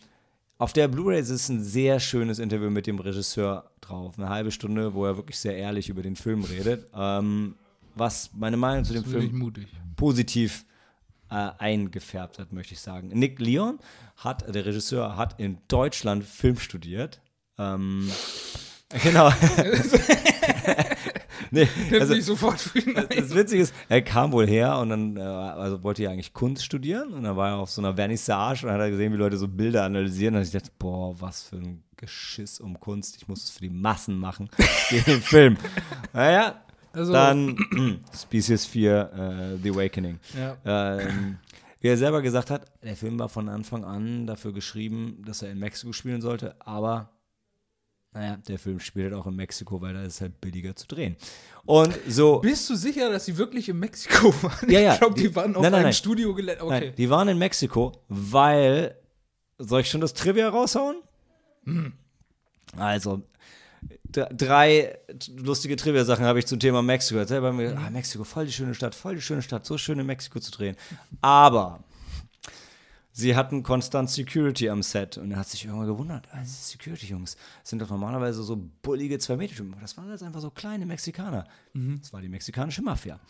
auf 0.59 0.73
der 0.73 0.87
Blu-ray 0.87 1.21
ist 1.21 1.49
ein 1.49 1.63
sehr 1.63 1.99
schönes 1.99 2.39
Interview 2.39 2.71
mit 2.71 2.87
dem 2.87 3.01
Regisseur 3.01 3.71
drauf. 3.81 4.17
Eine 4.17 4.29
halbe 4.29 4.53
Stunde, 4.53 4.95
wo 4.95 5.05
er 5.05 5.17
wirklich 5.17 5.39
sehr 5.39 5.57
ehrlich 5.57 5.89
über 5.89 6.03
den 6.03 6.15
Film 6.15 6.45
redet. 6.45 6.89
Ähm, 6.95 7.57
was 7.97 8.31
meine 8.35 8.57
Meinung 8.57 8.85
zu 8.85 8.93
dem 8.93 9.05
Film 9.05 9.37
mutig. 9.39 9.67
positiv 9.97 10.65
äh, 11.31 11.51
eingefärbt 11.59 12.39
hat, 12.39 12.53
möchte 12.53 12.75
ich 12.75 12.81
sagen. 12.81 13.09
Nick 13.09 13.41
Leon 13.41 13.81
hat, 14.19 14.55
der 14.55 14.65
Regisseur, 14.65 15.17
hat 15.17 15.41
in 15.41 15.59
Deutschland 15.67 16.25
Film 16.25 16.59
studiert. 16.59 17.21
Ähm, 17.59 18.09
genau. 19.03 19.33
nee, 21.53 21.69
also, 21.93 22.15
ich 22.15 22.25
sofort 22.25 22.61
für 22.61 22.79
ihn 22.81 22.95
Das 22.95 23.35
Witzige 23.35 23.63
ist, 23.63 23.75
er 23.89 24.03
kam 24.03 24.33
wohl 24.33 24.47
her 24.47 24.79
und 24.79 24.89
dann 24.89 25.17
äh, 25.17 25.21
also 25.21 25.83
wollte 25.85 26.03
er 26.03 26.11
eigentlich 26.11 26.33
Kunst 26.33 26.65
studieren 26.65 27.13
und 27.13 27.23
dann 27.23 27.37
war 27.37 27.51
er 27.51 27.57
auf 27.59 27.71
so 27.71 27.81
einer 27.81 27.95
Vernissage 27.95 28.67
und 28.67 28.73
hat 28.73 28.81
er 28.81 28.91
gesehen, 28.91 29.13
wie 29.13 29.17
Leute 29.17 29.37
so 29.37 29.47
Bilder 29.47 29.85
analysieren. 29.85 30.35
Und 30.35 30.43
ich 30.43 30.51
dachte, 30.51 30.71
boah, 30.79 31.15
was 31.21 31.43
für 31.43 31.57
ein 31.57 31.85
Geschiss 31.97 32.59
um 32.59 32.81
Kunst. 32.81 33.17
Ich 33.17 33.29
muss 33.29 33.45
es 33.45 33.51
für 33.51 33.61
die 33.61 33.71
Massen 33.71 34.19
machen, 34.19 34.51
den 34.91 35.01
Film. 35.23 35.57
Naja, 36.13 36.61
also, 36.93 37.13
dann 37.13 37.57
Species 38.15 38.67
4, 38.67 39.11
uh, 39.57 39.59
The 39.63 39.71
Awakening. 39.71 40.19
Ja. 40.37 40.99
Ähm, 40.99 41.39
wie 41.81 41.89
er 41.89 41.97
selber 41.97 42.23
gesagt 42.23 42.51
hat, 42.51 42.67
der 42.83 42.97
Film 42.97 43.19
war 43.19 43.29
von 43.29 43.49
Anfang 43.49 43.85
an 43.85 44.27
dafür 44.27 44.53
geschrieben, 44.53 45.23
dass 45.27 45.43
er 45.43 45.51
in 45.51 45.59
Mexiko 45.59 45.93
spielen 45.93 46.21
sollte, 46.21 46.55
aber 46.61 47.11
naja, 48.15 48.37
der 48.37 48.59
Film 48.59 48.79
spielt 48.79 49.13
halt 49.13 49.15
auch 49.15 49.27
in 49.27 49.37
Mexiko, 49.37 49.81
weil 49.81 49.95
da 49.95 50.03
ist 50.03 50.21
halt 50.21 50.39
billiger 50.41 50.77
zu 50.77 50.87
drehen. 50.87 51.17
Und 51.65 51.99
so. 52.07 52.41
Bist 52.41 52.69
du 52.69 52.75
sicher, 52.75 53.11
dass 53.11 53.25
sie 53.25 53.39
wirklich 53.39 53.69
in 53.71 53.79
Mexiko 53.79 54.35
waren? 54.43 54.71
Ja, 54.71 54.81
ja. 54.81 54.93
Ich 54.93 54.99
glaube, 54.99 55.15
die, 55.15 55.29
die, 55.29 55.37
waren 55.37 55.57
auf 55.57 55.63
nein, 55.63 55.73
nein, 55.73 55.79
einem 55.79 55.85
nein. 55.85 55.93
Studio 55.95 56.35
gelandet. 56.35 56.63
Okay. 56.63 56.81
Nein, 56.81 56.95
die 56.97 57.11
waren 57.11 57.29
in 57.29 57.39
Mexiko, 57.39 57.93
weil. 58.09 58.97
Soll 59.59 59.83
ich 59.83 59.91
schon 59.91 60.01
das 60.01 60.13
Trivia 60.13 60.49
raushauen? 60.49 60.97
Hm. 61.65 61.93
Also, 62.77 63.23
drei 64.11 64.99
lustige 65.37 65.77
Trivia-Sachen 65.77 66.25
habe 66.25 66.39
ich 66.39 66.47
zum 66.47 66.59
Thema 66.59 66.83
Mexiko. 66.83 67.19
Erzähl 67.21 67.41
bei 67.41 67.53
mir, 67.53 67.79
ah, 67.79 67.91
Mexiko, 67.91 68.25
voll 68.25 68.47
die 68.47 68.53
schöne 68.53 68.75
Stadt, 68.75 68.95
voll 68.95 69.15
die 69.15 69.23
schöne 69.23 69.43
Stadt, 69.43 69.65
so 69.65 69.79
schön 69.79 69.99
in 69.99 70.07
Mexiko 70.07 70.41
zu 70.41 70.51
drehen. 70.51 70.77
Aber 71.21 71.85
sie 73.13 73.37
hatten 73.37 73.63
konstant 73.63 74.11
Security 74.11 74.69
am 74.69 74.83
Set 74.83 75.19
und 75.19 75.31
er 75.31 75.39
hat 75.39 75.49
sich 75.49 75.65
irgendwann 75.65 75.87
gewundert, 75.87 76.29
ah, 76.33 76.45
Security-Jungs 76.45 77.37
sind 77.63 77.81
doch 77.81 77.91
normalerweise 77.91 78.43
so 78.43 78.59
bullige 78.83 79.19
zwei 79.19 79.37
Meter 79.37 79.55
Typen. 79.55 79.75
Das 79.81 79.97
waren 79.97 80.11
jetzt 80.11 80.23
einfach 80.23 80.41
so 80.41 80.51
kleine 80.51 80.87
Mexikaner. 80.87 81.45
Mhm. 81.75 81.99
Das 82.01 82.13
war 82.13 82.21
die 82.21 82.29
mexikanische 82.29 82.83
Mafia. 82.83 83.21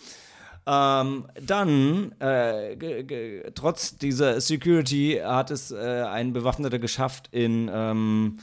Ähm, 0.65 1.27
dann, 1.45 2.13
äh, 2.21 3.51
trotz 3.53 3.97
dieser 3.97 4.41
Security, 4.41 5.21
hat 5.23 5.51
es 5.51 5.73
äh, 5.73 6.05
ein 6.09 6.33
Bewaffneter 6.33 6.79
geschafft, 6.79 7.29
in 7.33 7.69
ähm, 7.73 8.39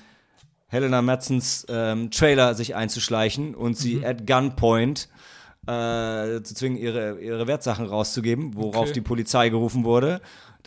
Helena 0.67 1.01
Madsens 1.01 1.65
ähm, 1.69 2.11
Trailer 2.11 2.53
sich 2.55 2.75
einzuschleichen 2.75 3.55
und 3.55 3.77
sie 3.77 3.95
mhm. 3.95 4.05
at 4.05 4.27
Gunpoint 4.27 5.07
äh, 5.65 6.41
zu 6.41 6.53
zwingen, 6.53 6.77
ihre, 6.77 7.21
ihre 7.21 7.47
Wertsachen 7.47 7.85
rauszugeben, 7.85 8.53
worauf 8.55 8.83
okay. 8.83 8.93
die 8.93 9.01
Polizei 9.01 9.47
gerufen 9.47 9.85
wurde 9.85 10.19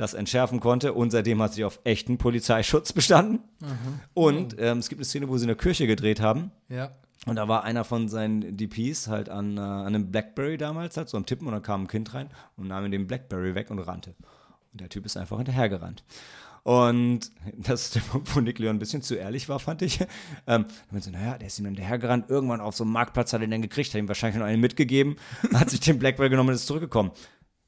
das 0.02 0.14
entschärfen 0.14 0.60
konnte 0.60 0.92
und 0.92 1.10
seitdem 1.10 1.40
hat 1.40 1.54
sie 1.54 1.64
auf 1.64 1.80
echten 1.84 2.18
Polizeischutz 2.18 2.92
bestanden. 2.92 3.40
Mhm. 3.60 4.00
Und 4.14 4.56
ähm, 4.58 4.78
es 4.78 4.88
gibt 4.88 4.98
eine 4.98 5.06
Szene, 5.06 5.28
wo 5.28 5.38
sie 5.38 5.44
in 5.44 5.48
der 5.48 5.56
Kirche 5.56 5.86
gedreht 5.86 6.20
haben. 6.20 6.50
Ja. 6.68 6.90
Und 7.24 7.36
da 7.36 7.46
war 7.46 7.62
einer 7.62 7.84
von 7.84 8.08
seinen 8.08 8.56
DPs 8.56 9.06
halt 9.06 9.28
an, 9.28 9.56
äh, 9.56 9.60
an 9.60 9.86
einem 9.86 10.10
Blackberry 10.10 10.58
damals, 10.58 10.96
halt 10.96 11.08
so 11.08 11.16
am 11.16 11.24
Tippen 11.24 11.46
und 11.46 11.52
dann 11.52 11.62
kam 11.62 11.84
ein 11.84 11.88
Kind 11.88 12.12
rein 12.14 12.28
und 12.56 12.66
nahm 12.66 12.90
den 12.90 13.06
Blackberry 13.06 13.54
weg 13.54 13.70
und 13.70 13.78
rannte. 13.78 14.14
Und 14.72 14.80
der 14.80 14.88
Typ 14.88 15.06
ist 15.06 15.16
einfach 15.16 15.36
hinterhergerannt. 15.36 16.02
Und 16.64 17.30
das 17.58 17.84
ist 17.84 17.94
der 17.94 18.00
Punkt, 18.00 18.34
wo 18.34 18.40
Nick 18.40 18.58
Leon 18.58 18.76
ein 18.76 18.80
bisschen 18.80 19.02
zu 19.02 19.14
ehrlich 19.14 19.48
war, 19.48 19.60
fand 19.60 19.82
ich. 19.82 20.00
Ähm, 20.48 20.64
dann 20.90 21.00
so, 21.00 21.10
naja, 21.12 21.38
der 21.38 21.46
ist 21.46 21.60
ihm 21.60 21.66
hinterhergerannt. 21.66 22.28
Irgendwann 22.28 22.60
auf 22.60 22.74
so 22.74 22.82
einem 22.82 22.92
Marktplatz 22.92 23.32
hat 23.32 23.40
er 23.40 23.44
ihn 23.44 23.52
dann 23.52 23.62
gekriegt, 23.62 23.94
hat 23.94 24.00
ihm 24.00 24.08
wahrscheinlich 24.08 24.40
noch 24.40 24.46
einen 24.46 24.60
mitgegeben, 24.60 25.14
hat 25.54 25.70
sich 25.70 25.78
den 25.78 26.00
Blackberry 26.00 26.30
genommen 26.30 26.48
und 26.48 26.56
ist 26.56 26.66
zurückgekommen. 26.66 27.12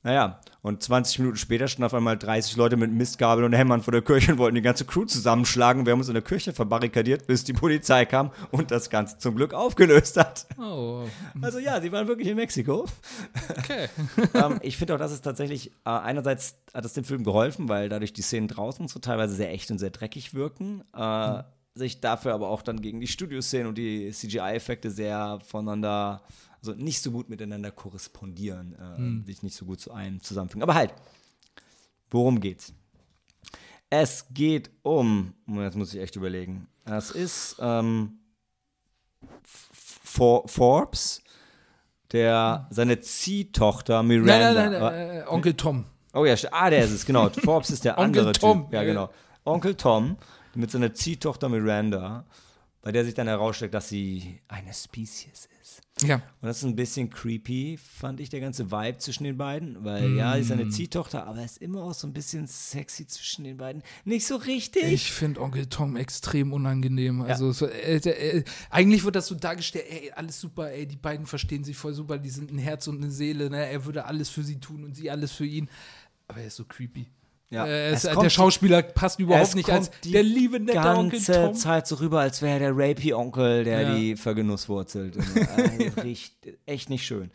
Naja, 0.05 0.38
und 0.61 0.82
20 0.82 1.20
Minuten 1.20 1.38
später 1.38 1.66
standen 1.66 1.86
auf 1.86 1.94
einmal 1.94 2.18
30 2.18 2.57
Leute 2.57 2.76
mit 2.76 2.92
Mistgabeln 2.92 3.46
und 3.46 3.55
Hämmern 3.55 3.80
vor 3.80 3.90
der 3.90 4.02
Kirche 4.02 4.32
und 4.32 4.38
wollten 4.38 4.55
die 4.55 4.61
ganze 4.61 4.84
Crew 4.84 5.07
zusammenschlagen. 5.07 5.86
Wir 5.86 5.92
haben 5.92 6.00
uns 6.00 6.09
in 6.09 6.14
der 6.14 6.22
Kirche 6.22 6.52
verbarrikadiert, 6.52 7.26
bis 7.26 7.42
die 7.42 7.55
Polizei 7.55 8.05
kam 8.05 8.30
und 8.50 8.70
das 8.70 8.90
Ganze 8.90 9.16
zum 9.16 9.34
Glück 9.34 9.55
aufgelöst 9.55 10.18
hat. 10.18 10.46
Oh. 10.59 11.05
Also 11.40 11.59
ja, 11.59 11.80
sie 11.80 11.90
waren 11.90 12.07
wirklich 12.07 12.28
in 12.28 12.36
Mexiko. 12.36 12.84
Okay. 13.59 13.88
ähm, 14.34 14.59
ich 14.61 14.76
finde 14.76 14.94
auch, 14.94 14.98
dass 14.98 15.11
es 15.11 15.22
tatsächlich, 15.22 15.70
äh, 15.86 15.90
einerseits 15.90 16.57
hat 16.74 16.84
es 16.84 16.92
dem 16.92 17.05
Film 17.05 17.24
geholfen, 17.24 17.70
weil 17.70 17.88
dadurch 17.88 18.12
die 18.12 18.22
Szenen 18.22 18.48
draußen 18.48 18.88
so 18.88 18.98
teilweise 18.98 19.34
sehr 19.34 19.52
echt 19.52 19.70
und 19.70 19.78
sehr 19.78 19.90
dreckig 19.90 20.34
wirken. 20.34 20.84
Äh, 20.94 21.28
mhm. 21.30 21.42
Sich 21.76 22.02
dafür 22.02 22.34
aber 22.34 22.50
auch 22.50 22.61
dann 22.61 22.82
gegen 22.82 23.00
die 23.00 23.07
Studioszenen 23.07 23.68
und 23.68 23.78
die 23.78 24.11
CGI-Effekte 24.11 24.90
sehr 24.90 25.40
voneinander 25.46 26.22
also 26.66 26.80
nicht 26.80 27.02
so 27.02 27.10
gut 27.10 27.28
miteinander 27.28 27.70
korrespondieren, 27.70 28.74
äh, 28.74 28.96
hm. 28.96 29.24
sich 29.26 29.42
nicht 29.42 29.56
so 29.56 29.66
gut 29.66 29.80
zu 29.80 29.92
einem 29.92 30.22
zusammenfügen. 30.22 30.62
Aber 30.62 30.74
halt, 30.74 30.94
worum 32.10 32.40
geht's? 32.40 32.72
Es 33.90 34.26
geht 34.32 34.70
um, 34.82 35.34
jetzt 35.46 35.76
muss 35.76 35.94
ich 35.94 36.00
echt 36.00 36.16
überlegen, 36.16 36.66
es 36.84 37.10
ist 37.10 37.56
ähm, 37.60 38.18
For 39.44 40.48
Forbes, 40.48 41.22
der 42.12 42.66
seine 42.70 43.00
Ziehtochter 43.00 44.02
Miranda. 44.02 44.52
Nein, 44.52 44.54
nein, 44.54 44.72
nein, 44.72 44.80
nein 44.80 45.10
äh, 45.22 45.24
Onkel 45.28 45.54
Tom. 45.54 45.84
Oh 46.12 46.24
ja, 46.24 46.34
ah, 46.50 46.70
der 46.70 46.84
ist 46.84 46.92
es, 46.92 47.06
genau. 47.06 47.28
Forbes 47.44 47.70
ist 47.70 47.84
der 47.84 47.98
andere 47.98 48.26
Onkel 48.26 48.40
Tom. 48.40 48.62
Typ. 48.64 48.72
Ja, 48.72 48.84
genau. 48.84 49.10
Onkel 49.44 49.74
Tom 49.74 50.16
mit 50.54 50.70
seiner 50.70 50.94
Ziehtochter 50.94 51.48
Miranda, 51.48 52.24
bei 52.82 52.92
der 52.92 53.04
sich 53.04 53.14
dann 53.14 53.26
herausstellt, 53.26 53.74
dass 53.74 53.88
sie 53.88 54.40
eine 54.48 54.72
Spezies 54.72 55.26
ist. 55.32 55.48
Ja. 56.03 56.16
Und 56.16 56.22
das 56.49 56.59
ist 56.59 56.64
ein 56.64 56.77
bisschen 56.77 57.09
creepy, 57.09 57.79
fand 57.79 58.20
ich, 58.20 58.29
der 58.29 58.41
ganze 58.41 58.70
Vibe 58.70 58.99
zwischen 58.99 59.25
den 59.25 59.37
beiden. 59.37 59.85
Weil 59.85 60.09
mm. 60.09 60.18
ja, 60.18 60.35
sie 60.35 60.41
ist 60.41 60.51
eine 60.51 60.68
Ziehtochter, 60.68 61.27
aber 61.27 61.39
er 61.39 61.45
ist 61.45 61.59
immer 61.59 61.83
auch 61.83 61.95
so 61.95 62.07
ein 62.07 62.12
bisschen 62.12 62.47
sexy 62.47 63.07
zwischen 63.07 63.45
den 63.45 63.57
beiden. 63.57 63.83
Nicht 64.05 64.27
so 64.27 64.37
richtig. 64.37 64.85
Ich 64.85 65.12
finde 65.12 65.41
Onkel 65.41 65.66
Tom 65.66 65.97
extrem 65.97 66.53
unangenehm. 66.53 67.20
Ja. 67.20 67.27
Also 67.27 67.53
so, 67.53 67.66
äh, 67.66 67.97
äh, 67.97 68.45
eigentlich 68.70 69.05
wird 69.05 69.16
das 69.16 69.29
so 69.29 69.35
dargestellt, 69.35 69.87
ey, 69.89 70.12
alles 70.14 70.41
super, 70.41 70.70
ey, 70.70 70.87
die 70.87 70.97
beiden 70.97 71.27
verstehen 71.27 71.64
sich 71.64 71.77
voll 71.77 71.95
super, 71.95 72.18
die 72.18 72.31
sind 72.31 72.51
ein 72.51 72.59
Herz 72.59 72.87
und 72.89 73.03
eine 73.03 73.11
Seele, 73.11 73.49
ne? 73.49 73.66
Er 73.66 73.85
würde 73.85 74.05
alles 74.05 74.29
für 74.29 74.43
sie 74.43 74.59
tun 74.59 74.85
und 74.85 74.95
sie 74.97 75.11
alles 75.11 75.33
für 75.33 75.47
ihn. 75.47 75.68
Aber 76.27 76.41
er 76.41 76.49
ist 76.49 76.57
so 76.57 76.64
creepy. 76.64 77.07
Ja. 77.51 77.66
Äh, 77.66 77.90
es, 77.90 78.03
der 78.03 78.30
Schauspieler 78.30 78.82
passt 78.82 79.20
überhaupt 79.20 79.55
nicht 79.55 79.70
als 79.70 79.90
der 80.05 80.22
liebe 80.22 80.59
nette 80.61 80.78
Onkel 80.78 81.20
Tom. 81.20 81.34
ganze 81.34 81.61
Zeit 81.61 81.86
so 81.86 81.97
rüber, 81.97 82.20
als 82.20 82.42
wäre 82.42 82.59
der 82.59 82.72
Rapey-Onkel, 82.74 83.64
der 83.64 83.82
ja. 83.82 83.95
die 83.95 84.16
vergenusswurzelt. 84.16 85.16
also, 85.16 86.01
riecht 86.03 86.34
echt 86.66 86.90
nicht 86.90 87.07
schön. 87.07 87.30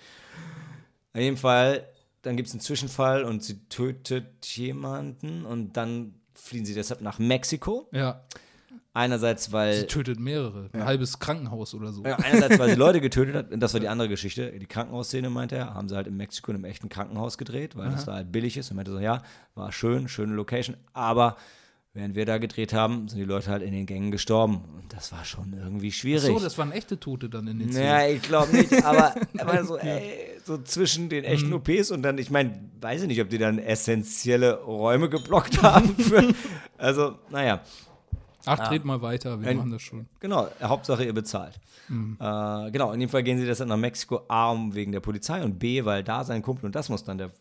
In 1.14 1.22
jedem 1.22 1.38
Fall, 1.38 1.88
dann 2.22 2.36
gibt 2.36 2.48
es 2.48 2.54
einen 2.54 2.62
Zwischenfall 2.62 3.24
und 3.24 3.44
sie 3.44 3.60
tötet 3.70 4.46
jemanden 4.46 5.46
und 5.46 5.78
dann 5.78 6.16
fliehen 6.34 6.66
sie 6.66 6.74
deshalb 6.74 7.02
nach 7.02 7.20
Mexiko. 7.20 7.88
Ja. 7.92 8.24
Einerseits, 8.94 9.52
weil. 9.52 9.76
Sie 9.76 9.88
tötet 9.88 10.20
mehrere. 10.20 10.70
Ein 10.74 10.80
ja. 10.80 10.86
halbes 10.86 11.20
Krankenhaus 11.20 11.74
oder 11.74 11.92
so. 11.92 12.04
Ja, 12.04 12.18
einerseits, 12.18 12.60
weil 12.60 12.70
sie 12.70 12.76
Leute 12.76 13.02
getötet 13.02 13.36
hat. 13.36 13.46
Das 13.62 13.74
war 13.74 13.80
die 13.80 13.88
andere 13.88 14.10
Geschichte. 14.10 14.52
Die 14.52 14.66
Krankenhausszene, 14.66 15.30
meinte 15.30 15.56
er, 15.56 15.74
haben 15.74 15.90
sie 15.90 15.96
halt 15.96 16.08
in 16.08 16.18
Mexiko 16.18 16.52
in 16.52 16.58
einem 16.58 16.66
echten 16.66 16.90
Krankenhaus 16.90 17.38
gedreht, 17.38 17.76
weil 17.76 17.88
Aha. 17.88 17.96
das 17.96 18.06
da 18.06 18.14
halt 18.14 18.32
billig 18.32 18.58
ist. 18.58 18.72
Und 18.72 18.78
meinte 18.78 18.92
so, 18.92 19.00
ja, 19.00 19.22
war 19.56 19.72
schön, 19.72 20.08
schöne 20.08 20.34
Location. 20.34 20.76
Aber 20.94 21.38
während 21.94 22.16
wir 22.16 22.26
da 22.26 22.38
gedreht 22.38 22.74
haben, 22.74 23.08
sind 23.08 23.20
die 23.20 23.26
Leute 23.26 23.50
halt 23.50 23.64
in 23.64 23.72
den 23.72 23.86
Gängen 23.86 24.12
gestorben. 24.12 24.64
Und 24.76 24.94
das 24.94 25.12
war 25.12 25.26
schon 25.26 25.54
irgendwie 25.54 25.92
schwierig. 25.92 26.30
Ach 26.30 26.40
so, 26.40 26.44
das 26.44 26.58
waren 26.58 26.72
echte 26.72 27.00
Tote 27.00 27.30
dann 27.30 27.48
in 27.48 27.60
den 27.60 27.72
Szenen. 27.72 27.88
Ja, 27.88 28.08
ich 28.08 28.22
glaube 28.22 28.56
nicht. 28.56 28.84
Aber, 28.84 29.16
aber 29.38 29.64
so, 29.64 29.78
ey, 29.78 30.30
so 30.44 30.58
zwischen 30.60 31.10
den 31.10 31.24
echten 31.24 31.50
mhm. 31.50 31.56
OPs 31.56 31.92
und 31.92 32.02
dann, 32.02 32.18
ich 32.18 32.30
meine, 32.30 32.60
weiß 32.82 33.04
ich 33.04 33.08
nicht, 33.08 33.22
ob 33.22 33.30
die 33.30 33.38
dann 33.38 33.60
essentielle 33.60 34.62
Räume 34.62 35.10
geblockt 35.10 35.62
haben. 35.62 35.96
Für, 35.96 36.34
also, 36.78 37.20
naja. 37.30 37.62
Ach, 38.50 38.68
dreht 38.68 38.86
mal 38.86 39.02
weiter, 39.02 39.42
wir 39.42 39.48
ein, 39.48 39.58
machen 39.58 39.72
das 39.72 39.82
schon. 39.82 40.08
Genau, 40.20 40.48
Hauptsache 40.62 41.04
ihr 41.04 41.14
bezahlt. 41.14 41.60
Mhm. 41.88 42.18
Äh, 42.20 42.72
genau, 42.72 42.92
in 42.92 43.00
dem 43.00 43.10
Fall 43.10 43.24
gehen 43.24 43.38
sie 43.38 43.48
das 43.48 43.60
dann 43.60 43.68
nach 43.68 43.78
Mexiko, 43.78 44.22
A, 44.28 44.52
um 44.52 44.74
wegen 44.74 44.92
der 44.92 45.00
Polizei 45.00 45.44
und 45.44 45.60
B, 45.60 45.86
weil 45.86 46.04
da 46.04 46.24
sein 46.24 46.42
Kumpel, 46.42 46.66
und 46.66 46.76
das 46.76 46.90
muss 46.90 47.04
dann 47.04 47.18
der 47.18 47.32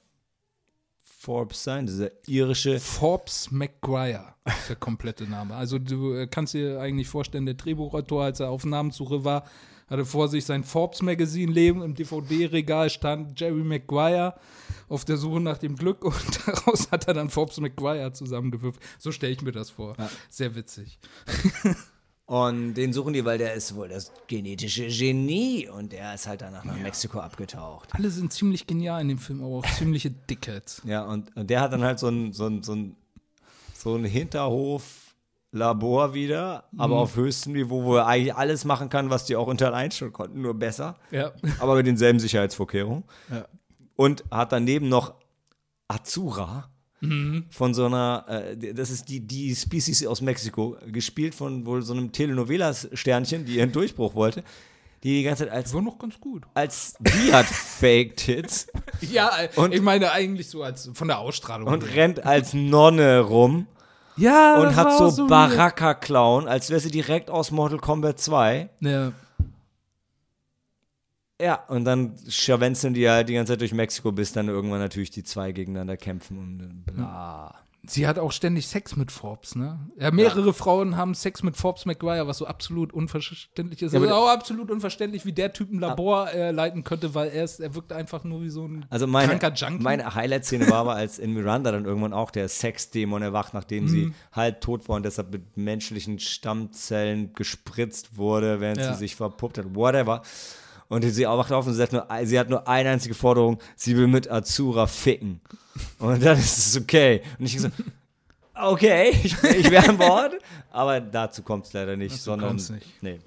Forbes 1.02 1.64
sein, 1.64 1.86
dieser 1.86 2.10
irische. 2.26 2.78
Forbes 2.78 3.50
McGuire 3.50 4.34
ist 4.46 4.68
der 4.68 4.76
komplette 4.76 5.24
Name. 5.24 5.54
Also 5.54 5.78
du 5.78 6.14
äh, 6.14 6.26
kannst 6.26 6.54
dir 6.54 6.80
eigentlich 6.80 7.08
vorstellen, 7.08 7.44
der 7.44 7.54
Drehbuchautor, 7.54 8.24
als 8.24 8.40
er 8.40 8.50
auf 8.50 8.64
Namenssuche 8.64 9.24
war, 9.24 9.44
hatte 9.88 10.04
vor 10.04 10.28
sich 10.28 10.44
sein 10.44 10.64
Forbes 10.64 11.02
Magazine 11.02 11.52
Leben. 11.52 11.82
Im 11.82 11.94
DVD-Regal 11.94 12.90
stand 12.90 13.38
Jerry 13.38 13.62
Maguire 13.62 14.34
auf 14.88 15.04
der 15.04 15.16
Suche 15.16 15.40
nach 15.40 15.58
dem 15.58 15.76
Glück 15.76 16.04
und 16.04 16.46
daraus 16.46 16.90
hat 16.90 17.08
er 17.08 17.14
dann 17.14 17.30
Forbes 17.30 17.58
Maguire 17.60 18.12
zusammengewürfelt. 18.12 18.84
So 18.98 19.12
stelle 19.12 19.32
ich 19.32 19.42
mir 19.42 19.52
das 19.52 19.70
vor. 19.70 19.94
Ja. 19.98 20.10
Sehr 20.30 20.54
witzig. 20.54 20.98
Und 22.28 22.74
den 22.74 22.92
suchen 22.92 23.14
die, 23.14 23.24
weil 23.24 23.38
der 23.38 23.54
ist 23.54 23.74
wohl 23.74 23.88
das 23.88 24.12
genetische 24.26 24.86
Genie 24.88 25.66
und 25.66 25.92
der 25.92 26.12
ist 26.12 26.26
halt 26.26 26.42
danach 26.42 26.62
nach 26.62 26.76
Mexiko 26.76 27.20
abgetaucht. 27.20 27.94
Alle 27.94 28.10
sind 28.10 28.34
ziemlich 28.34 28.66
genial 28.66 29.00
in 29.00 29.08
dem 29.08 29.16
Film, 29.16 29.42
aber 29.42 29.54
auch 29.54 29.66
ziemliche 29.78 30.10
Dickheads. 30.10 30.82
Ja, 30.84 31.04
und, 31.04 31.34
und 31.34 31.48
der 31.48 31.62
hat 31.62 31.72
dann 31.72 31.82
halt 31.82 31.98
so 31.98 32.08
ein, 32.08 32.34
so 32.34 32.44
ein, 32.44 32.62
so 32.62 32.74
ein, 32.74 32.96
so 33.72 33.94
ein 33.94 34.04
Hinterhof-Labor 35.52 36.14
wieder, 36.14 36.64
aber 36.76 36.96
auf 36.96 37.16
höchstem 37.16 37.52
Niveau, 37.54 37.84
wo 37.84 37.96
er 37.96 38.06
eigentlich 38.06 38.34
alles 38.34 38.64
machen 38.64 38.88
kann, 38.88 39.10
was 39.10 39.24
die 39.24 39.36
auch 39.36 39.46
unter 39.46 39.72
1 39.74 39.96
schon 39.96 40.12
konnten, 40.12 40.42
nur 40.42 40.54
besser. 40.54 40.96
Ja. 41.10 41.32
aber 41.60 41.76
mit 41.76 41.86
denselben 41.86 42.20
Sicherheitsvorkehrungen. 42.20 43.04
Ja. 43.30 43.46
Und 43.96 44.24
hat 44.30 44.52
daneben 44.52 44.88
noch 44.88 45.14
Azura 45.88 46.70
von 47.50 47.74
so 47.74 47.86
einer, 47.86 48.24
äh, 48.28 48.74
das 48.74 48.90
ist 48.90 49.08
die, 49.08 49.20
die 49.20 49.54
Species 49.54 50.04
aus 50.04 50.20
Mexiko, 50.20 50.76
gespielt 50.88 51.32
von 51.32 51.64
wohl 51.64 51.80
so 51.82 51.92
einem 51.92 52.10
Telenovelas-Sternchen, 52.10 53.44
die 53.44 53.58
ihren 53.58 53.70
Durchbruch 53.70 54.16
wollte, 54.16 54.42
die 55.04 55.18
die 55.18 55.22
ganze 55.22 55.44
Zeit 55.44 55.52
als, 55.52 55.72
War 55.74 55.80
noch 55.82 55.96
ganz 56.00 56.18
gut. 56.18 56.42
als 56.54 56.96
die 56.98 57.32
hat 57.32 57.46
Fake-Tits 57.46 58.66
Ja, 59.12 59.30
Und- 59.54 59.72
ich 59.74 59.80
meine 59.80 60.10
eigentlich 60.10 60.48
so 60.50 60.64
als 60.64 60.90
von 60.92 61.06
der 61.06 61.20
Ausstrahlung. 61.20 61.68
und 61.68 61.84
rennt 61.94 62.26
als 62.26 62.52
Nonne 62.52 63.20
rum 63.20 63.68
ja, 64.18 64.60
und 64.60 64.76
hat 64.76 64.96
so, 64.96 65.08
so 65.08 65.26
Baraka-Clown, 65.26 66.48
als 66.48 66.70
wäre 66.70 66.80
sie 66.80 66.90
direkt 66.90 67.30
aus 67.30 67.50
Mortal 67.50 67.78
Kombat 67.78 68.20
2. 68.20 68.68
Ja. 68.80 69.12
Ja, 71.40 71.64
und 71.68 71.84
dann 71.84 72.14
scharwenzeln 72.28 72.94
die 72.94 73.08
halt 73.08 73.28
die 73.28 73.34
ganze 73.34 73.52
Zeit 73.52 73.60
durch 73.60 73.72
Mexiko, 73.72 74.10
bis 74.10 74.32
dann 74.32 74.48
irgendwann 74.48 74.80
natürlich 74.80 75.10
die 75.10 75.22
zwei 75.22 75.52
gegeneinander 75.52 75.96
kämpfen 75.96 76.36
und 76.36 76.84
bla. 76.84 77.54
Sie 77.86 78.06
hat 78.06 78.18
auch 78.18 78.32
ständig 78.32 78.66
Sex 78.66 78.96
mit 78.96 79.10
Forbes, 79.10 79.54
ne? 79.54 79.78
Ja, 79.98 80.10
mehrere 80.10 80.52
Frauen 80.52 80.96
haben 80.96 81.14
Sex 81.14 81.42
mit 81.42 81.56
Forbes 81.56 81.86
McGuire, 81.86 82.26
was 82.26 82.38
so 82.38 82.46
absolut 82.46 82.92
unverständlich 82.92 83.80
ist. 83.82 83.92
Ja, 83.94 84.00
also 84.00 84.12
auch 84.14 84.28
absolut 84.28 84.70
unverständlich, 84.70 85.24
wie 85.24 85.32
der 85.32 85.52
Typ 85.54 85.72
ein 85.72 85.78
Labor 85.78 86.30
äh, 86.32 86.50
leiten 86.50 86.84
könnte, 86.84 87.14
weil 87.14 87.28
er 87.30 87.44
ist, 87.44 87.60
er 87.60 87.74
wirkt 87.74 87.92
einfach 87.92 88.24
nur 88.24 88.42
wie 88.42 88.50
so 88.50 88.66
ein 88.66 88.84
Also 88.90 89.06
meine, 89.06 89.28
kranker 89.38 89.54
Junkie. 89.54 89.82
meine 89.82 90.14
Highlight-Szene 90.14 90.68
war 90.68 90.78
aber, 90.80 90.94
als 90.96 91.18
in 91.18 91.32
Miranda 91.32 91.72
dann 91.72 91.86
irgendwann 91.86 92.12
auch 92.12 92.30
der 92.30 92.48
Sexdämon 92.48 93.22
erwacht, 93.22 93.54
nachdem 93.54 93.84
Mhm. 93.84 93.88
sie 93.88 94.12
halb 94.32 94.60
tot 94.60 94.88
war 94.88 94.96
und 94.96 95.04
deshalb 95.04 95.30
mit 95.32 95.56
menschlichen 95.56 96.18
Stammzellen 96.18 97.32
gespritzt 97.32 98.16
wurde, 98.16 98.60
während 98.60 98.80
Ja. 98.80 98.92
sie 98.92 98.98
sich 98.98 99.16
verpuppt 99.16 99.56
hat, 99.58 99.74
whatever. 99.74 100.22
Und 100.88 101.02
sie 101.02 101.24
wacht 101.26 101.52
auf 101.52 101.66
und 101.66 101.74
sie 101.74 101.82
hat, 101.82 101.92
nur, 101.92 102.06
sie 102.24 102.38
hat 102.38 102.48
nur 102.48 102.66
eine 102.66 102.90
einzige 102.90 103.14
Forderung, 103.14 103.58
sie 103.76 103.96
will 103.96 104.06
mit 104.06 104.30
Azura 104.30 104.86
ficken. 104.86 105.40
Und 105.98 106.24
dann 106.24 106.38
ist 106.38 106.58
es 106.58 106.76
okay. 106.80 107.20
Und 107.38 107.44
ich 107.46 107.60
so, 107.60 107.68
okay, 108.54 109.10
ich, 109.22 109.36
ich 109.42 109.70
wäre 109.70 109.88
an 109.88 109.98
Bord, 109.98 110.32
aber 110.70 111.00
dazu 111.00 111.42
kommt 111.42 111.66
es 111.66 111.72
leider 111.72 111.96
nicht, 111.96 112.14
Dazu 112.14 112.22
sondern 112.24 112.56
nicht. 112.56 113.02
nee. 113.02 113.20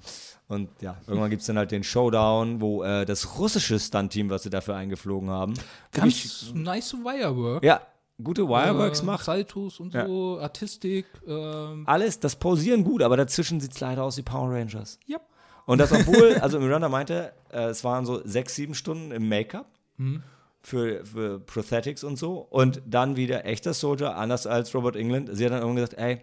Und 0.48 0.68
ja, 0.82 0.96
irgendwann 1.06 1.30
gibt 1.30 1.40
es 1.40 1.46
dann 1.46 1.56
halt 1.56 1.70
den 1.70 1.82
Showdown, 1.82 2.60
wo 2.60 2.82
äh, 2.82 3.06
das 3.06 3.38
russische 3.38 3.78
Stunt-Team, 3.78 4.28
was 4.28 4.42
sie 4.42 4.50
dafür 4.50 4.74
eingeflogen 4.74 5.30
haben, 5.30 5.54
Ganz 5.92 6.52
nice 6.52 6.92
Wirework. 6.94 7.64
ja, 7.64 7.80
gute 8.22 8.46
Wireworks 8.46 9.00
äh, 9.00 9.04
macht. 9.04 9.24
Saltos 9.24 9.80
und 9.80 9.94
Ja. 9.94 10.06
so, 10.06 10.38
Artistik. 10.40 11.06
Ähm, 11.26 11.84
Alles, 11.86 12.20
das 12.20 12.36
Pausieren 12.36 12.84
gut, 12.84 13.02
aber 13.02 13.16
dazwischen 13.16 13.60
sieht 13.60 13.72
es 13.72 13.80
leider 13.80 14.02
aus 14.02 14.18
wie 14.18 14.22
Power 14.22 14.50
Rangers. 14.50 14.98
ja. 15.06 15.18
Und 15.66 15.78
das, 15.78 15.92
obwohl, 15.92 16.34
also 16.40 16.58
Miranda 16.60 16.88
meinte, 16.88 17.32
äh, 17.52 17.66
es 17.66 17.84
waren 17.84 18.04
so 18.06 18.20
sechs, 18.26 18.54
sieben 18.54 18.74
Stunden 18.74 19.10
im 19.12 19.28
Make-up 19.28 19.66
Mhm. 19.98 20.22
für, 20.62 21.04
für 21.04 21.38
Prosthetics 21.40 22.02
und 22.02 22.16
so. 22.16 22.38
Und 22.38 22.82
dann 22.86 23.16
wieder 23.16 23.44
echter 23.44 23.74
Soldier, 23.74 24.16
anders 24.16 24.46
als 24.46 24.74
Robert 24.74 24.96
England. 24.96 25.28
Sie 25.32 25.44
hat 25.44 25.52
dann 25.52 25.60
irgendwann 25.60 25.84
gesagt, 25.84 26.00
ey, 26.00 26.22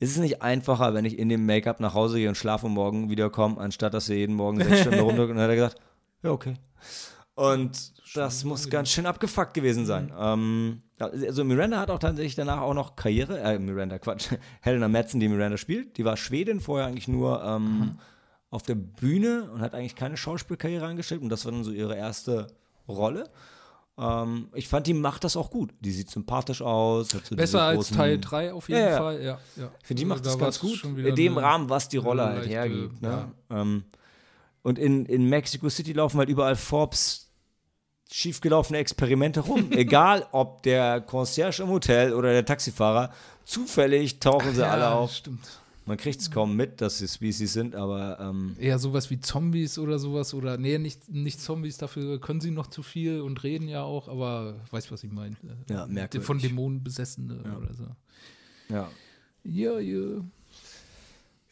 ist 0.00 0.10
es 0.12 0.18
nicht 0.18 0.42
einfacher, 0.42 0.94
wenn 0.94 1.04
ich 1.04 1.18
in 1.18 1.28
dem 1.28 1.44
Make-up 1.46 1.80
nach 1.80 1.94
Hause 1.94 2.18
gehe 2.18 2.28
und 2.28 2.36
schlafe 2.36 2.66
und 2.66 2.72
morgen 2.72 3.10
wiederkomme, 3.10 3.58
anstatt 3.60 3.94
dass 3.94 4.08
wir 4.08 4.16
jeden 4.16 4.34
Morgen 4.36 4.58
sechs 4.62 4.80
Stunden 4.80 5.00
rumdrücken? 5.00 5.32
Und 5.32 5.36
dann 5.36 5.44
hat 5.44 5.50
er 5.50 5.56
gesagt, 5.56 5.76
ja, 6.22 6.30
okay. 6.30 6.54
Und 7.34 7.92
das 8.14 8.44
muss 8.44 8.70
ganz 8.70 8.90
schön 8.90 9.06
abgefuckt 9.06 9.54
gewesen 9.54 9.86
sein. 9.86 10.12
Ähm, 10.16 10.82
also 10.98 11.44
Miranda 11.44 11.80
hat 11.80 11.90
auch 11.90 11.98
tatsächlich 11.98 12.36
danach 12.36 12.60
auch 12.60 12.74
noch 12.74 12.94
Karriere, 12.96 13.40
äh, 13.40 13.58
Miranda, 13.58 13.98
Quatsch, 13.98 14.28
Helena 14.60 14.88
Metzen, 14.88 15.18
die 15.20 15.28
Miranda 15.28 15.56
spielt, 15.56 15.96
die 15.98 16.04
war 16.04 16.16
Schwedin, 16.16 16.60
vorher 16.60 16.86
eigentlich 16.86 17.08
nur 17.08 17.42
ähm, 17.44 17.98
auf 18.54 18.62
der 18.62 18.76
Bühne 18.76 19.50
und 19.52 19.60
hat 19.60 19.74
eigentlich 19.74 19.96
keine 19.96 20.16
Schauspielkarriere 20.16 20.86
angestrebt 20.86 21.22
und 21.22 21.28
das 21.28 21.44
war 21.44 21.52
dann 21.52 21.64
so 21.64 21.72
ihre 21.72 21.96
erste 21.96 22.46
Rolle. 22.88 23.28
Ähm, 23.98 24.48
ich 24.54 24.68
fand, 24.68 24.86
die 24.86 24.94
macht 24.94 25.24
das 25.24 25.36
auch 25.36 25.50
gut. 25.50 25.72
Die 25.80 25.90
sieht 25.90 26.08
sympathisch 26.08 26.62
aus. 26.62 27.14
Hat 27.14 27.26
so 27.26 27.34
Besser 27.34 27.62
als 27.62 27.90
Teil 27.90 28.18
3 28.20 28.52
auf 28.52 28.68
jeden 28.68 28.80
Ja. 28.80 28.96
Fall. 28.96 29.22
Ja, 29.22 29.38
ja. 29.56 29.70
Ich 29.80 29.86
finde, 29.86 30.00
die 30.00 30.04
macht 30.04 30.20
Da 30.24 30.30
das 30.30 30.38
ganz 30.38 30.60
gut. 30.60 30.84
In 30.84 31.14
dem 31.16 31.36
Rahmen, 31.36 31.68
was 31.68 31.88
die 31.88 31.96
Rolle 31.96 32.24
halt 32.24 32.48
hergibt. 32.48 33.02
Ne? 33.02 33.32
Ähm, 33.50 33.84
und 34.62 34.78
in, 34.78 35.04
in 35.06 35.28
Mexico 35.28 35.68
City 35.68 35.92
laufen 35.92 36.18
halt 36.18 36.28
überall 36.28 36.56
Forbes 36.56 37.32
schiefgelaufene 38.10 38.78
Experimente 38.78 39.40
rum. 39.40 39.66
Egal, 39.72 40.26
ob 40.30 40.62
der 40.62 41.00
Concierge 41.00 41.64
im 41.64 41.70
Hotel 41.70 42.14
oder 42.14 42.30
der 42.30 42.44
Taxifahrer, 42.44 43.12
zufällig 43.44 44.20
tauchen 44.20 44.54
sie 44.54 44.60
ja, 44.60 44.70
alle 44.70 44.90
auf. 44.90 45.12
Stimmt. 45.12 45.40
Man 45.86 45.98
kriegt 45.98 46.20
es 46.20 46.30
kaum 46.30 46.56
mit, 46.56 46.80
dass 46.80 46.98
sie 46.98 47.08
Species 47.08 47.52
sind, 47.52 47.74
aber 47.74 48.18
ähm, 48.18 48.56
Eher 48.58 48.78
sowas 48.78 49.10
wie 49.10 49.20
Zombies 49.20 49.78
oder 49.78 49.98
sowas 49.98 50.32
oder 50.32 50.56
nee, 50.56 50.78
nicht, 50.78 51.10
nicht 51.10 51.40
Zombies, 51.40 51.76
dafür 51.76 52.18
können 52.20 52.40
sie 52.40 52.50
noch 52.50 52.68
zu 52.68 52.82
viel 52.82 53.20
und 53.20 53.42
reden 53.42 53.68
ja 53.68 53.82
auch, 53.82 54.08
aber 54.08 54.60
weißt 54.70 54.90
was 54.90 55.04
ich 55.04 55.12
meine. 55.12 55.36
Äh, 55.68 55.72
Ja, 55.72 55.86
merkwürdig. 55.86 56.26
Von 56.26 56.38
Dämonen 56.38 56.82
besessene 56.82 57.38
oder 57.56 57.74
so. 57.74 57.86
ja. 58.70 58.90
Ja, 59.46 59.78
ja. 59.78 60.22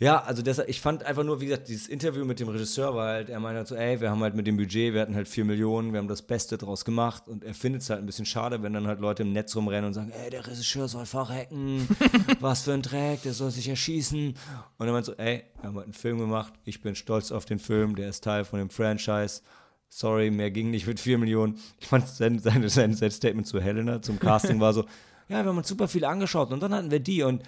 Ja, 0.03 0.21
also 0.25 0.43
deshalb, 0.43 0.69
ich 0.69 0.81
fand 0.81 1.05
einfach 1.05 1.23
nur, 1.23 1.41
wie 1.41 1.47
gesagt, 1.47 1.69
dieses 1.69 1.87
Interview 1.87 2.25
mit 2.25 2.41
dem 2.41 2.49
Regisseur, 2.49 2.93
weil 2.97 3.15
halt, 3.15 3.29
er 3.29 3.39
meinte 3.39 3.59
halt 3.59 3.69
so, 3.69 3.77
ey, 3.77 4.01
wir 4.01 4.11
haben 4.11 4.21
halt 4.21 4.35
mit 4.35 4.49
dem 4.49 4.57
Budget, 4.57 4.95
wir 4.95 5.01
hatten 5.01 5.15
halt 5.15 5.29
4 5.29 5.45
Millionen, 5.45 5.93
wir 5.93 6.01
haben 6.01 6.09
das 6.09 6.23
Beste 6.23 6.59
draus 6.59 6.85
gemacht 6.85 7.29
und 7.29 7.45
er 7.45 7.55
findet 7.55 7.83
es 7.83 7.91
halt 7.91 8.01
ein 8.01 8.07
bisschen 8.07 8.27
schade, 8.27 8.65
wenn 8.65 8.73
dann 8.73 8.89
halt 8.89 8.99
Leute 8.99 9.23
im 9.23 9.33
Netz 9.33 9.55
rumrennen 9.55 9.85
und 9.85 9.95
sagen, 9.95 10.11
ey, 10.11 10.29
der 10.29 10.45
Regisseur 10.45 10.89
soll 10.89 11.07
verrecken, 11.07 11.87
was 12.41 12.63
für 12.63 12.73
ein 12.73 12.83
Dreck, 12.83 13.23
der 13.23 13.33
soll 13.33 13.53
sich 13.53 13.69
erschießen. 13.69 14.35
Und 14.77 14.87
er 14.89 14.93
meint 14.93 15.07
so, 15.07 15.15
ey, 15.15 15.45
wir 15.61 15.69
haben 15.69 15.77
halt 15.77 15.85
einen 15.85 15.93
Film 15.93 16.19
gemacht, 16.19 16.53
ich 16.65 16.83
bin 16.83 16.97
stolz 16.97 17.31
auf 17.31 17.45
den 17.45 17.61
Film, 17.61 17.95
der 17.95 18.09
ist 18.09 18.25
Teil 18.25 18.45
von 18.45 18.59
dem 18.59 18.71
Franchise. 18.71 19.43
Sorry, 19.89 20.33
mehr 20.33 20.51
ging 20.51 20.73
nicht 20.73 20.89
mit 20.89 20.99
4 20.99 21.19
Millionen. 21.19 21.61
Ich 21.79 21.87
fand 21.87 22.09
sein, 22.09 22.41
sein, 22.41 22.69
sein, 22.69 22.93
sein 22.95 23.11
Statement 23.13 23.47
zu 23.47 23.61
Helena, 23.61 24.03
zum 24.03 24.19
Casting 24.19 24.59
war 24.59 24.73
so, 24.73 24.83
ja, 25.29 25.45
wir 25.45 25.51
haben 25.51 25.59
uns 25.59 25.69
super 25.69 25.87
viel 25.87 26.05
angeschaut 26.05 26.51
und 26.51 26.61
dann 26.61 26.75
hatten 26.75 26.91
wir 26.91 26.99
die 26.99 27.23
und 27.23 27.45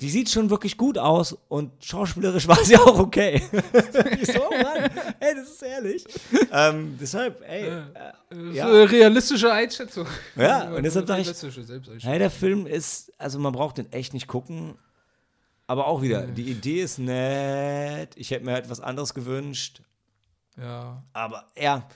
die 0.00 0.10
sieht 0.10 0.28
schon 0.28 0.50
wirklich 0.50 0.76
gut 0.76 0.98
aus 0.98 1.36
und 1.48 1.70
schauspielerisch 1.84 2.48
war 2.48 2.62
sie 2.64 2.76
auch 2.76 2.98
okay. 2.98 3.40
so, 3.52 4.40
Mann, 4.62 4.90
ey, 5.20 5.34
das 5.36 5.50
ist 5.50 5.62
ehrlich. 5.62 6.04
ähm, 6.52 6.96
deshalb, 7.00 7.40
ey, 7.48 7.68
äh, 7.68 7.82
Das 8.30 8.54
Ja. 8.56 8.66
realistische 8.66 9.52
Einschätzung. 9.52 10.06
Ja, 10.36 10.70
und 10.74 10.82
deshalb 10.82 11.06
sag 11.06 11.20
ich- 11.20 12.04
hey, 12.04 12.18
der 12.18 12.30
Film 12.30 12.66
ist, 12.66 13.12
also 13.18 13.38
man 13.38 13.52
braucht 13.52 13.78
den 13.78 13.90
echt 13.92 14.14
nicht 14.14 14.26
gucken. 14.26 14.76
Aber 15.66 15.86
auch 15.86 16.02
wieder, 16.02 16.26
die 16.26 16.50
Idee 16.50 16.82
ist 16.82 16.98
nett. 16.98 18.10
Ich 18.16 18.30
hätte 18.32 18.44
mir 18.44 18.52
halt 18.52 18.68
was 18.68 18.80
anderes 18.80 19.14
gewünscht. 19.14 19.80
Ja. 20.60 21.02
Aber 21.14 21.46
ja, 21.56 21.88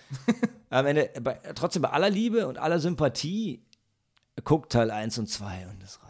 am 0.71 0.87
Ende, 0.87 1.11
bei, 1.21 1.35
trotzdem 1.55 1.83
bei 1.83 1.91
aller 1.91 2.09
Liebe 2.09 2.49
und 2.49 2.57
aller 2.59 2.79
Sympathie, 2.81 3.63
guckt 4.45 4.73
Teil 4.73 4.91
1 4.91 5.19
und 5.19 5.29
2 5.29 5.67
und 5.71 5.83
es 5.83 6.01
reicht. 6.03 6.08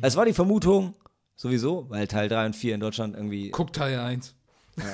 Es 0.00 0.16
war 0.16 0.24
die 0.24 0.32
Vermutung, 0.32 0.94
sowieso, 1.34 1.88
weil 1.88 2.06
Teil 2.06 2.28
3 2.28 2.46
und 2.46 2.56
4 2.56 2.74
in 2.74 2.80
Deutschland 2.80 3.16
irgendwie 3.16 3.50
Guckt 3.50 3.76
Teil 3.76 3.98
1. 3.98 4.34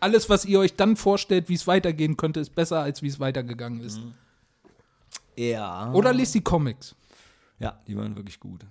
Alles, 0.00 0.28
was 0.28 0.44
ihr 0.44 0.60
euch 0.60 0.74
dann 0.76 0.96
vorstellt, 0.96 1.48
wie 1.48 1.54
es 1.54 1.66
weitergehen 1.66 2.16
könnte, 2.16 2.40
ist 2.40 2.54
besser, 2.54 2.80
als 2.80 3.02
wie 3.02 3.08
es 3.08 3.18
weitergegangen 3.18 3.80
ist. 3.80 3.98
Mhm. 3.98 4.14
Ja. 5.36 5.92
Oder 5.92 6.12
lest 6.12 6.34
die 6.34 6.42
Comics. 6.42 6.94
Ja, 7.58 7.80
die 7.86 7.96
waren 7.96 8.14
wirklich 8.16 8.40
gut. 8.40 8.66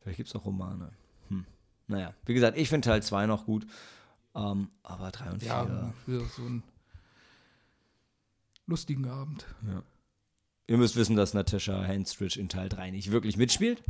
Vielleicht 0.00 0.16
gibt 0.16 0.28
es 0.28 0.36
auch 0.36 0.44
Romane. 0.44 0.90
Hm. 1.28 1.44
Naja, 1.86 2.14
wie 2.26 2.34
gesagt, 2.34 2.56
ich 2.56 2.68
finde 2.68 2.88
Teil 2.88 3.02
2 3.02 3.26
noch 3.26 3.44
gut. 3.44 3.66
Ähm, 4.34 4.68
aber 4.82 5.10
3 5.10 5.30
und 5.30 5.40
4. 5.40 5.48
Ja, 5.48 5.92
für 6.04 6.20
so 6.24 6.42
einen 6.42 6.62
lustigen 8.66 9.08
Abend. 9.08 9.46
Ihr 10.66 10.78
müsst 10.78 10.96
wissen, 10.96 11.16
dass 11.16 11.34
Natasha 11.34 11.82
Henstridge 11.82 12.40
in 12.40 12.48
Teil 12.48 12.68
3 12.68 12.90
nicht 12.90 13.10
wirklich 13.10 13.36
mitspielt. 13.36 13.82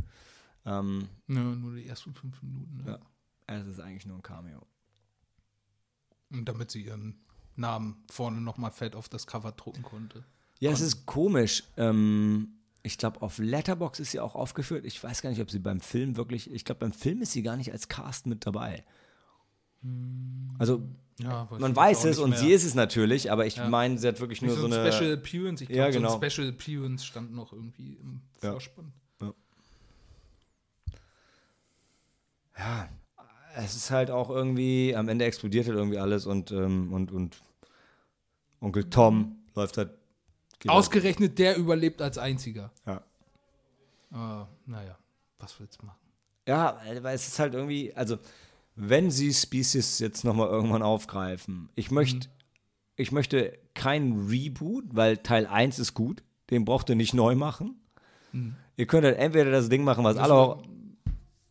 Ähm, 0.65 1.07
Ja, 1.27 1.41
nur 1.41 1.75
die 1.75 1.87
ersten 1.87 2.13
fünf 2.13 2.41
Minuten. 2.41 2.83
Ne? 2.85 2.99
Ja. 3.47 3.55
es 3.57 3.67
ist 3.67 3.79
eigentlich 3.79 4.05
nur 4.05 4.17
ein 4.17 4.21
Cameo. 4.23 4.65
Und 6.31 6.45
damit 6.45 6.71
sie 6.71 6.83
ihren 6.83 7.19
Namen 7.55 8.03
vorne 8.09 8.41
nochmal 8.41 8.71
fett 8.71 8.95
auf 8.95 9.09
das 9.09 9.27
Cover 9.27 9.51
drucken 9.51 9.83
konnte. 9.83 10.23
Ja, 10.59 10.71
es 10.71 10.81
ist 10.81 11.05
komisch. 11.05 11.63
Ähm, 11.77 12.47
ich 12.81 12.97
glaube, 12.97 13.21
auf 13.21 13.37
Letterbox 13.37 13.99
ist 13.99 14.11
sie 14.11 14.19
auch 14.19 14.35
aufgeführt. 14.35 14.85
Ich 14.85 15.03
weiß 15.03 15.21
gar 15.21 15.29
nicht, 15.29 15.41
ob 15.41 15.51
sie 15.51 15.59
beim 15.59 15.79
Film 15.79 16.15
wirklich. 16.17 16.49
Ich 16.51 16.65
glaube, 16.65 16.79
beim 16.79 16.93
Film 16.93 17.21
ist 17.21 17.33
sie 17.33 17.43
gar 17.43 17.57
nicht 17.57 17.71
als 17.71 17.87
Cast 17.89 18.25
mit 18.25 18.45
dabei. 18.45 18.83
Also 20.57 20.81
Ja, 21.19 21.47
man 21.59 21.75
weiß 21.75 22.05
es 22.05 22.17
und 22.17 22.31
mehr. 22.31 22.39
sie 22.39 22.51
ist 22.53 22.63
es 22.63 22.73
natürlich, 22.73 23.31
aber 23.31 23.45
ich 23.45 23.57
Ja. 23.57 23.67
meine, 23.69 23.97
sie 23.97 24.07
hat 24.07 24.19
wirklich 24.21 24.41
nur 24.41 24.55
so 24.55 24.61
so 24.61 24.67
ein 24.67 24.73
eine. 24.73 24.91
Special 24.91 25.11
Appearance. 25.13 25.63
Ich 25.63 25.69
Ja, 25.69 25.75
glaube, 25.89 25.93
so 25.93 25.99
genau. 25.99 26.19
ein 26.21 26.31
Special 26.31 26.47
Appearance 26.49 27.05
stand 27.05 27.33
noch 27.33 27.51
irgendwie 27.53 27.95
im 27.95 28.21
Ja. 28.41 28.51
Vorspann. 28.51 28.93
Ja, 32.57 32.89
es 33.55 33.75
ist 33.75 33.91
halt 33.91 34.09
auch 34.11 34.29
irgendwie, 34.29 34.95
am 34.95 35.09
Ende 35.09 35.25
explodiert 35.25 35.67
halt 35.67 35.77
irgendwie 35.77 35.99
alles 35.99 36.25
und, 36.25 36.51
ähm, 36.51 36.91
und, 36.93 37.11
und 37.11 37.41
Onkel 38.59 38.89
Tom 38.89 39.37
läuft 39.55 39.77
halt. 39.77 39.91
Ausgerechnet 40.67 41.39
der 41.39 41.57
überlebt 41.57 42.01
als 42.01 42.17
einziger. 42.17 42.71
Ja. 42.85 43.03
Ah, 44.11 44.47
naja, 44.65 44.97
was 45.39 45.59
willst 45.59 45.81
du 45.81 45.87
machen? 45.87 45.99
Ja, 46.47 46.79
weil 47.01 47.15
es 47.15 47.27
ist 47.27 47.39
halt 47.39 47.53
irgendwie, 47.53 47.93
also 47.93 48.17
wenn 48.75 49.11
sie 49.11 49.33
Species 49.33 49.99
jetzt 49.99 50.23
nochmal 50.23 50.47
irgendwann 50.47 50.81
aufgreifen, 50.81 51.69
ich 51.75 51.91
möchte, 51.91 52.29
ich 52.95 53.11
möchte 53.11 53.57
kein 53.73 54.27
Reboot, 54.29 54.85
weil 54.91 55.17
Teil 55.17 55.45
1 55.45 55.79
ist 55.79 55.93
gut, 55.93 56.23
den 56.49 56.65
braucht 56.65 56.89
ihr 56.89 56.95
nicht 56.95 57.13
neu 57.13 57.35
machen. 57.35 57.81
Ihr 58.77 58.87
könnt 58.87 59.05
halt 59.05 59.17
entweder 59.17 59.51
das 59.51 59.69
Ding 59.69 59.83
machen, 59.83 60.03
was 60.03 60.15
Das 60.15 60.23
alle 60.23 60.33
auch. 60.33 60.63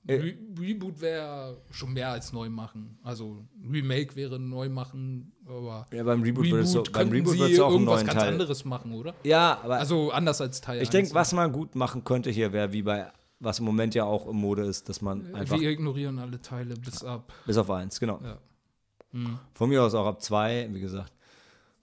Äh. 0.07 0.15
Re 0.15 0.35
Reboot 0.61 1.01
wäre 1.01 1.59
schon 1.71 1.93
mehr 1.93 2.11
als 2.11 2.33
neu 2.33 2.49
machen. 2.49 2.99
Also 3.05 3.45
Remake 3.71 4.17
wäre 4.17 4.39
neu 4.41 4.69
machen, 4.69 5.33
aber 5.47 5.87
Ja, 5.93 6.03
beim 6.03 6.23
Reboot, 6.23 6.47
Reboot, 6.47 6.67
so, 6.67 6.83
beim 6.93 7.09
Reboot 7.11 7.37
sie 7.37 7.61
auch 7.61 7.71
irgendwas 7.71 8.05
ganz 8.05 8.19
Teil. 8.19 8.33
anderes 8.33 8.65
machen, 8.65 8.93
oder? 8.95 9.15
Ja, 9.23 9.61
aber 9.63 9.77
Also 9.79 10.11
anders 10.11 10.41
als 10.41 10.61
Teil 10.61 10.79
ich 10.79 10.89
1. 10.89 10.91
denke, 10.91 11.15
was 11.15 11.33
man 11.33 11.53
gut 11.53 11.77
machen 11.77 12.03
könnte 12.03 12.31
hier 12.31 12.53
wäre, 12.53 12.73
wie 12.73 12.83
bei, 12.83 13.13
was 13.39 13.61
im 13.61 13.65
Moment 13.65 13.95
ja 13.95 14.03
auch 14.05 14.27
im 14.27 14.37
Mode 14.37 14.63
ist, 14.65 14.89
dass 14.89 15.03
man 15.03 15.33
einfach, 15.37 15.59
Wir 15.61 15.71
ignorieren 15.71 16.19
alle 16.19 16.41
Teile 16.41 16.75
bis 16.75 17.05
ab. 17.05 17.33
bis 17.47 17.57
auf 17.57 17.71
eins, 17.71 18.01
genau. 18.01 18.21
Ja. 18.25 18.39
Hm. 19.13 19.39
Von 19.55 19.69
mir 19.69 19.83
aus 19.85 19.95
auch 19.95 20.07
ab 20.07 20.21
zwei, 20.21 20.69
wie 20.73 20.81
gesagt, 20.81 21.13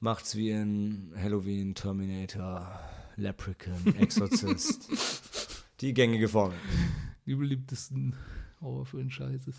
macht's 0.02 0.36
wie 0.36 0.50
in 0.52 1.14
Halloween, 1.16 1.74
Terminator, 1.74 2.68
Leprechaun, 3.16 3.96
Exorcist. 3.98 4.90
Die 5.80 5.94
gängige 5.94 6.28
Formel. 6.28 6.58
Die 7.30 7.36
beliebtesten 7.36 8.16
Horror-Franchises. 8.60 9.56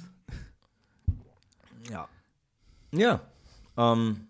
Ja. 1.89 2.09
Ja. 2.91 3.21
Ähm, 3.77 4.27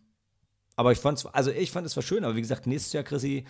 aber 0.77 0.93
ich 0.93 0.99
fand's, 0.99 1.25
also 1.25 1.51
ich 1.51 1.71
fand 1.71 1.87
es 1.87 1.97
war 1.97 2.03
schön, 2.03 2.23
aber 2.23 2.37
wie 2.37 2.43
gesagt, 2.43 2.67
nächstes 2.67 2.93
Jahr, 2.93 3.03
Chrissy, 3.03 3.47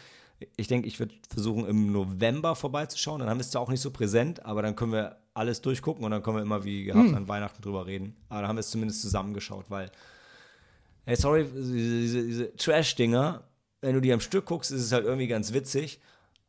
ich 0.57 0.69
denke, 0.69 0.87
ich 0.87 1.01
werde 1.01 1.12
versuchen, 1.29 1.67
im 1.67 1.91
November 1.91 2.55
vorbeizuschauen. 2.55 3.19
Dann 3.19 3.29
haben 3.29 3.39
wir 3.39 3.43
es 3.43 3.51
zwar 3.51 3.62
auch 3.62 3.69
nicht 3.69 3.81
so 3.81 3.91
präsent, 3.91 4.47
aber 4.47 4.62
dann 4.62 4.77
können 4.77 4.93
wir 4.93 5.17
alles 5.35 5.61
durchgucken 5.61 6.05
und 6.05 6.12
dann 6.12 6.23
können 6.23 6.37
wir 6.37 6.43
immer 6.43 6.62
wie 6.62 6.85
gehabt 6.85 7.12
an 7.12 7.27
Weihnachten 7.27 7.61
drüber 7.61 7.85
reden. 7.85 8.15
Aber 8.29 8.43
dann 8.43 8.49
haben 8.51 8.57
wir 8.57 8.61
es 8.61 8.71
zumindest 8.71 9.03
zusammengeschaut, 9.03 9.65
weil, 9.71 9.91
hey, 11.05 11.17
sorry, 11.17 11.49
diese, 11.53 11.73
diese, 11.75 12.27
diese 12.27 12.55
Trash-Dinger, 12.55 13.43
wenn 13.81 13.95
du 13.97 14.01
die 14.01 14.12
am 14.12 14.21
Stück 14.21 14.47
guckst, 14.47 14.71
ist 14.71 14.83
es 14.83 14.93
halt 14.93 15.05
irgendwie 15.05 15.27
ganz 15.27 15.53
witzig. 15.53 15.99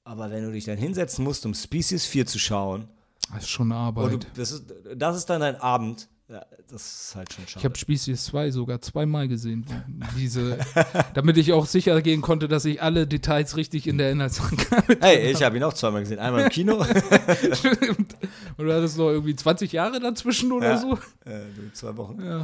Aber 0.04 0.30
wenn 0.30 0.44
du 0.44 0.52
dich 0.52 0.66
dann 0.66 0.78
hinsetzen 0.78 1.24
musst, 1.24 1.44
um 1.48 1.56
Species 1.56 2.06
4 2.06 2.28
zu 2.28 2.38
schauen, 2.38 2.88
Das 3.34 3.44
ist 3.44 3.50
schon 3.50 3.68
und 3.72 3.78
Arbeit. 3.78 4.12
du, 4.14 4.28
das, 4.36 4.52
ist, 4.52 4.66
das 4.96 5.18
ist 5.18 5.26
dann 5.30 5.42
dein 5.42 5.56
Abend, 5.56 6.08
ja, 6.28 6.46
das 6.70 7.08
ist 7.10 7.16
halt 7.16 7.34
schon 7.34 7.46
schade. 7.46 7.60
Ich 7.60 7.66
habe 7.66 7.78
Species 7.78 8.24
2 8.26 8.52
sogar 8.52 8.80
zweimal 8.82 9.28
gesehen. 9.28 9.66
Diese, 10.18 10.58
damit 11.14 11.38
ich 11.38 11.52
auch 11.52 11.66
sicher 11.66 12.02
gehen 12.02 12.22
konnte, 12.22 12.48
dass 12.48 12.64
ich 12.66 12.82
alle 12.82 13.06
Details 13.06 13.58
richtig 13.58 13.86
in 13.88 13.98
der 13.98 14.12
Inhaltsangabe 14.12 14.98
Hey, 15.02 15.32
ich 15.32 15.44
habe 15.44 15.58
ihn 15.58 15.64
auch 15.64 15.74
zweimal 15.74 16.02
gesehen. 16.02 16.20
Einmal 16.20 16.44
im 16.44 16.50
Kino. 16.50 16.84
Stimmt. 17.54 18.16
Und 18.58 18.66
du 18.66 18.74
hattest 18.74 18.98
noch 18.98 19.10
irgendwie 19.10 19.36
20 19.36 19.72
Jahre 19.74 20.00
dazwischen 20.00 20.52
oder 20.54 20.72
Ja. 20.72 20.78
so. 20.78 20.94
äh, 21.26 21.42
zwei 21.74 21.98
Wochen. 21.98 22.22
Ja. 22.24 22.42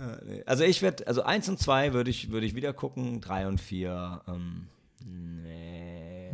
Äh. 0.00 0.42
Also 0.46 0.64
ich 0.64 0.80
werde, 0.80 1.06
also 1.06 1.22
eins 1.22 1.46
und 1.50 1.58
zwei 1.58 1.92
würde 1.92 2.08
ich, 2.10 2.30
würde 2.30 2.46
ich 2.46 2.54
wieder 2.54 2.72
gucken. 2.72 3.20
Drei 3.20 3.46
und 3.46 3.60
vier, 3.60 4.22
ähm, 4.28 4.68
nee, 5.04 6.30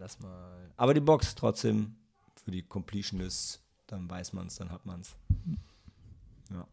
lass 0.00 0.18
mal. 0.20 0.30
Aber 0.76 0.94
die 0.94 1.00
Box 1.00 1.34
trotzdem 1.34 1.94
für 2.48 2.52
die 2.52 2.62
Completionists, 2.62 3.60
dann 3.88 4.08
weiß 4.08 4.32
man 4.32 4.46
es, 4.46 4.56
dann 4.56 4.70
hat 4.72 4.86
man 4.86 5.02
es. 5.02 5.14
Ja. 6.50 6.66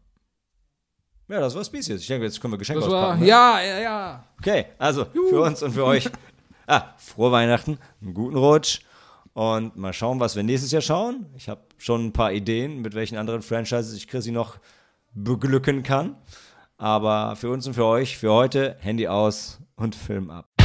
Ja, 1.28 1.40
das 1.40 1.54
war 1.54 1.62
Species. 1.62 2.00
Ich 2.00 2.06
denke, 2.06 2.24
jetzt 2.24 2.40
können 2.40 2.54
wir 2.54 2.58
Geschenke 2.58 2.80
Das 2.80 2.90
war, 2.90 3.02
auspacken. 3.02 3.20
ne? 3.20 3.26
ja, 3.28 3.60
ja, 3.60 3.80
ja. 3.80 4.24
Okay, 4.38 4.64
also 4.78 5.04
für 5.04 5.42
uns 5.42 5.62
und 5.62 5.72
für 5.72 5.84
euch. 5.84 6.08
Ah, 6.68 6.94
frohe 6.96 7.30
Weihnachten, 7.30 7.78
einen 8.02 8.12
guten 8.12 8.36
Rutsch 8.36 8.80
und 9.34 9.76
mal 9.76 9.92
schauen, 9.92 10.18
was 10.18 10.34
wir 10.34 10.42
nächstes 10.42 10.72
Jahr 10.72 10.82
schauen. 10.82 11.26
Ich 11.36 11.48
habe 11.48 11.60
schon 11.78 12.06
ein 12.06 12.12
paar 12.12 12.32
Ideen, 12.32 12.82
mit 12.82 12.94
welchen 12.96 13.18
anderen 13.18 13.40
Franchises 13.40 13.94
ich 13.94 14.08
Chrissy 14.08 14.32
noch 14.32 14.58
beglücken 15.14 15.84
kann. 15.84 16.16
Aber 16.76 17.36
für 17.36 17.50
uns 17.50 17.68
und 17.68 17.74
für 17.74 17.84
euch, 17.84 18.18
für 18.18 18.32
heute, 18.32 18.76
Handy 18.80 19.06
aus 19.06 19.60
und 19.76 19.94
Film 19.94 20.28
ab. 20.28 20.55